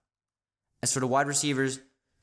As 0.82 0.92
for 0.92 0.98
the 0.98 1.06
wide 1.06 1.28
receivers, 1.28 1.78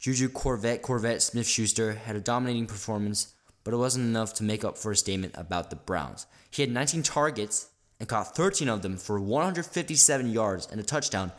Juju 0.06 0.30
Corvette 0.30 0.84
Corvette 0.84 1.24
Smith 1.24 1.48
Schuster 1.48 1.94
had 1.94 2.16
a 2.16 2.20
dominating 2.20 2.68
performance, 2.68 3.34
but 3.64 3.74
it 3.74 3.78
wasn't 3.78 4.06
enough 4.06 4.36
to 4.36 4.44
make 4.44 4.64
up 4.64 4.78
for 4.78 4.92
a 4.92 4.96
statement 4.96 5.34
about 5.36 5.72
the 5.72 5.76
Browns. 5.76 6.28
He 6.52 6.62
had 6.62 6.70
19 6.70 7.02
targets 7.02 7.70
and 8.00 8.08
caught 8.08 8.36
13 8.36 8.70
of 8.70 8.84
them 8.84 8.98
for 8.98 9.20
157 9.20 10.30
yards 10.30 10.68
and 10.70 10.80
a 10.80 10.84
touchdown 10.84 11.32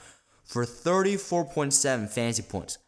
for 0.42 0.64
34.7 0.64 2.10
fantasy 2.10 2.42
points. 2.42 2.78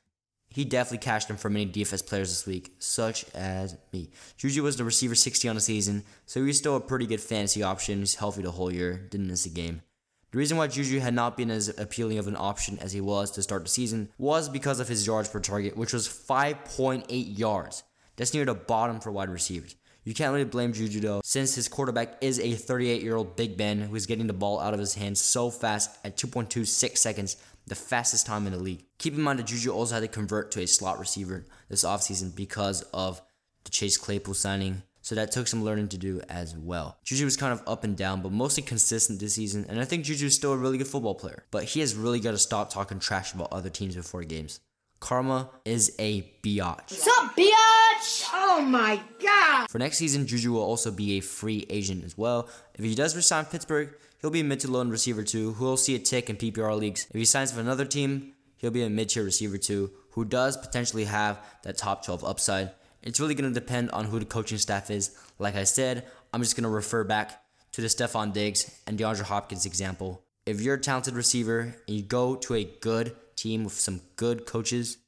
He 0.50 0.64
definitely 0.64 0.98
cashed 0.98 1.28
them 1.28 1.36
for 1.36 1.48
many 1.48 1.70
DFS 1.70 2.04
players 2.04 2.30
this 2.30 2.44
week, 2.44 2.74
such 2.80 3.24
as 3.32 3.76
me. 3.92 4.10
Juju 4.36 4.64
was 4.64 4.78
the 4.78 4.82
receiver 4.82 5.14
60 5.14 5.48
on 5.48 5.54
the 5.54 5.60
season, 5.60 6.02
so 6.26 6.44
he's 6.44 6.58
still 6.58 6.74
a 6.74 6.80
pretty 6.80 7.06
good 7.06 7.20
fantasy 7.20 7.62
option. 7.62 8.00
He's 8.00 8.16
healthy 8.16 8.42
the 8.42 8.50
whole 8.50 8.72
year, 8.72 9.06
didn't 9.10 9.28
miss 9.28 9.46
a 9.46 9.50
game. 9.50 9.82
The 10.30 10.38
reason 10.38 10.58
why 10.58 10.66
Juju 10.66 11.00
had 11.00 11.14
not 11.14 11.38
been 11.38 11.50
as 11.50 11.70
appealing 11.78 12.18
of 12.18 12.28
an 12.28 12.36
option 12.36 12.78
as 12.80 12.92
he 12.92 13.00
was 13.00 13.30
to 13.30 13.42
start 13.42 13.62
the 13.62 13.70
season 13.70 14.10
was 14.18 14.50
because 14.50 14.78
of 14.78 14.88
his 14.88 15.06
yards 15.06 15.30
per 15.30 15.40
target, 15.40 15.74
which 15.74 15.94
was 15.94 16.06
5.8 16.06 17.38
yards. 17.38 17.82
That's 18.16 18.34
near 18.34 18.44
the 18.44 18.52
bottom 18.52 19.00
for 19.00 19.10
wide 19.10 19.30
receivers. 19.30 19.74
You 20.04 20.12
can't 20.12 20.32
really 20.32 20.44
blame 20.44 20.74
Juju 20.74 21.00
though, 21.00 21.20
since 21.24 21.54
his 21.54 21.68
quarterback 21.68 22.18
is 22.20 22.38
a 22.40 22.52
38 22.52 23.02
year 23.02 23.16
old 23.16 23.36
Big 23.36 23.56
Ben 23.56 23.80
who 23.80 23.94
is 23.94 24.06
getting 24.06 24.26
the 24.26 24.32
ball 24.34 24.60
out 24.60 24.74
of 24.74 24.80
his 24.80 24.94
hands 24.94 25.20
so 25.20 25.50
fast 25.50 25.98
at 26.04 26.16
2.26 26.18 26.98
seconds, 26.98 27.36
the 27.66 27.74
fastest 27.74 28.26
time 28.26 28.46
in 28.46 28.52
the 28.52 28.58
league. 28.58 28.84
Keep 28.98 29.14
in 29.14 29.22
mind 29.22 29.38
that 29.38 29.46
Juju 29.46 29.70
also 29.70 29.94
had 29.94 30.00
to 30.02 30.08
convert 30.08 30.50
to 30.52 30.60
a 30.60 30.66
slot 30.66 30.98
receiver 30.98 31.46
this 31.70 31.84
offseason 31.84 32.34
because 32.34 32.82
of 32.92 33.22
the 33.64 33.70
Chase 33.70 33.96
Claypool 33.96 34.34
signing. 34.34 34.82
So 35.09 35.14
that 35.14 35.32
took 35.32 35.48
some 35.48 35.64
learning 35.64 35.88
to 35.88 35.96
do 35.96 36.20
as 36.28 36.54
well. 36.54 36.98
Juju 37.02 37.24
was 37.24 37.38
kind 37.38 37.54
of 37.54 37.62
up 37.66 37.82
and 37.82 37.96
down, 37.96 38.20
but 38.20 38.30
mostly 38.30 38.62
consistent 38.62 39.20
this 39.20 39.36
season, 39.36 39.64
and 39.66 39.80
I 39.80 39.86
think 39.86 40.04
Juju 40.04 40.26
is 40.26 40.34
still 40.34 40.52
a 40.52 40.56
really 40.59 40.76
good 40.76 40.86
football 40.86 41.14
player. 41.14 41.46
But 41.50 41.64
he 41.64 41.80
has 41.80 41.94
really 41.94 42.20
got 42.20 42.32
to 42.32 42.36
stop 42.36 42.70
talking 42.70 42.98
trash 42.98 43.32
about 43.32 43.50
other 43.50 43.70
teams 43.70 43.96
before 43.96 44.22
games. 44.24 44.61
Karma 45.00 45.48
is 45.64 45.96
a 45.98 46.30
biatch. 46.42 46.90
What's 46.90 47.09
up, 47.09 47.34
biatch? 47.34 48.28
Oh 48.34 48.61
my 48.68 49.00
god! 49.18 49.70
For 49.70 49.78
next 49.78 49.96
season, 49.96 50.26
Juju 50.26 50.52
will 50.52 50.61
also 50.61 50.90
be 50.90 51.16
a 51.16 51.20
free 51.20 51.64
agent 51.70 52.04
as 52.04 52.18
well. 52.18 52.46
If 52.74 52.84
he 52.84 52.94
does 52.94 53.16
resign 53.16 53.46
Pittsburgh, 53.46 53.94
he'll 54.20 54.28
be 54.28 54.40
a 54.40 54.44
mid 54.44 54.61
to 54.61 54.70
low 54.70 54.84
receiver 54.84 55.22
too, 55.22 55.54
who 55.54 55.64
will 55.64 55.78
see 55.78 55.94
a 55.94 55.98
tick 55.98 56.28
in 56.28 56.36
PPR 56.36 56.78
leagues. 56.78 57.06
If 57.09 57.16
he 57.16 57.24
signs 57.24 57.52
with 57.52 57.64
another 57.64 57.86
team, 57.86 58.34
he'll 58.59 58.70
be 58.70 58.82
a 58.82 58.90
mid 58.90 59.09
tier 59.09 59.24
receiver 59.24 59.56
too, 59.56 59.90
who 60.11 60.26
does 60.26 60.59
potentially 60.59 61.04
have 61.04 61.40
that 61.62 61.78
top 61.78 62.04
12 62.04 62.24
upside. 62.24 62.72
It's 63.03 63.20
really 63.20 63.34
going 63.34 63.53
to 63.53 63.61
depend 63.61 63.90
on 63.90 64.07
who 64.07 64.18
the 64.18 64.24
coaching 64.24 64.59
staff 64.59 64.90
is. 64.90 65.16
Like 65.38 65.55
I 65.55 65.64
said, 65.64 66.07
I'm 66.32 66.42
just 66.42 66.57
going 66.57 66.64
to 66.64 66.68
refer 66.68 67.05
back 67.05 67.42
to 67.72 67.80
the 67.80 67.86
Stefon 67.86 68.32
Diggs 68.32 68.70
and 68.86 68.99
DeAndre 68.99 69.22
Hopkins 69.22 69.66
example. 69.66 70.22
If 70.46 70.61
you're 70.61 70.74
a 70.74 70.80
talented 70.80 71.14
receiver 71.14 71.76
and 71.86 71.96
you 71.96 72.03
go 72.03 72.34
to 72.36 72.55
a 72.55 72.64
good 72.80 73.14
team 73.36 73.64
with 73.64 73.74
some 73.74 74.01
good 74.16 74.46
coaches, 74.46 74.99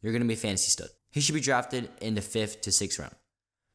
you're 0.00 0.12
going 0.12 0.22
to 0.22 0.28
be 0.28 0.34
a 0.34 0.36
fantasy 0.36 0.70
stud. 0.70 0.88
He 1.10 1.20
should 1.20 1.34
be 1.34 1.40
drafted 1.40 1.90
in 2.00 2.14
the 2.14 2.20
fifth 2.20 2.60
to 2.62 2.72
sixth 2.72 2.98
round. 2.98 3.14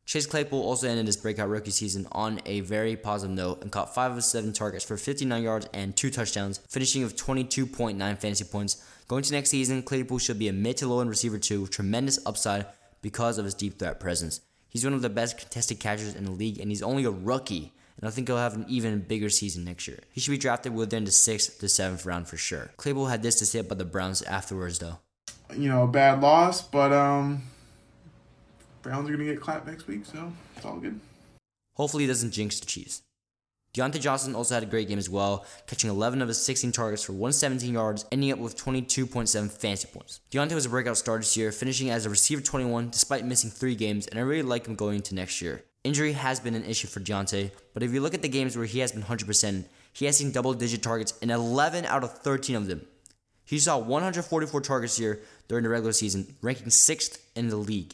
Chase 0.06 0.28
Claypool 0.28 0.62
also 0.62 0.88
ended 0.88 1.08
his 1.08 1.18
breakout 1.18 1.50
rookie 1.50 1.72
season 1.72 2.08
on 2.12 2.40
a 2.46 2.60
very 2.60 2.96
positive 2.96 3.36
note 3.36 3.64
and 3.64 3.72
caught 3.72 3.96
5 3.96 4.18
of 4.18 4.24
7 4.24 4.54
targets 4.54 4.86
for 4.86 4.98
59 4.98 5.42
yards 5.42 5.68
and 5.74 5.98
2 5.98 6.12
touchdowns, 6.12 6.60
finishing 6.70 7.02
with 7.02 7.18
22.9 7.18 7.98
fantasy 7.98 8.44
points. 8.44 8.86
Going 9.08 9.24
to 9.24 9.34
next 9.34 9.50
season, 9.50 9.82
Claypool 9.82 10.20
should 10.20 10.38
be 10.38 10.48
a 10.48 10.54
mid 10.54 10.78
to 10.78 10.88
low 10.88 11.02
end 11.02 11.10
receiver 11.10 11.40
too, 11.40 11.62
with 11.62 11.72
tremendous 11.72 12.20
upside 12.26 12.68
because 13.06 13.38
of 13.38 13.46
his 13.46 13.54
deep 13.54 13.78
threat 13.78 14.00
presence. 14.00 14.42
He's 14.68 14.84
one 14.84 14.96
of 14.96 15.04
the 15.04 15.12
best 15.12 15.38
contested 15.38 15.80
catchers 15.80 16.16
in 16.16 16.26
the 16.26 16.32
league, 16.32 16.60
and 16.60 16.72
he's 16.72 16.82
only 16.82 17.06
a 17.06 17.12
rookie. 17.12 17.72
And 17.98 18.08
I 18.08 18.12
think 18.12 18.28
he'll 18.28 18.38
have 18.38 18.56
an 18.56 18.66
even 18.68 19.00
bigger 19.02 19.30
season 19.30 19.64
next 19.64 19.88
year. 19.88 20.00
He 20.12 20.20
should 20.20 20.32
be 20.32 20.40
drafted 20.40 20.74
within 20.74 21.06
the 21.06 21.12
sixth 21.12 21.60
to 21.60 21.70
seventh 21.70 22.04
round 22.08 22.28
for 22.28 22.36
sure. 22.36 22.72
Claypool 22.78 23.06
had 23.06 23.22
this 23.22 23.36
to 23.36 23.46
say 23.46 23.60
about 23.60 23.78
the 23.78 23.86
Browns 23.86 24.24
afterwards, 24.24 24.80
though. 24.80 24.98
You 25.56 25.70
know, 25.70 25.86
bad 25.86 26.20
loss, 26.20 26.64
but 26.64 26.92
um, 26.92 27.44
Browns 28.82 29.08
are 29.08 29.12
gonna 29.12 29.26
get 29.26 29.40
clapped 29.40 29.68
next 29.68 29.86
week, 29.86 30.04
so 30.04 30.34
it's 30.56 30.66
all 30.66 30.78
good. 30.78 31.00
Hopefully, 31.76 32.06
he 32.06 32.08
doesn't 32.08 32.32
jinx 32.32 32.60
the 32.60 32.66
Chiefs. 32.66 33.04
Diontae 33.76 34.00
Johnson 34.00 34.36
also 34.36 34.54
had 34.54 34.64
a 34.64 34.68
great 34.68 34.88
game 34.88 34.98
as 34.98 35.10
well, 35.10 35.46
catching 35.68 35.90
11 35.90 36.22
of 36.22 36.30
his 36.30 36.42
16 36.42 36.72
targets 36.72 37.04
for 37.04 37.12
117 37.12 37.74
yards, 37.74 38.06
ending 38.10 38.32
up 38.32 38.40
with 38.40 38.56
22.7 38.56 39.52
fantasy 39.52 39.90
points. 39.92 40.22
Diontae 40.32 40.56
was 40.56 40.66
a 40.66 40.70
breakout 40.70 40.98
star 40.98 41.18
this 41.18 41.36
year, 41.36 41.52
finishing 41.52 41.90
as 41.90 42.06
a 42.06 42.10
receiver 42.10 42.42
21 42.42 42.90
despite 42.90 43.26
missing 43.26 43.50
three 43.50 43.76
games, 43.76 44.08
and 44.08 44.18
I 44.18 44.22
really 44.22 44.44
like 44.44 44.66
him 44.66 44.76
going 44.76 44.96
into 44.96 45.14
next 45.14 45.42
year. 45.42 45.66
Injury 45.84 46.14
has 46.14 46.40
been 46.40 46.56
an 46.56 46.64
issue 46.64 46.88
for 46.88 47.02
Diontae, 47.02 47.52
but 47.74 47.84
if 47.84 47.92
you 47.92 48.00
look 48.00 48.14
at 48.14 48.22
the 48.22 48.30
games 48.30 48.56
where 48.56 48.66
he 48.66 48.80
has 48.80 48.94
been 48.94 49.04
100%, 49.04 49.66
he 49.92 50.06
has 50.06 50.18
seen 50.18 50.32
double 50.32 50.54
digit 50.54 50.82
targets 50.82 51.14
in 51.22 51.30
11 51.30 51.84
out 51.86 52.06
of 52.06 52.18
13 52.20 52.56
of 52.56 52.68
them. 52.68 52.88
He 53.44 53.60
saw 53.60 53.78
144 53.78 54.62
targets 54.62 54.98
here 54.98 55.22
during 55.50 55.66
the 55.66 55.70
regular 55.70 55.92
season, 55.92 56.38
ranking 56.42 56.68
6th 56.68 57.20
in 57.36 57.50
the 57.50 57.58
league. 57.58 57.94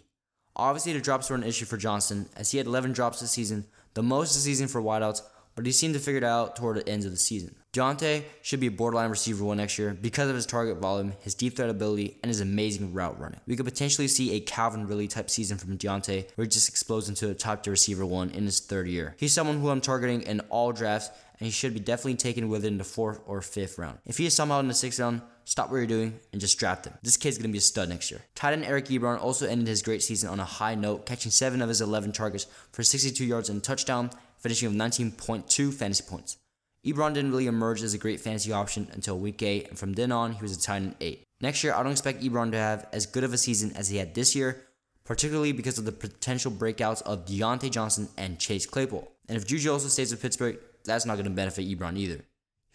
Obviously, 0.55 0.93
the 0.93 1.01
drops 1.01 1.31
were 1.31 1.35
an 1.35 1.43
issue 1.43 1.65
for 1.65 1.77
Johnson, 1.77 2.29
as 2.37 2.51
he 2.51 2.59
had 2.59 2.67
11 2.67 2.93
drops 2.93 3.19
this 3.19 3.31
season, 3.31 3.65
the 3.95 4.03
most 4.03 4.33
this 4.35 4.43
season 4.43 4.67
for 4.67 4.81
wideouts, 4.81 5.21
but 5.61 5.67
he 5.67 5.71
seemed 5.71 5.93
to 5.93 5.99
figure 5.99 6.17
it 6.17 6.23
out 6.23 6.55
toward 6.55 6.75
the 6.75 6.89
end 6.89 7.05
of 7.05 7.11
the 7.11 7.17
season. 7.17 7.53
Diontae 7.71 8.23
should 8.41 8.59
be 8.59 8.65
a 8.65 8.71
borderline 8.71 9.11
receiver 9.11 9.45
one 9.45 9.57
next 9.57 9.77
year 9.77 9.93
because 9.93 10.27
of 10.27 10.35
his 10.35 10.47
target 10.47 10.77
volume, 10.77 11.13
his 11.19 11.35
deep 11.35 11.55
threat 11.55 11.69
ability, 11.69 12.17
and 12.23 12.31
his 12.31 12.41
amazing 12.41 12.95
route 12.95 13.19
running. 13.19 13.39
We 13.45 13.55
could 13.55 13.67
potentially 13.67 14.07
see 14.07 14.33
a 14.33 14.39
Calvin 14.39 14.87
Ridley 14.87 15.07
type 15.07 15.29
season 15.29 15.59
from 15.59 15.77
Diontae, 15.77 16.25
where 16.33 16.45
he 16.45 16.49
just 16.49 16.67
explodes 16.67 17.09
into 17.09 17.29
a 17.29 17.35
top 17.35 17.61
tier 17.61 17.71
receiver 17.71 18.07
one 18.07 18.31
in 18.31 18.45
his 18.45 18.59
third 18.59 18.87
year. 18.87 19.15
He's 19.19 19.33
someone 19.33 19.59
who 19.59 19.69
I'm 19.69 19.81
targeting 19.81 20.23
in 20.23 20.39
all 20.49 20.71
drafts, 20.71 21.11
and 21.39 21.45
he 21.45 21.51
should 21.51 21.75
be 21.75 21.79
definitely 21.79 22.15
taken 22.15 22.49
within 22.49 22.79
the 22.79 22.83
fourth 22.83 23.21
or 23.27 23.43
fifth 23.43 23.77
round. 23.77 23.99
If 24.07 24.17
he 24.17 24.25
is 24.25 24.33
somehow 24.33 24.61
in 24.61 24.67
the 24.67 24.73
sixth 24.73 24.99
round, 24.99 25.21
stop 25.45 25.69
what 25.69 25.77
you're 25.77 25.85
doing 25.85 26.19
and 26.31 26.41
just 26.41 26.57
draft 26.57 26.85
him. 26.85 26.93
This 27.03 27.17
kid's 27.17 27.37
gonna 27.37 27.49
be 27.49 27.59
a 27.59 27.61
stud 27.61 27.89
next 27.89 28.09
year. 28.09 28.21
Tight 28.33 28.53
end 28.53 28.65
Eric 28.65 28.87
Ebron 28.87 29.21
also 29.21 29.47
ended 29.47 29.67
his 29.67 29.83
great 29.83 30.01
season 30.01 30.29
on 30.29 30.39
a 30.39 30.45
high 30.45 30.75
note, 30.75 31.05
catching 31.05 31.31
seven 31.31 31.61
of 31.61 31.69
his 31.69 31.81
11 31.81 32.11
targets 32.11 32.47
for 32.71 32.83
62 32.83 33.23
yards 33.23 33.49
and 33.49 33.63
touchdown, 33.63 34.09
finishing 34.41 34.69
with 34.69 34.77
19.2 34.77 35.73
fantasy 35.73 36.03
points. 36.07 36.37
Ebron 36.85 37.13
didn't 37.13 37.31
really 37.31 37.47
emerge 37.47 37.83
as 37.83 37.93
a 37.93 37.99
great 37.99 38.19
fantasy 38.19 38.51
option 38.51 38.89
until 38.93 39.17
week 39.17 39.41
8, 39.43 39.69
and 39.69 39.77
from 39.77 39.93
then 39.93 40.11
on, 40.11 40.33
he 40.33 40.41
was 40.41 40.57
a 40.57 40.59
tight 40.59 40.77
end 40.77 40.95
8. 40.99 41.23
Next 41.39 41.63
year, 41.63 41.73
I 41.73 41.83
don't 41.83 41.91
expect 41.91 42.23
Ebron 42.23 42.51
to 42.51 42.57
have 42.57 42.87
as 42.91 43.05
good 43.05 43.23
of 43.23 43.33
a 43.33 43.37
season 43.37 43.71
as 43.75 43.89
he 43.89 43.97
had 43.97 44.15
this 44.15 44.35
year, 44.35 44.63
particularly 45.03 45.51
because 45.51 45.77
of 45.77 45.85
the 45.85 45.91
potential 45.91 46.51
breakouts 46.51 47.01
of 47.03 47.25
Diontae 47.25 47.71
Johnson 47.71 48.09
and 48.17 48.39
Chase 48.39 48.65
Claypool. 48.65 49.11
And 49.29 49.37
if 49.37 49.45
Juju 49.45 49.71
also 49.71 49.87
stays 49.87 50.11
with 50.11 50.21
Pittsburgh, 50.21 50.57
that's 50.83 51.05
not 51.05 51.13
going 51.13 51.25
to 51.25 51.31
benefit 51.31 51.67
Ebron 51.67 51.97
either. 51.97 52.25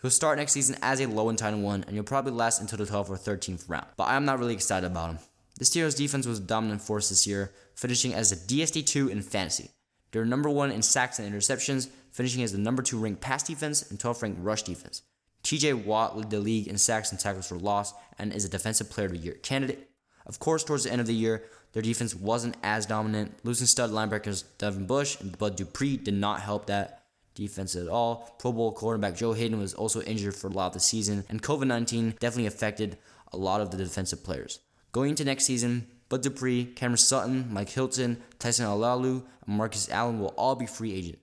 He'll 0.02 0.10
start 0.10 0.38
next 0.38 0.52
season 0.52 0.76
as 0.82 1.00
a 1.00 1.06
low 1.06 1.28
end 1.28 1.38
tight 1.38 1.52
end 1.52 1.64
1, 1.64 1.84
and 1.84 1.94
he'll 1.94 2.04
probably 2.04 2.32
last 2.32 2.60
until 2.60 2.78
the 2.78 2.84
12th 2.84 3.10
or 3.10 3.16
13th 3.16 3.68
round. 3.68 3.86
But 3.96 4.08
I'm 4.08 4.24
not 4.24 4.38
really 4.38 4.54
excited 4.54 4.86
about 4.86 5.10
him. 5.10 5.18
The 5.58 5.64
Steelers' 5.64 5.96
defense 5.96 6.26
was 6.26 6.38
a 6.38 6.42
dominant 6.42 6.82
force 6.82 7.08
this 7.08 7.26
year, 7.26 7.52
finishing 7.74 8.14
as 8.14 8.30
a 8.30 8.36
DST2 8.36 9.10
in 9.10 9.22
fantasy. 9.22 9.70
They're 10.10 10.24
number 10.24 10.48
one 10.48 10.70
in 10.70 10.82
sacks 10.82 11.18
and 11.18 11.32
interceptions, 11.32 11.88
finishing 12.10 12.42
as 12.42 12.52
the 12.52 12.58
number 12.58 12.82
two 12.82 12.98
ranked 12.98 13.20
pass 13.20 13.42
defense 13.42 13.90
and 13.90 13.98
12th 13.98 14.22
ranked 14.22 14.42
rush 14.42 14.62
defense. 14.62 15.02
TJ 15.42 15.84
Watt 15.84 16.16
led 16.16 16.30
the 16.30 16.40
league 16.40 16.66
in 16.66 16.78
sacks 16.78 17.12
and 17.12 17.20
tackles 17.20 17.46
for 17.46 17.56
loss 17.56 17.94
and 18.18 18.32
is 18.32 18.44
a 18.44 18.48
defensive 18.48 18.90
player 18.90 19.06
of 19.06 19.12
the 19.12 19.18
year 19.18 19.34
candidate. 19.34 19.90
Of 20.26 20.40
course, 20.40 20.64
towards 20.64 20.84
the 20.84 20.90
end 20.90 21.00
of 21.00 21.06
the 21.06 21.14
year, 21.14 21.44
their 21.72 21.82
defense 21.82 22.14
wasn't 22.14 22.56
as 22.62 22.86
dominant. 22.86 23.32
Losing 23.44 23.66
stud 23.66 23.90
linebackers 23.90 24.44
Devin 24.58 24.86
Bush 24.86 25.20
and 25.20 25.36
Bud 25.38 25.56
Dupree 25.56 25.96
did 25.96 26.14
not 26.14 26.40
help 26.40 26.66
that 26.66 27.04
defense 27.34 27.76
at 27.76 27.86
all. 27.86 28.34
Pro 28.40 28.50
Bowl 28.50 28.72
quarterback 28.72 29.14
Joe 29.14 29.34
Haden 29.34 29.58
was 29.58 29.74
also 29.74 30.02
injured 30.02 30.34
for 30.34 30.48
a 30.48 30.50
lot 30.50 30.68
of 30.68 30.72
the 30.72 30.80
season, 30.80 31.24
and 31.28 31.42
COVID 31.42 31.66
19 31.66 32.16
definitely 32.18 32.46
affected 32.46 32.98
a 33.32 33.36
lot 33.36 33.60
of 33.60 33.70
the 33.70 33.76
defensive 33.76 34.24
players. 34.24 34.58
Going 34.90 35.10
into 35.10 35.24
next 35.24 35.44
season, 35.44 35.86
Bud 36.08 36.22
Dupree, 36.22 36.66
Cameron 36.66 36.98
Sutton, 36.98 37.52
Mike 37.52 37.70
Hilton, 37.70 38.18
Tyson 38.38 38.66
Alualu, 38.66 39.24
and 39.46 39.56
Marcus 39.56 39.90
Allen 39.90 40.20
will 40.20 40.34
all 40.36 40.54
be 40.54 40.66
free 40.66 40.94
agents. 40.94 41.20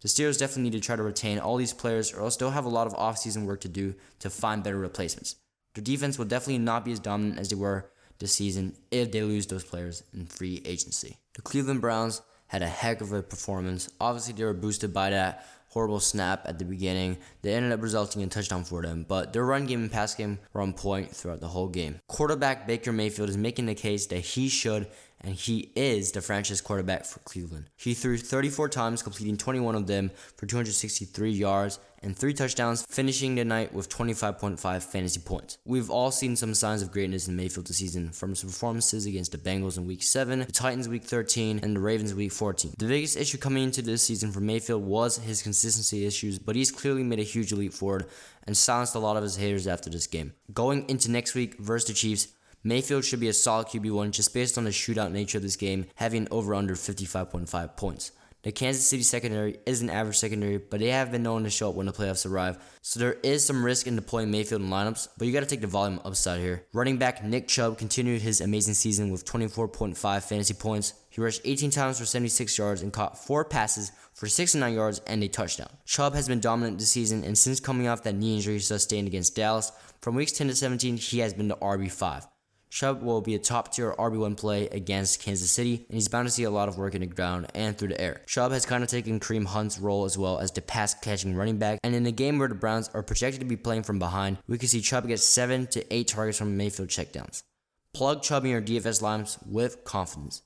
The 0.00 0.08
Steelers 0.08 0.38
definitely 0.38 0.64
need 0.64 0.72
to 0.72 0.80
try 0.80 0.96
to 0.96 1.02
retain 1.02 1.38
all 1.38 1.56
these 1.56 1.72
players, 1.72 2.12
or 2.12 2.22
else 2.22 2.36
they'll 2.36 2.50
have 2.50 2.64
a 2.64 2.68
lot 2.68 2.86
of 2.88 2.94
offseason 2.94 3.46
work 3.46 3.60
to 3.60 3.68
do 3.68 3.94
to 4.18 4.30
find 4.30 4.64
better 4.64 4.78
replacements. 4.78 5.36
Their 5.74 5.84
defense 5.84 6.18
will 6.18 6.24
definitely 6.24 6.58
not 6.58 6.84
be 6.84 6.92
as 6.92 6.98
dominant 6.98 7.38
as 7.38 7.50
they 7.50 7.56
were 7.56 7.90
this 8.18 8.34
season 8.34 8.76
if 8.90 9.12
they 9.12 9.22
lose 9.22 9.46
those 9.46 9.64
players 9.64 10.02
in 10.12 10.26
free 10.26 10.60
agency. 10.64 11.18
The 11.34 11.42
Cleveland 11.42 11.80
Browns 11.80 12.20
had 12.48 12.62
a 12.62 12.68
heck 12.68 13.00
of 13.00 13.12
a 13.12 13.22
performance. 13.22 13.90
Obviously, 14.00 14.34
they 14.34 14.44
were 14.44 14.52
boosted 14.54 14.92
by 14.92 15.10
that 15.10 15.46
horrible 15.72 16.00
snap 16.00 16.42
at 16.44 16.58
the 16.58 16.64
beginning 16.66 17.16
that 17.40 17.52
ended 17.52 17.72
up 17.72 17.82
resulting 17.82 18.20
in 18.20 18.28
a 18.28 18.30
touchdown 18.30 18.62
for 18.62 18.82
them, 18.82 19.06
but 19.08 19.32
their 19.32 19.44
run 19.44 19.64
game 19.64 19.80
and 19.80 19.90
pass 19.90 20.14
game 20.14 20.38
were 20.52 20.60
on 20.60 20.74
point 20.74 21.10
throughout 21.16 21.40
the 21.40 21.48
whole 21.48 21.68
game. 21.68 21.98
Quarterback 22.08 22.66
Baker 22.66 22.92
Mayfield 22.92 23.30
is 23.30 23.38
making 23.38 23.64
the 23.64 23.74
case 23.74 24.06
that 24.08 24.18
he 24.18 24.50
should 24.50 24.86
and 25.24 25.34
he 25.34 25.70
is 25.74 26.12
the 26.12 26.20
franchise 26.20 26.60
quarterback 26.60 27.04
for 27.04 27.20
Cleveland. 27.20 27.66
He 27.76 27.94
threw 27.94 28.18
34 28.18 28.68
times, 28.68 29.02
completing 29.02 29.36
21 29.36 29.74
of 29.74 29.86
them 29.86 30.10
for 30.36 30.46
263 30.46 31.30
yards 31.30 31.78
and 32.02 32.16
three 32.16 32.34
touchdowns, 32.34 32.84
finishing 32.90 33.36
the 33.36 33.44
night 33.44 33.72
with 33.72 33.88
25.5 33.88 34.82
fantasy 34.82 35.20
points. 35.20 35.58
We've 35.64 35.90
all 35.90 36.10
seen 36.10 36.34
some 36.34 36.52
signs 36.54 36.82
of 36.82 36.90
greatness 36.90 37.28
in 37.28 37.36
Mayfield 37.36 37.68
this 37.68 37.76
season, 37.76 38.10
from 38.10 38.30
his 38.30 38.42
performances 38.42 39.06
against 39.06 39.32
the 39.32 39.38
Bengals 39.38 39.78
in 39.78 39.86
Week 39.86 40.02
7, 40.02 40.40
the 40.40 40.46
Titans 40.46 40.88
Week 40.88 41.04
13, 41.04 41.60
and 41.62 41.76
the 41.76 41.80
Ravens 41.80 42.12
Week 42.12 42.32
14. 42.32 42.74
The 42.76 42.86
biggest 42.86 43.16
issue 43.16 43.38
coming 43.38 43.62
into 43.64 43.82
this 43.82 44.02
season 44.02 44.32
for 44.32 44.40
Mayfield 44.40 44.82
was 44.82 45.18
his 45.18 45.42
consistency 45.42 46.04
issues, 46.04 46.38
but 46.38 46.56
he's 46.56 46.72
clearly 46.72 47.04
made 47.04 47.20
a 47.20 47.24
huge 47.24 47.52
leap 47.52 47.72
forward 47.72 48.06
and 48.46 48.56
silenced 48.56 48.96
a 48.96 48.98
lot 48.98 49.16
of 49.16 49.22
his 49.22 49.36
haters 49.36 49.68
after 49.68 49.88
this 49.88 50.08
game. 50.08 50.32
Going 50.52 50.88
into 50.88 51.10
next 51.10 51.34
week 51.34 51.58
versus 51.60 51.86
the 51.86 51.94
Chiefs, 51.94 52.28
Mayfield 52.64 53.04
should 53.04 53.20
be 53.20 53.28
a 53.28 53.32
solid 53.32 53.66
QB1 53.66 54.12
just 54.12 54.32
based 54.32 54.56
on 54.56 54.64
the 54.64 54.70
shootout 54.70 55.10
nature 55.10 55.38
of 55.38 55.42
this 55.42 55.56
game, 55.56 55.86
having 55.96 56.28
over 56.30 56.54
under 56.54 56.74
55.5 56.74 57.76
points. 57.76 58.12
The 58.42 58.50
Kansas 58.50 58.86
City 58.86 59.04
secondary 59.04 59.58
is 59.66 59.82
an 59.82 59.90
average 59.90 60.18
secondary, 60.18 60.58
but 60.58 60.80
they 60.80 60.88
have 60.88 61.12
been 61.12 61.22
known 61.22 61.44
to 61.44 61.50
show 61.50 61.70
up 61.70 61.76
when 61.76 61.86
the 61.86 61.92
playoffs 61.92 62.28
arrive, 62.28 62.58
so 62.82 62.98
there 62.98 63.16
is 63.22 63.44
some 63.44 63.64
risk 63.64 63.86
in 63.86 63.94
deploying 63.94 64.32
Mayfield 64.32 64.62
in 64.62 64.68
lineups, 64.68 65.08
but 65.16 65.26
you 65.26 65.32
gotta 65.32 65.46
take 65.46 65.60
the 65.60 65.68
volume 65.68 66.00
upside 66.04 66.40
here. 66.40 66.64
Running 66.72 66.98
back 66.98 67.22
Nick 67.24 67.46
Chubb 67.46 67.78
continued 67.78 68.20
his 68.22 68.40
amazing 68.40 68.74
season 68.74 69.12
with 69.12 69.24
24.5 69.24 69.96
fantasy 70.24 70.54
points. 70.54 70.94
He 71.08 71.20
rushed 71.20 71.42
18 71.44 71.70
times 71.70 72.00
for 72.00 72.04
76 72.04 72.58
yards 72.58 72.82
and 72.82 72.92
caught 72.92 73.16
4 73.16 73.44
passes 73.44 73.92
for 74.12 74.26
69 74.26 74.74
yards 74.74 75.00
and 75.06 75.22
a 75.22 75.28
touchdown. 75.28 75.70
Chubb 75.84 76.14
has 76.14 76.26
been 76.26 76.40
dominant 76.40 76.78
this 76.78 76.90
season, 76.90 77.22
and 77.22 77.38
since 77.38 77.60
coming 77.60 77.86
off 77.86 78.02
that 78.02 78.16
knee 78.16 78.34
injury 78.34 78.58
sustained 78.58 79.06
against 79.06 79.36
Dallas, 79.36 79.70
from 80.00 80.16
weeks 80.16 80.32
10 80.32 80.48
to 80.48 80.56
17, 80.56 80.96
he 80.96 81.20
has 81.20 81.32
been 81.32 81.46
the 81.46 81.56
RB5. 81.56 82.26
Chubb 82.72 83.02
will 83.02 83.20
be 83.20 83.34
a 83.34 83.38
top 83.38 83.70
tier 83.70 83.94
RB1 83.98 84.34
play 84.38 84.66
against 84.68 85.20
Kansas 85.20 85.50
City, 85.50 85.84
and 85.90 85.94
he's 85.94 86.08
bound 86.08 86.26
to 86.26 86.32
see 86.32 86.44
a 86.44 86.50
lot 86.50 86.70
of 86.70 86.78
work 86.78 86.94
in 86.94 87.02
the 87.02 87.06
ground 87.06 87.48
and 87.54 87.76
through 87.76 87.88
the 87.88 88.00
air. 88.00 88.22
Chubb 88.26 88.50
has 88.52 88.64
kind 88.64 88.82
of 88.82 88.88
taken 88.88 89.20
Kareem 89.20 89.44
Hunt's 89.44 89.78
role 89.78 90.06
as 90.06 90.16
well 90.16 90.38
as 90.38 90.52
the 90.52 90.62
pass 90.62 90.94
catching 90.94 91.36
running 91.36 91.58
back, 91.58 91.80
and 91.84 91.94
in 91.94 92.06
a 92.06 92.10
game 92.10 92.38
where 92.38 92.48
the 92.48 92.54
Browns 92.54 92.88
are 92.94 93.02
projected 93.02 93.40
to 93.40 93.46
be 93.46 93.58
playing 93.58 93.82
from 93.82 93.98
behind, 93.98 94.38
we 94.46 94.56
could 94.56 94.70
see 94.70 94.80
Chubb 94.80 95.06
get 95.06 95.20
7 95.20 95.66
to 95.66 95.94
8 95.94 96.08
targets 96.08 96.38
from 96.38 96.56
Mayfield 96.56 96.88
checkdowns. 96.88 97.42
Plug 97.92 98.22
Chubb 98.22 98.46
in 98.46 98.50
your 98.50 98.62
DFS 98.62 99.02
lines 99.02 99.38
with 99.46 99.84
confidence. 99.84 100.40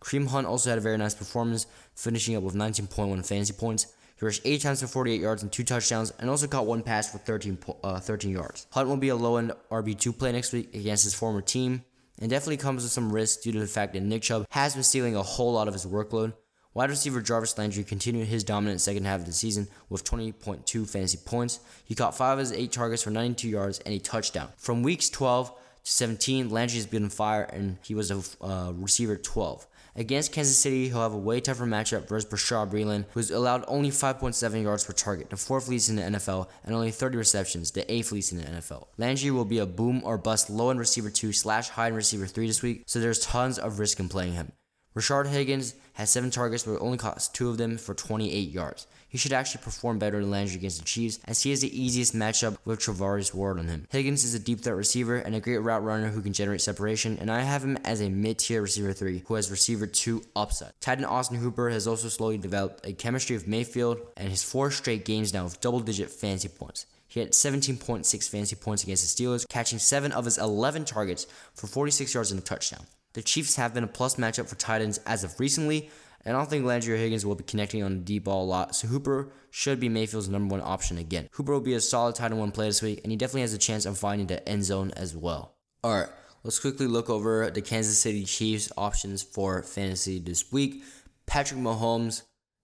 Kareem 0.00 0.28
Hunt 0.28 0.46
also 0.46 0.70
had 0.70 0.78
a 0.78 0.82
very 0.82 0.98
nice 0.98 1.16
performance, 1.16 1.66
finishing 1.96 2.36
up 2.36 2.44
with 2.44 2.54
19.1 2.54 3.26
fantasy 3.26 3.54
points. 3.54 3.92
He 4.22 4.26
rushed 4.26 4.42
8 4.44 4.60
times 4.60 4.80
for 4.80 4.86
48 4.86 5.20
yards 5.20 5.42
and 5.42 5.50
2 5.50 5.64
touchdowns, 5.64 6.12
and 6.20 6.30
also 6.30 6.46
caught 6.46 6.64
one 6.64 6.84
pass 6.84 7.10
for 7.10 7.18
13, 7.18 7.58
uh, 7.82 7.98
13 7.98 8.30
yards. 8.30 8.68
Hunt 8.70 8.88
will 8.88 8.96
be 8.96 9.08
a 9.08 9.16
low 9.16 9.36
end 9.36 9.50
RB2 9.68 10.16
play 10.16 10.30
next 10.30 10.52
week 10.52 10.72
against 10.76 11.02
his 11.02 11.12
former 11.12 11.40
team, 11.40 11.82
and 12.20 12.30
definitely 12.30 12.58
comes 12.58 12.84
with 12.84 12.92
some 12.92 13.12
risk 13.12 13.42
due 13.42 13.50
to 13.50 13.58
the 13.58 13.66
fact 13.66 13.94
that 13.94 14.02
Nick 14.04 14.22
Chubb 14.22 14.46
has 14.50 14.74
been 14.74 14.84
stealing 14.84 15.16
a 15.16 15.24
whole 15.24 15.52
lot 15.52 15.66
of 15.66 15.74
his 15.74 15.84
workload. 15.84 16.34
Wide 16.72 16.90
receiver 16.90 17.20
Jarvis 17.20 17.58
Landry 17.58 17.82
continued 17.82 18.28
his 18.28 18.44
dominant 18.44 18.80
second 18.80 19.06
half 19.06 19.18
of 19.18 19.26
the 19.26 19.32
season 19.32 19.66
with 19.88 20.04
20.2 20.04 20.88
fantasy 20.88 21.18
points. 21.26 21.58
He 21.84 21.96
caught 21.96 22.16
5 22.16 22.34
of 22.34 22.38
his 22.38 22.52
8 22.52 22.70
targets 22.70 23.02
for 23.02 23.10
92 23.10 23.48
yards 23.48 23.80
and 23.80 23.92
a 23.92 23.98
touchdown. 23.98 24.50
From 24.56 24.84
weeks 24.84 25.10
12 25.10 25.48
to 25.50 25.90
17, 25.90 26.48
Landry 26.48 26.76
has 26.76 26.86
been 26.86 27.02
on 27.02 27.10
fire 27.10 27.42
and 27.42 27.78
he 27.82 27.96
was 27.96 28.12
a 28.12 28.22
uh, 28.40 28.72
receiver 28.76 29.16
12. 29.16 29.66
Against 29.94 30.32
Kansas 30.32 30.56
City, 30.56 30.88
he'll 30.88 31.02
have 31.02 31.12
a 31.12 31.18
way 31.18 31.40
tougher 31.40 31.66
matchup 31.66 32.08
versus 32.08 32.30
Bashaud 32.30 32.70
Breeland, 32.70 33.04
who's 33.12 33.30
allowed 33.30 33.62
only 33.68 33.90
5.7 33.90 34.62
yards 34.62 34.84
per 34.84 34.94
target, 34.94 35.28
the 35.28 35.36
fourth 35.36 35.68
least 35.68 35.90
in 35.90 35.96
the 35.96 36.02
NFL, 36.02 36.48
and 36.64 36.74
only 36.74 36.90
30 36.90 37.18
receptions, 37.18 37.70
the 37.72 37.90
eighth 37.92 38.10
least 38.10 38.32
in 38.32 38.38
the 38.38 38.44
NFL. 38.44 38.86
Landry 38.96 39.30
will 39.30 39.44
be 39.44 39.58
a 39.58 39.66
boom 39.66 40.00
or 40.02 40.16
bust 40.16 40.48
low 40.48 40.70
end 40.70 40.78
receiver 40.78 41.10
2 41.10 41.34
slash 41.34 41.68
high 41.68 41.88
end 41.88 41.96
receiver 41.96 42.26
3 42.26 42.46
this 42.46 42.62
week, 42.62 42.84
so 42.86 43.00
there's 43.00 43.18
tons 43.18 43.58
of 43.58 43.78
risk 43.78 44.00
in 44.00 44.08
playing 44.08 44.32
him. 44.32 44.52
Rashard 44.96 45.26
Higgins 45.26 45.74
has 45.94 46.08
7 46.08 46.30
targets, 46.30 46.64
but 46.64 46.80
only 46.80 46.96
caught 46.96 47.28
2 47.30 47.50
of 47.50 47.58
them 47.58 47.76
for 47.76 47.94
28 47.94 48.50
yards 48.50 48.86
he 49.12 49.18
should 49.18 49.34
actually 49.34 49.62
perform 49.62 49.98
better 49.98 50.18
than 50.18 50.30
Landry 50.30 50.56
against 50.56 50.78
the 50.78 50.86
Chiefs, 50.86 51.18
as 51.26 51.42
he 51.42 51.50
has 51.50 51.60
the 51.60 51.82
easiest 51.82 52.16
matchup 52.16 52.56
with 52.64 52.80
Charvarius 52.80 53.34
Ward 53.34 53.58
on 53.58 53.66
him. 53.66 53.86
Higgins 53.90 54.24
is 54.24 54.32
a 54.32 54.38
deep 54.38 54.62
threat 54.62 54.74
receiver 54.74 55.16
and 55.16 55.34
a 55.34 55.40
great 55.40 55.58
route 55.58 55.84
runner 55.84 56.08
who 56.08 56.22
can 56.22 56.32
generate 56.32 56.62
separation, 56.62 57.18
and 57.18 57.30
I 57.30 57.42
have 57.42 57.62
him 57.62 57.76
as 57.84 58.00
a 58.00 58.08
mid-tier 58.08 58.62
receiver 58.62 58.94
3 58.94 59.22
who 59.26 59.34
has 59.34 59.50
receiver 59.50 59.86
2 59.86 60.22
upside. 60.34 60.72
Tight 60.80 60.96
end 60.96 61.04
Austin 61.04 61.36
Hooper 61.36 61.68
has 61.68 61.86
also 61.86 62.08
slowly 62.08 62.38
developed 62.38 62.86
a 62.86 62.94
chemistry 62.94 63.36
of 63.36 63.46
Mayfield 63.46 63.98
and 64.16 64.30
his 64.30 64.42
four 64.42 64.70
straight 64.70 65.04
games 65.04 65.34
now 65.34 65.44
with 65.44 65.60
double-digit 65.60 66.08
fantasy 66.08 66.48
points. 66.48 66.86
He 67.06 67.20
had 67.20 67.32
17.6 67.32 68.30
fantasy 68.30 68.56
points 68.56 68.82
against 68.82 69.18
the 69.18 69.24
Steelers, 69.24 69.46
catching 69.46 69.78
7 69.78 70.10
of 70.12 70.24
his 70.24 70.38
11 70.38 70.86
targets 70.86 71.26
for 71.52 71.66
46 71.66 72.14
yards 72.14 72.30
and 72.30 72.40
a 72.40 72.42
touchdown. 72.42 72.86
The 73.12 73.20
Chiefs 73.20 73.56
have 73.56 73.74
been 73.74 73.84
a 73.84 73.88
plus 73.88 74.14
matchup 74.14 74.48
for 74.48 74.54
tight 74.54 74.80
ends 74.80 74.96
as 75.04 75.22
of 75.22 75.38
recently, 75.38 75.90
and 76.24 76.36
I 76.36 76.40
don't 76.40 76.48
think 76.48 76.64
Landry 76.64 76.98
Higgins 76.98 77.26
will 77.26 77.34
be 77.34 77.44
connecting 77.44 77.82
on 77.82 77.94
the 77.94 78.04
deep 78.04 78.24
ball 78.24 78.44
a 78.44 78.46
lot, 78.46 78.74
so 78.74 78.88
Hooper 78.88 79.32
should 79.50 79.80
be 79.80 79.88
Mayfield's 79.88 80.28
number 80.28 80.52
one 80.52 80.62
option 80.64 80.98
again. 80.98 81.28
Hooper 81.32 81.52
will 81.52 81.60
be 81.60 81.74
a 81.74 81.80
solid 81.80 82.14
tight 82.14 82.30
end 82.30 82.38
one 82.38 82.52
play 82.52 82.66
this 82.66 82.82
week, 82.82 83.00
and 83.02 83.10
he 83.10 83.16
definitely 83.16 83.42
has 83.42 83.54
a 83.54 83.58
chance 83.58 83.86
of 83.86 83.98
finding 83.98 84.26
the 84.26 84.46
end 84.48 84.64
zone 84.64 84.92
as 84.96 85.16
well. 85.16 85.56
Alright, 85.84 86.08
let's 86.44 86.58
quickly 86.58 86.86
look 86.86 87.10
over 87.10 87.50
the 87.50 87.62
Kansas 87.62 87.98
City 87.98 88.24
Chiefs 88.24 88.70
options 88.76 89.22
for 89.22 89.62
fantasy 89.62 90.18
this 90.18 90.52
week. 90.52 90.82
Patrick 91.26 91.60
Mahomes 91.60 92.22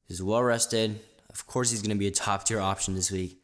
is 0.08 0.22
well 0.22 0.42
rested. 0.42 1.00
Of 1.30 1.46
course, 1.46 1.70
he's 1.70 1.82
going 1.82 1.96
to 1.96 1.98
be 1.98 2.06
a 2.06 2.12
top 2.12 2.44
tier 2.44 2.60
option 2.60 2.94
this 2.94 3.10
week. 3.10 3.40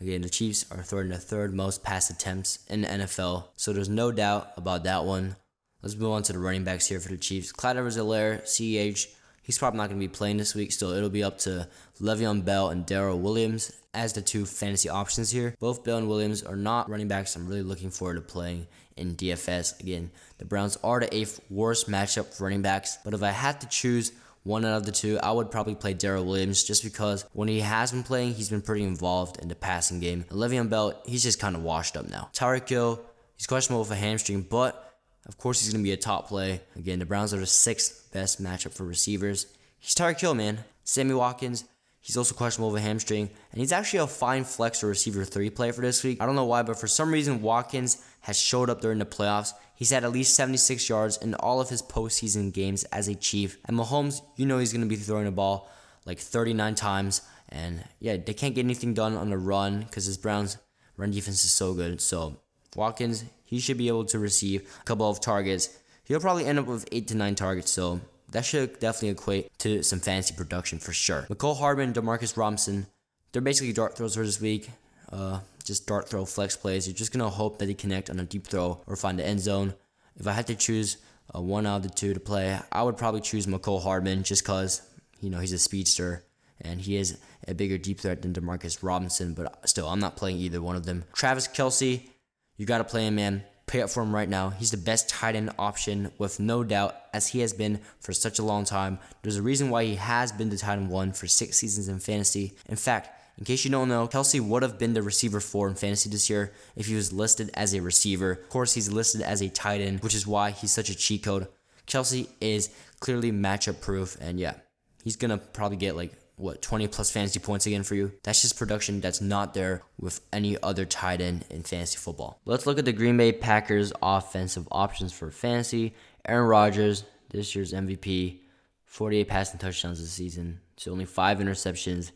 Again, 0.00 0.22
the 0.22 0.28
Chiefs 0.28 0.66
are 0.70 0.82
throwing 0.82 1.08
the 1.08 1.18
third 1.18 1.54
most 1.54 1.82
pass 1.82 2.10
attempts 2.10 2.64
in 2.68 2.82
the 2.82 2.88
NFL, 2.88 3.48
so 3.56 3.72
there's 3.72 3.88
no 3.88 4.12
doubt 4.12 4.52
about 4.56 4.84
that 4.84 5.04
one. 5.04 5.36
Let's 5.82 5.96
move 5.96 6.12
on 6.12 6.22
to 6.24 6.32
the 6.32 6.38
running 6.38 6.64
backs 6.64 6.86
here 6.86 7.00
for 7.00 7.10
the 7.10 7.16
Chiefs. 7.16 7.52
Clyde 7.52 7.76
Edwards-Helaire, 7.76 8.42
CEH, 8.42 9.06
He's 9.44 9.58
probably 9.58 9.76
not 9.76 9.90
going 9.90 10.00
to 10.00 10.08
be 10.08 10.12
playing 10.12 10.38
this 10.38 10.54
week, 10.54 10.72
so 10.72 10.92
it'll 10.92 11.10
be 11.10 11.22
up 11.22 11.36
to 11.40 11.68
Le'Veon 12.00 12.44
Bell 12.44 12.70
and 12.70 12.86
Darrel 12.86 13.18
Williams 13.18 13.72
as 13.92 14.14
the 14.14 14.22
two 14.22 14.46
fantasy 14.46 14.88
options 14.88 15.30
here. 15.30 15.54
Both 15.60 15.84
Bell 15.84 15.98
and 15.98 16.08
Williams 16.08 16.42
are 16.42 16.56
not 16.56 16.88
running 16.88 17.08
backs 17.08 17.36
I'm 17.36 17.46
really 17.46 17.62
looking 17.62 17.90
forward 17.90 18.14
to 18.14 18.22
playing 18.22 18.66
in 18.96 19.16
DFS. 19.16 19.78
Again, 19.80 20.10
the 20.38 20.46
Browns 20.46 20.78
are 20.82 20.98
the 20.98 21.14
eighth 21.14 21.40
worst 21.50 21.90
matchup 21.90 22.34
for 22.34 22.44
running 22.44 22.62
backs, 22.62 22.96
but 23.04 23.12
if 23.12 23.22
I 23.22 23.30
had 23.30 23.60
to 23.60 23.68
choose 23.68 24.12
one 24.44 24.64
out 24.64 24.76
of 24.76 24.86
the 24.86 24.92
two, 24.92 25.18
I 25.22 25.30
would 25.30 25.50
probably 25.50 25.74
play 25.74 25.92
Darrel 25.92 26.24
Williams 26.24 26.64
just 26.64 26.82
because 26.82 27.26
when 27.32 27.48
he 27.48 27.60
has 27.60 27.92
been 27.92 28.02
playing, 28.02 28.34
he's 28.34 28.50
been 28.50 28.62
pretty 28.62 28.84
involved 28.84 29.40
in 29.40 29.48
the 29.48 29.54
passing 29.54 30.00
game. 30.00 30.24
And 30.30 30.38
Le'Veon 30.38 30.70
Bell, 30.70 31.02
he's 31.06 31.22
just 31.22 31.38
kind 31.38 31.54
of 31.54 31.62
washed 31.62 31.96
up 31.96 32.08
now. 32.08 32.30
Tyreek 32.32 32.68
Hill, 32.68 33.00
he's 33.36 33.46
questionable 33.46 33.82
with 33.82 33.90
a 33.90 33.96
hamstring, 33.96 34.42
but 34.42 34.83
of 35.26 35.38
course, 35.38 35.60
he's 35.60 35.72
going 35.72 35.82
to 35.82 35.88
be 35.88 35.92
a 35.92 35.96
top 35.96 36.28
play. 36.28 36.60
Again, 36.76 36.98
the 36.98 37.06
Browns 37.06 37.32
are 37.32 37.38
the 37.38 37.46
sixth 37.46 38.10
best 38.12 38.42
matchup 38.42 38.74
for 38.74 38.84
receivers. 38.84 39.46
He's 39.78 39.94
Tyreek 39.94 40.20
Hill, 40.20 40.34
man. 40.34 40.64
Sammy 40.84 41.14
Watkins, 41.14 41.64
he's 42.00 42.16
also 42.16 42.34
questionable 42.34 42.70
with 42.70 42.82
a 42.82 42.84
hamstring, 42.84 43.30
and 43.50 43.60
he's 43.60 43.72
actually 43.72 44.00
a 44.00 44.06
fine 44.06 44.44
flex 44.44 44.84
or 44.84 44.88
receiver 44.88 45.24
three 45.24 45.48
play 45.48 45.72
for 45.72 45.80
this 45.80 46.04
week. 46.04 46.20
I 46.20 46.26
don't 46.26 46.34
know 46.34 46.44
why, 46.44 46.62
but 46.62 46.78
for 46.78 46.86
some 46.86 47.10
reason, 47.10 47.40
Watkins 47.40 48.04
has 48.20 48.38
showed 48.38 48.68
up 48.68 48.82
during 48.82 48.98
the 48.98 49.06
playoffs. 49.06 49.52
He's 49.74 49.90
had 49.90 50.04
at 50.04 50.12
least 50.12 50.34
76 50.34 50.88
yards 50.88 51.16
in 51.16 51.34
all 51.34 51.60
of 51.60 51.68
his 51.68 51.82
postseason 51.82 52.52
games 52.52 52.84
as 52.84 53.08
a 53.08 53.14
Chief. 53.14 53.58
And 53.64 53.76
Mahomes, 53.76 54.20
you 54.36 54.46
know 54.46 54.58
he's 54.58 54.72
going 54.72 54.82
to 54.82 54.88
be 54.88 54.96
throwing 54.96 55.24
the 55.24 55.32
ball 55.32 55.70
like 56.04 56.18
39 56.18 56.74
times. 56.74 57.22
And 57.48 57.84
yeah, 57.98 58.16
they 58.16 58.34
can't 58.34 58.54
get 58.54 58.64
anything 58.64 58.94
done 58.94 59.16
on 59.16 59.30
the 59.30 59.38
run 59.38 59.80
because 59.80 60.06
his 60.06 60.16
Browns 60.16 60.58
run 60.96 61.10
defense 61.10 61.44
is 61.44 61.52
so 61.52 61.74
good. 61.74 62.00
So 62.00 62.36
Watkins, 62.76 63.24
he 63.44 63.60
should 63.60 63.78
be 63.78 63.88
able 63.88 64.04
to 64.06 64.18
receive 64.18 64.68
a 64.80 64.84
couple 64.84 65.08
of 65.08 65.20
targets. 65.20 65.78
He'll 66.04 66.20
probably 66.20 66.46
end 66.46 66.58
up 66.58 66.66
with 66.66 66.88
eight 66.92 67.08
to 67.08 67.14
nine 67.14 67.34
targets, 67.34 67.70
so 67.70 68.00
that 68.32 68.44
should 68.44 68.78
definitely 68.80 69.10
equate 69.10 69.58
to 69.58 69.82
some 69.82 70.00
fancy 70.00 70.34
production 70.34 70.78
for 70.78 70.92
sure. 70.92 71.22
Mecole 71.30 71.56
Hardman, 71.56 71.92
Demarcus 71.92 72.36
Robinson, 72.36 72.86
they're 73.32 73.42
basically 73.42 73.72
dart 73.72 73.96
throws 73.96 74.14
for 74.14 74.24
this 74.24 74.40
week. 74.40 74.70
Uh, 75.10 75.40
just 75.64 75.86
dart 75.86 76.08
throw 76.08 76.24
flex 76.24 76.56
plays. 76.56 76.86
You're 76.86 76.94
just 76.94 77.12
gonna 77.12 77.30
hope 77.30 77.58
that 77.58 77.68
he 77.68 77.74
connect 77.74 78.10
on 78.10 78.20
a 78.20 78.24
deep 78.24 78.46
throw 78.46 78.80
or 78.86 78.96
find 78.96 79.18
the 79.18 79.26
end 79.26 79.40
zone. 79.40 79.74
If 80.16 80.26
I 80.26 80.32
had 80.32 80.46
to 80.48 80.54
choose 80.54 80.98
uh, 81.34 81.40
one 81.40 81.66
out 81.66 81.76
of 81.76 81.82
the 81.84 81.88
two 81.88 82.14
to 82.14 82.20
play, 82.20 82.58
I 82.70 82.82
would 82.82 82.96
probably 82.96 83.20
choose 83.20 83.46
Mecole 83.46 83.82
Hardman 83.82 84.22
just 84.22 84.44
cause 84.44 84.82
you 85.20 85.30
know 85.30 85.38
he's 85.38 85.52
a 85.52 85.58
speedster 85.58 86.24
and 86.60 86.80
he 86.80 86.96
is 86.96 87.18
a 87.48 87.54
bigger 87.54 87.78
deep 87.78 88.00
threat 88.00 88.22
than 88.22 88.32
Demarcus 88.32 88.82
Robinson. 88.82 89.34
But 89.34 89.68
still, 89.68 89.88
I'm 89.88 90.00
not 90.00 90.16
playing 90.16 90.38
either 90.38 90.62
one 90.62 90.76
of 90.76 90.86
them. 90.86 91.04
Travis 91.12 91.48
Kelce, 91.48 92.08
you 92.56 92.66
got 92.66 92.78
to 92.78 92.84
play 92.84 93.06
him, 93.06 93.16
man. 93.16 93.44
Pay 93.66 93.80
up 93.80 93.90
for 93.90 94.02
him 94.02 94.14
right 94.14 94.28
now. 94.28 94.50
He's 94.50 94.70
the 94.70 94.76
best 94.76 95.08
tight 95.08 95.34
end 95.34 95.50
option 95.58 96.12
with 96.18 96.38
no 96.38 96.62
doubt, 96.62 96.94
as 97.14 97.28
he 97.28 97.40
has 97.40 97.52
been 97.52 97.80
for 98.00 98.12
such 98.12 98.38
a 98.38 98.44
long 98.44 98.64
time. 98.64 98.98
There's 99.22 99.36
a 99.36 99.42
reason 99.42 99.70
why 99.70 99.84
he 99.84 99.94
has 99.94 100.32
been 100.32 100.50
the 100.50 100.58
tight 100.58 100.78
end 100.78 100.90
one 100.90 101.12
for 101.12 101.26
six 101.26 101.58
seasons 101.58 101.88
in 101.88 101.98
fantasy. 101.98 102.52
In 102.68 102.76
fact, 102.76 103.08
in 103.38 103.44
case 103.44 103.64
you 103.64 103.70
don't 103.70 103.88
know, 103.88 104.06
Kelce 104.06 104.40
would 104.40 104.62
have 104.62 104.78
been 104.78 104.92
the 104.92 105.02
receiver 105.02 105.40
four 105.40 105.66
in 105.68 105.74
fantasy 105.74 106.08
this 106.10 106.30
year 106.30 106.52
if 106.76 106.86
he 106.86 106.94
was 106.94 107.12
listed 107.12 107.50
as 107.54 107.74
a 107.74 107.80
receiver. 107.80 108.32
Of 108.32 108.48
course, 108.50 108.74
he's 108.74 108.92
listed 108.92 109.22
as 109.22 109.40
a 109.40 109.48
tight 109.48 109.80
end, 109.80 110.02
which 110.02 110.14
is 110.14 110.26
why 110.26 110.50
he's 110.50 110.70
such 110.70 110.90
a 110.90 110.94
cheat 110.94 111.24
code. 111.24 111.48
Kelce 111.86 112.28
is 112.40 112.70
clearly 113.00 113.32
matchup 113.32 113.80
proof, 113.80 114.16
and 114.20 114.38
yeah, 114.38 114.54
he's 115.02 115.16
gonna 115.16 115.38
probably 115.38 115.76
get 115.78 115.96
like 115.96 116.12
what 116.36 116.60
20 116.62 116.88
plus 116.88 117.10
fantasy 117.10 117.38
points 117.38 117.66
again 117.66 117.82
for 117.82 117.94
you. 117.94 118.12
That's 118.22 118.42
just 118.42 118.58
production 118.58 119.00
that's 119.00 119.20
not 119.20 119.54
there 119.54 119.82
with 119.98 120.20
any 120.32 120.60
other 120.62 120.84
tight 120.84 121.20
end 121.20 121.44
in 121.50 121.62
fantasy 121.62 121.96
football. 121.96 122.40
Let's 122.44 122.66
look 122.66 122.78
at 122.78 122.84
the 122.84 122.92
Green 122.92 123.16
Bay 123.16 123.32
Packers 123.32 123.92
offensive 124.02 124.66
options 124.70 125.12
for 125.12 125.30
fantasy. 125.30 125.94
Aaron 126.24 126.48
Rodgers, 126.48 127.04
this 127.30 127.54
year's 127.54 127.72
MVP, 127.72 128.40
48 128.84 129.28
passing 129.28 129.58
touchdowns 129.58 130.00
this 130.00 130.10
season, 130.10 130.60
so 130.76 130.90
only 130.90 131.04
five 131.04 131.38
interceptions. 131.38 132.10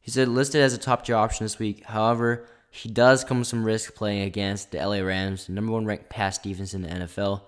He's 0.00 0.16
listed 0.16 0.60
as 0.60 0.74
a 0.74 0.78
top 0.78 1.04
tier 1.04 1.16
option 1.16 1.44
this 1.44 1.58
week. 1.58 1.84
However, 1.84 2.46
he 2.70 2.88
does 2.88 3.24
come 3.24 3.38
with 3.38 3.48
some 3.48 3.64
risk 3.64 3.94
playing 3.94 4.22
against 4.22 4.70
the 4.70 4.78
LA 4.78 4.98
Rams, 4.98 5.46
the 5.46 5.52
number 5.52 5.72
one 5.72 5.86
ranked 5.86 6.10
pass 6.10 6.38
defense 6.38 6.74
in 6.74 6.82
the 6.82 6.88
NFL. 6.88 7.42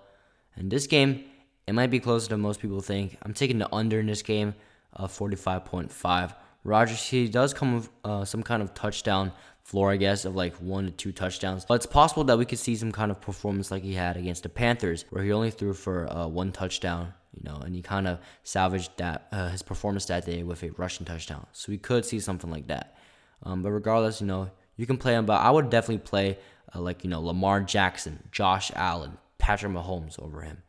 And 0.55 0.71
this 0.71 0.87
game, 0.87 1.25
it 1.67 1.73
might 1.73 1.91
be 1.91 1.99
closer 1.99 2.29
than 2.29 2.39
most 2.39 2.61
people 2.61 2.81
think. 2.81 3.17
I'm 3.21 3.33
taking 3.33 3.59
the 3.59 3.73
under 3.73 3.99
in 3.99 4.07
this 4.07 4.21
game 4.23 4.55
of 4.97 5.17
45.5. 5.17 6.35
Rodgers, 6.63 7.07
he 7.07 7.27
does 7.27 7.53
come 7.53 7.75
with 7.75 7.89
uh, 8.03 8.25
some 8.25 8.43
kind 8.43 8.61
of 8.61 8.73
touchdown 8.73 9.31
floor, 9.63 9.91
I 9.91 9.97
guess, 9.97 10.25
of 10.25 10.35
like 10.35 10.55
one 10.55 10.85
to 10.85 10.91
two 10.91 11.11
touchdowns. 11.11 11.65
But 11.65 11.75
it's 11.75 11.85
possible 11.85 12.23
that 12.25 12.37
we 12.37 12.45
could 12.45 12.59
see 12.59 12.75
some 12.75 12.91
kind 12.91 13.11
of 13.11 13.21
performance 13.21 13.71
like 13.71 13.83
he 13.83 13.93
had 13.93 14.17
against 14.17 14.43
the 14.43 14.49
Panthers, 14.49 15.05
where 15.09 15.23
he 15.23 15.31
only 15.31 15.51
threw 15.51 15.73
for 15.73 16.11
uh, 16.11 16.27
one 16.27 16.51
touchdown, 16.51 17.13
you 17.33 17.43
know, 17.43 17.57
and 17.57 17.75
he 17.75 17.81
kind 17.81 18.07
of 18.07 18.19
salvaged 18.43 18.91
that 18.97 19.27
uh, 19.31 19.49
his 19.49 19.61
performance 19.61 20.05
that 20.05 20.25
day 20.25 20.43
with 20.43 20.63
a 20.63 20.71
rushing 20.71 21.05
touchdown. 21.05 21.45
So 21.51 21.71
we 21.71 21.77
could 21.77 22.05
see 22.05 22.19
something 22.19 22.49
like 22.49 22.67
that. 22.67 22.97
Um, 23.43 23.61
but 23.61 23.71
regardless, 23.71 24.19
you 24.19 24.27
know, 24.27 24.49
you 24.77 24.85
can 24.85 24.97
play 24.97 25.13
him, 25.13 25.25
but 25.25 25.41
I 25.41 25.51
would 25.51 25.69
definitely 25.69 25.99
play 25.99 26.37
uh, 26.73 26.79
like 26.79 27.03
you 27.03 27.09
know 27.09 27.21
Lamar 27.21 27.61
Jackson, 27.61 28.27
Josh 28.31 28.71
Allen, 28.75 29.17
Patrick 29.37 29.71
Mahomes 29.71 30.21
over 30.21 30.41
him, 30.41 30.63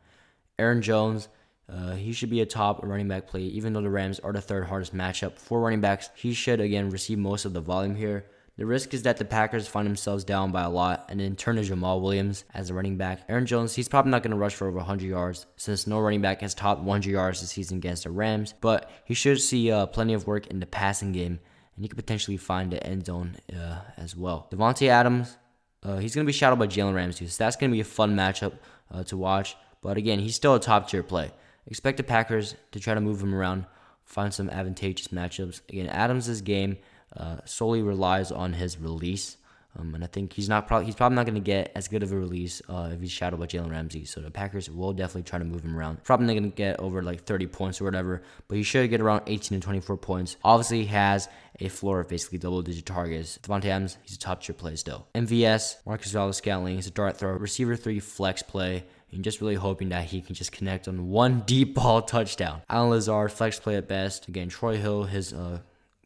Aaron 0.57 0.81
Jones. 0.81 1.27
Uh, 1.71 1.93
he 1.93 2.11
should 2.11 2.29
be 2.29 2.41
a 2.41 2.45
top 2.45 2.83
running 2.83 3.07
back 3.07 3.27
play, 3.27 3.41
even 3.41 3.73
though 3.73 3.81
the 3.81 3.89
Rams 3.89 4.19
are 4.19 4.33
the 4.33 4.41
third 4.41 4.65
hardest 4.65 4.95
matchup 4.95 5.37
for 5.37 5.61
running 5.61 5.81
backs. 5.81 6.09
He 6.15 6.33
should, 6.33 6.59
again, 6.59 6.89
receive 6.89 7.19
most 7.19 7.45
of 7.45 7.53
the 7.53 7.61
volume 7.61 7.95
here. 7.95 8.25
The 8.57 8.65
risk 8.65 8.93
is 8.93 9.03
that 9.03 9.15
the 9.15 9.23
Packers 9.23 9.69
find 9.69 9.87
themselves 9.87 10.25
down 10.25 10.51
by 10.51 10.63
a 10.63 10.69
lot 10.69 11.05
and 11.07 11.21
then 11.21 11.37
turn 11.37 11.55
to 11.55 11.61
Jamaal 11.61 12.01
Williams 12.01 12.43
as 12.53 12.69
a 12.69 12.73
running 12.73 12.97
back. 12.97 13.21
Aaron 13.29 13.45
Jones, 13.45 13.73
he's 13.73 13.87
probably 13.87 14.11
not 14.11 14.21
going 14.21 14.31
to 14.31 14.37
rush 14.37 14.55
for 14.55 14.67
over 14.67 14.77
100 14.79 15.07
yards 15.07 15.45
since 15.55 15.87
no 15.87 15.99
running 15.99 16.21
back 16.21 16.41
has 16.41 16.53
topped 16.53 16.81
100 16.81 17.09
yards 17.09 17.39
this 17.39 17.51
season 17.51 17.77
against 17.77 18.03
the 18.03 18.11
Rams, 18.11 18.53
but 18.59 18.91
he 19.05 19.13
should 19.13 19.39
see 19.39 19.71
uh, 19.71 19.85
plenty 19.85 20.13
of 20.13 20.27
work 20.27 20.47
in 20.47 20.59
the 20.59 20.65
passing 20.65 21.13
game 21.13 21.39
and 21.79 21.85
he 21.85 21.87
could 21.87 21.95
potentially 21.95 22.35
find 22.35 22.73
the 22.73 22.85
end 22.85 23.05
zone 23.05 23.37
uh, 23.57 23.79
as 23.95 24.13
well. 24.13 24.49
Davante 24.51 24.89
Adams, 24.89 25.37
uh, 25.81 25.95
he's 25.95 26.13
going 26.13 26.25
to 26.25 26.27
be 26.27 26.33
shadowed 26.33 26.59
by 26.59 26.67
Jalen 26.67 26.93
Ramsey, 26.93 27.27
so 27.27 27.41
that's 27.41 27.55
going 27.55 27.71
to 27.71 27.73
be 27.73 27.79
a 27.79 27.85
fun 27.85 28.17
matchup 28.17 28.51
uh, 28.91 29.03
to 29.05 29.15
watch. 29.15 29.55
But 29.81 29.95
again, 29.95 30.19
he's 30.19 30.35
still 30.35 30.55
a 30.55 30.59
top 30.59 30.89
tier 30.89 31.03
play. 31.03 31.31
Expect 31.69 31.97
the 31.97 32.03
Packers 32.03 32.55
to 32.71 32.79
try 32.79 32.93
to 32.93 33.01
move 33.01 33.21
him 33.21 33.33
around, 33.33 33.65
find 34.03 34.33
some 34.33 34.49
advantageous 34.49 35.09
matchups. 35.09 35.61
Again, 35.69 35.87
Adams' 35.87 36.41
game 36.41 36.77
uh, 37.15 37.37
solely 37.45 37.81
relies 37.81 38.31
on 38.31 38.53
his 38.53 38.79
release. 38.79 39.37
Um, 39.77 39.93
and 39.93 40.03
I 40.03 40.07
think 40.07 40.33
he's 40.33 40.49
not 40.49 40.67
probably 40.67 40.87
he's 40.87 40.95
probably 40.95 41.15
not 41.15 41.27
going 41.27 41.35
to 41.35 41.41
get 41.41 41.71
as 41.75 41.87
good 41.87 42.01
of 42.01 42.11
a 42.11 42.17
release 42.17 42.59
uh, 42.67 42.89
if 42.91 42.99
he's 42.99 43.11
shadowed 43.11 43.39
by 43.39 43.45
Jalen 43.45 43.69
Ramsey. 43.69 44.03
So 44.03 44.19
the 44.19 44.31
Packers 44.31 44.69
will 44.69 44.93
definitely 44.93 45.23
try 45.23 45.37
to 45.37 45.45
move 45.45 45.63
him 45.63 45.77
around. 45.77 46.03
Probably 46.03 46.25
not 46.25 46.33
going 46.33 46.51
to 46.51 46.55
get 46.55 46.79
over 46.79 47.03
like 47.03 47.23
30 47.23 47.45
points 47.47 47.79
or 47.79 47.83
whatever, 47.83 48.23
but 48.47 48.57
he 48.57 48.63
should 48.63 48.89
get 48.89 48.99
around 48.99 49.23
18 49.27 49.59
to 49.59 49.63
24 49.63 49.97
points. 49.97 50.37
Obviously, 50.43 50.81
he 50.81 50.87
has 50.87 51.29
a 51.59 51.67
floor 51.67 51.99
of 51.99 52.07
basically 52.07 52.39
double 52.39 52.63
digit 52.63 52.87
targets. 52.87 53.37
Davante 53.43 53.65
Adams, 53.65 53.97
he's 54.01 54.15
a 54.15 54.19
top 54.19 54.41
tier 54.41 54.55
play 54.55 54.75
still. 54.75 55.07
MVS, 55.13 55.75
Marquez 55.85 56.11
Valdes 56.13 56.37
Scantling, 56.37 56.75
he's 56.77 56.87
a 56.87 56.91
dart 56.91 57.17
thrower, 57.17 57.37
receiver 57.37 57.75
three 57.75 57.99
flex 57.99 58.41
play 58.41 58.85
and 59.11 59.23
just 59.23 59.41
really 59.41 59.55
hoping 59.55 59.89
that 59.89 60.05
he 60.05 60.21
can 60.21 60.35
just 60.35 60.51
connect 60.51 60.87
on 60.87 61.09
one 61.09 61.41
deep 61.41 61.75
ball 61.75 62.01
touchdown. 62.15 62.61
Allen 62.69 62.91
Lazard, 62.91 63.31
flex 63.31 63.59
play 63.59 63.75
at 63.75 63.87
best. 63.87 64.27
Again, 64.27 64.49
Troy 64.49 64.77
Hill, 64.77 65.03
his 65.03 65.33
uh, 65.33 65.59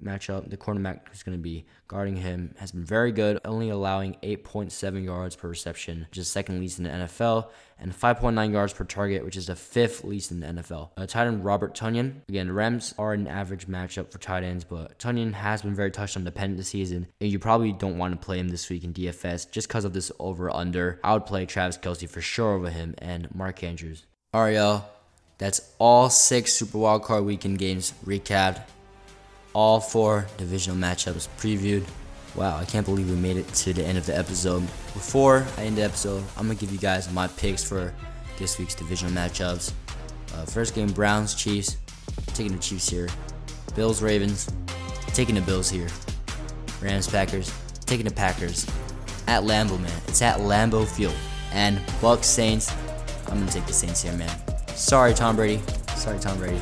matchup, 0.03 0.49
the 0.49 0.57
cornerback 0.57 0.99
who's 1.09 1.23
going 1.23 1.37
to 1.37 1.41
be 1.41 1.65
guarding 1.87 2.15
him 2.15 2.55
has 2.57 2.71
been 2.71 2.83
very 2.83 3.11
good, 3.11 3.39
only 3.45 3.69
allowing 3.69 4.15
8.7 4.23 5.03
yards 5.03 5.35
per 5.35 5.47
reception, 5.47 6.07
which 6.09 6.17
is 6.17 6.27
second 6.27 6.59
least 6.59 6.79
in 6.79 6.85
the 6.85 6.89
NFL, 6.89 7.49
and 7.79 7.93
5.9 7.93 8.51
yards 8.51 8.73
per 8.73 8.83
target, 8.83 9.23
which 9.23 9.37
is 9.37 9.47
the 9.47 9.55
fifth 9.55 10.03
least 10.03 10.31
in 10.31 10.39
the 10.39 10.47
NFL. 10.47 10.89
Uh, 10.97 11.05
tight 11.05 11.27
end 11.27 11.45
Robert 11.45 11.75
Tonyan. 11.75 12.15
Again, 12.29 12.51
Rams 12.51 12.93
are 12.97 13.13
an 13.13 13.27
average 13.27 13.67
matchup 13.67 14.11
for 14.11 14.17
tight 14.19 14.43
ends, 14.43 14.63
but 14.63 14.97
Tonyan 14.99 15.33
has 15.33 15.61
been 15.61 15.75
very 15.75 15.91
touchdown 15.91 16.23
dependent 16.23 16.57
this 16.57 16.69
season, 16.69 17.07
and 17.21 17.31
you 17.31 17.39
probably 17.39 17.71
don't 17.71 17.97
want 17.97 18.19
to 18.19 18.25
play 18.25 18.39
him 18.39 18.49
this 18.49 18.69
week 18.69 18.83
in 18.83 18.93
DFS 18.93 19.51
just 19.51 19.67
because 19.67 19.85
of 19.85 19.93
this 19.93 20.11
over 20.19 20.49
under. 20.49 20.99
I 21.03 21.13
would 21.13 21.25
play 21.25 21.45
Travis 21.45 21.77
Kelce 21.77 22.09
for 22.09 22.21
sure 22.21 22.55
over 22.55 22.69
him 22.69 22.95
and 22.97 23.33
Mark 23.35 23.63
Andrews. 23.63 24.05
All 24.33 24.41
right, 24.41 24.55
y'all. 24.55 24.85
That's 25.37 25.73
all 25.77 26.09
six 26.09 26.53
Super 26.53 26.77
Wildcard 26.77 27.25
Weekend 27.25 27.57
games 27.59 27.93
recapped 28.05 28.61
all 29.53 29.79
four 29.79 30.25
divisional 30.37 30.77
matchups 30.77 31.27
previewed. 31.37 31.85
Wow, 32.35 32.57
I 32.57 32.65
can't 32.65 32.85
believe 32.85 33.09
we 33.09 33.15
made 33.15 33.37
it 33.37 33.47
to 33.49 33.73
the 33.73 33.85
end 33.85 33.97
of 33.97 34.05
the 34.05 34.17
episode. 34.17 34.61
Before 34.93 35.45
I 35.57 35.63
end 35.63 35.77
the 35.77 35.83
episode, 35.83 36.23
I'm 36.35 36.47
gonna 36.47 36.55
give 36.55 36.71
you 36.71 36.79
guys 36.79 37.11
my 37.11 37.27
picks 37.27 37.63
for 37.63 37.93
this 38.39 38.57
week's 38.57 38.73
divisional 38.75 39.13
matchups. 39.13 39.71
Uh, 40.33 40.45
first 40.45 40.73
game, 40.73 40.91
Browns 40.91 41.35
Chiefs. 41.35 41.77
Taking 42.27 42.53
the 42.53 42.59
Chiefs 42.59 42.89
here. 42.89 43.07
Bills 43.75 44.01
Ravens. 44.01 44.51
Taking 45.07 45.35
the 45.35 45.41
Bills 45.41 45.69
here. 45.69 45.87
Rams 46.81 47.07
Packers. 47.07 47.53
Taking 47.85 48.05
the 48.05 48.13
Packers. 48.13 48.65
At 49.27 49.43
Lambeau, 49.43 49.79
man. 49.79 50.01
It's 50.07 50.21
at 50.21 50.39
Lambeau 50.39 50.87
Field. 50.87 51.15
And 51.51 51.77
Bucs 52.01 52.25
Saints. 52.25 52.71
I'm 53.27 53.39
gonna 53.39 53.51
take 53.51 53.67
the 53.67 53.73
Saints 53.73 54.01
here, 54.01 54.13
man. 54.13 54.35
Sorry, 54.69 55.13
Tom 55.13 55.35
Brady. 55.35 55.61
Sorry, 55.95 56.19
Tom 56.19 56.37
Brady. 56.37 56.61